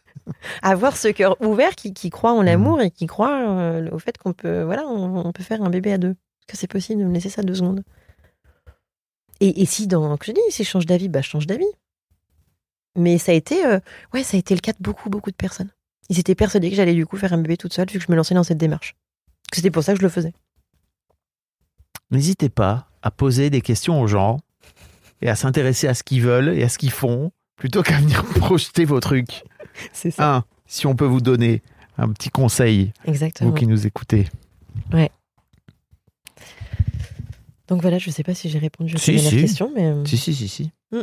avoir 0.62 0.96
ce 0.96 1.08
cœur 1.08 1.42
ouvert 1.42 1.76
qui, 1.76 2.10
croit 2.10 2.34
en 2.34 2.42
l'amour 2.42 2.78
mmh. 2.78 2.82
et 2.82 2.92
qui 2.92 3.08
croit 3.08 3.50
euh, 3.50 3.90
au 3.92 4.00
fait 4.00 4.18
qu'on 4.18 4.34
peut, 4.34 4.64
voilà, 4.64 4.86
on 4.88 5.32
peut 5.32 5.44
faire 5.44 5.62
un 5.62 5.70
bébé 5.70 5.94
à 5.94 5.98
deux? 5.98 6.16
Que 6.48 6.56
c'est 6.56 6.68
possible 6.68 7.02
de 7.02 7.08
me 7.08 7.14
laisser 7.14 7.30
ça 7.30 7.44
deux 7.44 7.56
secondes? 7.56 7.84
Et, 9.40 9.66
si 9.66 9.88
dans, 9.88 10.18
que 10.18 10.26
je 10.26 10.32
dis, 10.32 10.42
si 10.50 10.64
je 10.64 10.70
change 10.70 10.86
d'avis, 10.86 11.10
bah 11.10 11.22
je 11.22 11.30
change 11.30 11.46
d'avis. 11.46 11.66
Mais 12.96 13.18
ça 13.18 13.32
a 13.32 13.36
été, 13.36 13.66
euh, 13.66 13.80
ouais, 14.14 14.24
ça 14.24 14.38
a 14.38 14.40
été 14.40 14.56
le 14.56 14.62
cas 14.62 14.74
de 14.74 14.80
beaucoup, 14.80 15.10
beaucoup 15.10 15.30
de 15.30 15.36
personnes. 15.36 15.70
Ils 16.10 16.20
étaient 16.20 16.36
persuadés 16.36 16.70
que 16.70 16.76
j'allais 16.76 16.96
du 16.96 17.06
coup 17.06 17.18
faire 17.18 17.34
un 17.34 17.38
bébé 17.38 17.58
toute 17.58 17.74
seule 17.74 17.88
vu 17.90 18.00
que 18.00 18.06
je 18.06 18.12
me 18.12 18.16
lançais 18.16 18.34
dans 18.34 18.44
cette 18.44 18.58
démarche. 18.58 18.96
C'était 19.54 19.70
pour 19.70 19.84
ça 19.84 19.94
que 19.94 20.00
je 20.00 20.04
le 20.04 20.10
faisais. 20.10 20.34
N'hésitez 22.12 22.50
pas 22.50 22.90
à 23.02 23.12
poser 23.12 23.50
des 23.50 23.62
questions 23.62 24.02
aux 24.02 24.08
gens 24.08 24.40
et 25.22 25.30
à 25.30 25.36
s'intéresser 25.36 25.88
à 25.88 25.94
ce 25.94 26.04
qu'ils 26.04 26.22
veulent 26.22 26.58
et 26.58 26.64
à 26.64 26.70
ce 26.70 26.78
qu'ils 26.78 26.92
font 26.92 27.32
plutôt 27.56 27.84
qu'à 27.84 28.00
venir 28.00 28.24
projeter 28.40 28.86
vos 28.86 29.00
trucs. 29.00 29.44
C'est 29.94 30.12
ça. 30.12 30.46
si 30.66 30.88
on 30.88 30.96
peut 30.96 31.06
vous 31.06 31.22
donner 31.22 31.62
un 31.98 32.10
petit 32.10 32.30
conseil, 32.30 32.94
Exactement. 33.06 33.50
vous 33.50 33.56
qui 33.56 33.68
nous 33.68 33.88
écoutez. 33.88 34.28
Ouais. 34.94 35.10
Donc 37.68 37.82
voilà, 37.82 37.98
je 37.98 38.10
ne 38.10 38.14
sais 38.14 38.24
pas 38.24 38.34
si 38.34 38.50
j'ai 38.50 38.60
répondu 38.60 38.96
à 38.96 39.12
la 39.12 39.30
question, 39.32 39.72
mais. 39.76 39.88
Euh, 39.88 40.06
si, 40.06 40.18
si, 40.18 40.34
si, 40.34 40.48
si. 40.48 40.72
Mm. 40.92 41.02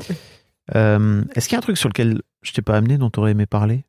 Euh, 0.75 1.25
est-ce 1.35 1.49
qu'il 1.49 1.57
y 1.57 1.57
a 1.57 1.59
un 1.59 1.63
truc 1.63 1.77
sur 1.77 1.89
lequel 1.89 2.23
je 2.43 2.53
t'ai 2.53 2.63
pas 2.63 2.77
amené 2.77 2.97
dont 2.97 3.11
tu 3.11 3.21
aurais 3.21 3.33
aimé 3.33 3.45
parler? 3.45 3.85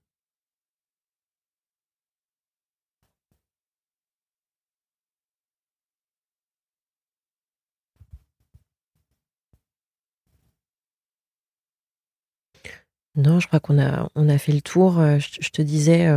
Non, 13.16 13.40
je 13.40 13.48
crois 13.48 13.60
qu'on 13.60 13.80
a, 13.80 14.10
on 14.16 14.30
a 14.30 14.38
fait 14.38 14.52
le 14.52 14.62
tour. 14.62 15.00
Euh, 15.00 15.20
je, 15.20 15.50
te 15.50 15.62
disais 15.62 16.10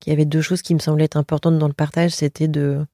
qu'il 0.00 0.10
y 0.10 0.14
avait 0.14 0.26
deux 0.26 0.42
choses 0.42 0.62
qui 0.62 0.74
me 0.74 0.80
semblaient 0.80 1.04
être 1.04 1.16
importantes 1.16 1.58
dans 1.58 1.68
le 1.68 1.74
partage. 1.74 2.10
C'était 2.12 2.48
de, 2.48 2.86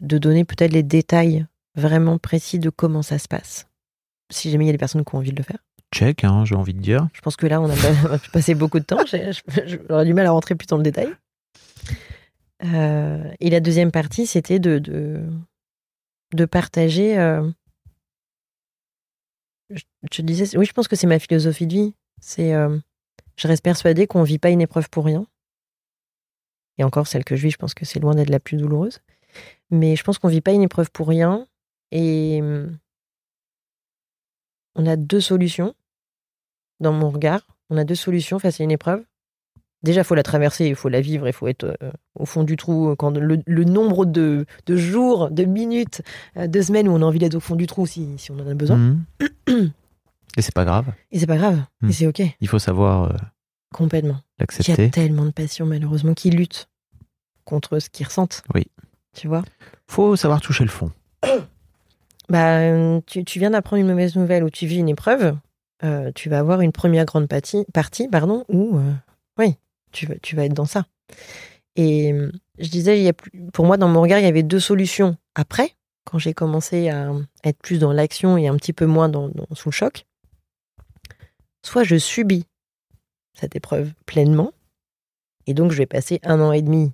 de 0.00 0.18
donner 0.18 0.44
peut-être 0.44 0.72
les 0.72 0.82
détails 0.82 1.46
vraiment 1.74 2.18
précis 2.18 2.58
de 2.58 2.70
comment 2.70 3.02
ça 3.02 3.18
se 3.18 3.28
passe. 3.28 3.66
Si 4.30 4.50
jamais 4.50 4.64
il 4.64 4.68
y 4.68 4.70
a 4.70 4.72
des 4.72 4.78
personnes 4.78 5.04
qui 5.04 5.14
ont 5.14 5.18
envie 5.18 5.32
de 5.32 5.36
le 5.36 5.42
faire. 5.42 5.58
Check, 5.94 6.24
hein, 6.24 6.44
j'ai 6.44 6.54
envie 6.54 6.74
de 6.74 6.80
dire. 6.80 7.08
Je 7.14 7.20
pense 7.20 7.36
que 7.36 7.46
là, 7.46 7.60
on 7.60 7.70
a, 7.70 8.18
passé 8.32 8.54
beaucoup 8.54 8.78
de 8.78 8.84
temps. 8.84 8.98
J'aurais 9.06 10.04
du 10.04 10.14
mal 10.14 10.26
à 10.26 10.30
rentrer 10.30 10.54
plus 10.54 10.66
dans 10.66 10.76
le 10.76 10.82
détail. 10.82 11.08
Euh, 12.64 13.30
et 13.40 13.50
la 13.50 13.60
deuxième 13.60 13.90
partie, 13.90 14.26
c'était 14.26 14.58
de, 14.58 14.78
de, 14.78 16.44
partager. 16.44 17.18
Euh, 17.18 17.48
je, 19.70 19.82
te 20.10 20.22
disais, 20.22 20.56
oui, 20.56 20.64
je 20.64 20.72
pense 20.72 20.88
que 20.88 20.96
c'est 20.96 21.06
ma 21.06 21.18
philosophie 21.18 21.66
de 21.66 21.74
vie. 21.74 21.94
C'est, 22.20 22.54
euh, 22.54 22.78
je 23.36 23.48
reste 23.48 23.62
persuadée 23.62 24.06
qu'on 24.06 24.20
ne 24.20 24.26
vit 24.26 24.38
pas 24.38 24.50
une 24.50 24.60
épreuve 24.60 24.88
pour 24.90 25.04
rien. 25.04 25.26
Et 26.78 26.84
encore, 26.84 27.06
celle 27.06 27.24
que 27.24 27.36
je 27.36 27.42
vis, 27.42 27.50
je 27.50 27.56
pense 27.56 27.74
que 27.74 27.84
c'est 27.84 27.98
loin 28.00 28.14
d'être 28.14 28.30
la 28.30 28.40
plus 28.40 28.56
douloureuse. 28.56 29.00
Mais 29.70 29.96
je 29.96 30.04
pense 30.04 30.18
qu'on 30.18 30.28
ne 30.28 30.32
vit 30.32 30.40
pas 30.40 30.52
une 30.52 30.62
épreuve 30.62 30.90
pour 30.90 31.08
rien. 31.08 31.46
Et 31.90 32.40
mmh, 32.40 32.78
on 34.76 34.86
a 34.86 34.96
deux 34.96 35.20
solutions 35.20 35.74
dans 36.80 36.92
mon 36.92 37.10
regard. 37.10 37.46
On 37.70 37.76
a 37.76 37.84
deux 37.84 37.94
solutions 37.94 38.38
face 38.38 38.60
à 38.60 38.64
une 38.64 38.70
épreuve. 38.70 39.04
Déjà, 39.82 40.00
il 40.00 40.04
faut 40.04 40.16
la 40.16 40.22
traverser, 40.22 40.66
il 40.66 40.74
faut 40.74 40.88
la 40.88 41.00
vivre, 41.00 41.26
il 41.28 41.32
faut 41.32 41.46
être 41.46 41.64
euh, 41.64 41.90
au 42.16 42.26
fond 42.26 42.42
du 42.42 42.56
trou. 42.56 42.94
Quand 42.96 43.16
le, 43.16 43.64
nombre 43.64 44.04
de, 44.06 44.46
jours, 44.68 45.30
de 45.30 45.44
minutes, 45.44 46.02
euh, 46.36 46.48
de 46.48 46.60
semaines 46.60 46.88
où 46.88 46.92
on 46.92 47.02
a 47.02 47.04
envie 47.04 47.20
d'être 47.20 47.36
au 47.36 47.40
fond 47.40 47.54
du 47.54 47.66
trou 47.66 47.86
si, 47.86 48.16
on 48.30 48.40
en 48.40 48.48
a 48.48 48.54
besoin. 48.54 48.76
Mmh. 48.76 49.04
Et 50.36 50.42
c'est 50.42 50.54
pas 50.54 50.64
grave. 50.64 50.86
Et 51.10 51.18
c'est 51.18 51.26
pas 51.26 51.36
grave. 51.36 51.62
Et 51.82 51.86
mmh. 51.86 51.92
c'est 51.92 52.06
OK. 52.06 52.22
Il 52.40 52.48
faut 52.48 52.58
savoir. 52.58 53.10
Euh, 53.10 53.16
Complètement. 53.72 54.20
L'accepter. 54.38 54.72
Il 54.72 54.84
y 54.84 54.86
a 54.86 54.90
tellement 54.90 55.24
de 55.24 55.30
patients, 55.30 55.66
malheureusement, 55.66 56.14
qui 56.14 56.30
luttent 56.30 56.68
contre 57.44 57.78
ce 57.78 57.88
qu'ils 57.88 58.06
ressentent. 58.06 58.42
Oui. 58.54 58.66
Tu 59.14 59.28
vois? 59.28 59.42
Faut 59.86 60.16
savoir 60.16 60.40
toucher 60.40 60.64
le 60.64 60.70
fond. 60.70 60.90
bah, 62.28 63.00
tu, 63.06 63.38
viens 63.38 63.50
d'apprendre 63.50 63.80
une 63.80 63.88
mauvaise 63.88 64.16
nouvelle 64.16 64.44
ou 64.44 64.50
tu 64.50 64.66
vis 64.66 64.78
une 64.78 64.88
épreuve, 64.88 65.36
euh, 65.84 66.12
tu 66.14 66.28
vas 66.28 66.38
avoir 66.38 66.60
une 66.60 66.72
première 66.72 67.04
grande 67.04 67.28
partie, 67.28 67.64
partie 67.72 68.08
pardon, 68.08 68.44
où, 68.48 68.78
euh, 68.78 68.92
oui, 69.38 69.56
tu, 69.92 70.06
vas, 70.06 70.16
tu 70.22 70.36
vas 70.36 70.44
être 70.44 70.54
dans 70.54 70.64
ça. 70.64 70.86
Et 71.76 72.12
euh, 72.12 72.32
je 72.58 72.68
disais, 72.68 72.98
il 72.98 73.04
y 73.04 73.08
a 73.08 73.12
pour 73.52 73.64
moi, 73.64 73.76
dans 73.76 73.88
mon 73.88 74.00
regard, 74.00 74.18
il 74.18 74.24
y 74.24 74.28
avait 74.28 74.42
deux 74.42 74.60
solutions. 74.60 75.16
Après, 75.34 75.72
quand 76.04 76.18
j'ai 76.18 76.34
commencé 76.34 76.88
à 76.88 77.12
être 77.44 77.58
plus 77.58 77.78
dans 77.78 77.92
l'action 77.92 78.36
et 78.36 78.48
un 78.48 78.56
petit 78.56 78.72
peu 78.72 78.86
moins 78.86 79.08
dans, 79.08 79.30
sous 79.52 79.68
le 79.68 79.74
choc, 79.74 80.06
soit 81.64 81.84
je 81.84 81.96
subis 81.96 82.46
cette 83.34 83.54
épreuve 83.54 83.92
pleinement, 84.06 84.52
et 85.46 85.54
donc 85.54 85.70
je 85.70 85.78
vais 85.78 85.86
passer 85.86 86.18
un 86.22 86.40
an 86.40 86.52
et 86.52 86.62
demi 86.62 86.92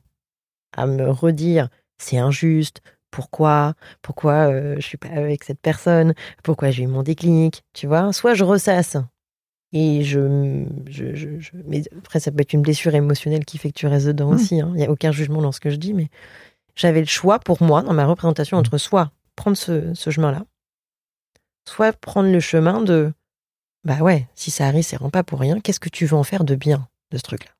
à 0.76 0.86
me 0.86 1.08
redire 1.10 1.68
c'est 1.98 2.18
injuste, 2.18 2.82
pourquoi, 3.10 3.74
pourquoi 4.02 4.50
euh, 4.50 4.74
je 4.76 4.86
suis 4.86 4.98
pas 4.98 5.08
avec 5.08 5.44
cette 5.44 5.60
personne, 5.60 6.14
pourquoi 6.42 6.70
j'ai 6.70 6.82
eu 6.82 6.88
mon 6.88 7.02
déclic, 7.02 7.62
tu 7.72 7.86
vois. 7.86 8.12
Soit 8.12 8.34
je 8.34 8.42
ressasse 8.42 8.96
et 9.76 10.04
je, 10.04 10.64
je, 10.86 11.50
mais 11.66 11.82
après 11.98 12.20
ça 12.20 12.30
peut 12.30 12.40
être 12.40 12.52
une 12.52 12.62
blessure 12.62 12.94
émotionnelle 12.94 13.44
qui 13.44 13.58
fait 13.58 13.70
que 13.70 13.78
tu 13.78 13.88
restes 13.88 14.06
dedans 14.06 14.30
mmh. 14.30 14.34
aussi. 14.34 14.60
Hein. 14.60 14.70
Il 14.74 14.78
n'y 14.78 14.86
a 14.86 14.90
aucun 14.90 15.10
jugement 15.10 15.42
dans 15.42 15.50
ce 15.50 15.58
que 15.58 15.68
je 15.68 15.76
dis, 15.76 15.92
mais 15.92 16.08
j'avais 16.76 17.00
le 17.00 17.06
choix 17.06 17.40
pour 17.40 17.60
moi 17.60 17.82
dans 17.82 17.92
ma 17.92 18.06
représentation 18.06 18.56
entre 18.56 18.78
soit 18.78 19.10
prendre 19.34 19.56
ce, 19.56 19.92
ce 19.92 20.10
chemin-là, 20.10 20.44
soit 21.68 21.92
prendre 21.92 22.30
le 22.30 22.38
chemin 22.38 22.82
de 22.82 23.12
bah 23.82 23.98
ouais, 23.98 24.28
si 24.36 24.52
ça 24.52 24.66
arrive, 24.66 24.84
c'est 24.84 24.96
vraiment 24.96 25.10
pas 25.10 25.24
pour 25.24 25.40
rien. 25.40 25.60
Qu'est-ce 25.60 25.80
que 25.80 25.90
tu 25.90 26.06
veux 26.06 26.16
en 26.16 26.24
faire 26.24 26.44
de 26.44 26.54
bien 26.54 26.88
de 27.10 27.18
ce 27.18 27.22
truc-là? 27.22 27.50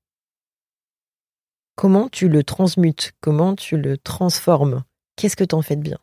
Comment 1.74 2.08
tu 2.08 2.28
le 2.28 2.44
transmutes? 2.44 3.12
Comment 3.20 3.56
tu 3.56 3.76
le 3.76 3.98
transformes? 3.98 4.84
Qu'est-ce 5.16 5.36
que 5.36 5.44
t'en 5.44 5.62
fais 5.62 5.76
de 5.76 5.82
bien? 5.82 5.98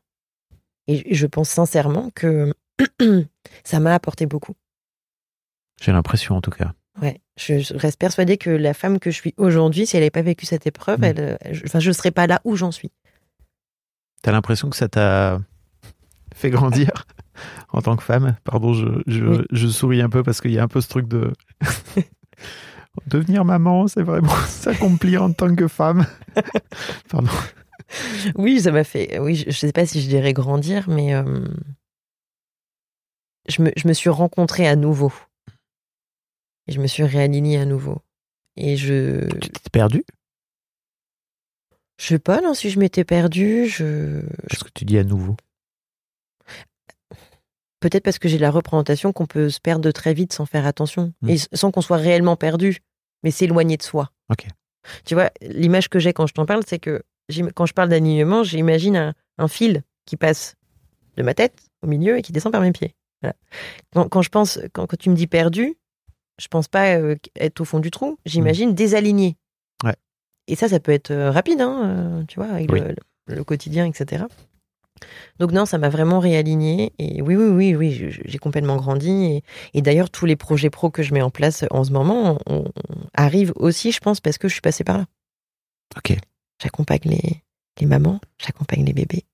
Et 0.87 1.15
je 1.15 1.25
pense 1.25 1.49
sincèrement 1.49 2.11
que 2.13 2.53
ça 3.63 3.79
m'a 3.79 3.95
apporté 3.95 4.25
beaucoup. 4.25 4.53
J'ai 5.81 5.91
l'impression 5.91 6.37
en 6.37 6.41
tout 6.41 6.51
cas. 6.51 6.73
Ouais, 7.01 7.19
je, 7.37 7.75
reste 7.75 7.99
persuadée 7.99 8.37
que 8.37 8.49
la 8.49 8.73
femme 8.73 8.99
que 8.99 9.09
je 9.09 9.15
suis 9.15 9.33
aujourd'hui, 9.37 9.87
si 9.87 9.95
elle 9.95 10.01
n'avait 10.01 10.11
pas 10.11 10.21
vécu 10.21 10.45
cette 10.45 10.67
épreuve, 10.67 10.99
mm. 10.99 11.03
elle, 11.03 11.37
je 11.51 11.87
ne 11.87 11.93
serais 11.93 12.11
pas 12.11 12.27
là 12.27 12.39
où 12.43 12.55
j'en 12.55 12.71
suis. 12.71 12.91
T'as 14.21 14.31
l'impression 14.31 14.69
que 14.69 14.75
ça 14.75 14.87
t'a 14.87 15.39
fait 16.35 16.51
grandir 16.51 17.07
en 17.73 17.81
tant 17.81 17.95
que 17.95 18.03
femme? 18.03 18.35
Pardon, 18.43 18.73
je, 18.73 19.43
je 19.49 19.67
souris 19.67 20.01
un 20.01 20.09
peu 20.09 20.21
parce 20.21 20.39
qu'il 20.39 20.51
y 20.51 20.59
a 20.59 20.63
un 20.63 20.67
peu 20.67 20.81
ce 20.81 20.87
truc 20.87 21.07
de 21.07 21.33
devenir 23.07 23.43
maman, 23.43 23.87
c'est 23.87 24.03
vraiment 24.03 24.35
s'accomplir 24.47 25.23
en 25.23 25.31
tant 25.31 25.55
que 25.55 25.67
femme. 25.67 26.05
Pardon. 27.09 27.31
oui, 28.35 28.61
ça 28.61 28.71
m'a 28.71 28.83
fait. 28.83 29.17
Oui, 29.17 29.35
je 29.35 29.47
ne 29.47 29.51
sais 29.51 29.71
pas 29.71 29.87
si 29.87 29.99
je 29.99 30.07
dirais 30.07 30.33
grandir, 30.33 30.87
mais 30.87 31.15
euh, 31.15 31.23
je, 33.49 33.63
me, 33.63 33.71
je 33.75 33.87
me 33.87 33.93
suis 33.93 34.09
rencontrée 34.09 34.67
à 34.67 34.75
nouveau. 34.75 35.11
Et 36.71 36.73
je 36.73 36.79
me 36.79 36.87
suis 36.87 37.03
réalignée 37.03 37.57
à 37.57 37.65
nouveau. 37.65 37.97
Et 38.55 38.77
je. 38.77 39.27
Tu 39.39 39.49
t'es 39.49 39.69
perdu 39.73 40.05
Je 41.99 42.07
sais 42.07 42.19
pas, 42.19 42.39
non, 42.39 42.53
si 42.53 42.69
je 42.69 42.79
m'étais 42.79 43.03
perdue, 43.03 43.67
je. 43.67 44.21
Qu'est-ce 44.49 44.63
que 44.63 44.69
tu 44.73 44.85
dis 44.85 44.97
à 44.97 45.03
nouveau 45.03 45.35
Peut-être 47.81 48.05
parce 48.05 48.19
que 48.19 48.29
j'ai 48.29 48.37
la 48.37 48.51
représentation 48.51 49.11
qu'on 49.11 49.25
peut 49.25 49.49
se 49.49 49.59
perdre 49.59 49.91
très 49.91 50.13
vite 50.13 50.31
sans 50.31 50.45
faire 50.45 50.65
attention. 50.65 51.13
Mm. 51.21 51.29
Et 51.29 51.37
sans 51.51 51.71
qu'on 51.71 51.81
soit 51.81 51.97
réellement 51.97 52.37
perdu, 52.37 52.77
mais 53.23 53.31
s'éloigner 53.31 53.75
de 53.75 53.83
soi. 53.83 54.09
Ok. 54.29 54.47
Tu 55.03 55.13
vois, 55.13 55.29
l'image 55.41 55.89
que 55.89 55.99
j'ai 55.99 56.13
quand 56.13 56.25
je 56.25 56.33
t'en 56.33 56.45
parle, 56.45 56.63
c'est 56.65 56.79
que 56.79 57.03
quand 57.53 57.65
je 57.65 57.73
parle 57.73 57.89
d'alignement, 57.89 58.45
j'imagine 58.45 58.95
un, 58.95 59.13
un 59.37 59.47
fil 59.49 59.83
qui 60.05 60.15
passe 60.15 60.55
de 61.17 61.23
ma 61.23 61.33
tête 61.33 61.65
au 61.81 61.87
milieu 61.87 62.17
et 62.17 62.21
qui 62.21 62.31
descend 62.31 62.53
par 62.53 62.61
mes 62.61 62.71
pieds. 62.71 62.95
Voilà. 63.21 63.35
Quand, 63.93 64.07
quand 64.07 64.21
je 64.21 64.29
pense, 64.29 64.57
quand, 64.71 64.87
quand 64.87 64.97
tu 64.97 65.09
me 65.09 65.15
dis 65.15 65.27
perdu, 65.27 65.75
je 66.39 66.47
pense 66.47 66.67
pas 66.67 66.95
euh, 66.97 67.15
être 67.35 67.61
au 67.61 67.65
fond 67.65 67.79
du 67.79 67.91
trou, 67.91 68.17
j'imagine 68.25 68.73
désaligné. 68.73 69.37
Mm. 69.83 69.87
Ouais. 69.87 69.95
Et 70.47 70.55
ça, 70.55 70.67
ça 70.69 70.79
peut 70.79 70.91
être 70.91 71.11
euh, 71.11 71.31
rapide, 71.31 71.61
hein, 71.61 71.81
euh, 71.85 72.23
tu 72.27 72.35
vois, 72.39 72.49
avec 72.49 72.71
Oui. 72.71 72.81
le, 73.27 73.43
quotidien, 73.43 73.85
etc. 73.85 74.25
Donc 75.39 75.51
non, 75.51 75.65
ça 75.65 75.77
m'a 75.77 75.89
vraiment 75.89 76.19
réaligné. 76.19 76.93
Et 76.99 77.21
oui, 77.21 77.35
oui, 77.35 77.73
oui, 77.73 77.75
oui, 77.75 78.19
j'ai 78.25 78.37
complètement 78.37 78.75
grandi. 78.77 79.09
Et, 79.09 79.43
et 79.73 79.81
d'ailleurs, 79.81 80.09
tous 80.09 80.25
les 80.25 80.35
projets 80.35 80.69
pro 80.69 80.89
que 80.91 81.01
je 81.03 81.13
mets 81.13 81.21
en 81.21 81.29
place 81.31 81.65
en 81.71 81.83
ce 81.83 81.91
moment 81.91 82.37
on- 82.47 82.63
on- 82.65 82.71
arrivent 83.13 83.53
aussi, 83.55 83.91
je 83.91 83.99
pense, 83.99 84.19
parce 84.19 84.37
que 84.37 84.47
je 84.47 84.53
suis 84.53 84.61
passée 84.61 84.83
par 84.83 84.97
là. 84.97 85.05
Ok. 85.97 86.15
J'accompagne 86.61 86.99
les, 87.05 87.41
les 87.79 87.85
mamans, 87.87 88.19
j'accompagne 88.37 88.85
les 88.85 88.93
bébés. 88.93 89.25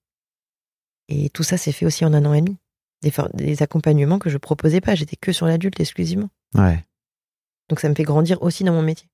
Et 1.09 1.29
tout 1.29 1.43
ça 1.43 1.57
s'est 1.57 1.71
fait 1.71 1.85
aussi 1.85 2.05
en 2.05 2.13
un 2.13 2.25
an 2.25 2.33
et 2.33 2.41
demi. 2.41 2.57
Des, 3.01 3.61
accompagnements 3.61 4.17
que 4.17 4.29
je 4.29 4.37
proposais 4.37 4.81
pas, 4.81 4.95
j'étais 4.95 5.15
que 5.15 5.31
sur 5.31 5.45
l'adulte 5.45 5.79
exclusivement. 5.79 6.29
Ouais. 6.55 6.83
Donc 7.69 7.79
ça 7.79 7.89
me 7.89 7.95
fait 7.95 8.03
grandir 8.03 8.41
aussi 8.41 8.63
dans 8.63 8.73
mon 8.73 8.81
métier. 8.81 9.07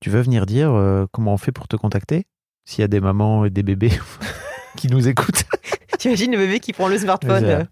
Tu 0.00 0.10
veux 0.10 0.20
venir 0.20 0.46
dire 0.46 0.72
euh, 0.72 1.06
comment 1.12 1.34
on 1.34 1.36
fait 1.36 1.52
pour 1.52 1.68
te 1.68 1.76
contacter? 1.76 2.26
S'il 2.64 2.80
y 2.82 2.84
a 2.84 2.88
des 2.88 3.00
mamans 3.00 3.44
et 3.44 3.50
des 3.50 3.62
bébés 3.62 3.92
qui 4.76 4.88
nous 4.88 5.08
écoutent. 5.08 5.44
T'imagines 5.98 6.32
le 6.32 6.38
bébé 6.38 6.60
qui 6.60 6.72
prend 6.72 6.88
le 6.88 6.98
smartphone 6.98 7.44
euh, 7.44 7.64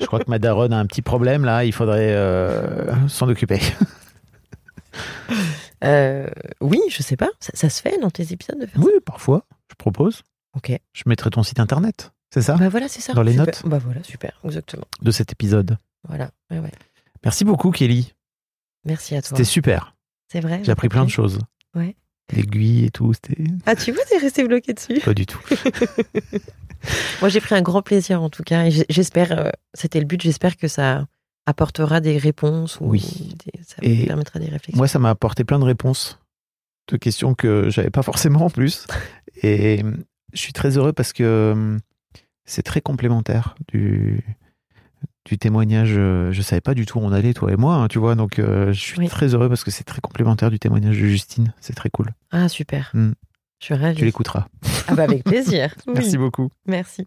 Je 0.00 0.06
crois 0.06 0.20
que 0.20 0.30
ma 0.30 0.38
daronne 0.38 0.72
a 0.72 0.78
un 0.78 0.86
petit 0.86 1.02
problème 1.02 1.44
là, 1.44 1.64
il 1.64 1.72
faudrait 1.72 2.12
euh, 2.12 3.08
s'en 3.08 3.28
occuper. 3.28 3.60
Oui, 6.60 6.80
je 6.90 7.02
sais 7.02 7.16
pas, 7.16 7.28
ça, 7.40 7.50
ça 7.54 7.68
se 7.68 7.82
fait 7.82 7.98
dans 7.98 8.10
tes 8.10 8.32
épisodes 8.32 8.58
de 8.60 8.66
faire 8.66 8.80
Oui, 8.80 8.92
parfois, 9.04 9.44
je 9.68 9.74
propose. 9.74 10.22
Ok. 10.56 10.70
Je 10.92 11.02
mettrai 11.06 11.30
ton 11.30 11.42
site 11.42 11.58
internet, 11.58 12.12
c'est 12.32 12.42
ça 12.42 12.56
Bah 12.56 12.68
voilà, 12.68 12.88
c'est 12.88 13.00
ça. 13.00 13.12
Dans 13.12 13.22
les 13.22 13.32
Super. 13.32 13.46
notes 13.46 13.62
Bah 13.66 13.78
voilà, 13.78 14.02
super, 14.02 14.40
exactement. 14.44 14.86
De 15.00 15.10
cet 15.10 15.30
épisode. 15.32 15.76
Voilà, 16.08 16.30
ouais, 16.50 16.58
ouais. 16.58 16.70
Merci 17.24 17.44
beaucoup, 17.44 17.70
Kelly. 17.70 18.14
Merci 18.84 19.14
à 19.14 19.22
toi. 19.22 19.28
C'était 19.36 19.44
super. 19.44 19.94
C'est 20.30 20.40
vrai. 20.40 20.60
J'ai 20.64 20.72
appris 20.72 20.88
plein 20.88 21.04
de 21.04 21.10
choses. 21.10 21.38
Ouais. 21.74 21.94
L'aiguille 22.32 22.86
et 22.86 22.90
tout, 22.90 23.12
c'était 23.12 23.36
Ah, 23.66 23.76
tu 23.76 23.92
vois, 23.92 24.02
t'es 24.08 24.16
resté 24.18 24.42
bloqué 24.46 24.72
dessus. 24.72 24.98
pas 25.00 25.12
du 25.14 25.26
tout. 25.26 25.40
Moi, 27.20 27.28
j'ai 27.28 27.40
pris 27.40 27.54
un 27.54 27.62
grand 27.62 27.82
plaisir 27.82 28.22
en 28.22 28.30
tout 28.30 28.42
cas. 28.42 28.64
Et 28.66 28.70
j'espère, 28.88 29.38
euh, 29.38 29.50
c'était 29.74 30.00
le 30.00 30.06
but, 30.06 30.20
j'espère 30.20 30.56
que 30.56 30.66
ça 30.68 31.06
apportera 31.46 32.00
des 32.00 32.18
réponses 32.18 32.78
ou 32.80 32.86
Oui. 32.90 33.36
des- 33.44 33.62
ça 33.62 33.76
Et 33.82 34.06
permettra 34.06 34.38
des 34.38 34.46
réflexions. 34.46 34.76
Moi, 34.78 34.88
ça 34.88 34.98
m'a 34.98 35.10
apporté 35.10 35.44
plein 35.44 35.58
de 35.58 35.64
réponses 35.64 36.18
de 36.88 36.96
questions 36.96 37.34
que 37.34 37.68
j'avais 37.70 37.90
pas 37.90 38.02
forcément 38.02 38.46
en 38.46 38.50
plus. 38.50 38.86
Et 39.42 39.82
euh, 39.84 39.92
je 40.32 40.38
suis 40.38 40.52
très 40.52 40.76
heureux 40.76 40.92
parce 40.92 41.12
que 41.12 41.22
euh, 41.22 41.78
c'est 42.44 42.62
très 42.62 42.80
complémentaire 42.80 43.54
du, 43.68 44.22
du 45.24 45.38
témoignage. 45.38 45.92
euh, 45.96 46.32
Je 46.32 46.42
savais 46.42 46.60
pas 46.60 46.74
du 46.74 46.86
tout 46.86 46.98
où 46.98 47.02
on 47.02 47.12
allait, 47.12 47.34
toi 47.34 47.52
et 47.52 47.56
moi, 47.56 47.74
hein, 47.76 47.88
tu 47.88 47.98
vois. 47.98 48.14
Donc, 48.14 48.38
euh, 48.38 48.72
je 48.72 48.80
suis 48.80 48.98
Oui. 48.98 49.08
très 49.08 49.34
heureux 49.34 49.48
parce 49.48 49.64
que 49.64 49.70
c'est 49.70 49.84
très 49.84 50.00
complémentaire 50.00 50.50
du 50.50 50.58
témoignage 50.58 50.98
de 51.00 51.06
Justine. 51.06 51.52
C'est 51.60 51.74
très 51.74 51.90
cool. 51.90 52.12
Ah, 52.30 52.48
super. 52.48 52.90
Hmm. 52.94 53.12
Je 53.60 53.66
suis 53.66 53.74
ravie. 53.74 53.98
Tu 53.98 54.04
l'écouteras. 54.04 54.46
Ah, 54.88 54.94
bah, 54.94 55.04
avec 55.04 55.24
plaisir. 55.24 55.74
Oui, 55.86 55.94
Merci 55.94 56.18
beaucoup. 56.18 56.48
Merci. 56.66 57.06